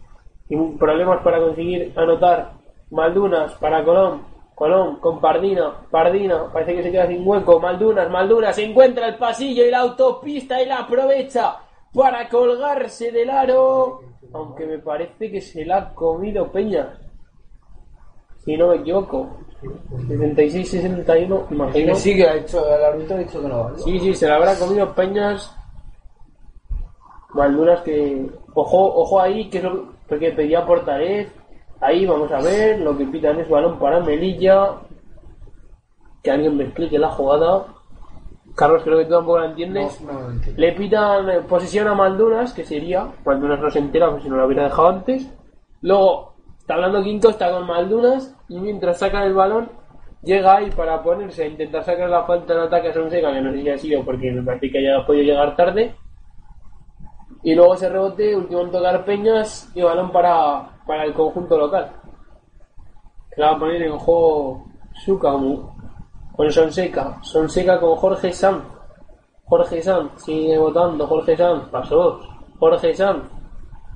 Y 0.48 0.56
problemas 0.76 1.22
para 1.22 1.38
conseguir 1.38 1.92
anotar. 1.96 2.52
Maldunas 2.90 3.54
para 3.54 3.82
Colón. 3.84 4.22
Colón 4.54 4.96
con 5.00 5.20
Pardina. 5.20 5.86
Pardina. 5.90 6.52
Parece 6.52 6.76
que 6.76 6.82
se 6.82 6.92
queda 6.92 7.06
sin 7.06 7.26
hueco. 7.26 7.58
Maldunas. 7.58 8.10
Maldunas. 8.10 8.54
Se 8.54 8.64
encuentra 8.64 9.08
el 9.08 9.16
pasillo 9.16 9.64
y 9.64 9.70
la 9.70 9.80
autopista 9.80 10.60
y 10.60 10.66
la 10.66 10.80
aprovecha 10.80 11.56
para 11.94 12.28
colgarse 12.28 13.10
del 13.10 13.30
aro. 13.30 14.00
Aunque 14.34 14.66
me 14.66 14.78
parece 14.78 15.30
que 15.30 15.40
se 15.40 15.64
la 15.64 15.78
ha 15.78 15.94
comido 15.94 16.50
Peñas. 16.52 16.98
Si 18.44 18.56
no 18.56 18.68
me 18.68 18.76
equivoco. 18.76 19.38
76-61, 19.62 21.46
imagino. 21.50 21.94
Sí, 21.94 22.16
que 22.16 22.26
ha 22.26 22.36
hecho, 22.36 22.66
el 22.74 22.84
árbitro 22.84 23.16
ha 23.16 23.20
dicho 23.20 23.40
que 23.40 23.48
no. 23.48 23.78
Sí, 23.78 23.98
sí, 23.98 24.14
se 24.14 24.28
la 24.28 24.36
habrá 24.36 24.58
comido 24.58 24.94
Peñas. 24.94 25.54
Maldunas 27.34 27.80
que. 27.82 28.28
Ojo, 28.54 28.94
ojo 28.94 29.20
ahí, 29.20 29.48
que 29.48 29.58
es 29.58 29.64
lo 29.64 29.92
que 30.08 30.32
pedía 30.32 30.66
Portaez. 30.66 31.28
Ahí 31.80 32.06
vamos 32.06 32.30
a 32.30 32.40
ver, 32.40 32.80
lo 32.80 32.96
que 32.96 33.06
pitan 33.06 33.40
es 33.40 33.48
balón 33.48 33.78
para 33.78 34.00
Melilla. 34.00 34.76
Que 36.22 36.30
alguien 36.30 36.56
me 36.56 36.64
explique 36.64 36.98
la 36.98 37.10
jugada. 37.10 37.66
Carlos, 38.54 38.82
creo 38.84 38.98
que 38.98 39.06
tú 39.06 39.12
tampoco 39.12 39.38
la 39.38 39.46
entiendes. 39.46 40.00
No, 40.02 40.12
no 40.12 40.20
lo 40.20 40.30
entiendo. 40.32 40.60
Le 40.60 40.72
pitan 40.72 41.30
eh, 41.30 41.40
posesión 41.40 41.88
a 41.88 41.94
Maldunas, 41.94 42.52
que 42.52 42.64
sería. 42.64 43.08
Maldunas 43.24 43.60
no 43.60 43.70
se 43.70 43.78
entera, 43.78 44.10
pues 44.10 44.22
si 44.22 44.28
no 44.28 44.36
lo 44.36 44.46
hubiera 44.46 44.64
dejado 44.64 44.88
antes. 44.88 45.26
Luego, 45.80 46.31
está 46.62 46.74
hablando 46.74 47.02
Quinto, 47.02 47.30
está 47.30 47.50
con 47.50 47.66
Maldunas. 47.66 48.34
Y 48.48 48.58
mientras 48.58 48.98
sacan 48.98 49.24
el 49.24 49.34
balón, 49.34 49.68
llega 50.22 50.56
ahí 50.56 50.70
para 50.70 51.02
ponerse 51.02 51.42
a 51.42 51.48
intentar 51.48 51.84
sacar 51.84 52.08
la 52.08 52.24
falta 52.24 52.54
en 52.54 52.60
ataque 52.60 52.88
a 52.88 52.94
Sonseca, 52.94 53.32
que 53.32 53.40
no 53.40 53.52
sé 53.52 53.62
si 53.62 53.68
ha 53.68 53.78
sido 53.78 54.04
porque 54.04 54.30
me 54.30 54.42
parece 54.42 54.70
que 54.70 54.78
haya 54.78 55.04
podido 55.04 55.24
llegar 55.24 55.56
tarde. 55.56 55.94
Y 57.42 57.54
luego 57.56 57.74
ese 57.74 57.88
rebote, 57.88 58.36
último 58.36 58.60
en 58.60 58.70
tocar 58.70 59.04
Peñas 59.04 59.70
y 59.74 59.82
balón 59.82 60.12
para, 60.12 60.70
para 60.86 61.04
el 61.04 61.12
conjunto 61.12 61.58
local. 61.58 61.90
Que 63.34 63.40
la 63.40 63.50
va 63.50 63.56
a 63.56 63.58
poner 63.58 63.82
en 63.82 63.98
juego 63.98 64.64
Sukamu 65.04 65.68
con 66.36 66.52
Sonseca. 66.52 67.18
Sonseca 67.22 67.80
con 67.80 67.96
Jorge 67.96 68.32
Sanz. 68.32 68.62
Jorge 69.46 69.82
Sanz 69.82 70.22
sigue 70.22 70.56
votando. 70.56 71.06
Jorge 71.08 71.36
Sanz, 71.36 71.68
pasos. 71.70 72.24
Jorge 72.60 72.94
Sanz. 72.94 73.41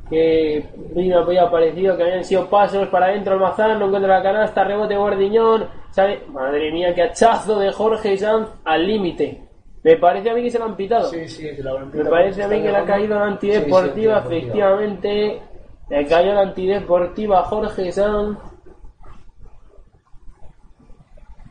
Que 0.09 0.65
Vino 0.95 1.19
había 1.19 1.45
aparecido, 1.45 1.97
que 1.97 2.05
habían 2.05 2.25
sido 2.25 2.49
pasos 2.49 2.89
para 2.89 3.07
adentro 3.07 3.35
Almazán, 3.35 3.79
no 3.79 3.87
encuentra 3.87 4.19
la 4.19 4.23
canasta, 4.23 4.65
rebote 4.65 4.97
Bordiñón, 4.97 5.69
sale, 5.91 6.21
madre 6.29 6.71
mía, 6.73 6.95
qué 6.95 7.03
hachazo 7.03 7.59
de 7.59 7.73
Jorge 7.73 8.17
Sanz 8.17 8.49
al 8.65 8.87
límite. 8.87 9.43
Me 9.83 9.97
parece 9.97 10.31
a 10.31 10.35
mí 10.35 10.43
que 10.43 10.51
se 10.51 10.59
lo 10.59 10.65
han 10.65 10.77
pitado. 10.77 11.05
Sí, 11.11 11.29
sí, 11.29 11.49
la 11.59 11.71
habrán 11.71 11.87
Me 11.87 11.93
pitado 11.93 12.11
parece 12.11 12.43
a 12.43 12.49
mí 12.49 12.63
que 12.63 12.71
le 12.71 12.77
ha 12.77 12.85
caído 12.85 13.19
la 13.19 13.27
antideportiva, 13.27 14.21
Sí, 14.21 14.27
efectivamente. 14.27 15.43
Le 15.89 16.07
cayó 16.07 16.35
la 16.35 16.41
antideportiva 16.41 17.39
a 17.39 17.45
Jorge 17.45 17.93
Sanz. 17.93 18.37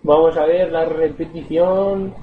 Vamos 0.03 0.38
a 0.38 0.45
ver 0.45 0.72
la 0.72 0.84
repetición. 0.84 2.14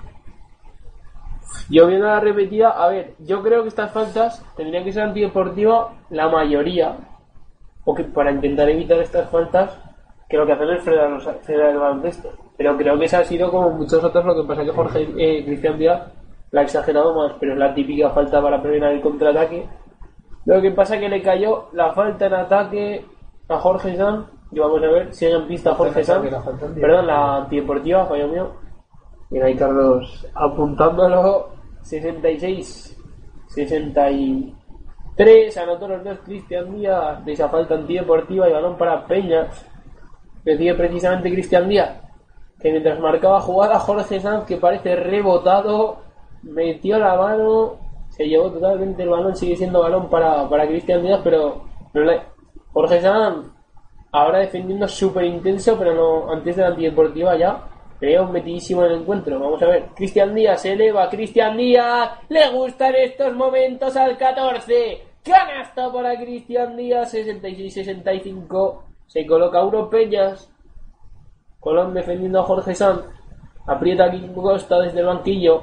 Yo 1.73 1.87
viendo 1.87 2.07
la 2.07 2.21
repetida, 2.21 2.69
a 2.69 2.87
ver, 2.89 3.15
yo 3.21 3.43
creo 3.43 3.63
que 3.63 3.69
estas 3.69 3.91
faltas 3.93 4.45
tendrían 4.57 4.85
que 4.85 4.93
ser 4.93 5.05
antideportiva 5.05 5.95
la 6.11 6.29
mayoría. 6.29 6.99
O 7.87 7.95
que 7.95 8.05
para 8.05 8.31
intentar 8.31 8.69
evitar 8.69 8.99
estas 8.99 9.31
faltas, 9.31 9.81
que 10.29 10.37
lo 10.37 10.45
que 10.45 10.53
hacen 10.53 10.69
es 10.69 10.85
frenar, 10.85 11.09
los, 11.09 11.25
frenar 11.41 11.71
el 11.71 11.79
baloncesto. 11.79 12.29
Pero 12.59 12.77
creo 12.77 12.99
que 12.99 13.07
esa 13.07 13.21
ha 13.21 13.25
sido 13.25 13.51
como 13.51 13.71
muchos 13.71 14.05
otros, 14.05 14.23
lo 14.23 14.35
que 14.35 14.47
pasa 14.47 14.65
que 14.67 14.71
Jorge 14.71 15.09
eh, 15.17 15.45
Cristian 15.47 15.79
Díaz 15.79 16.13
la 16.51 16.61
ha 16.61 16.65
exagerado 16.65 17.15
más, 17.15 17.33
pero 17.41 17.55
es 17.55 17.59
la 17.59 17.73
típica 17.73 18.11
falta 18.11 18.43
para 18.43 18.61
frenar 18.61 18.93
el 18.93 19.01
contraataque. 19.01 19.67
Lo 20.45 20.61
que 20.61 20.73
pasa 20.73 21.01
que 21.01 21.09
le 21.09 21.23
cayó 21.23 21.71
la 21.73 21.95
falta 21.95 22.27
en 22.27 22.35
ataque 22.35 23.07
a 23.49 23.57
Jorge 23.57 23.97
Sanz. 23.97 24.27
Y 24.51 24.59
vamos 24.59 24.83
a 24.83 24.89
ver, 24.89 25.15
sigue 25.15 25.33
en 25.33 25.47
pista 25.49 25.75
Jorge 25.75 26.05
Sanz. 26.05 26.29
Perdón, 26.79 27.07
la 27.07 27.37
antideportiva, 27.39 28.05
fallo 28.05 28.29
mío. 28.29 28.51
Mira 29.31 29.47
ahí 29.47 29.57
Carlos 29.57 30.29
apuntándolo. 30.35 31.62
66, 31.83 32.99
63. 33.49 35.57
Anotó 35.59 35.89
los 35.89 36.05
dos 36.05 36.19
Cristian 36.25 36.75
Díaz 36.75 37.25
de 37.25 37.33
esa 37.33 37.49
falta 37.49 37.75
antideportiva 37.75 38.49
y 38.49 38.53
balón 38.53 38.77
para 38.77 39.07
Peñas. 39.07 39.67
Decía 40.45 40.77
precisamente 40.77 41.31
Cristian 41.31 41.69
Díaz 41.69 42.03
que 42.63 42.71
mientras 42.71 43.01
marcaba 43.01 43.41
jugada 43.41 43.81
Jorge 43.81 44.21
Sanz, 44.21 44.45
que 44.45 44.57
parece 44.57 44.95
rebotado, 44.95 45.99
metió 46.43 46.99
la 46.99 47.17
mano, 47.17 47.77
se 48.09 48.29
llevó 48.29 48.53
totalmente 48.53 49.03
el 49.03 49.09
balón, 49.09 49.35
sigue 49.35 49.57
siendo 49.57 49.81
balón 49.81 50.09
para, 50.09 50.49
para 50.49 50.69
Cristian 50.69 51.03
Díaz, 51.03 51.21
pero 51.25 51.65
Jorge 52.73 53.01
Sanz 53.01 53.49
ahora 54.13 54.39
defendiendo 54.39 54.87
súper 54.87 55.25
intenso, 55.25 55.77
pero 55.77 55.95
no 55.95 56.33
antes 56.33 56.55
de 56.55 56.63
la 56.63 56.69
antideportiva 56.69 57.37
ya. 57.37 57.65
Veo 58.03 58.27
metidísimo 58.27 58.85
en 58.85 58.91
el 58.91 59.01
encuentro. 59.03 59.39
Vamos 59.39 59.63
a 59.63 59.69
ver. 59.69 59.85
Cristian 59.95 60.35
Díaz 60.35 60.63
se 60.63 60.73
eleva. 60.73 61.09
Cristian 61.09 61.57
Díaz 61.57 62.11
le 62.29 62.51
gustan 62.51 62.97
estos 62.97 63.33
momentos 63.33 63.97
al 63.97 64.17
14. 64.17 65.05
Canasta 65.23 65.93
para 65.93 66.17
Cristian 66.17 66.77
Díaz. 66.77 67.15
66-65. 67.15 68.83
Se 69.07 69.25
coloca 69.25 69.61
Euro 69.61 69.89
Peñas. 69.89 70.53
Colón 71.61 71.95
defendiendo 71.95 72.41
a 72.41 72.43
Jorge 72.43 72.75
Sanz. 72.75 73.03
Aprieta 73.69 74.07
aquí 74.07 74.29
Costa 74.35 74.81
desde 74.81 74.99
el 74.99 75.07
banquillo. 75.07 75.63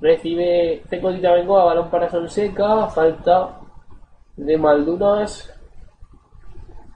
Recibe 0.00 0.82
Cecotita 0.90 1.32
Bengoa. 1.32 1.66
Balón 1.66 1.90
para 1.90 2.10
Sonseca. 2.10 2.88
Falta 2.88 3.60
de 4.36 4.58
Maldunas. 4.58 5.48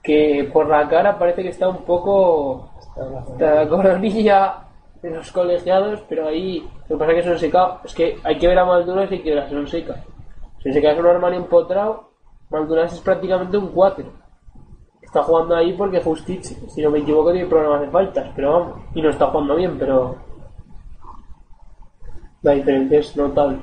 Que 0.03 0.49
por 0.51 0.67
la 0.67 0.89
cara 0.89 1.17
parece 1.17 1.41
que 1.41 1.49
está 1.49 1.69
un 1.69 1.85
poco. 1.85 2.66
La 3.39 3.67
coronilla 3.67 4.55
de 5.01 5.11
los 5.11 5.31
colegiados. 5.31 6.03
Pero 6.09 6.27
ahí. 6.27 6.67
Lo 6.89 6.97
que 6.97 6.99
pasa 6.99 7.11
es 7.11 7.17
que 7.17 7.29
Sonseca. 7.29 7.81
Es 7.83 7.95
que 7.95 8.17
hay 8.23 8.37
que 8.37 8.47
ver 8.47 8.59
a 8.59 8.65
Maldunas 8.65 9.11
y 9.11 9.19
que 9.19 9.35
ver 9.35 9.43
a 9.43 9.49
Sonseca. 9.49 10.03
Sonseca 10.63 10.91
es 10.91 10.99
un 10.99 11.07
armario 11.07 11.39
empotrado. 11.39 12.11
Maldunas 12.49 12.93
es 12.93 12.99
prácticamente 13.01 13.57
un 13.57 13.67
4 13.67 14.27
está 15.07 15.23
jugando 15.23 15.55
ahí 15.55 15.73
porque 15.73 16.01
Justich, 16.01 16.43
si 16.43 16.81
no 16.81 16.91
me 16.91 16.99
equivoco, 16.99 17.31
tiene 17.31 17.47
problemas 17.47 17.81
de 17.81 17.89
faltas, 17.89 18.29
pero 18.35 18.51
vamos, 18.51 18.79
y 18.93 19.01
no 19.01 19.09
está 19.09 19.27
jugando 19.27 19.55
bien, 19.55 19.77
pero 19.79 20.17
la 22.41 22.51
diferencia 22.51 22.99
es 22.99 23.15
notable. 23.15 23.59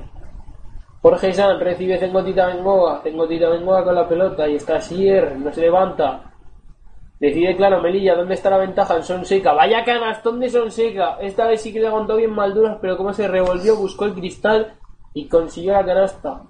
Jorge 1.01 1.33
San 1.33 1.59
recibe 1.59 1.99
Cengotita 1.99 2.47
Bengoa, 2.47 3.01
Cengotita 3.03 3.49
Bengoa 3.49 3.83
con 3.83 3.93
la 3.93 4.07
pelota 4.07 4.47
y 4.47 4.55
está 4.55 4.81
Sier, 4.81 5.37
no 5.37 5.51
se 5.53 5.61
levanta. 5.61 6.33
Decide 7.19 7.55
claro 7.55 7.81
Melilla, 7.81 8.15
¿dónde 8.15 8.33
está 8.33 8.49
la 8.49 8.57
ventaja? 8.57 8.95
En 8.97 9.03
Sonseca. 9.03 9.53
Vaya 9.53 9.83
canastón 9.85 10.39
de 10.39 10.49
Sonseca. 10.49 11.17
Esta 11.21 11.47
vez 11.47 11.61
sí 11.61 11.71
que 11.71 11.79
le 11.79 11.87
aguantó 11.87 12.17
bien 12.17 12.31
Malduras, 12.31 12.77
pero 12.81 12.97
como 12.97 13.13
se 13.13 13.27
revolvió, 13.27 13.77
buscó 13.77 14.05
el 14.05 14.13
cristal 14.13 14.73
y 15.13 15.27
consiguió 15.27 15.73
la 15.73 15.85
canasta. 15.85 16.41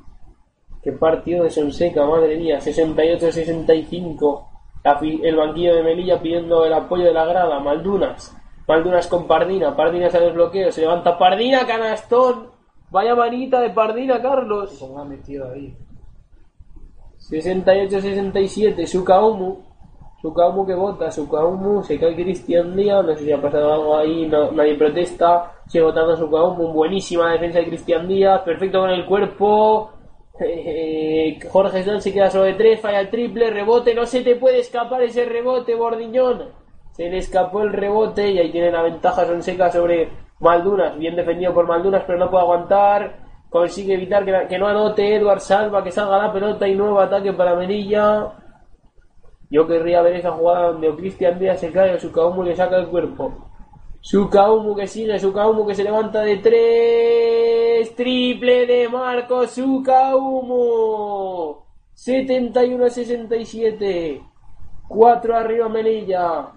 Qué 0.81 0.91
partido 0.91 1.43
de 1.43 1.49
Sonseca, 1.51 2.05
madre 2.05 2.37
mía. 2.37 2.59
68-65. 2.59 4.47
La 4.83 4.97
fi- 4.97 5.19
El 5.23 5.35
banquillo 5.35 5.75
de 5.75 5.83
Melilla 5.83 6.19
pidiendo 6.21 6.65
el 6.65 6.73
apoyo 6.73 7.05
de 7.05 7.13
la 7.13 7.25
grada. 7.25 7.59
Maldunas. 7.59 8.35
Maldunas 8.67 9.07
con 9.07 9.27
Pardina. 9.27 9.75
Pardina 9.75 10.09
se 10.09 10.19
desbloqueo. 10.19 10.71
Se 10.71 10.81
levanta 10.81 11.17
Pardina, 11.17 11.65
canastón. 11.67 12.49
Vaya 12.91 13.13
manita 13.15 13.61
de 13.61 13.69
Pardina, 13.71 14.21
Carlos. 14.21 14.77
Como 14.79 14.99
ha 14.99 15.05
metido 15.05 15.51
ahí. 15.51 15.75
68-67. 17.19 18.85
Sukaumu 20.25 20.65
que 20.65 20.73
vota. 20.73 21.11
Sukaumu. 21.11 21.83
Se 21.83 21.99
cae 21.99 22.15
Cristian 22.15 22.75
Díaz. 22.75 23.05
No 23.05 23.15
sé 23.15 23.25
si 23.25 23.31
ha 23.31 23.39
pasado 23.39 23.71
algo 23.71 23.95
ahí. 23.95 24.27
Nadie 24.27 24.75
protesta. 24.75 25.51
Sigue 25.67 25.83
votando 25.83 26.17
Sukaumu. 26.17 26.73
Buenísima 26.73 27.31
defensa 27.33 27.59
de 27.59 27.67
Cristian 27.67 28.07
Díaz. 28.07 28.41
Perfecto 28.41 28.79
con 28.79 28.89
el 28.89 29.05
cuerpo. 29.05 29.91
Eh, 30.37 31.39
Jorge 31.49 31.81
Sanz 31.83 32.03
se 32.03 32.11
queda 32.11 32.29
sobre 32.29 32.55
tres, 32.55 32.81
falla 32.81 32.99
el 32.99 33.09
triple, 33.09 33.51
rebote, 33.51 33.95
no 33.95 34.05
se 34.05 34.21
te 34.21 34.35
puede 34.35 34.59
escapar 34.59 35.01
ese 35.01 35.23
rebote, 35.23 35.75
Bordiñón. 35.75 36.49
Se 36.91 37.09
le 37.09 37.19
escapó 37.19 37.61
el 37.61 37.71
rebote 37.71 38.31
y 38.31 38.39
ahí 38.39 38.51
tiene 38.51 38.69
la 38.69 38.81
ventaja 38.81 39.25
Sonseca 39.25 39.71
sobre 39.71 40.09
Maldunas, 40.41 40.99
bien 40.99 41.15
defendido 41.15 41.53
por 41.53 41.65
Maldunas, 41.65 42.03
pero 42.05 42.19
no 42.19 42.29
puede 42.29 42.43
aguantar. 42.43 43.15
Consigue 43.49 43.93
evitar 43.93 44.25
que, 44.25 44.47
que 44.49 44.59
no 44.59 44.67
anote 44.67 45.15
Edward 45.15 45.39
Salva, 45.39 45.81
que 45.81 45.91
salga 45.91 46.17
la 46.17 46.33
pelota 46.33 46.67
y 46.67 46.75
nuevo 46.75 46.99
ataque 46.99 47.31
para 47.31 47.55
Melilla. 47.55 48.33
Yo 49.49 49.67
querría 49.67 50.01
ver 50.01 50.15
esa 50.15 50.31
jugada 50.31 50.71
donde 50.71 50.95
Cristian 50.95 51.37
Díaz 51.39 51.59
se 51.59 51.71
cae 51.71 51.95
o 51.95 51.99
Sukaumu 51.99 52.43
le 52.43 52.55
saca 52.55 52.77
el 52.77 52.87
cuerpo. 52.87 53.33
Sukaumu 54.01 54.75
que 54.75 54.87
sigue, 54.87 55.19
Sukaumu 55.19 55.67
que 55.67 55.75
se 55.75 55.83
levanta 55.83 56.21
de 56.21 56.37
tres. 56.37 57.95
Triple 57.95 58.65
de 58.65 58.89
Marco 58.89 59.45
Sukaumu. 59.47 61.57
71-67. 61.95 64.21
4 64.87 65.35
arriba 65.35 65.69
Melilla. 65.69 66.51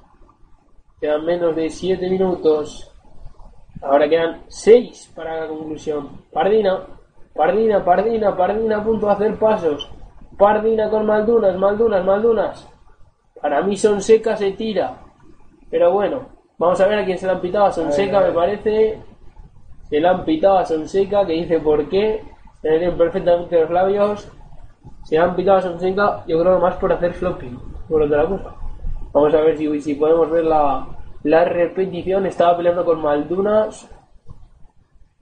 Quedan 1.00 1.24
menos 1.24 1.54
de 1.54 1.70
7 1.70 2.10
minutos. 2.10 2.92
Ahora 3.80 4.08
quedan 4.08 4.42
6 4.48 5.12
para 5.14 5.40
la 5.40 5.46
conclusión. 5.48 6.08
Pardina. 6.32 6.84
Pardina, 7.34 7.84
Pardina, 7.84 8.36
Pardina 8.36 8.78
a 8.78 8.84
punto 8.84 9.06
de 9.06 9.12
hacer 9.12 9.38
pasos. 9.38 9.88
Pardina 10.36 10.90
con 10.90 11.06
Maldunas, 11.06 11.56
Maldunas, 11.56 12.04
Maldunas. 12.04 12.68
Para 13.40 13.62
mí 13.62 13.76
Sonseca 13.76 14.36
se 14.36 14.52
tira. 14.52 14.98
Pero 15.70 15.92
bueno, 15.92 16.28
vamos 16.58 16.80
a 16.80 16.86
ver 16.86 16.98
a 16.98 17.04
quién 17.04 17.18
se 17.18 17.26
la 17.26 17.32
han 17.32 17.40
pitado 17.40 17.66
a 17.66 17.72
Sonseca, 17.72 18.18
A 18.18 18.20
ver, 18.20 18.30
a 18.30 18.32
me 18.32 18.36
parece. 18.36 18.98
Se 19.88 20.00
la 20.00 20.10
han 20.10 20.24
pitado 20.24 20.58
a 20.58 20.66
Sonseca, 20.66 21.26
que 21.26 21.34
dice 21.34 21.60
por 21.60 21.88
qué. 21.88 22.22
Se 22.62 22.70
le 22.70 22.90
perfectamente 22.92 23.60
los 23.60 23.70
labios. 23.70 24.32
Se 25.04 25.16
la 25.16 25.24
han 25.24 25.36
pitado 25.36 25.58
a 25.58 25.62
Sonseca, 25.62 26.24
yo 26.26 26.40
creo 26.40 26.58
más 26.58 26.76
por 26.76 26.92
hacer 26.92 27.12
flopping, 27.12 27.58
por 27.88 28.02
otra 28.02 28.26
cosa. 28.26 28.54
Vamos 29.12 29.34
a 29.34 29.40
ver 29.40 29.56
si, 29.56 29.80
si 29.80 29.94
podemos 29.94 30.30
ver 30.30 30.44
la, 30.44 30.86
la 31.22 31.44
repetición. 31.44 32.26
Estaba 32.26 32.56
peleando 32.56 32.84
con 32.84 33.00
Maldunas. 33.00 33.88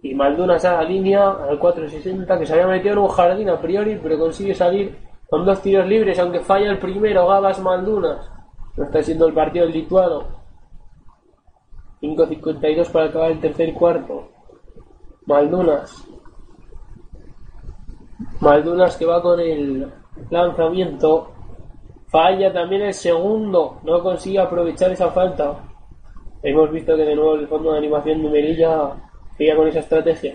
Y 0.02 0.14
Maldunas 0.14 0.64
a 0.64 0.76
la 0.76 0.82
línea, 0.84 1.30
al 1.30 1.59
460, 1.59 2.38
que 2.38 2.47
se 2.47 2.52
había 2.52 2.66
metido 2.66 2.93
en 2.93 2.98
un 2.98 3.09
jardín 3.09 3.48
a 3.48 3.60
priori, 3.60 3.98
pero 4.02 4.18
consigue 4.18 4.55
salir 4.55 5.05
con 5.28 5.44
dos 5.44 5.61
tiros 5.61 5.86
libres, 5.86 6.19
aunque 6.19 6.40
falla 6.40 6.70
el 6.70 6.78
primero, 6.78 7.27
Gabas 7.27 7.61
Maldunas. 7.61 8.31
No 8.77 8.85
está 8.85 9.03
siendo 9.03 9.27
el 9.27 9.35
partido 9.35 9.65
del 9.65 9.74
lituano. 9.74 10.24
5.52 12.01 12.90
para 12.90 13.07
acabar 13.07 13.31
el 13.32 13.40
tercer 13.40 13.73
cuarto. 13.74 14.28
Maldunas. 15.24 16.07
Maldunas 18.40 18.97
que 18.97 19.07
va 19.07 19.23
con 19.23 19.40
el 19.40 19.90
lanzamiento. 20.31 21.32
Falla 22.07 22.53
también 22.53 22.82
el 22.82 22.94
segundo. 22.94 23.81
No 23.82 24.03
consigue 24.03 24.39
aprovechar 24.39 24.93
esa 24.93 25.11
falta. 25.11 25.59
Hemos 26.43 26.70
visto 26.70 26.94
que 26.94 27.03
de 27.03 27.16
nuevo 27.16 27.35
el 27.35 27.48
fondo 27.48 27.73
de 27.73 27.78
animación 27.78 28.23
de 28.23 28.28
Merilla 28.28 28.93
sigue 29.36 29.57
con 29.57 29.66
esa 29.66 29.81
estrategia. 29.81 30.35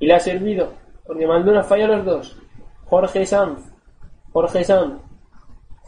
Y 0.00 0.06
le 0.06 0.14
ha 0.14 0.20
servido. 0.20 0.68
Porque 1.06 1.26
Maldunas 1.26 1.66
falla 1.66 1.86
los 1.86 2.04
dos. 2.04 2.38
Jorge 2.84 3.24
Sanz. 3.24 3.77
Jorge 4.32 4.64
Sanz. 4.64 5.00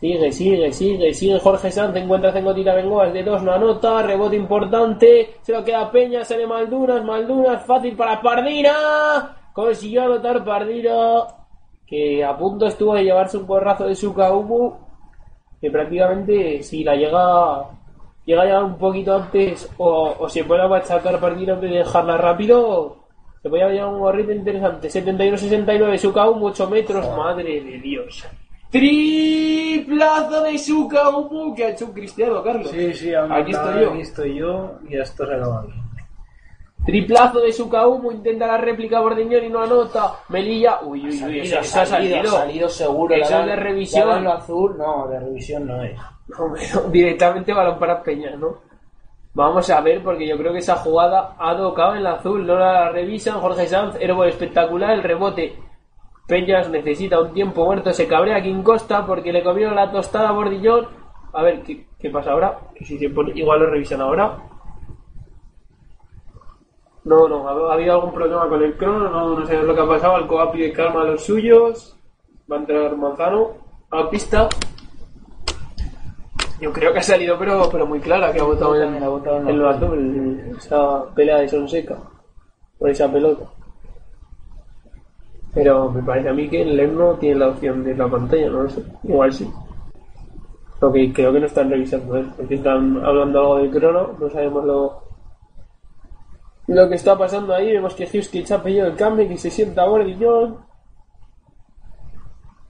Sigue, 0.01 0.33
sigue, 0.33 0.73
sigue, 0.73 1.12
sigue 1.12 1.39
Jorge 1.39 1.71
Sanz, 1.71 1.95
encuentra 1.95 2.33
Cengotita 2.33 2.75
Bengoas 2.75 3.12
de 3.12 3.23
dos, 3.23 3.43
no 3.43 3.53
anota, 3.53 4.03
rebote 4.03 4.35
importante, 4.35 5.35
se 5.43 5.53
lo 5.53 5.62
queda 5.62 5.91
Peña, 5.91 6.25
sale 6.25 6.47
Maldunas, 6.47 7.05
Maldunas, 7.05 7.62
fácil 7.67 7.95
para 7.97 8.23
Pardina, 8.23 9.37
consiguió 9.53 10.05
anotar 10.05 10.43
Pardina, 10.43 11.27
que 11.87 12.25
a 12.25 12.35
punto 12.35 12.67
estuvo 12.67 12.95
de 12.95 13.05
llevarse 13.05 13.37
un 13.37 13.47
porrazo 13.47 13.85
de 13.85 13.95
Sukaumu, 13.95 14.73
que 15.61 15.71
prácticamente 15.71 16.62
si 16.62 16.83
la 16.83 16.97
llega 16.97 17.67
llega 18.25 18.47
ya 18.47 18.65
un 18.65 18.79
poquito 18.79 19.17
antes 19.17 19.71
o, 19.77 20.15
o 20.19 20.29
se 20.31 20.45
puede 20.45 20.67
machacar 20.67 21.21
partido 21.21 21.55
antes 21.55 21.71
de 21.71 21.79
dejarla 21.79 22.17
rápido, 22.17 22.99
se 23.43 23.49
puede 23.49 23.73
llevar 23.73 23.95
un 23.95 24.01
gorrito 24.01 24.33
interesante. 24.33 24.89
71-69, 24.89 25.99
Sukaumu, 25.99 26.47
8 26.47 26.69
metros, 26.69 27.17
madre 27.17 27.62
de 27.62 27.79
Dios. 27.79 28.27
Triplazo 28.71 30.43
de 30.43 30.59
Sukaumu 30.59 31.55
que 31.55 31.65
ha 31.65 31.71
hecho 31.71 31.87
un 31.87 31.93
cristiano, 31.93 32.43
Carlos. 32.43 32.71
Sí, 32.71 32.93
sí, 32.95 33.15
aquí 33.15 33.51
estoy 33.53 33.81
yo. 33.81 33.91
Aquí 33.91 34.01
estoy 34.01 34.35
yo 34.37 34.79
y 34.89 34.97
esto 34.97 35.27
se 35.27 35.35
acaba. 35.35 35.67
Triplazo 36.85 37.41
de 37.41 37.53
Sukaumu, 37.53 38.12
intenta 38.12 38.47
la 38.47 38.59
réplica 38.59 39.01
Bordiñón 39.01 39.45
y 39.45 39.49
no 39.49 39.62
anota. 39.62 40.15
Melilla, 40.29 40.81
uy, 40.83 41.07
uy, 41.07 41.25
uy, 41.25 41.41
eso, 41.41 41.59
ha 41.59 41.87
salido. 41.87 42.25
salido 42.31 42.69
seguro. 42.69 43.15
Eso 43.15 43.41
es 43.41 43.47
de 43.47 43.57
revisión. 43.57 44.25
la 44.25 44.35
azul, 44.35 44.77
no, 44.79 45.09
de 45.09 45.19
revisión 45.19 45.67
no 45.67 45.83
es. 45.83 45.99
Directamente 46.93 47.53
balón 47.53 47.79
para 47.79 48.03
Peña, 48.03 48.37
¿no? 48.37 48.69
Vamos 49.32 49.70
a 49.70 49.81
ver, 49.81 50.02
porque 50.02 50.27
yo 50.27 50.36
creo 50.36 50.52
que 50.52 50.59
esa 50.59 50.77
jugada 50.77 51.36
ha 51.39 51.57
tocado 51.57 51.94
en 51.94 52.02
la 52.02 52.15
azul, 52.15 52.44
no 52.47 52.59
la 52.59 52.90
revisan. 52.90 53.40
Jorge 53.40 53.66
Sanz, 53.66 53.97
Herbol 54.01 54.28
espectacular, 54.28 54.90
el 54.90 55.02
rebote. 55.02 55.57
Peñas 56.27 56.69
necesita 56.69 57.20
un 57.20 57.32
tiempo 57.32 57.65
muerto, 57.65 57.93
se 57.93 58.07
cabrea 58.07 58.43
King 58.43 58.62
Costa 58.62 59.07
porque 59.07 59.32
le 59.32 59.43
comieron 59.43 59.77
la 59.77 59.90
tostada 59.90 60.31
a 60.31 60.32
Bordillón. 60.32 60.86
A 61.32 61.43
ver, 61.43 61.62
¿qué, 61.62 62.11
pasa 62.11 62.32
ahora? 62.32 62.59
Si 62.81 62.98
se 62.98 63.09
pone, 63.11 63.32
igual 63.35 63.61
lo 63.61 63.66
revisan 63.66 64.01
ahora. 64.01 64.36
No, 67.05 67.28
no, 67.28 67.48
ha, 67.48 67.70
ha 67.70 67.74
habido 67.74 67.94
algún 67.94 68.12
problema 68.12 68.48
con 68.48 68.62
el 68.62 68.77
crono, 68.77 69.09
no, 69.09 69.47
sé 69.47 69.62
lo 69.62 69.74
que 69.74 69.81
ha 69.81 69.89
pasado. 69.89 70.16
Alcoa 70.16 70.51
pide 70.51 70.73
calma 70.73 71.02
a 71.02 71.05
los 71.05 71.24
suyos. 71.24 71.97
Va 72.51 72.57
a 72.57 72.61
entrar 72.61 72.97
Manzano 72.97 73.52
a 73.90 74.11
pista. 74.11 74.48
Yo 76.61 76.73
creo 76.73 76.93
que 76.93 76.99
ha 76.99 77.03
salido, 77.03 77.39
pero, 77.39 77.69
pero 77.70 77.87
muy 77.87 78.01
clara, 78.01 78.32
que 78.32 78.41
ha 78.41 78.45
votado 78.45 78.77
en, 78.77 78.95
en 78.97 79.59
lo 79.59 79.69
azul, 79.69 80.55
esa 80.59 81.05
pelea 81.15 81.39
de 81.39 81.49
Sonseca, 81.49 81.97
por 82.78 82.91
esa 82.91 83.11
pelota. 83.11 83.45
Pero 85.55 85.91
me 85.91 86.03
parece 86.03 86.28
a 86.28 86.32
mí 86.32 86.49
que 86.49 86.62
el 86.62 86.77
LEM 86.77 86.97
no 86.97 87.15
tiene 87.15 87.41
la 87.41 87.49
opción 87.49 87.82
de 87.82 87.97
la 87.97 88.09
pantalla, 88.09 88.49
no 88.51 88.62
lo 88.62 88.69
sé. 88.69 88.82
Igual 89.05 89.32
sí. 89.32 89.51
Lo 90.81 90.93
que 90.93 91.12
creo 91.12 91.32
que 91.32 91.41
no 91.41 91.47
están 91.47 91.70
revisando, 91.70 92.16
¿eh? 92.16 92.27
porque 92.37 92.55
están 92.55 93.05
hablando 93.05 93.41
algo 93.41 93.59
del 93.59 93.70
crono, 93.70 94.16
no 94.19 94.31
sabemos 94.31 94.65
lo, 94.65 95.03
lo 96.69 96.89
que 96.89 96.95
está 96.95 97.19
pasando 97.19 97.55
ahí. 97.55 97.73
Vemos 97.73 97.95
que 97.95 98.05
Huskic 98.05 98.51
ha 98.53 98.62
pedido 98.62 98.87
el 98.87 98.97
cambio, 98.97 99.28
que 99.28 99.37
se 99.37 99.51
sienta 99.51 99.87
Bordillón. 99.87 100.69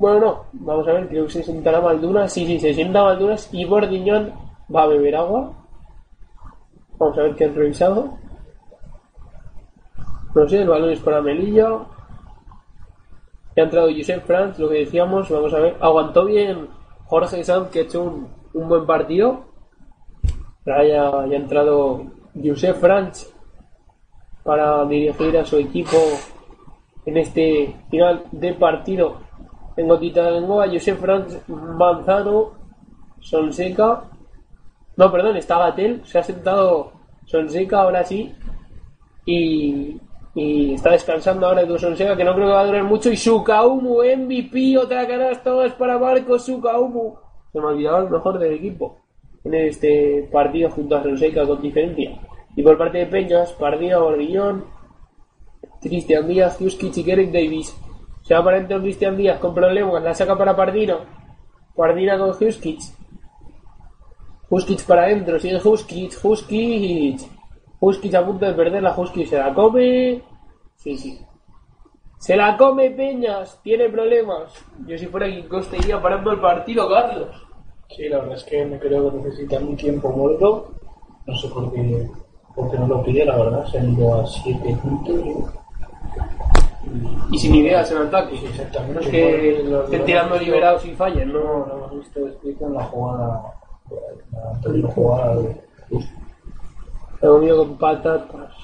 Bueno, 0.01 0.19
no, 0.19 0.45
vamos 0.55 0.89
a 0.89 0.93
ver, 0.95 1.09
creo 1.09 1.27
que 1.27 1.33
se 1.33 1.43
sentará 1.43 1.79
Maldunas. 1.79 2.33
Sí, 2.33 2.47
sí, 2.47 2.59
se 2.59 2.73
sienta 2.73 3.05
Maldunas 3.05 3.53
y 3.53 3.67
Bordiñón 3.67 4.33
va 4.75 4.85
a 4.85 4.87
beber 4.87 5.15
agua. 5.15 5.53
Vamos 6.97 7.19
a 7.19 7.23
ver 7.25 7.37
qué 7.37 7.45
han 7.45 7.55
revisado. 7.55 8.17
No 10.35 10.49
sé, 10.49 10.63
el 10.63 10.69
balón 10.69 10.89
es 10.89 11.01
para 11.01 11.21
Melilla. 11.21 11.81
Ya 13.55 13.63
ha 13.63 13.67
entrado 13.67 13.91
Josep 13.95 14.25
Franz, 14.25 14.59
lo 14.59 14.71
que 14.71 14.77
decíamos, 14.77 15.29
vamos 15.29 15.53
a 15.53 15.59
ver. 15.59 15.77
Aguantó 15.81 16.25
bien 16.25 16.69
Jorge 17.05 17.45
Sanz, 17.45 17.69
que 17.69 17.81
ha 17.81 17.83
hecho 17.83 18.03
un, 18.55 18.69
buen 18.69 18.87
partido. 18.87 19.49
Ahora 20.67 20.87
ya, 20.87 21.27
ya 21.27 21.37
ha 21.37 21.41
entrado 21.41 22.07
Josep 22.43 22.77
Franz 22.77 23.31
para 24.45 24.83
dirigir 24.87 25.37
a 25.37 25.45
su 25.45 25.59
equipo 25.59 25.99
en 27.05 27.19
este 27.19 27.77
final 27.91 28.25
de 28.33 28.55
partido. 28.55 29.20
Tengo 29.81 29.99
Tita 29.99 30.31
de 30.31 30.47
Josep 30.47 31.01
Franz 31.01 31.43
Manzano, 31.49 32.51
Sonseca. 33.19 34.05
No, 34.99 35.11
perdón, 35.11 35.39
está 35.39 35.57
Gatel. 35.57 36.03
Se 36.05 36.19
ha 36.19 36.23
sentado 36.23 36.93
Sonseca 37.25 37.81
ahora 37.81 38.05
sí. 38.05 38.31
Y, 39.25 39.99
está 40.35 40.91
descansando 40.91 41.47
ahora 41.47 41.63
Edu 41.63 41.79
Sonseca, 41.79 42.15
que 42.15 42.25
no 42.25 42.35
creo 42.35 42.49
que 42.49 42.53
va 42.53 42.61
a 42.61 42.67
durar 42.67 42.85
mucho. 42.85 43.11
Y 43.11 43.17
Sukaumu, 43.17 44.03
MVP, 44.03 44.77
otra 44.77 45.09
canasta 45.09 45.55
más 45.55 45.73
para 45.73 45.97
Marcos 45.97 46.45
Sukaumu. 46.45 47.15
Se 47.51 47.59
me 47.59 47.65
ha 47.65 47.69
olvidado 47.69 48.05
el 48.05 48.11
mejor 48.11 48.39
del 48.39 48.53
equipo 48.53 48.99
en 49.45 49.55
este 49.55 50.29
partido 50.31 50.69
junto 50.69 50.95
a 50.95 51.03
Sonseca 51.03 51.47
con 51.47 51.63
diferencia. 51.63 52.21
Y 52.55 52.63
por 52.63 52.77
parte 52.77 52.99
de 52.99 53.07
Peñas, 53.07 53.55
Pardía, 53.55 53.97
Bordillón, 53.97 54.67
Cristian 55.81 56.29
Díaz, 56.29 56.59
Juskic 56.59 56.99
y 56.99 57.03
Kerek 57.03 57.33
Davis. 57.33 57.75
Se 58.23 58.35
va 58.35 58.45
para 58.45 58.67
Cristian 58.67 59.17
Díaz 59.17 59.39
con 59.39 59.55
problemas, 59.55 60.03
la 60.03 60.15
saca 60.15 60.37
para 60.37 60.55
Pardino. 60.55 60.99
Pardina 61.75 62.19
con 62.19 62.33
Juskic. 62.33 62.81
Juskic 64.49 64.85
para 64.85 65.05
adentro, 65.05 65.39
sigue 65.39 65.59
Juskic, 65.61 66.15
Juskic. 66.21 67.21
Juskic 67.79 68.15
a 68.15 68.27
punto 68.27 68.47
de 68.47 68.53
perder 68.53 68.83
la 68.83 68.93
Juskic, 68.93 69.27
se 69.27 69.39
la 69.39 69.55
come. 69.55 70.23
Sí, 70.77 70.97
sí. 70.97 71.21
Se 72.19 72.37
la 72.37 72.57
come 72.59 72.91
Peñas, 72.91 73.59
tiene 73.63 73.89
problemas. 73.89 74.53
Yo 74.87 74.99
si 74.99 75.07
fuera 75.07 75.27
King 75.27 75.49
Costa 75.49 75.79
iría 75.79 76.03
parando 76.03 76.33
el 76.33 76.41
partido, 76.41 76.87
Carlos. 76.87 77.35
Sí, 77.89 78.09
la 78.09 78.19
verdad 78.19 78.37
es 78.37 78.45
que 78.45 78.67
me 78.67 78.79
creo 78.79 79.11
que 79.11 79.17
necesitan 79.17 79.67
un 79.67 79.77
tiempo 79.77 80.11
muerto. 80.11 80.71
No 81.27 81.35
sé 81.35 81.49
por 81.49 81.73
qué, 81.73 82.09
por 82.55 82.71
qué 82.71 82.79
no 82.79 82.87
lo 82.87 83.03
pide, 83.03 83.25
la 83.25 83.37
verdad. 83.37 83.65
Se 83.67 83.79
han 83.79 83.95
ido 83.95 84.21
a 84.21 84.27
7 84.27 84.79
puntos. 84.83 85.55
Y 87.31 87.39
sin 87.39 87.55
ideas 87.55 87.91
en 87.93 87.99
ataque. 87.99 88.35
exactamente. 88.37 88.95
No 88.95 89.01
es 89.01 89.09
que 89.09 89.61
estén 89.85 90.05
tirando 90.05 90.39
liberados 90.39 90.85
y 90.87 90.95
fallen, 90.95 91.33
No, 91.33 91.41
¿no? 91.41 91.67
no 91.67 91.75
hemos 91.77 91.99
visto 91.99 92.27
explico 92.27 92.67
en 92.67 92.75
la 92.75 92.85
jugada. 92.85 93.43
La 94.65 94.89
jugada. 94.89 95.43
He 97.23 97.27
comido 97.27 97.59
con 97.59 97.77
patatas. 97.77 98.55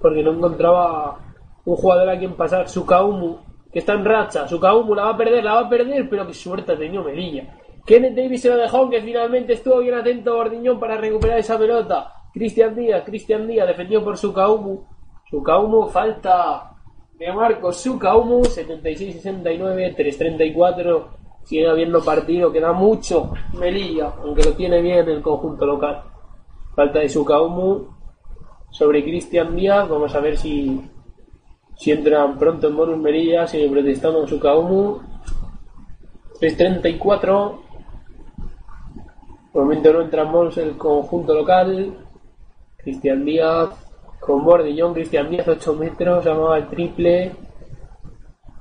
Porque 0.00 0.22
no 0.22 0.32
encontraba 0.32 1.18
un 1.64 1.76
jugador 1.76 2.10
a 2.10 2.18
quien 2.18 2.34
pasar. 2.34 2.68
Sukaumu, 2.68 3.38
que 3.72 3.78
está 3.78 3.94
en 3.94 4.04
racha. 4.04 4.46
Sukaumu 4.46 4.94
la 4.94 5.04
va 5.04 5.10
a 5.10 5.16
perder, 5.16 5.44
la 5.44 5.54
va 5.54 5.60
a 5.60 5.68
perder, 5.68 6.08
pero 6.10 6.26
qué 6.26 6.34
suerte 6.34 6.72
ha 6.72 6.78
tenido 6.78 7.04
Melilla. 7.04 7.56
Kenneth 7.86 8.14
Davis 8.14 8.42
se 8.42 8.48
lo 8.50 8.56
dejó, 8.56 8.88
que 8.90 9.00
finalmente 9.00 9.54
estuvo 9.54 9.78
bien 9.78 9.94
atento 9.94 10.34
Bordiñón 10.36 10.78
para 10.78 10.96
recuperar 10.96 11.38
esa 11.38 11.58
pelota. 11.58 12.12
Cristian 12.32 12.74
Díaz, 12.74 13.02
Cristian 13.04 13.46
Díaz 13.46 13.66
defendido 13.66 14.04
por 14.04 14.16
Sukaumu. 14.16 14.84
Sukaumu, 15.30 15.88
falta 15.88 16.71
de 17.22 17.32
Marcos 17.32 17.76
Sukaumu, 17.76 18.42
76-69, 18.42 19.94
3-34. 19.94 21.06
Sigue 21.44 21.68
habiendo 21.68 22.02
partido, 22.02 22.50
queda 22.50 22.72
mucho 22.72 23.32
Melilla, 23.52 24.12
aunque 24.24 24.42
lo 24.42 24.52
tiene 24.54 24.82
bien 24.82 25.08
el 25.08 25.22
conjunto 25.22 25.64
local. 25.64 26.02
Falta 26.74 26.98
de 26.98 27.08
Sukaumu 27.08 27.86
sobre 28.70 29.04
Cristian 29.04 29.54
Díaz. 29.54 29.88
Vamos 29.88 30.12
a 30.16 30.20
ver 30.20 30.36
si, 30.36 30.80
si 31.76 31.92
entran 31.92 32.36
pronto 32.38 32.66
en 32.66 32.76
bonus 32.76 32.98
Melilla. 32.98 33.46
Sigue 33.46 33.70
protestando 33.70 34.26
Sukaumu. 34.26 34.98
3.34. 36.40 37.58
De 39.54 39.60
momento 39.60 39.92
no 39.92 40.00
entra 40.00 40.22
en 40.22 40.68
el 40.68 40.76
conjunto 40.76 41.34
local. 41.34 41.94
Cristian 42.78 43.24
Díaz 43.24 43.81
con 44.24 44.44
Bordillón. 44.44 44.94
Cristian 44.94 45.28
Díaz, 45.28 45.48
8 45.48 45.74
metros. 45.74 46.24
Llamaba 46.24 46.56
el 46.58 46.68
triple. 46.68 47.32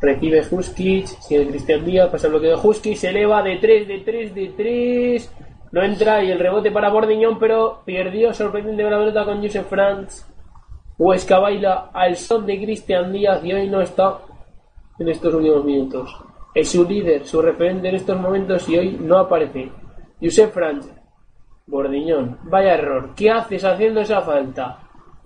Recibe 0.01 0.43
Huskic. 0.49 1.05
Sigue 1.05 1.47
Cristian 1.47 1.85
Díaz. 1.85 2.09
Pasa 2.09 2.27
el 2.27 2.33
bloqueo 2.33 2.57
de 2.57 2.67
Huskic. 2.67 2.95
Se 2.95 3.09
eleva 3.09 3.43
de 3.43 3.57
3, 3.57 3.87
de 3.87 3.99
3, 3.99 4.35
de 4.35 4.47
3. 4.57 5.35
No 5.71 5.83
entra 5.83 6.23
y 6.23 6.31
el 6.31 6.39
rebote 6.39 6.71
para 6.71 6.89
Bordiñón, 6.89 7.39
pero 7.39 7.81
perdió 7.85 8.33
sorprendente 8.33 8.83
la 8.83 8.97
pelota 8.97 9.23
con 9.23 9.41
Joseph 9.41 9.67
Franz. 9.69 10.27
Huesca 10.97 11.39
baila 11.39 11.91
al 11.93 12.17
son 12.17 12.45
de 12.45 12.61
Cristian 12.61 13.13
Díaz 13.13 13.43
y 13.43 13.53
hoy 13.53 13.69
no 13.69 13.81
está 13.81 14.19
en 14.99 15.07
estos 15.07 15.33
últimos 15.33 15.63
minutos. 15.63 16.13
Es 16.53 16.69
su 16.69 16.83
líder, 16.83 17.25
su 17.25 17.41
referente 17.41 17.87
en 17.87 17.95
estos 17.95 18.19
momentos 18.19 18.67
y 18.67 18.77
hoy 18.77 18.97
no 18.99 19.17
aparece. 19.17 19.71
Joseph 20.21 20.51
Franz. 20.51 20.91
Bordiñón, 21.67 22.39
vaya 22.43 22.73
error. 22.73 23.11
¿Qué 23.15 23.31
haces 23.31 23.63
haciendo 23.63 24.01
esa 24.01 24.21
falta? 24.21 24.80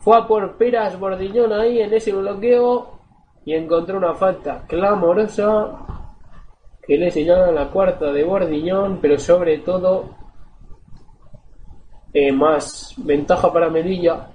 Fue 0.05 0.15
a 0.15 0.27
por 0.27 0.55
peras 0.55 0.99
Bordiñón 0.99 1.51
ahí 1.51 1.81
en 1.81 1.91
ese 1.91 2.13
bloqueo 2.13 2.91
y 3.43 3.55
encontró 3.55 3.97
una 3.97 4.13
falta 4.13 4.63
clamorosa 4.67 5.79
que 6.85 6.95
le 6.95 7.09
señala 7.09 7.51
la 7.51 7.71
cuarta 7.71 8.11
de 8.11 8.23
Bordiñón, 8.23 8.99
pero 9.01 9.17
sobre 9.17 9.57
todo 9.57 10.11
eh, 12.13 12.31
más 12.31 12.93
ventaja 12.97 13.51
para 13.51 13.71
Melilla. 13.71 14.29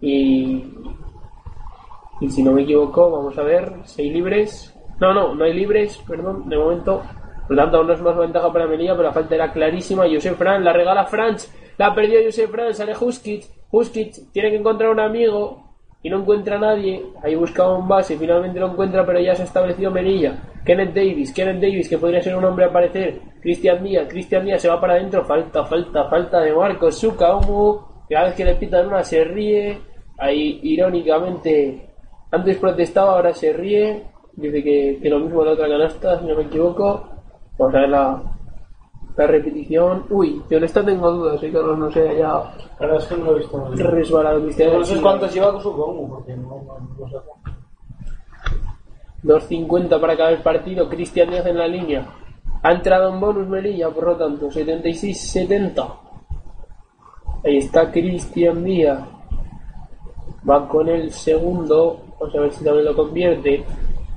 Y, 0.00 0.74
y 2.20 2.28
si 2.28 2.42
no 2.42 2.50
me 2.50 2.62
equivoco, 2.62 3.12
vamos 3.12 3.38
a 3.38 3.44
ver, 3.44 3.72
seis 3.84 4.12
libres. 4.12 4.76
No, 4.98 5.14
no, 5.14 5.36
no 5.36 5.44
hay 5.44 5.52
libres, 5.52 5.98
perdón, 5.98 6.48
de 6.48 6.58
momento. 6.58 7.00
Por 7.46 7.56
tanto, 7.56 7.76
aún 7.76 7.86
no 7.86 7.92
es 7.92 8.02
más 8.02 8.16
ventaja 8.16 8.52
para 8.52 8.66
Melilla, 8.66 8.96
pero 8.96 9.04
la 9.04 9.14
falta 9.14 9.36
era 9.36 9.52
clarísima. 9.52 10.02
Josef 10.12 10.36
Franz 10.36 10.64
la 10.64 10.72
regala 10.72 11.04
Franz, 11.04 11.48
la 11.78 11.94
perdió 11.94 12.18
Josef 12.24 12.50
Franz, 12.50 12.78
sale 12.78 12.96
Huskic. 13.00 13.61
Huskic 13.72 14.30
tiene 14.32 14.50
que 14.50 14.56
encontrar 14.56 14.90
un 14.90 15.00
amigo. 15.00 15.60
y 16.04 16.10
no 16.10 16.18
encuentra 16.18 16.56
a 16.56 16.58
nadie. 16.58 17.00
Ahí 17.22 17.36
buscaba 17.36 17.78
un 17.78 17.86
base, 17.86 18.18
finalmente 18.18 18.58
lo 18.58 18.72
encuentra, 18.72 19.06
pero 19.06 19.20
ya 19.20 19.36
se 19.36 19.42
ha 19.42 19.44
establecido 19.44 19.90
Melilla. 19.90 20.36
Kenneth 20.64 20.94
Davis, 20.94 21.32
Kenneth 21.32 21.60
Davis, 21.60 21.88
que 21.88 21.96
podría 21.96 22.20
ser 22.20 22.34
un 22.34 22.44
hombre 22.44 22.64
a 22.64 22.68
aparecer. 22.68 23.20
Cristian 23.40 23.84
Díaz, 23.84 24.08
Cristian 24.08 24.44
Díaz 24.44 24.62
se 24.62 24.68
va 24.68 24.80
para 24.80 24.94
adentro. 24.94 25.24
Falta, 25.24 25.64
falta, 25.64 26.08
falta 26.08 26.40
de 26.40 26.52
Marcos 26.52 26.98
Sukaomu. 26.98 27.80
Cada 28.08 28.26
vez 28.26 28.34
que 28.34 28.44
le 28.44 28.56
pitan 28.56 28.88
una 28.88 29.04
se 29.04 29.22
ríe. 29.22 29.78
Ahí, 30.18 30.58
irónicamente, 30.64 31.88
antes 32.32 32.56
protestaba, 32.58 33.12
ahora 33.12 33.32
se 33.32 33.52
ríe. 33.52 34.02
Dice 34.34 34.62
que, 34.62 35.08
lo 35.08 35.20
mismo 35.20 35.44
la 35.44 35.52
otra 35.52 35.68
canasta, 35.68 36.18
si 36.18 36.26
no 36.26 36.34
me 36.34 36.42
equivoco. 36.42 37.08
Vamos 37.58 37.74
a 37.76 38.41
la 39.16 39.26
repetición. 39.26 40.04
Uy, 40.10 40.42
yo 40.48 40.58
en 40.58 40.64
esta 40.64 40.84
tengo 40.84 41.10
dudas, 41.10 41.42
¿eh, 41.42 41.52
Carlos? 41.52 41.78
No 41.78 41.90
sé, 41.90 42.16
ya. 42.18 42.28
La 42.28 42.52
verdad 42.80 42.98
es 42.98 43.06
que 43.06 43.16
no 43.16 43.24
lo 43.24 43.32
he 43.32 43.38
visto 43.40 43.70
bien. 43.70 43.90
Resbalado, 43.90 44.42
Cristian. 44.42 44.72
No 44.72 44.84
sé 44.84 45.00
cuántos 45.00 45.34
lleva 45.34 45.52
con 45.52 45.62
su 45.62 45.72
combo, 45.72 46.08
porque 46.08 46.36
no, 46.36 46.62
no, 46.62 46.78
no 46.98 47.08
sé. 47.08 47.16
2.50 49.22 50.00
para 50.00 50.14
acabar 50.14 50.32
el 50.32 50.42
partido. 50.42 50.88
Cristian 50.88 51.30
Díaz 51.30 51.46
en 51.46 51.58
la 51.58 51.68
línea. 51.68 52.06
Ha 52.62 52.72
entrado 52.72 53.12
en 53.12 53.20
bonus 53.20 53.48
Melilla, 53.48 53.90
por 53.90 54.04
lo 54.04 54.16
tanto, 54.16 54.48
76-70. 54.48 55.98
Ahí 57.44 57.58
está 57.58 57.90
Cristian 57.90 58.64
Díaz. 58.64 59.00
Va 60.48 60.68
con 60.68 60.88
el 60.88 61.10
segundo. 61.12 62.00
Vamos 62.18 62.34
a 62.34 62.40
ver 62.40 62.52
si 62.52 62.64
también 62.64 62.86
lo 62.86 62.96
convierte. 62.96 63.64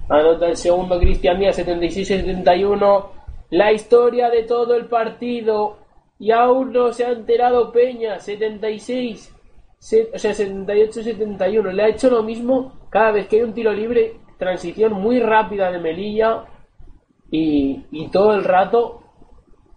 Anota 0.10 0.48
el 0.48 0.58
segundo 0.58 1.00
Cristian 1.00 1.40
Díaz, 1.40 1.60
76-71. 1.60 3.15
La 3.50 3.72
historia 3.72 4.30
de 4.30 4.44
todo 4.44 4.76
el 4.76 4.86
partido. 4.88 5.78
Y 6.18 6.32
aún 6.32 6.72
no 6.72 6.92
se 6.94 7.06
ha 7.06 7.12
enterado 7.12 7.72
Peña, 7.72 8.20
76. 8.20 9.34
se- 9.80 10.10
o 10.14 10.18
sea, 10.18 10.34
78-71. 10.34 11.72
Le 11.72 11.84
ha 11.84 11.90
hecho 11.90 12.10
lo 12.10 12.24
mismo 12.24 12.74
cada 12.90 13.12
vez 13.12 13.28
que 13.28 13.38
hay 13.38 13.44
un 13.44 13.54
tiro 13.54 13.72
libre. 13.74 14.20
Transición 14.38 14.94
muy 14.94 15.20
rápida 15.20 15.72
de 15.72 15.80
Melilla. 15.80 16.46
Y, 17.32 18.08
todo 18.12 18.34
el 18.34 18.44
rato 18.44 19.02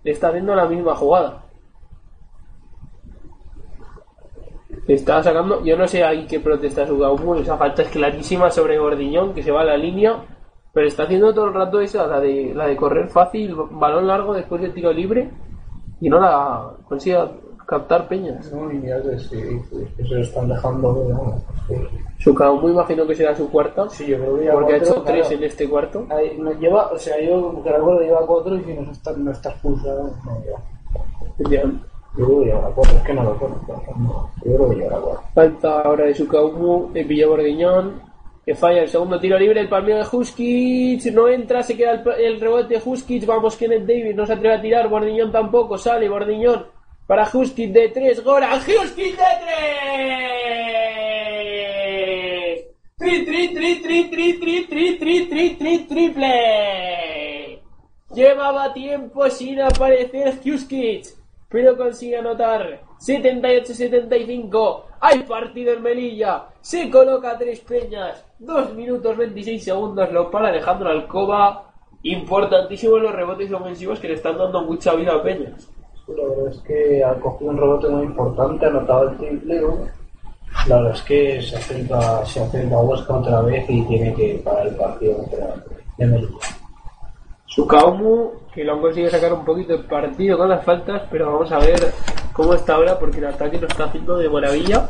le 0.04 0.12
está 0.12 0.28
haciendo 0.28 0.54
la 0.54 0.66
misma 0.66 0.94
jugada. 0.94 1.44
Está 4.86 5.22
sacando, 5.22 5.64
yo 5.64 5.76
no 5.76 5.86
sé 5.86 6.04
ahí 6.04 6.26
qué 6.26 6.40
protesta 6.40 6.86
su 6.86 6.98
Gaumu, 6.98 7.34
esa 7.34 7.56
falta 7.58 7.82
es 7.82 7.88
clarísima 7.88 8.50
sobre 8.50 8.78
Gordiñón, 8.78 9.34
que 9.34 9.42
se 9.42 9.50
va 9.50 9.62
a 9.62 9.64
la 9.64 9.76
línea, 9.76 10.16
pero 10.72 10.86
está 10.86 11.04
haciendo 11.04 11.32
todo 11.34 11.46
el 11.46 11.54
rato 11.54 11.80
esa, 11.80 12.06
la 12.06 12.20
de, 12.20 12.52
la 12.54 12.66
de 12.66 12.76
correr 12.76 13.08
fácil, 13.08 13.54
balón 13.70 14.06
largo 14.06 14.34
después 14.34 14.60
del 14.60 14.74
tiro 14.74 14.92
libre, 14.92 15.30
y 16.00 16.08
no 16.08 16.20
la 16.20 16.72
consigue 16.88 17.18
captar 17.68 18.08
Peñas. 18.08 18.50
No, 18.50 18.72
y 18.72 18.78
mira 18.78 19.00
que 19.02 19.18
sí, 19.18 19.36
que 19.96 20.04
se 20.04 20.14
lo 20.14 20.22
están 20.22 20.48
dejando. 20.48 20.92
¿no? 21.10 21.38
Sí. 21.68 21.74
Su 22.18 22.34
Gaumu 22.34 22.70
imagino 22.70 23.06
que 23.06 23.14
será 23.14 23.34
su 23.36 23.50
cuarta, 23.50 23.88
Sí, 23.90 24.06
yo 24.06 24.16
creo 24.18 24.36
que 24.36 24.42
lleva 24.42 24.54
porque 24.54 24.72
ha 24.72 24.76
hecho 24.78 25.02
tres 25.02 25.26
claro. 25.26 25.36
en 25.36 25.44
este 25.44 25.68
cuarto. 25.68 26.06
Ahí, 26.08 26.36
no 26.38 26.52
lleva, 26.52 26.86
o 26.86 26.98
sea, 26.98 27.20
yo 27.20 27.62
que 27.62 27.70
recuerdo 27.70 28.00
lleva 28.00 28.26
cuatro 28.26 28.56
y 28.56 28.64
si 28.64 28.72
no 28.72 28.90
está, 28.90 29.12
no 29.12 29.30
está 29.30 29.50
expulsado, 29.50 30.10
no 30.24 30.40
lleva. 30.40 31.70
Yo 32.16 32.24
creo 32.24 32.40
que 32.40 32.46
lleva 32.46 32.72
cuatro, 32.74 32.96
es 32.96 33.02
que 33.04 33.14
no 33.14 33.22
lo 33.22 33.38
conozco. 33.38 33.84
no, 33.98 34.30
Yo 34.44 34.56
creo 34.56 34.70
que 34.70 34.76
lleva 34.76 35.00
cuatro. 35.00 35.22
Falta 35.34 35.80
ahora 35.82 36.04
de 36.06 36.14
su 36.14 36.88
de 36.94 37.04
Villa 37.04 37.28
Borguiñón, 37.28 38.00
que 38.48 38.54
falla 38.54 38.80
el 38.80 38.88
segundo 38.88 39.20
tiro 39.20 39.38
libre, 39.38 39.60
el 39.60 39.68
palmeo 39.68 39.98
de 39.98 40.06
Huskic, 40.10 41.04
no 41.12 41.28
entra, 41.28 41.62
se 41.62 41.76
queda 41.76 42.02
el, 42.16 42.40
rebote 42.40 42.76
de 42.76 42.82
Huskic, 42.82 43.26
vamos 43.26 43.56
Kenneth 43.58 43.84
Davis, 43.84 44.16
no 44.16 44.24
se 44.24 44.32
atreve 44.32 44.54
a 44.54 44.62
tirar, 44.62 44.88
Bordiñón 44.88 45.30
tampoco, 45.30 45.76
sale 45.76 46.08
Bordiñón 46.08 46.66
para 47.06 47.28
Huskic 47.30 47.70
de 47.72 47.90
tres, 47.90 48.24
Gora, 48.24 48.56
Huskic 48.56 49.18
de 49.18 49.22
tres, 52.56 52.68
tri 52.96 53.26
tri 53.26 53.48
tri 53.48 53.82
tri 53.82 54.04
tri 54.08 54.32
tri 54.38 54.64
tri 54.66 54.96
tri 54.96 55.26
tri 55.26 55.50
tri 55.50 55.78
triple, 55.80 57.60
llevaba 58.14 58.72
tiempo 58.72 59.28
sin 59.28 59.60
aparecer 59.60 60.40
Huskic, 60.42 61.17
pero 61.48 61.76
consigue 61.76 62.18
anotar 62.18 62.80
78-75. 63.00 64.82
Hay 65.00 65.20
partido 65.20 65.72
en 65.72 65.82
Melilla. 65.82 66.46
Se 66.60 66.90
coloca 66.90 67.30
a 67.30 67.38
tres 67.38 67.60
peñas. 67.60 68.24
2 68.38 68.74
minutos 68.74 69.16
26 69.16 69.64
segundos. 69.64 70.12
Lo 70.12 70.30
para 70.30 70.48
Alejandro 70.48 70.90
Alcoba. 70.90 71.72
Importantísimos 72.02 73.00
los 73.02 73.14
rebotes 73.14 73.52
ofensivos 73.52 73.98
que 73.98 74.08
le 74.08 74.14
están 74.14 74.38
dando 74.38 74.62
mucha 74.62 74.94
vida 74.94 75.14
a 75.14 75.22
Peñas. 75.22 75.68
La 76.06 76.24
verdad 76.24 76.48
es 76.48 76.58
que 76.60 77.04
ha 77.04 77.14
cogido 77.14 77.50
un 77.50 77.58
rebote 77.58 77.88
muy 77.88 78.04
importante, 78.04 78.64
ha 78.64 78.68
anotado 78.68 79.08
el 79.08 79.16
triple. 79.16 79.60
¿no? 79.60 79.78
La 80.68 80.76
verdad 80.76 80.94
es 80.94 81.02
que 81.02 81.42
se 81.42 81.56
acerca, 81.56 82.24
se 82.24 82.40
acerca 82.40 82.76
a 82.76 82.80
Huesca 82.80 83.14
otra 83.14 83.40
vez 83.42 83.64
y 83.68 83.82
tiene 83.82 84.14
que 84.14 84.40
parar 84.44 84.68
el 84.68 84.76
partido 84.76 85.24
de 85.96 86.06
Melilla. 86.06 86.57
Sukaumu, 87.48 88.32
que 88.52 88.62
lo 88.62 88.74
han 88.74 88.80
conseguido 88.80 89.10
sacar 89.10 89.32
un 89.32 89.44
poquito 89.44 89.76
de 89.76 89.84
partido 89.84 90.36
con 90.36 90.50
las 90.50 90.64
faltas, 90.64 91.02
pero 91.10 91.32
vamos 91.32 91.50
a 91.50 91.58
ver 91.58 91.92
cómo 92.34 92.52
está 92.52 92.74
ahora 92.74 92.98
porque 92.98 93.18
el 93.18 93.26
ataque 93.26 93.58
lo 93.58 93.66
está 93.66 93.84
haciendo 93.84 94.18
de 94.18 94.28
maravilla. 94.28 94.88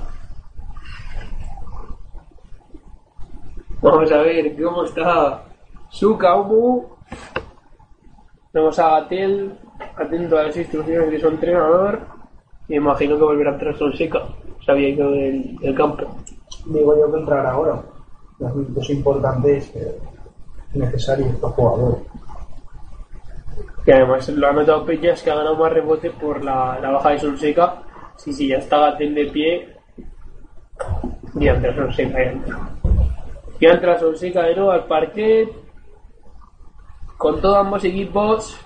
Vamos 3.80 4.10
a 4.10 4.18
ver 4.18 4.60
cómo 4.60 4.84
está 4.84 5.44
Sukaumu. 5.88 6.84
Vemos 8.52 8.78
a 8.80 9.00
Gatel, 9.00 9.56
atento 9.96 10.36
a 10.36 10.42
las 10.44 10.56
instrucciones 10.56 11.12
de 11.12 11.20
su 11.20 11.28
entrenador. 11.28 12.00
Y 12.66 12.74
imagino 12.74 13.16
que 13.16 13.22
volverá 13.22 13.50
a 13.50 13.54
entrar 13.54 13.76
Sonseca. 13.78 14.22
Se 14.64 14.72
había 14.72 14.88
ido 14.88 15.12
del, 15.12 15.74
campo. 15.76 16.04
Digo 16.66 16.96
yo 16.96 17.12
que 17.12 17.20
entrar 17.20 17.46
ahora. 17.46 17.80
Los 18.40 18.54
minutos 18.54 18.90
importantes 18.90 19.74
eh, 19.76 19.96
necesarios 20.74 21.36
para 21.36 21.52
jugadores. 21.54 22.02
Que 23.88 23.94
además 23.94 24.28
lo 24.28 24.46
ha 24.46 24.52
notado 24.52 24.84
Peñas 24.84 25.22
que 25.22 25.30
ha 25.30 25.34
ganado 25.34 25.56
más 25.56 25.72
rebote 25.72 26.10
por 26.10 26.44
la, 26.44 26.78
la 26.78 26.90
baja 26.90 27.08
de 27.08 27.20
Sonseca. 27.20 27.84
Sí, 28.16 28.34
sí, 28.34 28.48
ya 28.48 28.58
está 28.58 28.76
Gatel 28.80 29.14
de 29.14 29.24
pie. 29.28 29.76
Y 31.40 31.48
entra 31.48 31.74
Sonseca, 31.74 32.22
ya 32.22 32.30
entra. 32.32 32.58
Ya 33.58 33.70
entra 33.70 33.98
Sonseca 33.98 34.42
de 34.42 34.56
nuevo 34.56 34.72
al 34.72 34.84
parquet. 34.84 35.48
Con 37.16 37.40
todos 37.40 37.56
ambos 37.56 37.82
equipos. 37.82 38.60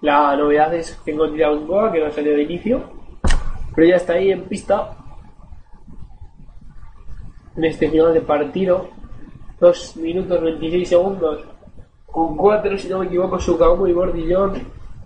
La 0.00 0.34
novedad 0.34 0.72
es 0.74 0.92
que 0.92 1.12
tengo 1.12 1.30
tirado 1.30 1.58
un 1.58 1.66
Goa 1.66 1.92
que 1.92 2.00
no 2.00 2.06
ha 2.06 2.10
salido 2.10 2.36
de 2.36 2.44
inicio. 2.44 2.82
Pero 3.74 3.86
ya 3.86 3.96
está 3.96 4.14
ahí 4.14 4.30
en 4.30 4.44
pista. 4.44 4.96
En 7.54 7.66
este 7.66 7.90
final 7.90 8.14
de 8.14 8.22
partido. 8.22 8.88
2 9.60 9.96
minutos 9.98 10.40
26 10.40 10.88
segundos. 10.88 11.57
Con 12.10 12.36
4, 12.36 12.78
si 12.78 12.88
no 12.88 13.00
me 13.00 13.06
equivoco, 13.06 13.38
Sukaumu 13.38 13.86
y 13.86 13.92
Bordillón. 13.92 14.52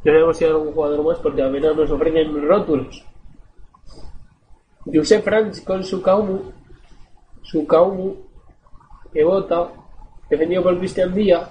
No 0.05 0.13
sabemos 0.13 0.37
si 0.37 0.45
hay 0.45 0.51
algún 0.51 0.73
jugador 0.73 1.05
más 1.05 1.19
porque 1.19 1.43
apenas 1.43 1.77
nos 1.77 1.91
ofrecen 1.91 2.49
rótulos. 2.49 3.05
Josep 4.85 5.23
Franz 5.23 5.61
con 5.61 5.85
Sukaumu. 5.85 6.53
Sukaumu 7.43 8.17
que 9.13 9.23
vota. 9.23 9.69
Defendido 10.29 10.63
por 10.63 10.79
Cristian 10.79 11.15
Díaz. 11.15 11.51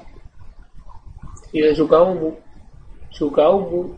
Y 1.54 1.62
de 1.62 1.76
Sukaumu. 1.76 2.36
Sukaumu. 3.10 3.96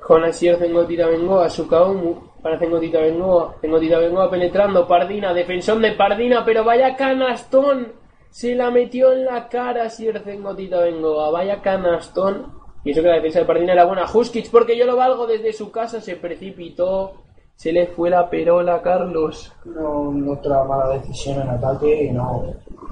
Con 0.00 0.24
Asier 0.24 0.56
Zengotita 0.56 1.08
Bengoa. 1.08 1.50
Sukaumu. 1.50 2.16
Para 2.42 2.58
Zengotita 2.58 3.00
Bengoa. 3.00 3.56
Zengotita 3.60 3.98
Bengoa 3.98 4.30
penetrando. 4.30 4.86
Pardina. 4.88 5.34
Defensor 5.34 5.78
de 5.80 5.92
Pardina. 5.92 6.44
Pero 6.44 6.64
vaya 6.64 6.96
canastón. 6.96 7.92
Se 8.30 8.54
la 8.54 8.70
metió 8.70 9.12
en 9.12 9.24
la 9.24 9.48
cara 9.48 9.84
Asier 9.84 10.20
Zengotita 10.20 10.80
Bengoa. 10.80 11.30
Vaya 11.30 11.60
canastón. 11.60 12.52
Y 12.84 12.92
eso 12.92 13.02
que 13.02 13.08
la 13.08 13.16
defensa 13.16 13.40
de 13.40 13.44
Pardina 13.44 13.72
era 13.72 13.84
buena. 13.84 14.06
Huskic, 14.12 14.50
porque 14.50 14.76
yo 14.76 14.86
lo 14.86 14.96
valgo 14.96 15.26
desde 15.26 15.52
su 15.52 15.70
casa. 15.70 16.00
Se 16.00 16.16
precipitó. 16.16 17.14
Se 17.56 17.72
le 17.72 17.88
fue 17.88 18.10
la 18.10 18.30
perola 18.30 18.76
a 18.76 18.82
Carlos. 18.82 19.52
No, 19.64 20.32
otra 20.32 20.62
mala 20.62 20.90
decisión 20.90 21.42
en 21.42 21.48
ataque 21.48 22.04
y 22.04 22.12
no 22.12 22.44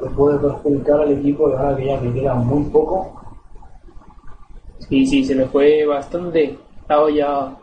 le 0.03 0.11
puede 0.11 0.39
perjudicar 0.39 1.01
al 1.01 1.13
equipo 1.13 1.49
de 1.49 1.57
ahora 1.57 1.77
que 1.77 1.87
ya 1.87 2.01
que 2.01 2.13
queda 2.13 2.35
muy 2.35 2.65
poco. 2.65 3.21
Sí, 4.81 5.07
sí, 5.07 5.25
se 5.25 5.35
le 5.35 5.47
fue 5.47 5.87
bastante 5.87 6.59
la 6.89 7.01
olla 7.01 7.57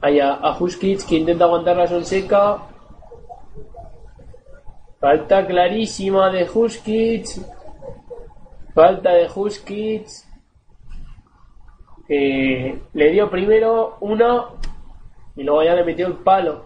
allá 0.00 0.34
a 0.34 0.56
Huskic 0.58 1.06
que 1.06 1.16
intenta 1.16 1.44
aguantar 1.44 1.76
la 1.76 1.86
Sonseca. 1.86 2.58
Falta 4.98 5.46
clarísima 5.46 6.30
de 6.30 6.48
Huskic. 6.48 7.26
Falta 8.74 9.12
de 9.12 9.28
Huskic. 9.34 10.06
Le 12.08 13.10
dio 13.10 13.28
primero 13.30 13.98
una 14.00 14.46
y 15.34 15.42
luego 15.42 15.62
ya 15.62 15.74
le 15.74 15.84
metió 15.84 16.06
el 16.06 16.14
palo. 16.14 16.64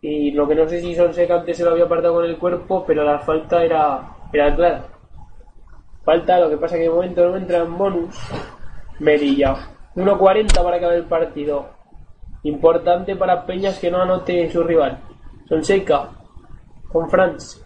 Y 0.00 0.32
lo 0.32 0.48
que 0.48 0.56
no 0.56 0.68
sé 0.68 0.80
si 0.80 0.96
Sonseca 0.96 1.36
antes 1.36 1.56
se 1.56 1.64
lo 1.64 1.70
había 1.70 1.84
apartado 1.84 2.14
con 2.14 2.24
el 2.24 2.36
cuerpo, 2.36 2.84
pero 2.84 3.04
la 3.04 3.20
falta 3.20 3.62
era, 3.62 4.16
era 4.32 4.54
clara. 4.56 4.84
Falta, 6.04 6.40
lo 6.40 6.50
que 6.50 6.56
pasa 6.56 6.74
que 6.74 6.82
de 6.82 6.90
momento 6.90 7.28
no 7.28 7.36
entra 7.36 7.58
en 7.58 7.78
bonus. 7.78 8.18
Merilla. 8.98 9.54
1.40 9.94 10.64
para 10.64 10.76
acabar 10.78 10.96
el 10.96 11.04
partido. 11.04 11.68
Importante 12.42 13.14
para 13.14 13.46
Peñas 13.46 13.78
que 13.78 13.92
no 13.92 14.02
anote 14.02 14.50
su 14.50 14.64
rival. 14.64 14.98
Sonseca 15.48 16.10
con 16.92 17.08
Franz. 17.10 17.64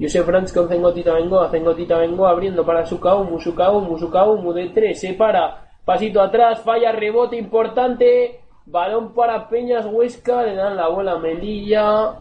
Josef 0.00 0.24
Franz 0.26 0.52
con 0.52 0.68
Zengotita 0.68 1.14
Vengo, 1.14 1.46
Zengotita 1.48 1.98
Vengo 1.98 2.26
abriendo 2.26 2.64
para 2.64 2.84
Sukaumu, 2.86 3.38
Sukaumu, 3.38 3.98
Sukaumu 3.98 4.52
de 4.52 4.70
tres, 4.70 5.00
se 5.00 5.14
para, 5.14 5.68
pasito 5.84 6.20
atrás, 6.20 6.60
falla, 6.60 6.92
rebote 6.92 7.36
importante, 7.36 8.40
balón 8.66 9.12
para 9.14 9.48
Peñas 9.48 9.86
Huesca, 9.86 10.42
le 10.42 10.54
dan 10.56 10.76
la 10.76 10.88
bola 10.88 11.12
a 11.12 11.18
Melilla, 11.18 12.14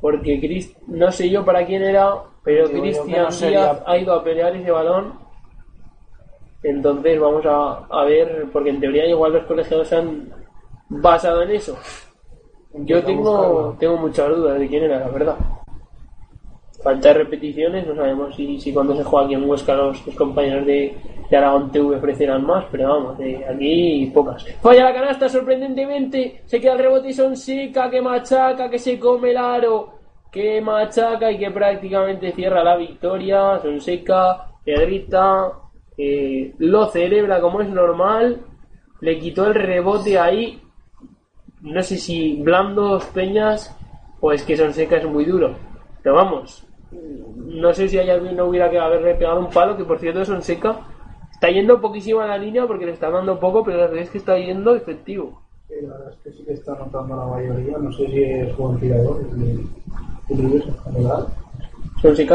porque 0.00 0.40
Chris, 0.40 0.74
no 0.86 1.10
sé 1.12 1.28
yo 1.28 1.44
para 1.44 1.66
quién 1.66 1.82
era, 1.82 2.14
pero 2.42 2.68
Digo 2.68 2.80
Cristian 2.82 3.32
sería- 3.32 3.60
Díaz 3.60 3.82
ha 3.86 3.98
ido 3.98 4.14
a 4.14 4.24
pelear 4.24 4.54
ese 4.56 4.70
balón. 4.70 5.14
Entonces 6.62 7.20
vamos 7.20 7.44
a, 7.44 7.86
a 7.90 8.04
ver, 8.04 8.46
porque 8.52 8.70
en 8.70 8.80
teoría 8.80 9.04
igual 9.06 9.32
los 9.32 9.44
colegiados 9.46 9.88
se 9.88 9.96
han 9.96 10.32
basado 10.88 11.42
en 11.42 11.50
eso. 11.50 11.76
Yo 12.74 13.02
tengo, 13.04 13.76
tengo 13.78 13.96
muchas 13.96 14.28
dudas 14.28 14.58
de 14.58 14.68
quién 14.68 14.84
era, 14.84 15.00
la 15.00 15.08
verdad. 15.08 15.36
Falta 16.82 17.08
de 17.08 17.14
repeticiones, 17.14 17.86
no 17.86 17.94
sabemos 17.94 18.34
si, 18.34 18.58
si 18.60 18.72
cuando 18.72 18.96
se 18.96 19.04
juega 19.04 19.26
aquí 19.26 19.34
en 19.34 19.48
Huesca 19.48 19.74
los, 19.74 20.04
los 20.06 20.16
compañeros 20.16 20.66
de, 20.66 20.96
de 21.30 21.36
Aragón 21.36 21.70
TV 21.70 21.96
ofrecerán 21.96 22.44
más, 22.44 22.64
pero 22.70 22.88
vamos, 22.88 23.18
de 23.18 23.44
aquí 23.46 24.10
pocas. 24.12 24.44
Falla 24.60 24.84
la 24.84 24.94
canasta 24.94 25.28
sorprendentemente, 25.28 26.42
se 26.44 26.60
queda 26.60 26.72
el 26.72 26.78
rebote 26.80 27.08
y 27.08 27.12
son 27.12 27.36
seca, 27.36 27.88
que 27.88 28.02
machaca, 28.02 28.68
que 28.68 28.78
se 28.78 28.98
come 28.98 29.30
el 29.30 29.36
aro, 29.36 29.94
que 30.30 30.60
machaca 30.60 31.30
y 31.30 31.38
que 31.38 31.50
prácticamente 31.50 32.32
cierra 32.32 32.64
la 32.64 32.76
victoria. 32.76 33.60
Son 33.62 33.80
seca, 33.80 34.46
Pedrita, 34.64 35.52
eh, 35.96 36.54
lo 36.58 36.86
celebra 36.86 37.40
como 37.40 37.60
es 37.60 37.68
normal, 37.68 38.40
le 39.00 39.18
quitó 39.18 39.46
el 39.46 39.54
rebote 39.54 40.18
ahí, 40.18 40.60
no 41.62 41.82
sé 41.82 41.96
si 41.96 42.42
blandos 42.42 43.04
Peñas 43.06 43.76
o 44.20 44.32
es 44.32 44.42
que 44.42 44.56
Sonseca 44.56 44.96
es 44.96 45.06
muy 45.06 45.24
duro. 45.24 45.54
Pero 46.02 46.16
vamos, 46.16 46.66
no 46.92 47.72
sé 47.74 47.88
si 47.88 47.98
hay 47.98 48.10
alguien 48.10 48.36
no 48.36 48.46
hubiera 48.46 48.70
que 48.70 48.78
haberle 48.78 49.14
pegado 49.14 49.40
un 49.40 49.50
palo, 49.50 49.76
que 49.76 49.84
por 49.84 49.98
cierto 49.98 50.24
Sonseca 50.24 50.80
está 51.32 51.50
yendo 51.50 51.80
poquísimo 51.80 52.20
a 52.20 52.26
la 52.26 52.38
línea 52.38 52.66
porque 52.66 52.86
le 52.86 52.92
está 52.92 53.10
dando 53.10 53.38
poco, 53.38 53.64
pero 53.64 53.78
la 53.78 53.86
verdad 53.86 54.02
es 54.02 54.10
que 54.10 54.18
está 54.18 54.38
yendo 54.38 54.74
efectivo. 54.74 55.42
La 55.68 55.94
verdad 55.94 56.12
es 56.12 56.18
que 56.18 56.32
sí 56.32 56.44
que 56.44 56.52
está 56.52 56.72
anotando 56.72 57.16
la 57.16 57.26
mayoría. 57.26 57.78
No 57.78 57.92
sé 57.92 58.06
si 58.06 58.22
es 58.22 58.56
buen 58.56 58.78
tirador. 58.78 59.20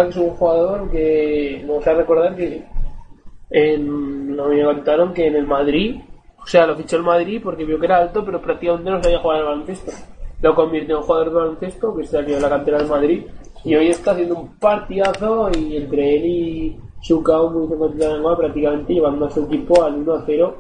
que 0.04 0.10
es 0.10 0.18
un 0.18 0.30
jugador 0.32 0.90
que 0.92 1.64
me 1.66 1.74
gusta 1.74 1.94
recordar 1.94 2.36
que 2.36 2.64
en, 3.50 4.36
no 4.36 4.50
me 4.50 4.64
contaron 4.64 5.14
que 5.14 5.28
en 5.28 5.36
el 5.36 5.48
Madrid, 5.48 6.02
o 6.42 6.48
sea, 6.48 6.66
lo 6.66 6.76
fichó 6.76 6.98
el 6.98 7.04
Madrid 7.04 7.42
porque 7.44 7.66
vio 7.66 7.80
que 7.80 7.86
era 7.86 7.98
alto, 7.98 8.26
pero 8.26 8.42
prácticamente 8.42 8.90
no 8.90 9.02
sabía 9.02 9.20
jugar 9.20 9.40
al 9.40 9.46
baloncesto. 9.46 9.92
Lo 10.42 10.54
convirtió 10.54 10.98
en 10.98 11.04
jugador 11.04 11.30
de 11.30 11.36
baloncesto, 11.36 11.96
que 11.96 12.06
salió 12.06 12.36
de 12.36 12.42
la 12.42 12.50
cantera 12.50 12.78
del 12.80 12.88
Madrid, 12.88 13.26
y 13.64 13.76
hoy 13.76 13.88
está 13.88 14.12
haciendo 14.12 14.36
un 14.36 14.58
partidazo 14.60 15.50
y 15.58 15.78
entre 15.78 16.16
él 16.16 16.26
y 16.26 16.80
Shukao 17.02 17.50
muy 17.50 17.94
lengua 17.96 18.38
prácticamente 18.38 18.94
llevando 18.94 19.26
a 19.26 19.30
su 19.30 19.44
equipo 19.44 19.84
al 19.84 20.06
1-0 20.06 20.54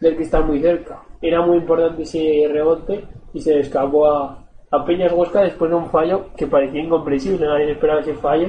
del 0.00 0.16
que 0.16 0.22
está 0.22 0.40
muy 0.40 0.60
cerca. 0.60 1.02
Era 1.20 1.44
muy 1.44 1.58
importante 1.58 2.02
ese 2.02 2.48
rebote 2.52 3.04
y 3.32 3.40
se 3.40 3.60
escapó 3.60 4.06
a, 4.06 4.38
Peñas 4.86 5.12
Huesca 5.12 5.42
después 5.42 5.70
de 5.70 5.76
un 5.76 5.90
fallo 5.90 6.28
que 6.34 6.46
parecía 6.46 6.80
incomprensible, 6.80 7.46
nadie 7.46 7.72
esperaba 7.72 8.00
ese 8.00 8.14
fallo. 8.14 8.48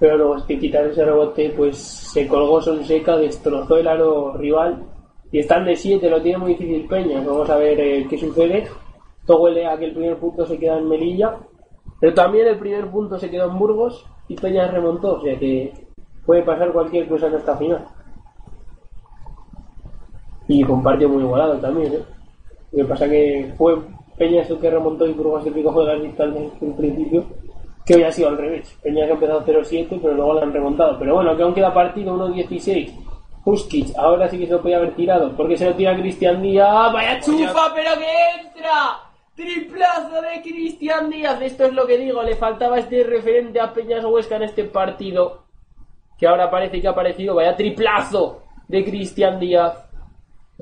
Pero 0.00 0.16
luego 0.16 0.36
es 0.36 0.42
que 0.44 0.58
quitar 0.58 0.86
ese 0.86 1.04
rebote, 1.04 1.52
pues 1.56 1.76
se 1.76 2.26
colgó 2.26 2.60
Sonseca, 2.60 3.16
destrozó 3.18 3.76
el 3.76 3.86
aro 3.86 4.36
rival 4.36 4.84
y 5.30 5.38
están 5.38 5.66
de 5.66 5.76
7, 5.76 6.08
lo 6.08 6.20
tiene 6.20 6.38
muy 6.38 6.54
difícil 6.54 6.88
Peñas. 6.88 7.24
Vamos 7.26 7.48
a 7.50 7.56
ver 7.56 7.78
eh, 7.78 8.06
qué 8.08 8.18
sucede. 8.18 8.66
Todo 9.26 9.42
huele 9.42 9.66
a 9.66 9.78
que 9.78 9.84
el 9.84 9.92
primer 9.92 10.16
punto 10.16 10.46
se 10.46 10.58
queda 10.58 10.78
en 10.78 10.88
Melilla, 10.88 11.36
pero 12.02 12.14
también 12.14 12.48
el 12.48 12.58
primer 12.58 12.90
punto 12.90 13.16
se 13.16 13.30
quedó 13.30 13.48
en 13.48 13.56
Burgos 13.56 14.04
y 14.26 14.34
Peñas 14.34 14.72
remontó, 14.72 15.18
o 15.18 15.20
sea 15.20 15.38
que 15.38 15.72
puede 16.26 16.42
pasar 16.42 16.72
cualquier 16.72 17.08
cosa 17.08 17.28
en 17.28 17.34
esta 17.34 17.56
final. 17.56 17.86
Y 20.48 20.64
con 20.64 20.82
partido 20.82 21.10
muy 21.10 21.22
igualado 21.22 21.58
también, 21.58 21.92
¿eh? 21.92 22.02
Lo 22.72 22.78
que 22.82 22.88
pasa 22.88 23.08
que 23.08 23.54
fue 23.56 23.78
Peñas 24.18 24.50
el 24.50 24.58
que 24.58 24.68
remontó 24.68 25.06
y 25.06 25.12
Burgos 25.12 25.46
el 25.46 25.54
que 25.54 25.62
cogió 25.62 25.84
las 25.84 26.02
distancias 26.02 26.52
desde 26.54 26.66
el 26.66 26.74
principio, 26.74 27.24
que 27.86 27.94
hoy 27.94 28.02
ha 28.02 28.10
sido 28.10 28.30
al 28.30 28.38
revés. 28.38 28.76
Peñas 28.82 29.08
ha 29.08 29.12
empezado 29.12 29.44
0-7, 29.46 30.00
pero 30.02 30.14
luego 30.14 30.34
la 30.34 30.42
han 30.42 30.52
remontado. 30.52 30.98
Pero 30.98 31.14
bueno, 31.14 31.36
que 31.36 31.44
aún 31.44 31.54
queda 31.54 31.72
partido 31.72 32.16
1-16. 32.16 32.98
Huskic, 33.44 33.96
ahora 33.96 34.28
sí 34.28 34.40
que 34.40 34.46
se 34.46 34.54
lo 34.54 34.60
podía 34.60 34.78
haber 34.78 34.96
tirado, 34.96 35.36
porque 35.36 35.56
se 35.56 35.66
lo 35.66 35.76
tira 35.76 35.94
Cristian 35.94 36.42
Díaz. 36.42 36.92
¡Vaya 36.92 37.20
chufa, 37.20 37.72
pero 37.72 37.90
que 37.94 38.40
entra! 38.40 39.11
Triplazo 39.34 40.20
de 40.20 40.42
Cristian 40.42 41.08
Díaz. 41.08 41.40
Esto 41.40 41.64
es 41.64 41.72
lo 41.72 41.86
que 41.86 41.96
digo, 41.96 42.22
le 42.22 42.36
faltaba 42.36 42.78
este 42.78 43.02
referente 43.02 43.60
a 43.60 43.72
Peñas 43.72 44.04
Huesca 44.04 44.36
en 44.36 44.42
este 44.42 44.64
partido. 44.64 45.44
Que 46.18 46.26
ahora 46.26 46.50
parece 46.50 46.80
que 46.80 46.86
ha 46.86 46.90
aparecido. 46.90 47.34
Vaya 47.34 47.56
triplazo 47.56 48.42
de 48.68 48.84
Cristian 48.84 49.40
Díaz. 49.40 49.88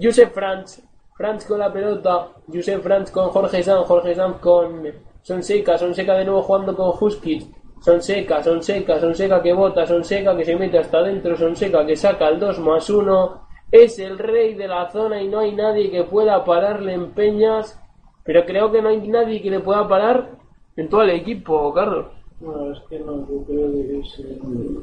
Josef 0.00 0.32
Franz. 0.32 0.82
Franz 1.16 1.44
con 1.46 1.58
la 1.58 1.72
pelota. 1.72 2.28
Josef 2.46 2.80
Franz 2.80 3.10
con 3.10 3.30
Jorge 3.30 3.62
Sanz. 3.62 3.86
Jorge 3.88 4.14
Sanz 4.14 4.36
con 4.38 4.86
Sonseca. 5.22 5.76
Sonseca 5.76 6.14
de 6.14 6.24
nuevo 6.24 6.42
jugando 6.42 6.76
con 6.76 6.92
Huskic. 6.98 7.48
Sonseca, 7.80 8.42
Sonseca, 8.42 9.00
Sonseca 9.00 9.42
que 9.42 9.52
bota. 9.52 9.84
Sonseca 9.84 10.36
que 10.36 10.44
se 10.44 10.54
mete 10.54 10.78
hasta 10.78 10.98
adentro. 10.98 11.36
Sonseca 11.36 11.84
que 11.84 11.96
saca 11.96 12.28
el 12.28 12.38
2 12.38 12.60
más 12.60 12.88
1. 12.88 13.48
Es 13.72 13.98
el 13.98 14.16
rey 14.16 14.54
de 14.54 14.68
la 14.68 14.88
zona 14.90 15.20
y 15.20 15.26
no 15.26 15.40
hay 15.40 15.52
nadie 15.52 15.90
que 15.90 16.04
pueda 16.04 16.44
pararle 16.44 16.92
en 16.92 17.10
peñas. 17.10 17.79
Pero 18.24 18.44
creo 18.44 18.70
que 18.70 18.82
no 18.82 18.88
hay 18.88 19.06
nadie 19.08 19.40
que 19.42 19.50
le 19.50 19.60
pueda 19.60 19.88
parar 19.88 20.30
en 20.76 20.88
todo 20.88 21.02
el 21.02 21.10
equipo, 21.10 21.72
Carlos. 21.72 22.06
No, 22.40 22.72
es 22.72 22.80
que 22.88 22.98
no, 23.00 23.26
yo 23.28 23.44
creo 23.46 23.70
que 23.72 24.00
es. 24.00 24.18
eh, 24.20 24.38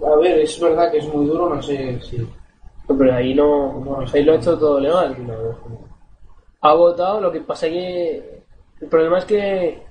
A 0.06 0.16
ver, 0.18 0.40
es 0.40 0.60
verdad 0.60 0.92
que 0.92 0.98
es 1.00 1.14
muy 1.14 1.26
duro, 1.26 1.54
no 1.54 1.62
sé 1.62 2.00
si. 2.02 2.28
Pero 2.88 3.14
ahí 3.14 3.34
no, 3.34 3.80
no, 3.84 4.00
ahí 4.14 4.24
lo 4.24 4.34
ha 4.34 4.36
hecho 4.36 4.58
todo 4.58 4.80
legal. 4.80 5.16
Ha 6.62 6.74
votado, 6.74 7.22
lo 7.22 7.32
que 7.32 7.42
pasa 7.42 7.68
que 7.68 8.44
el 8.80 8.88
problema 8.88 9.18
es 9.20 9.26
que 9.26 9.82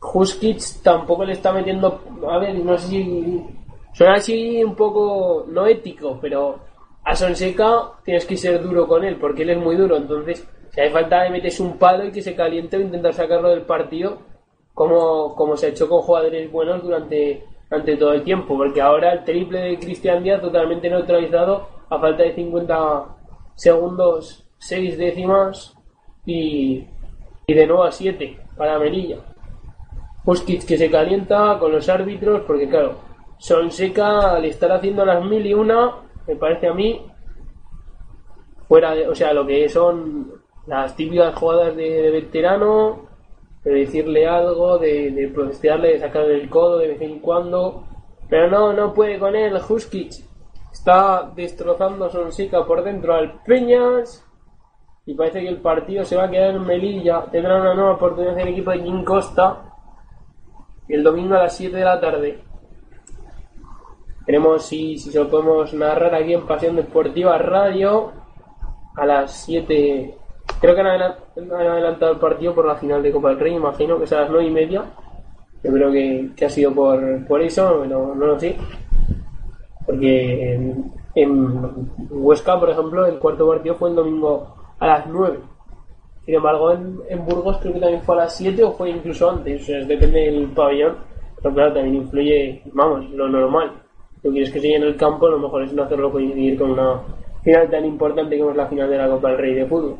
Huskic 0.00 0.60
tampoco 0.82 1.24
le 1.24 1.32
está 1.32 1.52
metiendo, 1.52 2.00
a 2.28 2.38
ver, 2.38 2.54
no 2.56 2.76
sé 2.78 2.88
si 2.88 3.46
suena 3.92 4.14
así 4.14 4.62
un 4.62 4.74
poco 4.74 5.46
no 5.48 5.66
ético, 5.66 6.18
pero 6.20 6.58
a 7.04 7.14
Sonseca 7.14 7.92
tienes 8.04 8.26
que 8.26 8.36
ser 8.36 8.62
duro 8.62 8.86
con 8.86 9.04
él, 9.04 9.16
porque 9.16 9.42
él 9.42 9.50
es 9.50 9.58
muy 9.58 9.76
duro, 9.76 9.96
entonces 9.96 10.46
si 10.74 10.80
hay 10.80 10.90
falta 10.90 11.22
de 11.22 11.30
metes 11.30 11.60
un 11.60 11.78
palo 11.78 12.04
y 12.04 12.10
que 12.10 12.20
se 12.20 12.34
caliente 12.34 12.76
o 12.76 12.80
intentar 12.80 13.14
sacarlo 13.14 13.50
del 13.50 13.62
partido, 13.62 14.18
como, 14.74 15.36
como 15.36 15.56
se 15.56 15.66
ha 15.66 15.68
hecho 15.68 15.88
con 15.88 16.02
jugadores 16.02 16.50
buenos 16.50 16.82
durante, 16.82 17.44
durante 17.70 17.96
todo 17.96 18.12
el 18.12 18.24
tiempo, 18.24 18.56
porque 18.56 18.80
ahora 18.80 19.12
el 19.12 19.22
triple 19.22 19.60
de 19.60 19.78
Cristian 19.78 20.24
Díaz 20.24 20.40
totalmente 20.40 20.90
neutralizado 20.90 21.68
a 21.88 21.98
falta 22.00 22.24
de 22.24 22.34
50 22.34 23.04
segundos, 23.54 24.44
6 24.58 24.98
décimas 24.98 25.76
y, 26.26 26.84
y 27.46 27.54
de 27.54 27.66
nuevo 27.68 27.84
a 27.84 27.92
7 27.92 28.36
para 28.56 28.78
Melilla. 28.80 29.18
Huskic 30.24 30.66
que 30.66 30.76
se 30.76 30.90
calienta 30.90 31.56
con 31.60 31.70
los 31.70 31.88
árbitros 31.88 32.42
porque 32.48 32.68
claro, 32.68 32.96
Sonseca 33.38 34.34
al 34.34 34.44
estar 34.46 34.72
haciendo 34.72 35.04
las 35.04 35.24
mil 35.24 35.46
y 35.46 35.54
una, 35.54 35.98
me 36.26 36.34
parece 36.34 36.66
a 36.66 36.74
mí, 36.74 37.00
fuera 38.66 38.92
de, 38.92 39.06
o 39.06 39.14
sea, 39.14 39.32
lo 39.32 39.46
que 39.46 39.68
son 39.68 40.43
las 40.66 40.96
típicas 40.96 41.34
jugadas 41.34 41.76
de, 41.76 42.10
veterano, 42.10 43.08
de 43.64 43.72
decirle 43.72 44.26
algo, 44.26 44.78
de, 44.78 45.10
de 45.10 45.28
protestarle, 45.28 45.94
de 45.94 46.00
sacarle 46.00 46.34
el 46.34 46.48
codo 46.48 46.78
de 46.78 46.88
vez 46.88 47.00
en 47.02 47.20
cuando, 47.20 47.84
pero 48.28 48.50
no, 48.50 48.72
no 48.72 48.94
puede 48.94 49.18
con 49.18 49.36
él, 49.36 49.58
Huskic 49.68 50.12
está 50.72 51.30
destrozando 51.36 52.10
Sonseca 52.10 52.66
por 52.66 52.82
dentro 52.82 53.14
al 53.14 53.42
Peñas 53.42 54.26
y 55.06 55.14
parece 55.14 55.40
que 55.40 55.48
el 55.48 55.60
partido 55.60 56.04
se 56.04 56.16
va 56.16 56.24
a 56.24 56.30
quedar 56.30 56.54
en 56.54 56.64
Melilla, 56.64 57.26
tendrá 57.30 57.60
una 57.60 57.74
nueva 57.74 57.92
oportunidad 57.92 58.38
el 58.38 58.48
equipo 58.48 58.70
de 58.70 58.80
Jim 58.80 59.04
Costa 59.04 59.70
el 60.88 61.02
domingo 61.02 61.34
a 61.34 61.44
las 61.44 61.56
7 61.56 61.76
de 61.76 61.84
la 61.84 62.00
tarde. 62.00 62.44
Veremos 64.26 64.66
si, 64.66 64.98
si 64.98 65.10
se 65.10 65.18
lo 65.18 65.28
podemos 65.28 65.72
narrar 65.74 66.14
aquí 66.14 66.34
en 66.34 66.46
Pasión 66.46 66.76
Deportiva 66.76 67.38
Radio 67.38 68.12
a 68.96 69.06
las 69.06 69.44
7. 69.44 70.18
Creo 70.64 70.74
que 70.74 70.80
han 70.80 70.86
adelan- 70.86 71.16
han 71.36 71.66
adelantado 71.66 72.12
el 72.12 72.18
partido 72.18 72.54
por 72.54 72.64
la 72.64 72.76
final 72.76 73.02
de 73.02 73.12
Copa 73.12 73.28
del 73.28 73.38
Rey, 73.38 73.52
imagino 73.52 73.98
que 73.98 74.04
es 74.04 74.12
a 74.14 74.22
las 74.22 74.30
9 74.30 74.46
y 74.46 74.50
media. 74.50 74.82
Yo 75.62 75.70
creo 75.70 75.92
que, 75.92 76.30
que 76.34 76.44
ha 76.46 76.48
sido 76.48 76.72
por, 76.72 77.26
por 77.26 77.42
eso, 77.42 77.80
pero 77.82 78.14
no 78.14 78.24
lo 78.24 78.40
sé. 78.40 78.56
Porque 79.84 80.54
en, 80.54 80.90
en 81.14 81.86
Huesca, 82.10 82.58
por 82.58 82.70
ejemplo, 82.70 83.04
el 83.04 83.18
cuarto 83.18 83.46
partido 83.46 83.74
fue 83.74 83.90
el 83.90 83.96
domingo 83.96 84.54
a 84.78 84.86
las 84.86 85.06
9. 85.06 85.38
Sin 86.24 86.34
embargo, 86.34 86.72
en, 86.72 86.98
en 87.10 87.26
Burgos 87.26 87.58
creo 87.58 87.74
que 87.74 87.80
también 87.80 88.00
fue 88.00 88.14
a 88.14 88.20
las 88.20 88.34
7 88.34 88.64
o 88.64 88.72
fue 88.72 88.88
incluso 88.88 89.28
antes. 89.30 89.60
O 89.62 89.66
sea, 89.66 89.84
depende 89.84 90.18
del 90.30 90.46
pabellón. 90.48 90.94
Pero 91.42 91.54
claro, 91.54 91.74
también 91.74 91.96
influye, 91.96 92.62
vamos, 92.72 93.10
lo 93.10 93.28
normal. 93.28 93.70
Si 94.22 94.30
quieres 94.30 94.50
que 94.50 94.60
se 94.60 94.68
llene 94.68 94.86
el 94.86 94.96
campo, 94.96 95.28
lo 95.28 95.38
mejor 95.38 95.64
es 95.64 95.74
no 95.74 95.82
hacerlo 95.82 96.10
coincidir 96.10 96.58
con 96.58 96.70
una 96.70 97.02
final 97.42 97.68
tan 97.70 97.84
importante 97.84 98.38
como 98.38 98.52
es 98.52 98.56
la 98.56 98.66
final 98.66 98.88
de 98.88 98.96
la 98.96 99.10
Copa 99.10 99.28
del 99.28 99.38
Rey 99.38 99.54
de 99.56 99.66
Fútbol. 99.66 99.96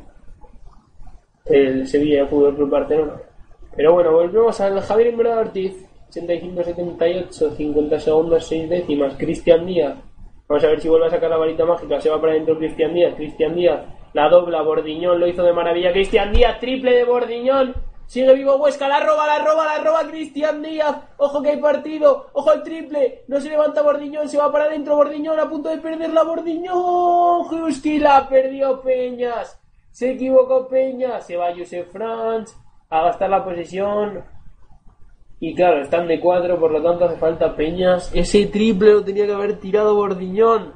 El 1.45 1.87
Sevilla 1.87 2.27
Fútbol 2.27 2.57
Club 2.57 2.71
Barcelona. 2.71 3.21
Pero 3.77 3.93
bueno, 3.93 4.13
volvemos 4.13 4.59
al 4.61 4.81
Javier 4.81 5.09
Imbrado 5.09 5.41
Ortiz. 5.41 5.75
85-78, 6.11 7.57
50 7.57 8.01
segundos, 8.01 8.47
6 8.47 8.71
décimas. 8.71 9.15
Cristian 9.17 9.67
Díaz. 9.67 9.97
Vamos 10.49 10.65
a 10.65 10.69
ver 10.69 10.81
si 10.81 10.89
vuelve 10.89 11.07
a 11.07 11.11
sacar 11.11 11.29
la 11.29 11.37
varita 11.37 11.67
mágica. 11.67 12.01
Se 12.01 12.09
va 12.09 12.19
para 12.19 12.33
adentro 12.33 12.57
Cristian 12.57 12.95
Díaz. 12.95 13.15
Cristian 13.15 13.55
Díaz 13.55 13.81
la 14.15 14.29
dobla. 14.31 14.63
Bordiñón 14.63 15.21
lo 15.21 15.27
hizo 15.27 15.43
de 15.43 15.53
maravilla. 15.53 15.93
Cristian 15.93 16.33
Díaz, 16.33 16.59
triple 16.61 16.97
de 16.97 17.05
Bordiñón. 17.05 17.75
Sigue 18.07 18.35
vivo 18.35 18.57
Huesca, 18.57 18.87
la 18.87 19.01
roba, 19.01 19.27
la 19.27 19.45
roba, 19.45 19.67
la 19.67 19.85
roba 19.85 20.09
Cristian 20.09 20.63
Díaz. 20.63 20.97
Ojo 21.19 21.43
que 21.43 21.51
hay 21.51 21.57
partido. 21.59 22.29
Ojo 22.33 22.53
el 22.53 22.63
triple. 22.63 23.25
No 23.29 23.41
se 23.41 23.51
levanta 23.51 23.83
Bordiñón, 23.83 24.29
se 24.29 24.39
va 24.39 24.51
para 24.51 24.65
adentro 24.65 24.97
Bordiñón 24.97 25.39
a 25.39 25.49
punto 25.49 25.69
de 25.69 25.79
perder 25.79 26.11
la 26.11 26.23
Bordiñón. 26.23 27.45
Justi 27.45 27.99
la 27.99 28.27
perdió 28.29 28.81
Peñas. 28.81 29.61
Se 29.95 30.11
equivocó 30.11 30.67
Peñas. 30.67 31.25
Se 31.25 31.37
va 31.37 31.55
Josef 31.57 31.89
Franz 31.93 32.53
a 32.91 33.03
gastar 33.03 33.31
la 33.31 33.45
posesión. 33.45 34.25
Y 35.39 35.55
claro, 35.55 35.83
están 35.83 36.09
de 36.09 36.19
cuatro, 36.19 36.59
por 36.59 36.73
lo 36.73 36.83
tanto 36.83 37.05
hace 37.05 37.17
falta 37.17 37.55
Peñas. 37.55 38.11
Ese 38.13 38.47
triple 38.47 38.93
lo 38.93 39.05
tenía 39.05 39.25
que 39.25 39.33
haber 39.33 39.61
tirado 39.61 39.95
Bordiñón. 39.95 40.73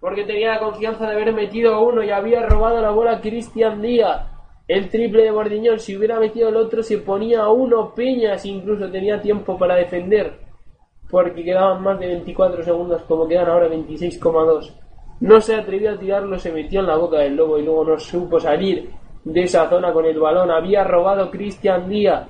Porque 0.00 0.24
tenía 0.24 0.52
la 0.52 0.60
confianza 0.60 1.06
de 1.06 1.12
haber 1.12 1.34
metido 1.34 1.82
uno 1.82 2.02
y 2.02 2.10
había 2.10 2.46
robado 2.46 2.80
la 2.80 2.90
bola 2.92 3.20
Cristian 3.20 3.82
Díaz. 3.82 4.26
El 4.66 4.88
triple 4.88 5.24
de 5.24 5.32
Bordiñón, 5.32 5.78
si 5.78 5.94
hubiera 5.94 6.18
metido 6.18 6.48
el 6.48 6.56
otro, 6.56 6.82
se 6.82 6.96
ponía 6.96 7.42
a 7.42 7.50
uno 7.50 7.92
Peñas, 7.94 8.46
incluso 8.46 8.90
tenía 8.90 9.20
tiempo 9.20 9.58
para 9.58 9.76
defender. 9.76 10.38
Porque 11.10 11.44
quedaban 11.44 11.82
más 11.82 12.00
de 12.00 12.06
24 12.06 12.62
segundos, 12.62 13.02
como 13.02 13.28
quedan 13.28 13.50
ahora 13.50 13.68
26,2. 13.68 14.81
No 15.22 15.40
se 15.40 15.54
atrevió 15.54 15.92
a 15.92 15.96
tirarlo, 15.96 16.36
se 16.36 16.50
metió 16.50 16.80
en 16.80 16.88
la 16.88 16.96
boca 16.96 17.18
del 17.18 17.36
lobo 17.36 17.56
y 17.56 17.62
luego 17.62 17.84
no 17.84 17.96
supo 17.96 18.40
salir 18.40 18.90
de 19.22 19.42
esa 19.44 19.68
zona 19.68 19.92
con 19.92 20.04
el 20.04 20.18
balón. 20.18 20.50
Había 20.50 20.82
robado 20.82 21.30
Cristian 21.30 21.88
Díaz 21.88 22.26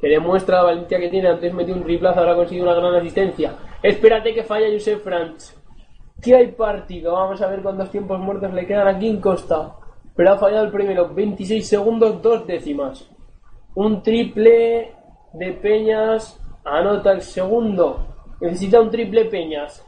que 0.00 0.06
demuestra 0.06 0.58
la 0.58 0.62
valentía 0.62 1.00
que 1.00 1.08
tiene. 1.08 1.26
Antes 1.26 1.52
metió 1.52 1.74
un 1.74 1.82
triplazo, 1.82 2.20
ahora 2.20 2.36
conseguido 2.36 2.66
una 2.66 2.76
gran 2.76 2.94
asistencia. 2.94 3.56
Espérate 3.82 4.34
que 4.34 4.44
falla 4.44 4.72
Josep 4.72 5.00
Franz. 5.00 5.60
Que 6.22 6.36
hay 6.36 6.52
partido. 6.52 7.14
Vamos 7.14 7.42
a 7.42 7.48
ver 7.48 7.60
cuántos 7.60 7.90
tiempos 7.90 8.20
muertos 8.20 8.54
le 8.54 8.64
quedan 8.64 8.86
aquí 8.86 9.08
en 9.08 9.20
Costa. 9.20 9.74
Pero 10.14 10.30
ha 10.30 10.38
fallado 10.38 10.66
el 10.66 10.70
primero. 10.70 11.12
26 11.12 11.68
segundos, 11.68 12.22
dos 12.22 12.46
décimas. 12.46 13.10
Un 13.74 14.00
triple 14.00 14.92
de 15.32 15.52
Peñas. 15.54 16.40
Anota 16.64 17.10
el 17.10 17.22
segundo. 17.22 18.14
Necesita 18.40 18.80
un 18.80 18.92
triple 18.92 19.24
Peñas. 19.24 19.84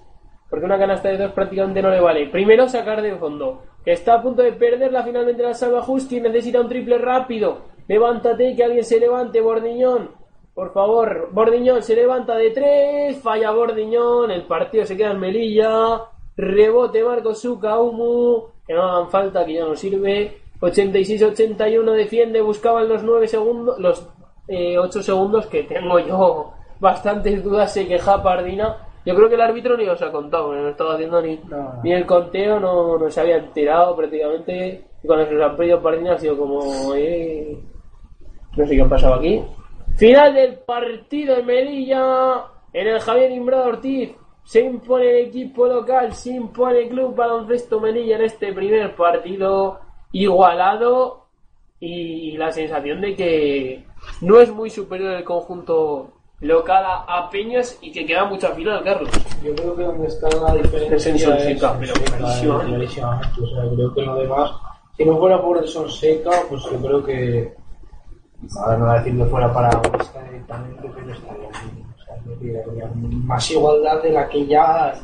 Porque 0.49 0.65
una 0.65 0.79
canasta 0.79 1.09
de 1.09 1.19
dos 1.19 1.33
prácticamente 1.33 1.83
no 1.83 1.91
le 1.91 2.01
vale. 2.01 2.29
Primero 2.29 2.69
sacar 2.69 3.03
de 3.03 3.17
fondo. 3.17 3.63
Que 3.85 3.93
está 3.93 4.15
a 4.15 4.23
punto 4.23 4.43
de 4.43 4.53
perderla. 4.53 5.03
Finalmente 5.03 5.43
la 5.43 5.55
salva 5.55 5.85
Husky. 5.87 6.21
Necesita 6.21 6.61
un 6.61 6.69
triple 6.69 6.99
rápido. 6.99 7.59
Levántate, 7.87 8.55
que 8.55 8.65
alguien 8.65 8.85
se 8.85 9.01
levante, 9.01 9.41
Bordiñón. 9.41 10.11
Por 10.59 10.73
favor, 10.73 11.29
Bordiñón 11.31 11.85
se 11.85 11.95
levanta 11.95 12.35
de 12.35 12.51
tres, 12.51 13.23
falla 13.23 13.53
Bordiñón, 13.53 14.33
el 14.33 14.43
partido 14.43 14.85
se 14.85 14.97
queda 14.97 15.13
en 15.13 15.21
Melilla, 15.21 16.01
rebote 16.37 17.05
Marco 17.05 17.33
Sukaumu, 17.33 18.43
que 18.67 18.75
no 18.75 18.83
hagan 18.83 19.09
falta, 19.09 19.47
que 19.47 19.55
ya 19.55 19.65
no 19.65 19.77
sirve. 19.77 20.43
86-81 20.61 21.93
defiende, 21.93 22.41
buscaban 22.41 22.89
los 22.89 23.05
9 23.05 23.29
segundos, 23.29 23.79
los 23.79 24.09
eh, 24.49 24.77
8 24.77 25.01
segundos 25.01 25.47
que 25.47 25.63
tengo 25.63 26.01
yo 26.01 26.53
bastantes 26.81 27.45
dudas, 27.45 27.73
se 27.73 27.87
queja 27.87 28.21
Pardina. 28.21 28.88
Yo 29.09 29.15
creo 29.15 29.31
que 29.31 29.37
el 29.37 29.41
árbitro 29.41 29.75
ni 29.75 29.89
os 29.89 30.03
ha 30.03 30.13
contado, 30.13 30.53
no 30.53 30.69
estaba 30.69 30.93
haciendo 30.93 31.23
ni, 31.23 31.41
ni 31.83 31.95
el 31.95 32.05
conteo, 32.05 32.61
no, 32.61 32.99
no 32.99 33.11
se 33.11 33.23
había 33.23 33.39
enterado 33.39 33.97
prácticamente. 33.97 34.85
Y 35.03 35.07
cuando 35.07 35.27
se 35.27 35.43
han 35.43 35.57
pedido 35.57 35.81
Pardina 35.81 36.13
ha 36.13 36.19
sido 36.19 36.37
como, 36.37 36.95
eh, 36.95 37.59
no 38.55 38.67
sé 38.67 38.77
qué 38.77 38.83
ha 38.83 38.87
pasado 38.87 39.15
aquí. 39.15 39.43
Final 39.97 40.35
del 40.35 40.59
partido 40.59 41.39
en 41.39 41.47
Melilla. 41.47 42.45
En 42.75 42.87
el 42.87 43.01
Javier 43.01 43.31
Imbrado 43.31 43.69
Ortiz. 43.69 44.15
Se 44.45 44.61
impone 44.61 45.09
el 45.09 45.29
equipo 45.29 45.67
local. 45.67 46.13
Se 46.13 46.33
impone 46.33 46.81
el 46.81 46.89
Club 46.91 47.17
Baloncesto 47.17 47.81
Melilla 47.81 48.17
en 48.17 48.25
este 48.25 48.53
primer 48.53 48.95
partido. 48.95 49.81
Igualado. 50.13 51.29
Y 51.81 52.37
la 52.37 52.53
sensación 52.53 53.01
de 53.01 53.17
que 53.17 53.85
no 54.21 54.39
es 54.39 54.53
muy 54.53 54.69
superior 54.69 55.15
el 55.15 55.25
conjunto 55.25 56.18
local 56.41 56.85
a, 56.87 57.29
Peñas 57.31 57.79
y 57.81 57.91
que 57.91 58.07
queda 58.07 58.25
mucha 58.25 58.51
final, 58.51 58.83
Carlos. 58.85 59.11
Yo 59.43 59.55
creo 59.55 59.77
que 59.77 59.83
donde 59.83 60.07
está 60.07 60.29
la 60.29 60.55
diferencia 60.55 60.97
Es 60.97 61.07
en 61.07 61.19
Sonseca, 61.19 61.77
pero 61.79 61.95
clarísima. 61.95 62.57
O 62.57 63.47
sea, 63.47 63.71
creo 63.75 63.95
que 63.95 64.03
lo 64.03 64.15
demás, 64.17 64.53
si 64.97 65.05
no 65.05 65.19
fuera 65.19 65.43
por 65.43 65.59
el 65.59 65.69
Sonseca, 65.69 66.31
pues 66.49 66.63
yo 66.65 66.79
creo 66.79 67.05
que, 67.05 67.55
a 68.57 68.71
ver, 68.71 68.79
no 68.79 68.87
voy 68.87 68.95
a 68.95 68.99
decir 68.99 69.19
que 69.19 69.25
fuera 69.25 69.53
para 69.53 69.69
Huesca 69.69 70.23
directamente, 70.23 70.91
pero 70.95 71.13
estaría 71.13 71.49
bien. 71.49 71.87
O 71.97 72.05
sea, 72.05 72.65
habría 72.65 72.91
más 72.95 73.51
igualdad 73.51 74.03
de 74.03 74.13
la 74.13 74.29
que 74.29 74.47
ya, 74.47 74.95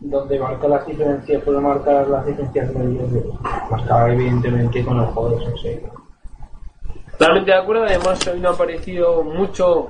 donde 0.00 0.38
marca 0.38 0.68
las 0.68 0.86
diferencias, 0.86 1.42
puede 1.42 1.60
marcar 1.60 2.06
las 2.08 2.26
diferencias 2.26 2.74
de 2.74 2.84
ellos, 2.84 3.40
marcar 3.70 4.10
evidentemente 4.10 4.84
con 4.84 5.06
juego 5.06 5.30
de 5.30 5.44
Sonseca. 5.46 5.90
Totalmente 7.12 7.50
de 7.50 7.56
acuerdo, 7.56 7.84
además 7.84 8.26
hoy 8.26 8.40
no 8.40 8.50
ha 8.50 8.52
aparecido 8.52 9.24
mucho 9.24 9.88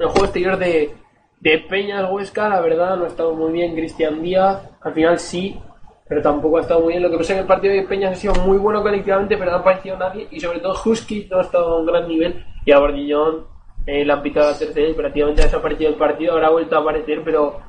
el 0.00 0.06
juego 0.08 0.24
exterior 0.24 0.56
de, 0.56 0.94
de 1.40 1.58
Peñas 1.68 2.10
Huesca, 2.10 2.48
la 2.48 2.60
verdad 2.60 2.96
no 2.96 3.04
ha 3.04 3.08
estado 3.08 3.34
muy 3.34 3.52
bien 3.52 3.74
Cristian 3.74 4.22
Díaz, 4.22 4.68
al 4.80 4.94
final 4.94 5.18
sí, 5.18 5.60
pero 6.08 6.22
tampoco 6.22 6.56
ha 6.56 6.62
estado 6.62 6.80
muy 6.80 6.94
bien. 6.94 7.02
Lo 7.02 7.10
que 7.10 7.18
pasa 7.18 7.34
es 7.34 7.36
que 7.36 7.42
el 7.42 7.46
partido 7.46 7.74
de 7.74 7.82
Peñas 7.82 8.12
ha 8.12 8.16
sido 8.16 8.34
muy 8.34 8.56
bueno 8.56 8.82
colectivamente, 8.82 9.36
pero 9.36 9.50
no 9.50 9.58
ha 9.58 9.60
aparecido 9.60 9.98
nadie, 9.98 10.26
y 10.30 10.40
sobre 10.40 10.60
todo 10.60 10.74
Husky 10.84 11.28
no 11.30 11.38
ha 11.38 11.42
estado 11.42 11.76
a 11.76 11.80
un 11.80 11.86
gran 11.86 12.08
nivel, 12.08 12.44
y 12.64 12.72
a 12.72 12.78
Bordillón 12.78 13.46
eh, 13.86 14.04
le 14.04 14.12
han 14.12 14.22
pitado 14.22 14.50
la 14.50 14.58
tercera 14.58 14.88
y 14.88 14.94
prácticamente 14.94 15.42
ha 15.42 15.44
desaparecido 15.44 15.90
el 15.90 15.96
partido, 15.96 16.32
ahora 16.32 16.46
ha 16.46 16.50
vuelto 16.50 16.76
a 16.76 16.80
aparecer, 16.80 17.22
pero 17.22 17.60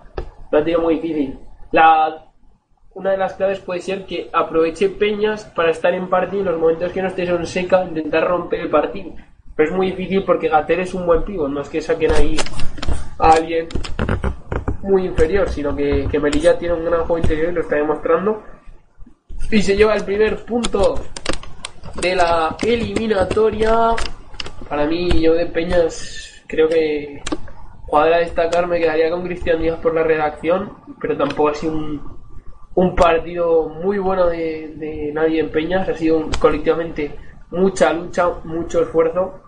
lo 0.51 0.57
ha 0.57 0.63
tenido 0.63 0.81
muy 0.81 0.95
difícil. 0.95 1.37
La, 1.71 2.27
una 2.93 3.11
de 3.11 3.17
las 3.17 3.33
claves 3.33 3.59
puede 3.59 3.81
ser 3.81 4.05
que 4.05 4.29
aproveche 4.31 4.89
Peñas 4.89 5.45
para 5.55 5.71
estar 5.71 5.93
en 5.93 6.09
partido 6.09 6.43
en 6.43 6.51
los 6.51 6.59
momentos 6.59 6.91
que 6.93 7.01
no 7.01 7.09
esté 7.09 7.25
son 7.27 7.45
seca, 7.45 7.83
intentar 7.83 8.25
romper 8.25 8.61
el 8.61 8.69
partido. 8.69 9.13
Pero 9.61 9.73
es 9.73 9.77
muy 9.77 9.91
difícil 9.91 10.23
porque 10.23 10.49
Gater 10.49 10.79
es 10.79 10.95
un 10.95 11.05
buen 11.05 11.23
pívot, 11.23 11.47
no 11.47 11.61
es 11.61 11.69
que 11.69 11.81
saquen 11.81 12.11
ahí 12.13 12.35
a 13.19 13.33
alguien 13.33 13.67
muy 14.81 15.05
inferior, 15.05 15.47
sino 15.47 15.75
que, 15.75 16.09
Melilla 16.19 16.57
tiene 16.57 16.73
un 16.73 16.83
gran 16.83 17.01
juego 17.01 17.19
interior 17.19 17.51
y 17.51 17.53
lo 17.53 17.61
está 17.61 17.75
demostrando. 17.75 18.41
Y 19.51 19.61
se 19.61 19.77
lleva 19.77 19.93
el 19.93 20.03
primer 20.03 20.43
punto 20.45 20.95
de 21.93 22.15
la 22.15 22.57
eliminatoria. 22.63 23.91
Para 24.67 24.87
mí, 24.87 25.21
yo 25.21 25.35
de 25.35 25.45
Peñas 25.45 26.43
creo 26.47 26.67
que 26.67 27.21
jugador 27.85 28.13
a 28.15 28.17
destacar 28.17 28.65
me 28.65 28.79
quedaría 28.79 29.11
con 29.11 29.21
Cristian 29.21 29.61
Díaz 29.61 29.77
por 29.77 29.93
la 29.93 30.01
redacción, 30.01 30.71
pero 30.99 31.15
tampoco 31.15 31.49
ha 31.49 31.53
sido 31.53 31.73
un, 31.73 32.01
un 32.73 32.95
partido 32.95 33.69
muy 33.69 33.99
bueno 33.99 34.25
de, 34.25 35.11
nadie 35.13 35.39
en 35.39 35.51
Peñas, 35.51 35.87
ha 35.87 35.93
sido 35.93 36.31
colectivamente 36.39 37.15
mucha 37.51 37.93
lucha, 37.93 38.27
mucho 38.43 38.81
esfuerzo. 38.81 39.40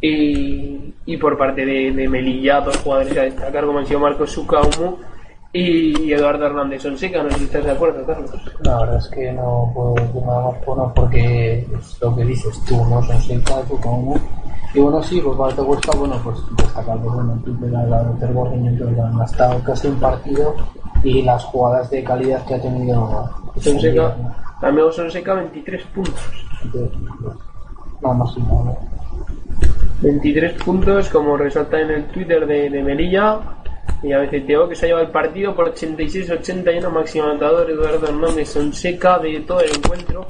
Y, 0.00 0.94
y 1.06 1.16
por 1.16 1.38
parte 1.38 1.64
de, 1.64 1.92
de 1.92 2.08
Melilla, 2.08 2.60
dos 2.60 2.76
jugadores 2.78 3.16
a 3.16 3.22
destacar, 3.22 3.64
como 3.64 3.78
han 3.78 3.86
sido 3.86 4.00
Marcos 4.00 4.30
Sukaumu 4.32 4.96
y 5.52 6.12
Eduardo 6.12 6.46
Hernández 6.46 6.82
Sonseca. 6.82 7.22
No 7.22 7.30
sé 7.30 7.38
si 7.38 7.44
estás 7.44 7.64
de 7.64 7.70
acuerdo, 7.70 8.04
Carlos. 8.04 8.30
La 8.60 8.80
verdad 8.80 8.98
es 8.98 9.08
que 9.08 9.32
no 9.32 9.70
puedo 9.74 9.94
decir 9.94 10.22
nada 10.22 10.50
más 10.50 10.64
por 10.64 10.76
no, 10.76 10.92
porque 10.94 11.58
es 11.60 11.98
lo 12.00 12.14
que 12.14 12.24
dices 12.24 12.62
tú, 12.66 12.76
no 12.86 13.02
son 13.04 13.20
seca, 13.22 13.62
tú 13.68 13.80
como. 13.80 14.16
Y 14.74 14.80
bueno, 14.80 15.02
sí, 15.02 15.20
por 15.20 15.38
parte 15.38 15.62
de 15.62 15.66
Huesca, 15.66 15.96
bueno, 15.96 16.20
pues 16.22 16.38
destacar 16.56 17.00
que 17.00 17.08
bueno, 17.08 17.42
el 17.46 18.32
Borriño, 18.34 18.76
que 18.76 19.00
han 19.00 19.22
estado 19.22 19.62
casi 19.64 19.88
un 19.88 19.98
partido 19.98 20.54
y 21.02 21.22
las 21.22 21.42
jugadas 21.44 21.88
de 21.90 22.04
calidad 22.04 22.44
que 22.44 22.54
ha 22.54 22.60
tenido 22.60 23.30
Sonseca, 23.58 24.14
amigo 24.60 24.92
Sonseca, 24.92 25.34
23 25.34 25.82
puntos. 25.86 26.20
No, 28.02 28.12
no, 28.12 28.26
sí, 28.26 28.42
no, 28.42 28.64
no. 28.64 28.76
23 30.02 30.52
puntos, 30.62 31.08
como 31.08 31.36
resalta 31.36 31.80
en 31.80 31.90
el 31.90 32.04
Twitter 32.06 32.46
de, 32.46 32.70
de 32.70 32.82
Melilla. 32.82 33.40
Y 34.02 34.12
a 34.12 34.18
veces 34.18 34.46
Teo 34.46 34.68
que 34.68 34.74
se 34.74 34.86
ha 34.86 34.88
llevado 34.88 35.06
el 35.06 35.12
partido 35.12 35.54
por 35.54 35.72
86-81, 35.74 36.90
máximo 36.90 37.26
anotador 37.26 37.70
Eduardo 37.70 38.06
Hernández 38.08 38.48
Sonseca 38.50 39.18
de 39.18 39.40
todo 39.40 39.60
el 39.60 39.70
encuentro. 39.76 40.26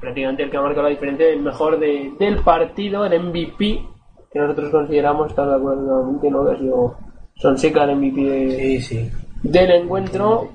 Prácticamente 0.00 0.42
el 0.42 0.50
que 0.50 0.56
ha 0.56 0.62
marcado 0.62 0.82
la 0.84 0.88
diferencia, 0.90 1.28
el 1.28 1.40
mejor 1.40 1.78
de- 1.78 2.12
del 2.18 2.38
partido, 2.38 3.04
el 3.06 3.12
MVP, 3.14 3.82
que 4.32 4.38
nosotros 4.38 4.70
consideramos, 4.70 5.30
estar 5.30 5.48
de 5.48 5.54
acuerdo 5.54 5.82
nuevamente, 5.82 6.30
¿no? 6.30 6.44
Que 6.44 6.52
ha 6.52 6.58
sido 6.58 6.96
Sonseca 7.36 7.84
el 7.84 7.90
MVP 7.96 8.20
de- 8.20 9.10
del 9.42 9.70
encuentro. 9.70 10.48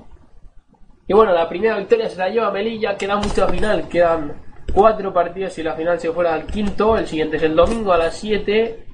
Y 1.06 1.12
bueno, 1.14 1.32
la 1.32 1.48
primera 1.48 1.78
victoria 1.78 2.08
se 2.08 2.18
la 2.18 2.28
lleva 2.28 2.50
Melilla, 2.52 2.96
queda 2.96 3.16
mucho 3.16 3.48
final, 3.48 3.88
quedan 3.88 4.32
cuatro 4.72 5.12
partidos 5.12 5.58
y 5.58 5.62
la 5.62 5.74
final 5.74 5.98
se 5.98 6.12
fuera 6.12 6.34
al 6.34 6.46
quinto, 6.46 6.96
el 6.96 7.06
siguiente 7.06 7.36
es 7.36 7.42
el 7.42 7.56
domingo 7.56 7.92
a 7.92 7.98
las 7.98 8.16
7. 8.16 8.86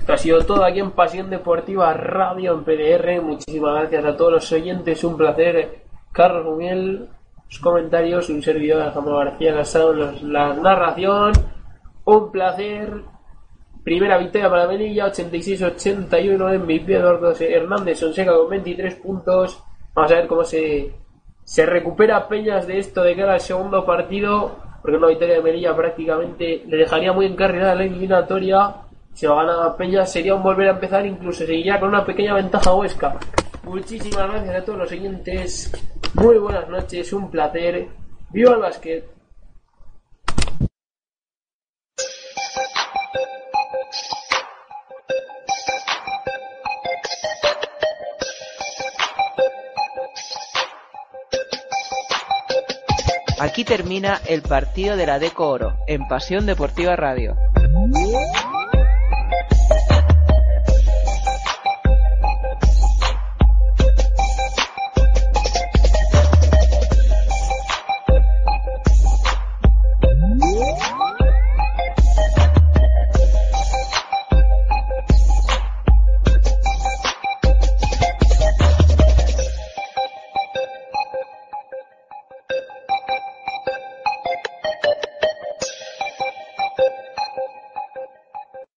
Esto 0.00 0.12
ha 0.12 0.18
sido 0.18 0.44
todo 0.44 0.64
aquí 0.64 0.80
en 0.80 0.90
Pasión 0.92 1.30
Deportiva 1.30 1.92
Radio 1.94 2.54
en 2.54 2.64
PDR. 2.64 3.22
Muchísimas 3.22 3.80
gracias 3.80 4.04
a 4.04 4.16
todos 4.16 4.32
los 4.32 4.52
oyentes, 4.52 5.04
un 5.04 5.16
placer. 5.16 5.82
Carlos 6.12 6.44
Mumiel, 6.44 7.08
los 7.48 7.58
comentarios, 7.60 8.28
un 8.28 8.42
servidor 8.42 8.82
Alejandro 8.82 9.18
García 9.18 9.54
Casado, 9.54 9.94
la 9.94 10.54
narración. 10.54 11.32
Un 12.04 12.32
placer 12.32 13.02
Primera 13.84 14.16
victoria 14.16 14.48
para 14.48 14.68
Melilla, 14.68 15.12
86-81 15.12 16.60
MVP 16.60 16.94
Eduardo 16.94 17.34
Hernández 17.40 17.98
Sonseca 17.98 18.32
con 18.32 18.48
23 18.48 18.94
puntos. 18.94 19.64
Vamos 19.92 20.12
a 20.12 20.14
ver 20.14 20.28
cómo 20.28 20.44
se, 20.44 20.94
se 21.42 21.66
recupera 21.66 22.28
Peñas 22.28 22.68
de 22.68 22.78
esto 22.78 23.02
de 23.02 23.16
cara 23.16 23.34
al 23.34 23.40
segundo 23.40 23.84
partido, 23.84 24.58
porque 24.82 24.96
una 24.96 25.08
victoria 25.08 25.36
de 25.36 25.42
Melilla 25.42 25.76
prácticamente 25.76 26.64
le 26.66 26.76
dejaría 26.76 27.12
muy 27.12 27.26
encarrilada 27.26 27.76
la 27.76 27.84
eliminatoria. 27.84 28.74
Si 29.14 29.26
lo 29.26 29.36
gana 29.36 29.76
Peñas 29.76 30.10
sería 30.10 30.34
un 30.34 30.42
volver 30.42 30.68
a 30.68 30.72
empezar, 30.72 31.06
incluso 31.06 31.46
seguiría 31.46 31.78
con 31.78 31.90
una 31.90 32.04
pequeña 32.04 32.34
ventaja 32.34 32.74
Huesca. 32.74 33.14
Muchísimas 33.62 34.28
gracias 34.28 34.56
a 34.56 34.64
todos 34.64 34.78
los 34.80 34.90
siguientes. 34.90 35.72
Muy 36.14 36.38
buenas 36.38 36.68
noches, 36.68 37.12
un 37.12 37.30
placer. 37.30 37.86
¡Viva 38.30 38.54
el 38.54 38.60
básquet! 38.60 39.21
Aquí 53.42 53.64
termina 53.64 54.20
el 54.28 54.40
partido 54.42 54.96
de 54.96 55.04
la 55.04 55.18
Deco 55.18 55.48
Oro 55.48 55.76
en 55.88 56.06
Pasión 56.06 56.46
Deportiva 56.46 56.94
Radio. 56.94 57.34